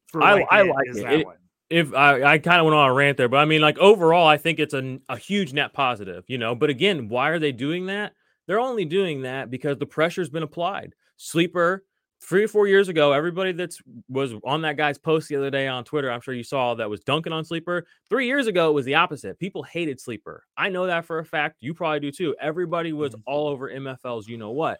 for 0.07 0.23
I- 0.23 0.47
I 0.49 0.63
it, 0.63 0.67
like 0.69 0.87
It- 1.13 1.27
one. 1.27 1.37
if 1.69 1.93
I, 1.95 2.23
I 2.23 2.39
kind 2.39 2.61
of 2.61 2.65
went 2.67 2.77
on 2.77 2.89
a 2.89 2.95
rant 2.95 3.17
there, 3.17 3.29
but 3.29 3.39
I 3.39 3.45
mean, 3.45 3.61
like 3.61 3.77
overall, 3.79 4.27
I 4.29 4.37
think 4.37 4.61
it's 4.61 4.73
a, 4.75 5.01
a 5.09 5.19
huge 5.19 5.53
net 5.53 5.73
positive, 5.75 6.25
you 6.29 6.39
know. 6.39 6.55
But 6.55 6.71
again, 6.71 7.09
why 7.09 7.31
are 7.31 7.41
they 7.41 7.51
doing 7.53 7.87
that? 7.87 8.13
They're 8.47 8.61
only 8.61 8.85
doing 8.85 9.23
that 9.23 9.51
because 9.51 9.79
the 9.79 9.85
pressure's 9.85 10.31
been 10.31 10.45
applied. 10.45 10.95
Sleeper, 11.19 11.85
three 12.21 12.45
or 12.45 12.49
four 12.49 12.67
years 12.67 12.89
ago, 12.89 13.13
everybody 13.13 13.53
that's 13.53 13.81
was 14.09 14.35
on 14.45 14.63
that 14.63 14.77
guy's 14.77 14.99
post 14.99 15.29
the 15.29 15.37
other 15.37 15.51
day 15.51 15.69
on 15.69 15.85
Twitter, 15.85 16.11
I'm 16.11 16.21
sure 16.21 16.35
you 16.35 16.43
saw 16.43 16.75
that 16.75 16.91
was 16.91 17.01
dunking 17.01 17.33
on 17.33 17.45
Sleeper. 17.45 17.87
Three 18.09 18.27
years 18.27 18.47
ago, 18.47 18.71
it 18.71 18.75
was 18.75 18.85
the 18.85 18.97
opposite. 18.97 19.39
People 19.39 19.63
hated 19.63 20.01
Sleeper. 20.01 20.45
I 20.57 20.69
know 20.69 20.87
that 20.87 21.05
for 21.05 21.19
a 21.21 21.25
fact. 21.25 21.57
You 21.61 21.75
probably 21.75 22.01
do 22.01 22.11
too. 22.11 22.35
Everybody 22.41 22.93
was 22.93 23.15
Mhm. 23.15 23.23
all 23.27 23.49
over 23.49 23.71
MFLs. 23.71 24.27
You 24.29 24.37
know 24.37 24.51
what? 24.51 24.79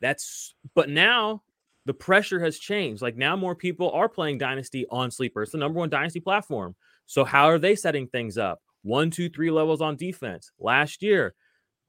That's 0.00 0.54
but 0.74 0.88
now 0.88 1.42
the 1.86 1.94
pressure 1.94 2.40
has 2.40 2.58
changed. 2.58 3.02
Like 3.02 3.16
now, 3.16 3.36
more 3.36 3.54
people 3.54 3.90
are 3.90 4.08
playing 4.08 4.38
Dynasty 4.38 4.86
on 4.90 5.10
Sleeper. 5.10 5.42
It's 5.42 5.52
the 5.52 5.58
number 5.58 5.78
one 5.78 5.90
Dynasty 5.90 6.20
platform. 6.20 6.76
So 7.06 7.24
how 7.24 7.46
are 7.46 7.58
they 7.58 7.74
setting 7.74 8.06
things 8.06 8.38
up? 8.38 8.62
One, 8.82 9.10
two, 9.10 9.28
three 9.28 9.50
levels 9.50 9.80
on 9.82 9.96
defense. 9.96 10.52
Last 10.58 11.02
year, 11.02 11.34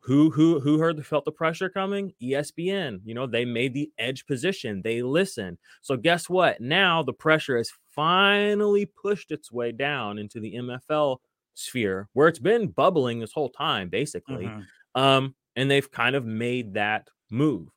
who 0.01 0.31
who 0.31 0.59
who 0.59 0.79
heard 0.79 0.97
the, 0.97 1.03
felt 1.03 1.25
the 1.25 1.31
pressure 1.31 1.69
coming? 1.69 2.13
ESPN. 2.21 3.01
You 3.05 3.13
know 3.13 3.27
they 3.27 3.45
made 3.45 3.73
the 3.73 3.91
edge 3.97 4.25
position. 4.25 4.81
They 4.83 5.01
listened. 5.03 5.57
So 5.81 5.97
guess 5.97 6.29
what? 6.29 6.59
Now 6.61 7.03
the 7.03 7.13
pressure 7.13 7.57
has 7.57 7.71
finally 7.91 8.85
pushed 8.85 9.31
its 9.31 9.51
way 9.51 9.71
down 9.71 10.17
into 10.17 10.39
the 10.39 10.55
MFL 10.55 11.17
sphere 11.53 12.07
where 12.13 12.27
it's 12.27 12.39
been 12.39 12.67
bubbling 12.69 13.19
this 13.19 13.33
whole 13.33 13.49
time, 13.49 13.89
basically 13.89 14.45
Mhm. 14.45 14.65
um 14.95 15.35
and 15.55 15.69
they've 15.69 15.91
kind 15.91 16.15
of 16.15 16.25
made 16.25 16.73
that 16.73 17.07
move 17.29 17.69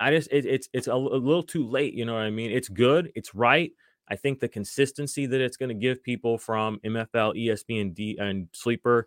i 0.00 0.10
just 0.10 0.28
it, 0.32 0.44
it's 0.46 0.68
it's 0.72 0.88
a 0.88 0.96
little 0.96 1.42
too 1.42 1.64
late 1.68 1.94
you 1.94 2.04
know 2.04 2.14
what 2.14 2.22
i 2.22 2.30
mean 2.30 2.50
it's 2.50 2.68
good 2.68 3.10
it's 3.14 3.34
right 3.34 3.72
i 4.08 4.16
think 4.16 4.40
the 4.40 4.48
consistency 4.48 5.26
that 5.26 5.40
it's 5.40 5.56
going 5.56 5.68
to 5.68 5.74
give 5.74 6.02
people 6.02 6.38
from 6.38 6.78
mfl 6.84 7.34
espn 7.46 7.94
d 7.94 8.16
and 8.20 8.48
sleeper 8.52 9.06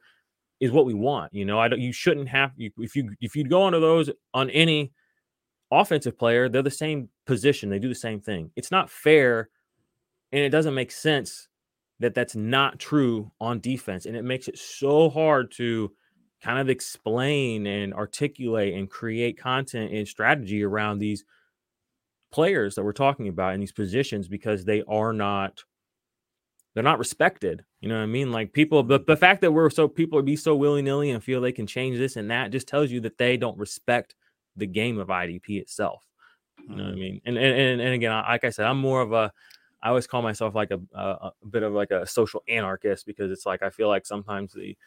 is 0.60 0.72
what 0.72 0.86
we 0.86 0.94
want 0.94 1.34
you 1.34 1.46
know? 1.46 1.60
I 1.60 1.68
don't 1.68 1.82
you 1.82 1.94
shouldn't 1.94 2.30
have 2.30 2.52
you, 2.56 2.72
if 2.78 2.96
you 2.96 3.14
if 3.20 3.36
you 3.36 3.44
go 3.44 3.64
onto 3.64 3.80
those 3.80 4.10
on 4.34 4.50
any 4.50 4.92
offensive 5.72 6.18
player 6.18 6.50
they're 6.50 6.62
the 6.62 6.72
same 6.72 7.10
position 7.26 7.70
they 7.70 7.80
do 7.80 7.90
the 7.90 7.96
same 7.96 8.20
thing. 8.20 8.52
It's 8.56 8.72
not 8.72 8.90
fair 8.90 9.50
and 10.32 10.42
it 10.42 10.50
doesn't 10.50 10.74
make 10.74 10.92
sense 10.92 11.48
that 12.00 12.16
that's 12.16 12.36
not 12.36 12.80
true 12.80 13.32
on 13.40 13.60
defense 13.60 14.06
and 14.06 14.16
it 14.16 14.24
makes 14.24 14.48
it 14.48 14.58
so 14.58 15.10
hard 15.10 15.52
to 15.52 15.92
kind 16.44 16.60
of 16.60 16.70
explain 16.70 17.66
and 17.66 17.94
articulate 17.94 18.74
and 18.74 18.90
create 18.90 19.40
content 19.40 19.94
and 19.94 20.08
strategy 20.08 20.62
around 20.64 21.00
these 21.00 21.24
players 22.34 22.76
that 22.76 22.84
we're 22.84 22.92
talking 22.92 23.30
about 23.30 23.54
in 23.54 23.60
these 23.60 23.72
positions 23.72 24.28
because 24.28 24.66
they 24.66 24.84
are 24.88 25.14
not 25.14 25.64
they're 26.74 26.84
not 26.84 27.00
respected 27.00 27.64
you 27.84 27.90
know 27.90 27.98
what 27.98 28.04
i 28.04 28.08
mean 28.08 28.32
like 28.32 28.54
people 28.54 28.82
the, 28.82 29.00
the 29.00 29.18
fact 29.18 29.42
that 29.42 29.52
we're 29.52 29.70
so 29.70 29.88
people 29.88 30.22
be 30.22 30.36
so 30.36 30.56
willy-nilly 30.56 31.12
and 31.12 31.24
feel 31.24 31.42
they 31.42 31.52
can 31.52 31.68
change 31.68 31.98
this 31.98 32.16
and 32.16 32.32
that 32.32 32.50
just 32.50 32.68
tells 32.68 32.90
you 32.90 33.02
that 33.02 33.18
they 33.18 33.38
don't 33.38 33.58
respect 33.58 34.16
the 34.56 34.66
game 34.66 34.98
of 34.98 35.10
idp 35.10 35.50
itself 35.50 36.04
you 36.68 36.76
know 36.76 36.84
what 36.84 36.90
I 36.90 36.92
mm-hmm. 36.94 37.00
mean? 37.00 37.22
And 37.26 37.38
and 37.38 37.60
and, 37.60 37.82
and 37.82 37.94
again, 37.94 38.12
I- 38.12 38.32
like 38.32 38.44
I 38.44 38.50
said, 38.50 38.66
I'm 38.66 38.80
more 38.80 39.02
of 39.02 39.14
a 39.14 39.32
I 39.82 39.90
always 39.90 40.08
call 40.08 40.22
myself 40.22 40.56
like 40.56 40.72
a, 40.72 40.80
a 40.98 41.32
a 41.44 41.48
bit 41.50 41.64
of 41.64 41.74
like 41.74 41.92
a 41.92 42.08
social 42.08 42.44
anarchist 42.48 43.06
because 43.06 43.32
it's 43.32 43.46
like 43.46 43.64
I 43.64 43.70
feel 43.70 43.90
like 43.90 44.06
sometimes 44.06 44.54
the 44.54 44.78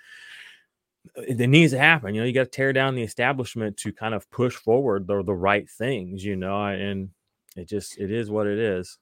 it 1.16 1.38
needs 1.38 1.72
to 1.72 1.78
happen. 1.78 2.14
You 2.14 2.22
know, 2.22 2.26
you 2.26 2.32
got 2.32 2.44
to 2.44 2.50
tear 2.50 2.72
down 2.72 2.94
the 2.94 3.02
establishment 3.02 3.76
to 3.78 3.92
kind 3.92 4.14
of 4.14 4.28
push 4.30 4.54
forward 4.54 5.06
the 5.06 5.22
the 5.22 5.34
right 5.34 5.68
things. 5.68 6.24
You 6.24 6.36
know, 6.36 6.64
and 6.64 7.10
it 7.56 7.68
just 7.68 7.98
it 7.98 8.10
is 8.10 8.30
what 8.30 8.46
it 8.46 8.58
is. 8.58 8.98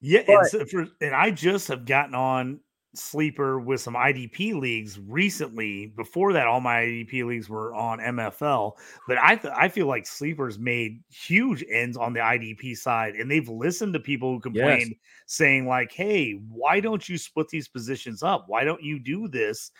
Yeah, 0.00 0.22
But- 0.26 0.36
and, 0.36 0.46
so 0.48 0.64
for, 0.66 0.86
and 1.00 1.14
I 1.14 1.30
just 1.30 1.68
have 1.68 1.84
gotten 1.84 2.14
on 2.14 2.60
sleeper 2.98 3.60
with 3.60 3.80
some 3.80 3.94
IDP 3.94 4.58
leagues 4.58 4.98
recently. 4.98 5.86
Before 5.96 6.32
that, 6.32 6.46
all 6.46 6.60
my 6.60 6.82
IDP 6.82 7.24
leagues 7.26 7.48
were 7.48 7.74
on 7.74 8.00
MFL. 8.00 8.72
But 9.06 9.18
I 9.18 9.36
th- 9.36 9.54
I 9.56 9.68
feel 9.68 9.86
like 9.86 10.06
sleepers 10.06 10.58
made 10.58 11.02
huge 11.08 11.64
ends 11.70 11.96
on 11.96 12.12
the 12.12 12.20
IDP 12.20 12.76
side, 12.76 13.14
and 13.14 13.30
they've 13.30 13.48
listened 13.48 13.94
to 13.94 14.00
people 14.00 14.32
who 14.32 14.40
complained, 14.40 14.94
saying 15.26 15.66
like, 15.66 15.92
"Hey, 15.92 16.32
why 16.32 16.80
don't 16.80 17.08
you 17.08 17.18
split 17.18 17.48
these 17.48 17.68
positions 17.68 18.22
up? 18.22 18.44
Why 18.48 18.64
don't 18.64 18.82
you 18.82 18.98
do 18.98 19.28
this?" 19.28 19.70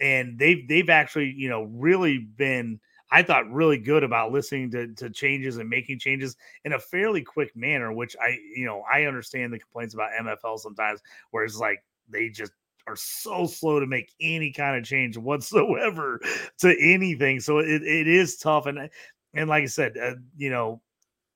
And 0.00 0.38
they've 0.38 0.66
they've 0.68 0.90
actually 0.90 1.32
you 1.36 1.48
know 1.48 1.64
really 1.64 2.18
been. 2.18 2.80
I 3.10 3.22
thought 3.22 3.50
really 3.50 3.78
good 3.78 4.04
about 4.04 4.32
listening 4.32 4.70
to, 4.72 4.92
to 4.96 5.08
changes 5.08 5.56
and 5.56 5.70
making 5.70 5.98
changes 5.98 6.36
in 6.64 6.74
a 6.74 6.78
fairly 6.78 7.22
quick 7.22 7.56
manner, 7.56 7.90
which 7.90 8.14
I, 8.20 8.38
you 8.54 8.66
know, 8.66 8.82
I 8.92 9.04
understand 9.04 9.50
the 9.50 9.58
complaints 9.58 9.94
about 9.94 10.10
MFL 10.20 10.58
sometimes, 10.58 11.00
where 11.30 11.42
it's 11.42 11.56
like 11.56 11.82
they 12.08 12.28
just 12.28 12.52
are 12.86 12.96
so 12.96 13.46
slow 13.46 13.80
to 13.80 13.86
make 13.86 14.12
any 14.20 14.50
kind 14.52 14.76
of 14.76 14.84
change 14.84 15.16
whatsoever 15.16 16.20
to 16.58 16.76
anything. 16.80 17.40
So 17.40 17.58
it, 17.58 17.82
it 17.82 18.08
is 18.08 18.38
tough. 18.38 18.66
And, 18.66 18.88
and 19.34 19.48
like 19.48 19.62
I 19.62 19.66
said, 19.66 19.96
uh, 19.98 20.14
you 20.36 20.50
know, 20.50 20.80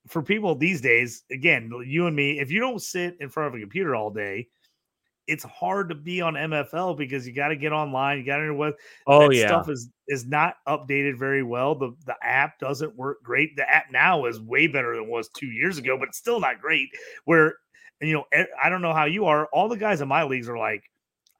for 0.09 0.23
people 0.23 0.55
these 0.55 0.81
days, 0.81 1.25
again, 1.31 1.71
you 1.87 2.07
and 2.07 2.17
me, 2.17 2.41
if 2.41 2.51
you 2.51 2.59
don't 2.61 2.83
sit 2.83 3.17
in 3.21 3.29
front 3.29 3.49
of 3.49 3.55
a 3.55 3.61
computer 3.61 3.95
all 3.95 4.11
day, 4.11 4.49
it's 5.29 5.45
hard 5.45 5.89
to 5.89 5.95
be 5.95 6.21
on 6.21 6.35
MFL 6.35 6.97
because 6.97 7.27
you 7.27 7.33
got 7.33 7.49
to 7.49 7.57
get 7.57 7.73
online, 7.73 8.19
you 8.19 8.25
got 8.25 8.39
to 8.39 8.47
know 8.47 8.55
what 8.55 8.75
Oh 9.07 9.29
that 9.29 9.31
yeah, 9.31 9.63
stuff 9.63 9.69
is 9.69 9.89
is 10.09 10.27
not 10.27 10.57
updated 10.67 11.19
very 11.19 11.45
well. 11.45 11.75
The 11.77 11.95
the 12.07 12.17
app 12.23 12.59
doesn't 12.59 12.97
work 12.97 13.23
great. 13.23 13.55
The 13.57 13.69
app 13.69 13.87
now 13.93 14.27
is 14.27 14.41
way 14.41 14.67
better 14.67 14.95
than 14.97 15.05
it 15.05 15.11
was 15.11 15.29
two 15.29 15.47
years 15.47 15.79
ago, 15.79 15.97
but 15.97 16.09
it's 16.09 16.19
still 16.19 16.41
not 16.41 16.61
great. 16.61 16.89
Where 17.25 17.55
and, 18.03 18.09
you 18.11 18.15
know, 18.17 18.27
e- 18.39 18.45
I 18.63 18.69
don't 18.69 18.83
know 18.83 18.93
how 18.93 19.07
you 19.07 19.25
are. 19.25 19.47
All 19.47 19.69
the 19.71 19.77
guys 19.79 20.03
in 20.03 20.09
my 20.09 20.25
leagues 20.25 20.49
are 20.51 20.59
like, 20.59 20.83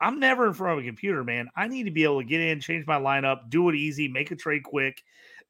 I'm 0.01 0.19
never 0.19 0.47
in 0.47 0.55
front 0.55 0.79
of 0.79 0.85
a 0.85 0.87
computer, 0.89 1.23
man. 1.23 1.49
I 1.57 1.69
need 1.69 1.83
to 1.85 1.91
be 1.91 2.05
able 2.05 2.21
to 2.23 2.27
get 2.27 2.41
in, 2.41 2.61
change 2.61 2.87
my 2.87 2.99
lineup, 2.99 3.51
do 3.51 3.69
it 3.69 3.75
easy, 3.75 4.09
make 4.09 4.31
a 4.31 4.37
trade 4.37 4.63
quick. 4.63 5.03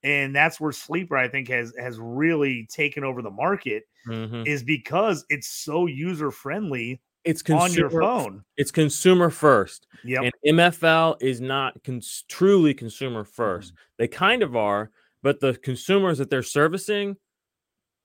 And 0.02 0.34
that's 0.34 0.58
where 0.60 0.72
sleeper, 0.72 1.16
I 1.16 1.28
think, 1.28 1.48
has 1.48 1.72
has 1.78 1.98
really 2.00 2.66
taken 2.72 3.04
over 3.04 3.22
the 3.22 3.30
market, 3.30 3.84
Mhm. 4.08 4.46
is 4.46 4.64
because 4.64 5.24
it's 5.28 5.46
so 5.46 5.86
user 5.86 6.30
friendly 6.32 7.00
it's 7.24 7.40
on 7.50 7.72
your 7.72 7.88
consumer- 7.88 8.02
phone. 8.02 8.44
It's 8.56 8.72
consumer 8.72 9.30
first. 9.30 9.86
Yep. 10.04 10.22
And 10.24 10.32
MFL 10.58 11.16
is 11.20 11.40
not 11.40 11.82
cons- 11.84 12.24
truly 12.28 12.74
consumer 12.74 13.22
1st 13.24 13.72
Mm-hmm. 13.74 13.76
They 13.98 14.08
kind 14.08 14.42
of 14.42 14.56
are, 14.56 14.90
but 15.22 15.38
the 15.40 15.54
consumers 15.54 16.18
that 16.18 16.30
they're 16.30 16.42
servicing 16.42 17.16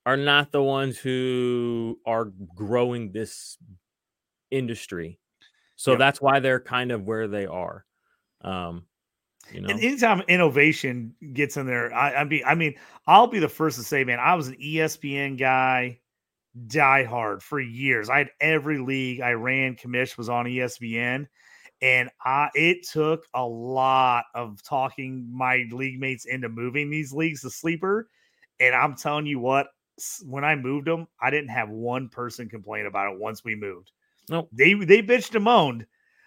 are 0.08 0.18
not 0.18 0.54
the 0.54 0.64
ones 0.64 0.98
who 0.98 2.00
are 2.08 2.28
growing 2.56 3.12
this 3.12 3.60
industry. 4.52 5.20
So 5.76 5.96
Yep. 5.96 5.98
that's 5.98 6.22
why 6.22 6.40
they're 6.42 6.62
kind 6.62 6.92
of 6.92 7.04
where 7.06 7.28
they 7.28 7.46
are. 7.48 7.86
Um, 8.42 8.88
you 9.50 9.62
know, 9.62 9.70
And 9.70 9.80
anytime 9.82 10.22
innovation 10.28 11.16
gets 11.34 11.58
in 11.58 11.66
there, 11.68 11.94
I, 11.94 12.16
I 12.16 12.24
mean, 12.24 12.44
I 12.46 12.56
mean, 12.56 12.76
I'll 13.06 13.28
be 13.28 13.40
the 13.40 13.50
first 13.50 13.78
to 13.78 13.84
say, 13.84 14.04
man, 14.04 14.20
I 14.20 14.36
was 14.36 14.48
an 14.48 14.56
ESPN 14.60 15.36
guy, 15.36 16.00
die 16.68 17.06
hard 17.06 17.44
for 17.44 17.60
years. 17.60 18.10
I 18.10 18.20
had 18.20 18.32
every 18.42 18.80
league 18.80 19.22
I 19.22 19.34
ran, 19.34 19.76
commish 19.76 20.18
was 20.18 20.30
on 20.30 20.48
ESPN, 20.48 21.28
and 21.82 22.10
I 22.24 22.50
it 22.56 22.88
took 22.88 23.26
a 23.34 23.46
lot 23.48 24.26
of 24.36 24.64
talking 24.64 25.30
my 25.32 25.66
league 25.72 26.00
mates 26.00 26.26
into 26.26 26.50
moving 26.50 26.90
these 26.90 27.14
leagues 27.14 27.42
to 27.42 27.50
sleeper. 27.52 28.10
And 28.60 28.76
I'm 28.76 28.96
telling 28.96 29.28
you 29.28 29.40
what, 29.40 29.68
when 30.26 30.44
I 30.44 30.56
moved 30.56 30.88
them, 30.88 31.08
I 31.22 31.30
didn't 31.30 31.50
have 31.50 31.70
one 31.70 32.10
person 32.10 32.50
complain 32.50 32.86
about 32.86 33.14
it 33.14 33.20
once 33.20 33.44
we 33.44 33.56
moved. 33.56 33.92
Nope. 34.30 34.50
They 34.52 34.74
they 34.74 35.02
bitched 35.02 35.36
and 35.36 35.44
moaned, 35.44 35.86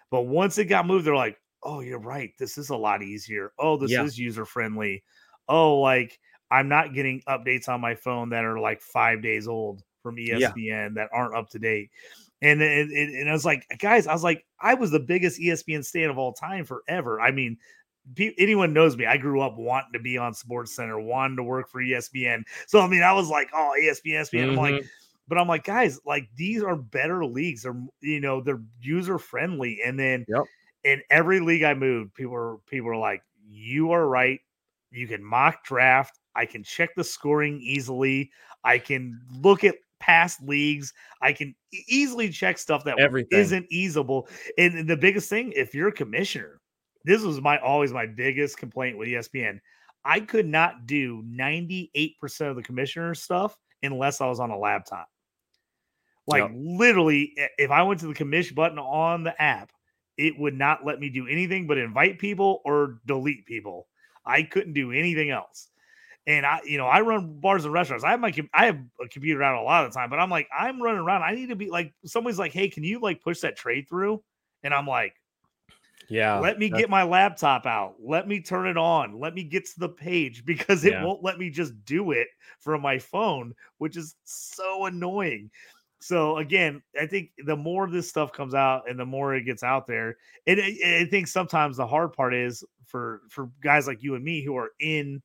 but 0.09 0.23
once 0.23 0.57
it 0.57 0.65
got 0.65 0.87
moved, 0.87 1.05
they're 1.05 1.15
like, 1.15 1.39
"Oh, 1.63 1.79
you're 1.81 1.99
right. 1.99 2.33
This 2.37 2.57
is 2.57 2.69
a 2.69 2.75
lot 2.75 3.03
easier. 3.03 3.53
Oh, 3.59 3.77
this 3.77 3.91
Yeah. 3.91 4.03
is 4.03 4.17
user 4.17 4.45
friendly. 4.45 5.03
Oh, 5.47 5.79
like 5.79 6.19
I'm 6.49 6.67
not 6.67 6.93
getting 6.93 7.21
updates 7.27 7.69
on 7.69 7.81
my 7.81 7.95
phone 7.95 8.29
that 8.29 8.43
are 8.45 8.59
like 8.59 8.81
five 8.81 9.21
days 9.21 9.47
old 9.47 9.83
from 10.03 10.19
E 10.19 10.29
Yeah. 10.29 10.53
ESPN 10.53 10.95
that 10.95 11.09
aren't 11.13 11.35
up 11.35 11.49
to 11.51 11.59
date." 11.59 11.91
And 12.43 12.59
it, 12.61 12.89
it, 12.89 13.09
and 13.19 13.29
I 13.29 13.33
was 13.33 13.45
like, 13.45 13.67
guys, 13.77 14.07
I 14.07 14.13
was 14.13 14.23
like, 14.23 14.45
I 14.59 14.73
was 14.73 14.89
the 14.89 14.99
biggest 14.99 15.39
ESPN 15.39 15.83
stan 15.85 16.09
of 16.09 16.17
all 16.17 16.33
time 16.33 16.65
forever. 16.65 17.21
I 17.21 17.29
mean, 17.31 17.57
anyone 18.37 18.73
knows 18.73 18.97
me. 18.97 19.05
I 19.05 19.17
grew 19.17 19.41
up 19.41 19.57
wanting 19.57 19.93
to 19.93 19.99
be 19.99 20.17
on 20.17 20.33
SportsCenter, 20.33 21.03
wanting 21.03 21.37
to 21.37 21.43
work 21.43 21.69
for 21.69 21.81
ESPN. 21.81 22.43
So 22.67 22.79
I 22.79 22.87
mean, 22.87 23.03
I 23.03 23.13
was 23.13 23.29
like, 23.29 23.49
oh, 23.53 23.73
ESPN, 23.79 24.21
ESPN. 24.21 24.49
I'm 24.49 24.55
like, 24.55 24.77
Mhm. 24.77 24.89
but 25.27 25.37
I'm 25.37 25.47
like, 25.47 25.63
guys, 25.63 25.99
like 26.05 26.29
these 26.35 26.63
are 26.63 26.75
better 26.75 27.25
leagues. 27.25 27.63
They're 27.63 27.81
you 28.01 28.19
know 28.19 28.41
they're 28.41 28.63
user 28.81 29.17
friendly, 29.19 29.81
and 29.83 29.99
then 29.99 30.27
Yep. 30.27 30.45
in 30.83 31.01
every 31.09 31.39
league 31.41 31.63
I 31.63 31.73
moved, 31.73 32.15
people 32.15 32.33
were 32.33 32.57
people 32.67 32.87
were 32.87 32.97
like, 32.97 33.23
"You 33.47 33.91
are 33.91 34.07
right. 34.07 34.39
You 34.91 35.07
can 35.07 35.23
mock 35.23 35.63
draft. 35.65 36.19
I 36.35 36.45
can 36.45 36.63
check 36.63 36.91
the 36.95 37.03
scoring 37.03 37.61
easily. 37.61 38.31
I 38.63 38.79
can 38.79 39.19
look 39.31 39.63
at 39.63 39.75
past 39.99 40.41
leagues. 40.43 40.93
I 41.21 41.33
can 41.33 41.55
easily 41.87 42.29
check 42.29 42.57
stuff 42.57 42.83
that 42.85 42.99
Everything. 42.99 43.39
isn't 43.39 43.67
easable. 43.71 44.29
And 44.57 44.87
the 44.89 44.97
biggest 44.97 45.29
thing, 45.29 45.51
if 45.55 45.75
you're 45.75 45.89
a 45.89 45.93
commissioner, 45.93 46.60
this 47.05 47.21
was 47.21 47.41
my 47.41 47.57
always 47.59 47.93
my 47.93 48.05
biggest 48.05 48.57
complaint 48.57 48.97
with 48.97 49.07
ESPN. 49.07 49.59
I 50.03 50.19
could 50.19 50.47
not 50.47 50.87
do 50.87 51.23
98% 51.23 52.49
of 52.49 52.55
the 52.55 52.63
commissioner 52.63 53.13
stuff 53.13 53.57
unless 53.83 54.21
I 54.21 54.27
was 54.27 54.39
on 54.39 54.49
a 54.51 54.57
laptop. 54.57 55.07
Like 56.27 56.43
Yep. 56.43 56.51
literally, 56.53 57.33
if 57.57 57.71
I 57.71 57.83
went 57.83 57.99
to 58.01 58.07
the 58.07 58.13
commission 58.13 58.55
button 58.55 58.79
on 58.79 59.23
the 59.23 59.39
app, 59.41 59.71
it 60.17 60.37
would 60.37 60.55
not 60.57 60.85
let 60.85 60.99
me 60.99 61.09
do 61.09 61.27
anything 61.27 61.67
but 61.67 61.77
invite 61.77 62.19
people 62.19 62.61
or 62.65 62.99
delete 63.05 63.45
people. 63.45 63.87
I 64.25 64.43
couldn't 64.43 64.73
do 64.73 64.91
anything 64.91 65.31
else. 65.31 65.69
And 66.27 66.45
I, 66.45 66.61
you 66.63 66.77
know, 66.77 66.85
I 66.85 67.01
run 67.01 67.39
bars 67.39 67.65
and 67.65 67.73
restaurants. 67.73 68.03
I 68.03 68.11
have 68.11 68.19
my, 68.19 68.33
I 68.53 68.67
have 68.67 68.79
a 69.03 69.07
computer 69.07 69.41
out 69.41 69.59
a 69.59 69.63
lot 69.63 69.85
of 69.85 69.91
the 69.91 69.99
time, 69.99 70.09
but 70.09 70.19
I'm 70.19 70.29
like, 70.29 70.47
I'm 70.57 70.81
running 70.81 71.01
around. 71.01 71.23
I 71.23 71.33
need 71.33 71.49
to 71.49 71.55
be 71.55 71.69
like, 71.69 71.93
somebody's 72.05 72.37
like, 72.37 72.53
hey, 72.53 72.69
can 72.69 72.83
you 72.83 72.99
like 72.99 73.21
push 73.21 73.39
that 73.41 73.55
trade 73.55 73.89
through? 73.89 74.23
And 74.63 74.73
I'm 74.73 74.85
like, 74.85 75.15
Yeah. 76.11 76.39
let 76.39 76.59
me 76.59 76.69
get 76.69 76.89
my 76.89 77.03
laptop 77.03 77.65
out. 77.65 77.95
Let 77.99 78.27
me 78.27 78.41
turn 78.41 78.67
it 78.67 78.77
on. 78.77 79.19
Let 79.19 79.33
me 79.33 79.43
get 79.43 79.65
to 79.65 79.79
the 79.79 79.89
page 79.89 80.45
because 80.45 80.83
it 80.83 80.93
Yeah. 80.93 81.05
won't 81.05 81.23
let 81.23 81.39
me 81.39 81.49
just 81.49 81.73
do 81.85 82.11
it 82.11 82.27
from 82.59 82.81
my 82.81 82.99
phone, 82.99 83.55
which 83.77 83.95
is 83.95 84.15
so 84.23 84.85
annoying. 84.85 85.49
So 86.01 86.37
again, 86.37 86.81
I 86.99 87.05
think 87.05 87.29
the 87.45 87.55
more 87.55 87.87
this 87.87 88.09
stuff 88.09 88.33
comes 88.33 88.55
out 88.55 88.89
and 88.89 88.99
the 88.99 89.05
more 89.05 89.35
it 89.35 89.43
gets 89.43 89.63
out 89.63 89.85
there, 89.87 90.17
and 90.47 90.59
I, 90.59 91.05
think 91.05 91.27
sometimes 91.27 91.77
the 91.77 91.85
hard 91.85 92.11
part 92.13 92.33
is 92.33 92.63
for 92.87 93.21
for 93.29 93.51
guys 93.63 93.85
like 93.85 94.01
you 94.01 94.15
and 94.15 94.23
me 94.23 94.43
who 94.43 94.57
are 94.57 94.71
in 94.79 95.21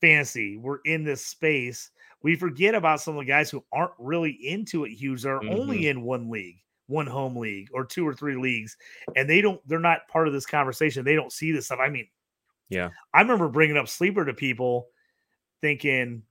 fantasy, 0.00 0.56
we're 0.56 0.80
in 0.84 1.04
this 1.04 1.24
space. 1.24 1.90
We 2.22 2.34
forget 2.34 2.74
about 2.74 3.00
some 3.00 3.16
of 3.16 3.20
the 3.20 3.30
guys 3.30 3.48
who 3.48 3.64
aren't 3.72 3.92
really 3.98 4.32
into 4.32 4.84
it 4.84 4.90
huge. 4.90 5.22
They're 5.22 5.42
only 5.42 5.78
mm-hmm. 5.78 5.98
in 5.98 6.02
one 6.02 6.30
league, 6.30 6.58
one 6.90 7.06
home 7.06 7.36
league, 7.36 7.68
or 7.72 7.84
two 7.86 8.06
or 8.06 8.12
three 8.14 8.36
leagues, 8.36 8.76
and 9.16 9.28
they 9.30 9.40
don't. 9.40 9.60
They're 9.66 9.78
not 9.78 10.06
part 10.08 10.26
of 10.26 10.34
this 10.34 10.44
conversation. 10.46 11.04
They 11.04 11.14
don't 11.14 11.32
see 11.32 11.52
this 11.52 11.66
stuff. 11.66 11.78
I 11.80 11.88
mean, 11.88 12.06
Yeah. 12.68 12.90
I 13.14 13.20
remember 13.22 13.48
bringing 13.48 13.76
up 13.78 13.88
sleeper 13.88 14.24
to 14.24 14.34
people, 14.34 14.88
thinking, 15.62 16.22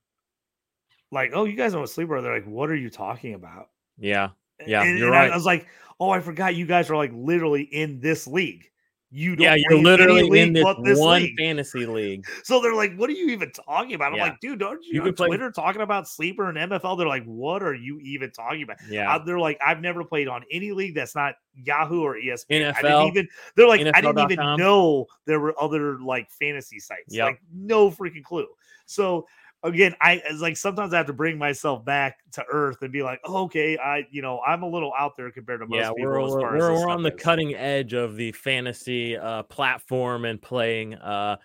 like, 1.10 1.32
"Oh, 1.34 1.44
you 1.44 1.56
guys 1.56 1.72
know 1.72 1.80
what 1.80 1.90
sleeper?" 1.90 2.16
are." 2.16 2.22
They're 2.22 2.34
like, 2.34 2.46
"What 2.46 2.70
are 2.70 2.76
you 2.76 2.90
talking 2.90 3.34
about?" 3.34 3.70
Yeah. 3.98 4.30
Yeah, 4.66 4.82
and, 4.82 4.98
you're 4.98 5.08
and 5.08 5.16
I- 5.16 5.20
right. 5.24 5.32
I 5.32 5.34
was 5.36 5.46
like, 5.46 5.66
"Oh, 5.98 6.10
I 6.10 6.20
forgot 6.20 6.54
you 6.54 6.66
guys 6.66 6.90
are 6.90 6.96
like 6.96 7.12
literally 7.14 7.62
in 7.62 8.00
this 8.00 8.26
league. 8.26 8.70
You 9.12 9.34
don't 9.34 9.42
Yeah, 9.44 9.56
you're 9.56 9.82
literally 9.82 10.38
in 10.40 10.52
this 10.52 10.64
this 10.84 10.98
one 10.98 11.22
league." 11.22 11.36
fantasy 11.36 11.84
league. 11.84 12.24
So 12.44 12.60
they're 12.60 12.74
like, 12.74 12.94
"What 12.96 13.10
are 13.10 13.12
you 13.14 13.28
even 13.30 13.50
talking 13.50 13.94
about?" 13.94 14.12
I'm 14.12 14.18
Yeah. 14.18 14.24
like, 14.24 14.40
"Dude, 14.40 14.60
don't 14.60 14.80
you, 14.84 14.94
You 14.94 15.02
on 15.02 15.12
play- 15.14 15.26
Twitter 15.26 15.50
talking 15.50 15.82
about 15.82 16.06
sleeper 16.08 16.48
and 16.48 16.56
MFL?" 16.56 16.96
They're 16.96 17.08
like, 17.08 17.24
"What 17.24 17.62
are 17.62 17.74
you 17.74 17.98
even 18.00 18.30
talking 18.30 18.62
about?" 18.62 18.76
Yeah. 18.88 19.12
Uh, 19.14 19.18
they're 19.24 19.38
like, 19.40 19.58
"I've 19.64 19.80
never 19.80 20.04
played 20.04 20.28
on 20.28 20.44
any 20.52 20.70
league 20.72 20.94
that's 20.94 21.14
not 21.16 21.34
Yahoo 21.54 22.02
or 22.02 22.16
ESPN." 22.16 22.68
I 22.68 22.72
NFL, 22.72 22.82
didn't 22.82 23.06
even. 23.08 23.28
They're 23.56 23.66
like, 23.68 23.80
I 23.80 24.00
didn't 24.00 24.18
even 24.18 24.38
NFL.com. 24.38 24.58
know 24.60 25.06
there 25.26 25.40
were 25.40 25.54
other 25.60 25.98
like 26.00 26.30
fantasy 26.30 26.78
sites. 26.78 27.12
Yep. 27.14 27.24
Like, 27.26 27.40
no 27.52 27.90
freaking 27.90 28.22
clue. 28.22 28.46
So 28.86 29.26
again, 29.62 29.94
I 30.00 30.22
it's 30.24 30.40
like 30.40 30.56
sometimes 30.56 30.94
I 30.94 30.98
have 30.98 31.06
to 31.06 31.12
bring 31.12 31.38
myself 31.38 31.84
back 31.84 32.18
to 32.32 32.44
earth 32.50 32.78
and 32.82 32.92
be 32.92 33.02
like, 33.02 33.20
oh, 33.24 33.44
okay, 33.44 33.78
I 33.78 34.06
you 34.10 34.22
know 34.22 34.40
I'm 34.46 34.62
a 34.62 34.68
little 34.68 34.92
out 34.98 35.16
there 35.16 35.30
compared 35.30 35.60
to 35.60 35.66
most 35.66 35.76
yeah, 35.76 35.88
people. 35.88 36.10
we're 36.10 36.24
as 36.24 36.32
we're, 36.32 36.58
we're, 36.58 36.72
we're 36.72 36.88
on 36.88 37.02
the 37.02 37.14
is. 37.14 37.22
cutting 37.22 37.54
edge 37.54 37.92
of 37.92 38.16
the 38.16 38.32
fantasy 38.32 39.16
uh, 39.16 39.42
platform 39.44 40.24
and 40.24 40.40
playing 40.40 40.94
uh, 40.94 41.36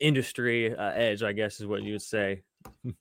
industry 0.00 0.74
uh, 0.74 0.92
edge, 0.92 1.22
I 1.22 1.32
guess 1.32 1.60
is 1.60 1.66
what 1.66 1.82
you 1.82 1.92
would 1.92 2.02
say. 2.02 2.42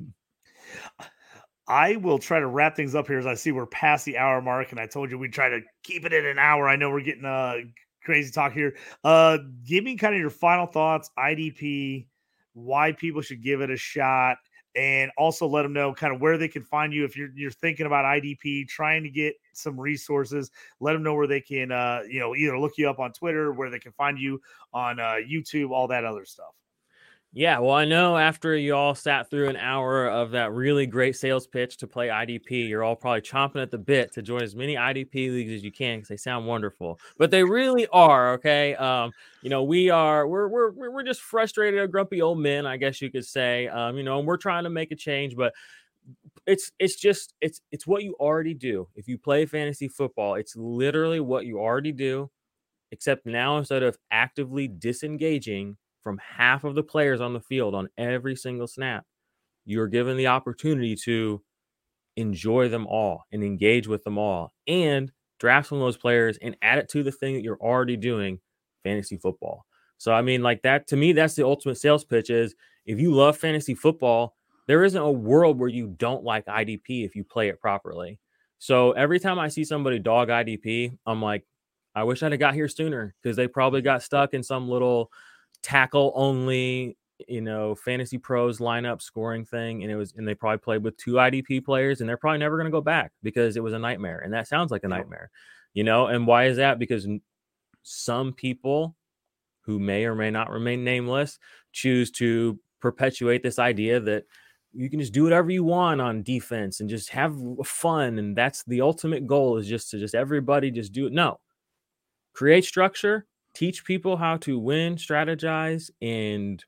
I 1.67 1.95
will 1.97 2.19
try 2.19 2.39
to 2.39 2.47
wrap 2.47 2.75
things 2.75 2.95
up 2.95 3.07
here 3.07 3.19
as 3.19 3.27
I 3.27 3.35
see 3.35 3.51
we're 3.51 3.65
past 3.65 4.05
the 4.05 4.17
hour 4.17 4.41
mark, 4.41 4.71
and 4.71 4.79
I 4.79 4.87
told 4.87 5.11
you 5.11 5.17
we'd 5.17 5.33
try 5.33 5.49
to 5.49 5.61
keep 5.83 6.05
it 6.05 6.13
in 6.13 6.25
an 6.25 6.39
hour. 6.39 6.67
I 6.67 6.75
know 6.75 6.89
we're 6.89 7.01
getting 7.01 7.25
uh 7.25 7.55
crazy 8.03 8.31
talk 8.31 8.53
here. 8.53 8.75
Uh 9.03 9.37
give 9.65 9.83
me 9.83 9.95
kind 9.95 10.13
of 10.13 10.19
your 10.19 10.29
final 10.29 10.65
thoughts, 10.65 11.09
IDP, 11.17 12.07
why 12.53 12.91
people 12.91 13.21
should 13.21 13.41
give 13.41 13.61
it 13.61 13.69
a 13.69 13.77
shot, 13.77 14.37
and 14.75 15.11
also 15.17 15.47
let 15.47 15.63
them 15.63 15.73
know 15.73 15.93
kind 15.93 16.13
of 16.13 16.21
where 16.21 16.37
they 16.37 16.47
can 16.47 16.63
find 16.63 16.93
you 16.93 17.03
if 17.03 17.17
you're 17.17 17.31
you're 17.35 17.51
thinking 17.51 17.85
about 17.85 18.05
IDP, 18.05 18.67
trying 18.67 19.03
to 19.03 19.09
get 19.09 19.35
some 19.53 19.79
resources. 19.79 20.51
Let 20.79 20.93
them 20.93 21.03
know 21.03 21.13
where 21.13 21.27
they 21.27 21.41
can 21.41 21.71
uh 21.71 22.01
you 22.07 22.19
know 22.19 22.35
either 22.35 22.57
look 22.57 22.77
you 22.77 22.89
up 22.89 22.99
on 22.99 23.11
Twitter, 23.13 23.51
where 23.51 23.69
they 23.69 23.79
can 23.79 23.91
find 23.91 24.17
you 24.17 24.41
on 24.73 24.99
uh 24.99 25.15
YouTube, 25.27 25.71
all 25.71 25.87
that 25.87 26.05
other 26.05 26.25
stuff. 26.25 26.53
Yeah, 27.33 27.59
well, 27.59 27.71
I 27.75 27.85
know 27.85 28.17
after 28.17 28.57
you 28.57 28.75
all 28.75 28.93
sat 28.93 29.29
through 29.29 29.47
an 29.47 29.55
hour 29.55 30.05
of 30.05 30.31
that 30.31 30.51
really 30.51 30.85
great 30.85 31.15
sales 31.15 31.47
pitch 31.47 31.77
to 31.77 31.87
play 31.87 32.09
IDP, 32.09 32.67
you're 32.67 32.83
all 32.83 32.95
probably 32.97 33.21
chomping 33.21 33.61
at 33.61 33.71
the 33.71 33.77
bit 33.77 34.11
to 34.13 34.21
join 34.21 34.41
as 34.43 34.53
many 34.53 34.75
IDP 34.75 35.31
leagues 35.31 35.53
as 35.53 35.63
you 35.63 35.71
can 35.71 35.99
because 35.99 36.09
they 36.09 36.17
sound 36.17 36.45
wonderful. 36.45 36.99
But 37.17 37.31
they 37.31 37.45
really 37.45 37.87
are, 37.87 38.33
okay? 38.33 38.75
Um, 38.75 39.13
you 39.41 39.49
know, 39.49 39.63
we 39.63 39.89
are 39.89 40.27
we're 40.27 40.49
we're 40.49 40.71
we're 40.91 41.03
just 41.03 41.21
frustrated 41.21 41.89
grumpy 41.89 42.21
old 42.21 42.37
men, 42.39 42.65
I 42.65 42.75
guess 42.75 43.01
you 43.01 43.09
could 43.09 43.25
say. 43.25 43.69
Um, 43.69 43.95
you 43.95 44.03
know, 44.03 44.19
and 44.19 44.27
we're 44.27 44.35
trying 44.35 44.65
to 44.65 44.69
make 44.69 44.91
a 44.91 44.95
change, 44.97 45.37
but 45.37 45.53
it's 46.45 46.71
it's 46.79 46.95
just 46.95 47.33
it's 47.41 47.61
it's 47.71 47.87
what 47.87 48.03
you 48.03 48.15
already 48.19 48.53
do. 48.53 48.87
If 48.95 49.07
you 49.07 49.17
play 49.17 49.45
fantasy 49.45 49.87
football, 49.87 50.35
it's 50.35 50.55
literally 50.55 51.19
what 51.19 51.45
you 51.45 51.59
already 51.59 51.91
do, 51.91 52.29
except 52.91 53.25
now 53.25 53.57
instead 53.57 53.83
of 53.83 53.97
actively 54.11 54.67
disengaging 54.67 55.77
from 56.03 56.19
half 56.19 56.63
of 56.63 56.75
the 56.75 56.83
players 56.83 57.21
on 57.21 57.33
the 57.33 57.39
field 57.39 57.75
on 57.75 57.89
every 57.97 58.35
single 58.35 58.67
snap, 58.67 59.05
you're 59.65 59.87
given 59.87 60.17
the 60.17 60.27
opportunity 60.27 60.95
to 60.95 61.41
enjoy 62.17 62.67
them 62.67 62.87
all 62.87 63.25
and 63.31 63.43
engage 63.43 63.87
with 63.87 64.03
them 64.03 64.17
all 64.17 64.53
and 64.67 65.11
draft 65.39 65.69
some 65.69 65.77
of 65.77 65.83
those 65.83 65.97
players 65.97 66.37
and 66.41 66.57
add 66.61 66.77
it 66.77 66.89
to 66.89 67.03
the 67.03 67.11
thing 67.11 67.35
that 67.35 67.43
you're 67.43 67.61
already 67.61 67.95
doing 67.95 68.39
fantasy 68.83 69.17
football. 69.17 69.65
So 69.97 70.11
I 70.11 70.21
mean 70.21 70.41
like 70.43 70.61
that 70.63 70.87
to 70.87 70.97
me 70.97 71.13
that's 71.13 71.35
the 71.35 71.45
ultimate 71.45 71.77
sales 71.77 72.03
pitch 72.03 72.29
is 72.29 72.55
if 72.85 72.99
you 72.99 73.13
love 73.13 73.37
fantasy 73.37 73.75
football, 73.75 74.35
there 74.67 74.83
isn't 74.83 75.01
a 75.01 75.11
world 75.11 75.59
where 75.59 75.69
you 75.69 75.87
don't 75.97 76.23
like 76.23 76.45
IDP 76.45 77.05
if 77.05 77.15
you 77.15 77.23
play 77.23 77.49
it 77.49 77.59
properly. 77.59 78.19
So 78.59 78.91
every 78.91 79.19
time 79.19 79.39
I 79.39 79.47
see 79.47 79.63
somebody 79.63 79.99
dog 79.99 80.29
IDP, 80.29 80.97
I'm 81.05 81.21
like 81.21 81.45
I 81.95 82.03
wish 82.03 82.23
I'd 82.23 82.31
have 82.31 82.39
got 82.39 82.53
here 82.53 82.67
sooner 82.67 83.15
because 83.21 83.35
they 83.35 83.47
probably 83.47 83.81
got 83.81 84.03
stuck 84.03 84.33
in 84.33 84.43
some 84.43 84.69
little 84.69 85.11
tackle 85.63 86.11
only, 86.15 86.97
you 87.27 87.41
know, 87.41 87.75
fantasy 87.75 88.17
pros 88.17 88.59
lineup 88.59 89.01
scoring 89.01 89.45
thing. 89.45 89.83
And 89.83 89.91
it 89.91 89.95
was, 89.95 90.13
and 90.15 90.27
they 90.27 90.35
probably 90.35 90.57
played 90.57 90.83
with 90.83 90.97
two 90.97 91.13
IDP 91.13 91.63
players 91.63 92.01
and 92.01 92.09
they're 92.09 92.17
probably 92.17 92.39
never 92.39 92.57
going 92.57 92.65
to 92.65 92.71
go 92.71 92.81
back 92.81 93.11
because 93.23 93.57
it 93.57 93.63
was 93.63 93.73
a 93.73 93.79
nightmare. 93.79 94.19
And 94.19 94.33
that 94.33 94.47
sounds 94.47 94.71
like 94.71 94.83
a 94.83 94.87
nightmare, 94.87 95.29
you 95.73 95.83
know? 95.83 96.07
And 96.07 96.25
why 96.25 96.45
is 96.45 96.57
that? 96.57 96.79
Because 96.79 97.07
some 97.83 98.33
people 98.33 98.95
who 99.61 99.79
may 99.79 100.05
or 100.05 100.15
may 100.15 100.31
not 100.31 100.49
remain 100.49 100.83
nameless 100.83 101.39
choose 101.71 102.11
to 102.11 102.59
perpetuate 102.79 103.43
this 103.43 103.59
idea 103.59 103.99
that 103.99 104.25
you 104.73 104.89
can 104.89 104.99
just 104.99 105.13
do 105.13 105.23
whatever 105.23 105.51
you 105.51 105.63
want 105.63 106.01
on 106.01 106.23
defense 106.23 106.79
and 106.79 106.89
just 106.89 107.09
have 107.09 107.35
fun. 107.63 108.17
And 108.19 108.35
that's 108.35 108.63
the 108.63 108.81
ultimate 108.81 109.27
goal 109.27 109.57
is 109.57 109.67
just 109.67 109.91
to 109.91 109.99
just 109.99 110.15
everybody 110.15 110.71
just 110.71 110.93
do 110.93 111.07
it. 111.07 111.13
No, 111.13 111.39
create 112.33 112.65
structure, 112.65 113.25
teach 113.53 113.83
people 113.83 114.17
how 114.17 114.37
to 114.37 114.57
win, 114.57 114.95
strategize, 114.95 115.89
and 116.01 116.63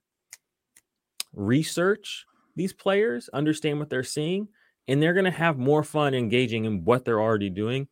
research 1.34 2.26
these 2.56 2.74
players, 2.74 3.30
understand 3.34 3.80
what 3.80 3.90
they're 3.90 4.04
seeing, 4.04 4.48
and 4.88 5.02
they're 5.02 5.14
going 5.14 5.26
to 5.26 5.32
have 5.32 5.58
more 5.58 5.84
fun 5.84 6.14
engaging 6.14 6.66
in 6.66 6.84
what 6.84 7.06
they're 7.06 7.22
already 7.22 7.50
doing. 7.50 7.88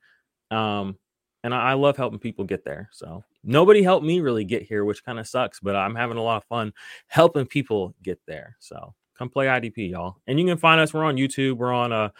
Um, 0.51 0.97
and 1.43 1.53
I, 1.53 1.71
I 1.71 1.73
love 1.73 1.97
helping 1.97 2.19
people 2.19 2.45
get 2.45 2.63
there. 2.63 2.89
So 2.91 3.23
nobody 3.43 3.81
helped 3.81 4.05
me 4.05 4.19
really 4.19 4.43
get 4.43 4.63
here, 4.63 4.85
which 4.85 5.03
kind 5.03 5.19
of 5.19 5.27
sucks, 5.27 5.59
but 5.59 5.75
I'm 5.75 5.95
having 5.95 6.17
a 6.17 6.23
lot 6.23 6.37
of 6.37 6.43
fun 6.45 6.73
helping 7.07 7.45
people 7.45 7.95
get 8.03 8.19
there. 8.27 8.55
So 8.59 8.93
come 9.17 9.29
play 9.29 9.47
IDP, 9.47 9.91
y'all. 9.91 10.17
And 10.27 10.39
you 10.39 10.45
can 10.45 10.57
find 10.57 10.79
us. 10.79 10.93
We're 10.93 11.05
on 11.05 11.15
YouTube. 11.15 11.57
We're 11.57 11.73
on 11.73 11.91
a 11.91 12.13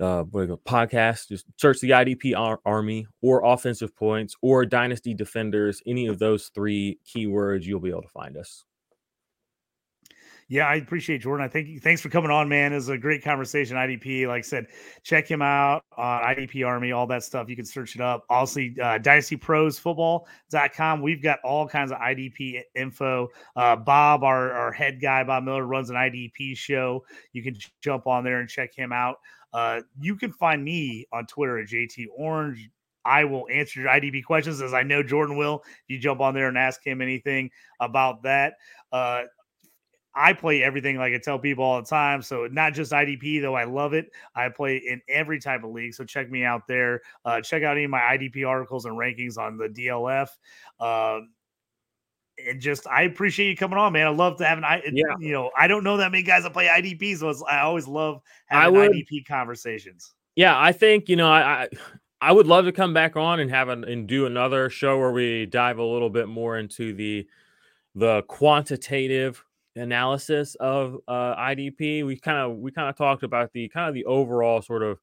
uh, 0.00 0.24
podcast. 0.24 1.28
Just 1.28 1.46
search 1.56 1.80
the 1.80 1.90
IDP 1.90 2.36
Ar- 2.36 2.60
Army 2.64 3.06
or 3.22 3.44
Offensive 3.44 3.94
Points 3.94 4.34
or 4.42 4.64
Dynasty 4.64 5.14
Defenders. 5.14 5.82
Any 5.86 6.06
of 6.06 6.18
those 6.18 6.50
three 6.54 6.98
keywords, 7.06 7.64
you'll 7.64 7.80
be 7.80 7.90
able 7.90 8.02
to 8.02 8.08
find 8.08 8.36
us. 8.36 8.64
Yeah, 10.50 10.66
I 10.66 10.76
appreciate 10.76 11.20
Jordan. 11.20 11.44
I 11.44 11.48
think 11.48 11.82
thanks 11.82 12.00
for 12.00 12.08
coming 12.08 12.30
on, 12.30 12.48
man. 12.48 12.72
It 12.72 12.76
was 12.76 12.88
a 12.88 12.96
great 12.96 13.22
conversation. 13.22 13.76
IDP, 13.76 14.26
like 14.26 14.38
I 14.38 14.40
said, 14.40 14.68
check 15.02 15.30
him 15.30 15.42
out 15.42 15.84
on 15.94 16.22
IDP 16.22 16.66
Army, 16.66 16.90
all 16.90 17.06
that 17.08 17.22
stuff. 17.22 17.50
You 17.50 17.56
can 17.56 17.66
search 17.66 17.96
it 17.96 18.00
up. 18.00 18.24
Also, 18.30 18.60
uh, 18.60 18.98
dynastyprosfootball.com. 18.98 21.02
We've 21.02 21.22
got 21.22 21.40
all 21.44 21.68
kinds 21.68 21.92
of 21.92 21.98
IDP 21.98 22.62
info. 22.74 23.28
Uh, 23.56 23.76
Bob, 23.76 24.24
our, 24.24 24.50
our 24.52 24.72
head 24.72 25.02
guy, 25.02 25.22
Bob 25.22 25.44
Miller, 25.44 25.66
runs 25.66 25.90
an 25.90 25.96
IDP 25.96 26.56
show. 26.56 27.04
You 27.34 27.42
can 27.42 27.54
jump 27.82 28.06
on 28.06 28.24
there 28.24 28.40
and 28.40 28.48
check 28.48 28.74
him 28.74 28.90
out. 28.90 29.18
Uh, 29.52 29.80
you 30.00 30.16
can 30.16 30.32
find 30.32 30.64
me 30.64 31.06
on 31.12 31.26
Twitter 31.26 31.58
at 31.58 31.68
JT 31.68 32.06
Orange. 32.16 32.70
I 33.04 33.24
will 33.24 33.46
answer 33.50 33.80
your 33.80 33.90
IDP 33.90 34.24
questions 34.24 34.60
as 34.60 34.74
I 34.74 34.82
know 34.82 35.02
Jordan 35.02 35.36
will. 35.36 35.62
You 35.86 35.98
jump 35.98 36.20
on 36.20 36.34
there 36.34 36.48
and 36.48 36.58
ask 36.58 36.86
him 36.86 37.00
anything 37.00 37.50
about 37.80 38.22
that. 38.24 38.54
Uh, 38.92 39.22
I 40.14 40.32
play 40.32 40.62
everything 40.64 40.96
like 40.96 41.14
I 41.14 41.18
tell 41.18 41.38
people 41.38 41.64
all 41.64 41.80
the 41.80 41.88
time. 41.88 42.22
So 42.22 42.48
not 42.50 42.74
just 42.74 42.90
IDP, 42.92 43.40
though 43.40 43.54
I 43.54 43.64
love 43.64 43.92
it. 43.94 44.10
I 44.34 44.48
play 44.48 44.78
in 44.78 45.00
every 45.08 45.38
type 45.38 45.62
of 45.62 45.70
league. 45.70 45.94
So 45.94 46.04
check 46.04 46.28
me 46.28 46.42
out 46.44 46.66
there. 46.66 47.02
Uh, 47.24 47.40
check 47.40 47.62
out 47.62 47.76
any 47.76 47.84
of 47.84 47.90
my 47.90 48.00
IDP 48.00 48.46
articles 48.46 48.84
and 48.84 48.96
rankings 48.96 49.38
on 49.38 49.56
the 49.56 49.68
DLF. 49.68 50.28
Um, 50.80 51.30
and 52.46 52.60
just 52.60 52.86
I 52.86 53.02
appreciate 53.02 53.48
you 53.48 53.56
coming 53.56 53.78
on, 53.78 53.92
man. 53.92 54.06
I 54.06 54.10
love 54.10 54.36
to 54.38 54.46
have 54.46 54.58
an 54.58 54.64
I 54.64 54.82
yeah. 54.92 55.14
you 55.18 55.32
know, 55.32 55.50
I 55.56 55.66
don't 55.66 55.84
know 55.84 55.96
that 55.96 56.12
many 56.12 56.22
guys 56.22 56.44
that 56.44 56.52
play 56.52 56.66
IDP, 56.66 57.16
so 57.18 57.46
I 57.46 57.60
always 57.60 57.88
love 57.88 58.20
having 58.46 58.78
would, 58.78 58.92
IDP 58.92 59.26
conversations. 59.26 60.14
Yeah, 60.36 60.60
I 60.60 60.72
think, 60.72 61.08
you 61.08 61.16
know, 61.16 61.30
I, 61.30 61.62
I 61.62 61.68
I 62.20 62.32
would 62.32 62.46
love 62.46 62.64
to 62.64 62.72
come 62.72 62.92
back 62.92 63.16
on 63.16 63.40
and 63.40 63.50
have 63.50 63.68
an, 63.68 63.84
and 63.84 64.06
do 64.06 64.26
another 64.26 64.70
show 64.70 64.98
where 64.98 65.12
we 65.12 65.46
dive 65.46 65.78
a 65.78 65.84
little 65.84 66.10
bit 66.10 66.28
more 66.28 66.58
into 66.58 66.92
the 66.92 67.26
the 67.94 68.22
quantitative 68.22 69.44
analysis 69.76 70.54
of 70.56 70.98
uh, 71.08 71.34
IDP. 71.36 72.04
We 72.04 72.18
kind 72.18 72.38
of 72.38 72.58
we 72.58 72.70
kind 72.70 72.88
of 72.88 72.96
talked 72.96 73.22
about 73.22 73.52
the 73.52 73.68
kind 73.68 73.88
of 73.88 73.94
the 73.94 74.04
overall 74.04 74.62
sort 74.62 74.82
of 74.82 74.98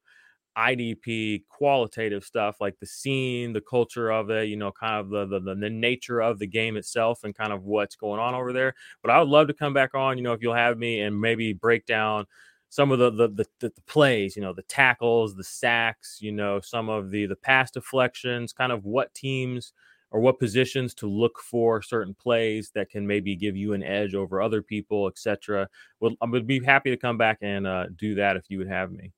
IDP 0.57 1.43
qualitative 1.49 2.23
stuff, 2.23 2.61
like 2.61 2.79
the 2.79 2.85
scene, 2.85 3.53
the 3.53 3.61
culture 3.61 4.11
of 4.11 4.29
it, 4.29 4.47
you 4.49 4.55
know, 4.57 4.71
kind 4.71 4.95
of 4.99 5.09
the, 5.09 5.39
the 5.39 5.55
the 5.55 5.69
nature 5.69 6.21
of 6.21 6.39
the 6.39 6.47
game 6.47 6.77
itself, 6.77 7.23
and 7.23 7.35
kind 7.35 7.53
of 7.53 7.63
what's 7.63 7.95
going 7.95 8.19
on 8.19 8.33
over 8.35 8.53
there. 8.53 8.73
But 9.01 9.11
I 9.11 9.19
would 9.19 9.29
love 9.29 9.47
to 9.47 9.53
come 9.53 9.73
back 9.73 9.93
on, 9.95 10.17
you 10.17 10.23
know, 10.23 10.33
if 10.33 10.41
you'll 10.41 10.53
have 10.53 10.77
me 10.77 11.01
and 11.01 11.19
maybe 11.19 11.53
break 11.53 11.85
down 11.85 12.25
some 12.69 12.91
of 12.91 12.99
the 12.99 13.11
the, 13.11 13.27
the 13.29 13.45
the, 13.59 13.71
plays, 13.87 14.35
you 14.35 14.41
know, 14.41 14.53
the 14.53 14.63
tackles, 14.63 15.35
the 15.35 15.43
sacks, 15.43 16.19
you 16.21 16.31
know, 16.31 16.59
some 16.61 16.89
of 16.89 17.11
the 17.11 17.25
the 17.25 17.35
pass 17.35 17.71
deflections, 17.71 18.53
kind 18.53 18.71
of 18.71 18.85
what 18.85 19.13
teams 19.13 19.73
or 20.11 20.19
what 20.21 20.39
positions 20.39 20.93
to 20.95 21.07
look 21.07 21.39
for 21.39 21.81
certain 21.81 22.13
plays 22.13 22.71
that 22.75 22.89
can 22.89 23.05
maybe 23.07 23.35
give 23.35 23.55
you 23.57 23.73
an 23.73 23.83
edge 23.83 24.15
over 24.15 24.41
other 24.41 24.61
people, 24.61 25.07
etc. 25.07 25.67
Well, 25.99 26.13
I 26.21 26.25
would 26.25 26.47
be 26.47 26.63
happy 26.63 26.89
to 26.91 26.97
come 26.97 27.17
back 27.17 27.39
and 27.41 27.67
uh, 27.67 27.87
do 27.95 28.15
that 28.15 28.37
if 28.37 28.45
you 28.49 28.59
would 28.59 28.69
have 28.69 28.91
me. 28.91 29.11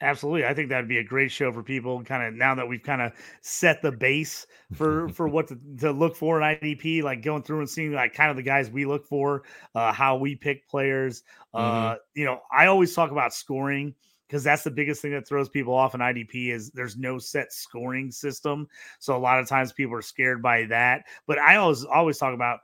Absolutely. 0.00 0.44
I 0.44 0.54
think 0.54 0.68
that'd 0.68 0.88
be 0.88 0.98
a 0.98 1.04
great 1.04 1.30
show 1.30 1.52
for 1.52 1.62
people 1.62 2.02
kind 2.04 2.22
of 2.22 2.34
now 2.34 2.54
that 2.54 2.68
we've 2.68 2.82
kind 2.82 3.02
of 3.02 3.12
set 3.40 3.82
the 3.82 3.92
base 3.92 4.46
for 4.74 5.08
for 5.08 5.28
what 5.28 5.48
to, 5.48 5.58
to, 5.80 5.92
look 5.92 6.16
for 6.16 6.40
in 6.40 6.56
IDP, 6.56 7.02
like 7.02 7.22
going 7.22 7.42
through 7.42 7.60
and 7.60 7.70
seeing 7.70 7.92
like 7.92 8.14
kind 8.14 8.30
of 8.30 8.36
the 8.36 8.42
guys 8.42 8.70
we 8.70 8.84
look 8.84 9.06
for, 9.06 9.42
uh, 9.74 9.92
how 9.92 10.16
we 10.16 10.34
pick 10.34 10.68
players. 10.68 11.22
Uh, 11.54 11.92
mm-hmm. 11.92 11.98
you 12.14 12.24
know, 12.24 12.40
I 12.52 12.66
always 12.66 12.94
talk 12.94 13.10
about 13.10 13.32
scoring 13.32 13.94
because 14.26 14.42
that's 14.42 14.64
the 14.64 14.70
biggest 14.70 15.02
thing 15.02 15.12
that 15.12 15.26
throws 15.26 15.48
people 15.48 15.74
off 15.74 15.94
in 15.94 16.00
IDP 16.00 16.52
is 16.52 16.70
there's 16.70 16.96
no 16.96 17.18
set 17.18 17.52
scoring 17.52 18.10
system. 18.10 18.68
So 18.98 19.16
a 19.16 19.18
lot 19.18 19.38
of 19.38 19.48
times 19.48 19.72
people 19.72 19.94
are 19.94 20.02
scared 20.02 20.42
by 20.42 20.64
that. 20.64 21.04
But 21.26 21.38
I 21.38 21.56
always 21.56 21.84
always 21.84 22.18
talk 22.18 22.34
about 22.34 22.60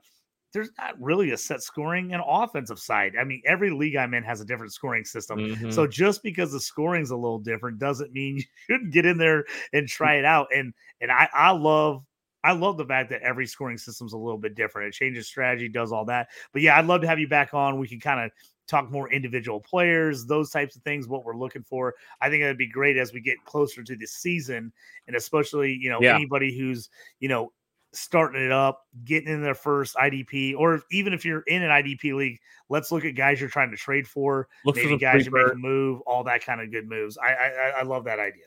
there's 0.53 0.69
not 0.77 0.99
really 1.01 1.31
a 1.31 1.37
set 1.37 1.63
scoring 1.63 2.13
and 2.13 2.21
offensive 2.25 2.79
side. 2.79 3.13
I 3.19 3.23
mean, 3.23 3.41
every 3.45 3.71
league 3.71 3.95
I'm 3.95 4.13
in 4.13 4.23
has 4.23 4.39
a 4.39 4.45
different 4.45 4.71
scoring 4.71 5.03
system. 5.03 5.39
Mm-hmm. 5.39 5.71
So 5.71 5.87
just 5.87 6.21
because 6.21 6.51
the 6.51 6.59
scoring's 6.59 7.09
a 7.09 7.15
little 7.15 7.39
different 7.39 7.79
doesn't 7.79 8.13
mean 8.13 8.37
you 8.37 8.43
shouldn't 8.67 8.93
get 8.93 9.05
in 9.05 9.17
there 9.17 9.45
and 9.73 9.87
try 9.87 10.15
it 10.15 10.25
out. 10.25 10.47
And 10.55 10.73
and 11.01 11.11
I, 11.11 11.27
I 11.33 11.51
love 11.51 12.03
I 12.43 12.51
love 12.51 12.77
the 12.77 12.85
fact 12.85 13.09
that 13.09 13.21
every 13.21 13.47
scoring 13.47 13.77
system's 13.77 14.13
a 14.13 14.17
little 14.17 14.37
bit 14.37 14.55
different. 14.55 14.89
It 14.89 14.97
changes 14.97 15.27
strategy, 15.27 15.69
does 15.69 15.91
all 15.91 16.05
that. 16.05 16.27
But 16.51 16.61
yeah, 16.61 16.77
I'd 16.77 16.85
love 16.85 17.01
to 17.01 17.07
have 17.07 17.19
you 17.19 17.27
back 17.27 17.53
on. 17.53 17.79
We 17.79 17.87
can 17.87 17.99
kind 17.99 18.19
of 18.19 18.31
talk 18.67 18.91
more 18.91 19.11
individual 19.11 19.59
players, 19.59 20.25
those 20.25 20.49
types 20.49 20.75
of 20.75 20.83
things, 20.83 21.07
what 21.07 21.25
we're 21.25 21.37
looking 21.37 21.63
for. 21.63 21.95
I 22.21 22.29
think 22.29 22.43
that'd 22.43 22.57
be 22.57 22.67
great 22.67 22.97
as 22.97 23.13
we 23.13 23.21
get 23.21 23.43
closer 23.45 23.83
to 23.83 23.95
the 23.95 24.05
season, 24.05 24.71
and 25.07 25.15
especially 25.15 25.73
you 25.73 25.89
know 25.89 25.99
yeah. 26.01 26.15
anybody 26.15 26.57
who's 26.57 26.89
you 27.19 27.29
know 27.29 27.51
starting 27.93 28.43
it 28.43 28.51
up, 28.51 28.87
getting 29.05 29.31
in 29.31 29.41
their 29.41 29.55
first 29.55 29.95
IDP, 29.95 30.55
or 30.57 30.81
even 30.91 31.13
if 31.13 31.23
you're 31.23 31.41
in 31.41 31.61
an 31.61 31.69
IDP 31.69 32.15
league, 32.15 32.39
let's 32.69 32.91
look 32.91 33.05
at 33.05 33.15
guys 33.15 33.39
you're 33.39 33.49
trying 33.49 33.71
to 33.71 33.77
trade 33.77 34.07
for, 34.07 34.47
look 34.65 34.75
maybe 34.75 34.89
for 34.89 34.97
guys 34.97 35.25
you 35.25 35.31
make 35.31 35.53
a 35.53 35.55
move, 35.55 36.01
all 36.01 36.23
that 36.23 36.45
kind 36.45 36.61
of 36.61 36.71
good 36.71 36.89
moves. 36.89 37.17
I, 37.17 37.33
I 37.33 37.73
I 37.79 37.83
love 37.83 38.03
that 38.05 38.19
idea. 38.19 38.45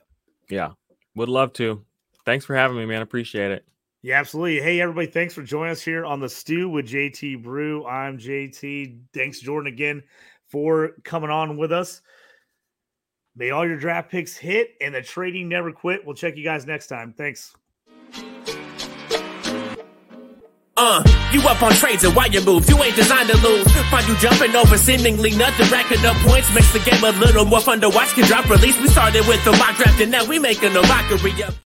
Yeah, 0.49 0.71
would 1.15 1.29
love 1.29 1.53
to. 1.55 1.85
Thanks 2.25 2.45
for 2.45 2.57
having 2.57 2.77
me, 2.77 2.87
man. 2.87 3.03
Appreciate 3.03 3.51
it. 3.51 3.65
Yeah, 4.03 4.19
absolutely. 4.21 4.61
Hey, 4.61 4.81
everybody, 4.81 5.07
thanks 5.09 5.35
for 5.35 5.43
joining 5.43 5.73
us 5.73 5.83
here 5.83 6.05
on 6.05 6.21
the 6.21 6.29
Stew 6.29 6.69
with 6.69 6.87
JT 6.87 7.43
Brew. 7.43 7.85
I'm 7.87 8.19
JT. 8.19 9.01
Thanks, 9.13 9.41
Jordan, 9.41 9.73
again 9.73 10.03
for 10.49 10.93
coming 11.05 11.31
on 11.31 11.57
with 11.57 11.73
us. 11.73 12.03
May 13.35 13.51
all 13.51 13.67
your 13.67 13.77
draft 13.77 14.11
picks 14.11 14.37
hit 14.37 14.75
and 14.81 14.95
the 14.95 15.03
trading 15.03 15.49
never 15.49 15.73
quit. 15.73 16.05
We'll 16.07 16.15
check 16.15 16.37
you 16.37 16.45
guys 16.45 16.67
next 16.67 16.87
time. 16.87 17.15
Thanks. 17.17 17.55
Uh, 20.79 21.03
you 21.33 21.41
up 21.49 21.63
on 21.63 21.73
trades 21.73 22.05
and 22.05 22.15
why 22.15 22.27
you 22.27 22.45
move? 22.45 22.69
You 22.69 22.83
ain't 22.83 22.95
designed 22.95 23.31
to 23.31 23.37
lose. 23.39 23.67
Find 23.91 24.07
you 24.07 24.17
jumping 24.19 24.55
over 24.55 24.77
seemingly 24.77 25.31
nothing, 25.31 25.71
racking 25.71 26.05
up 26.05 26.17
points 26.17 26.53
makes 26.55 26.73
the 26.73 26.81
game 26.81 27.03
a 27.03 27.19
little 27.19 27.47
more 27.47 27.61
fun 27.61 27.81
to 27.81 27.89
watch. 27.89 28.13
Can 28.15 28.25
drop 28.25 28.49
release. 28.51 28.79
We 28.81 28.89
started 28.89 29.27
with 29.27 29.43
the 29.45 29.53
mock 29.53 29.77
draft 29.77 30.01
and 30.01 30.11
now 30.11 30.25
we 30.27 30.39
making 30.39 30.77
a 30.77 30.83
mockery 30.83 31.43
of. 31.43 31.66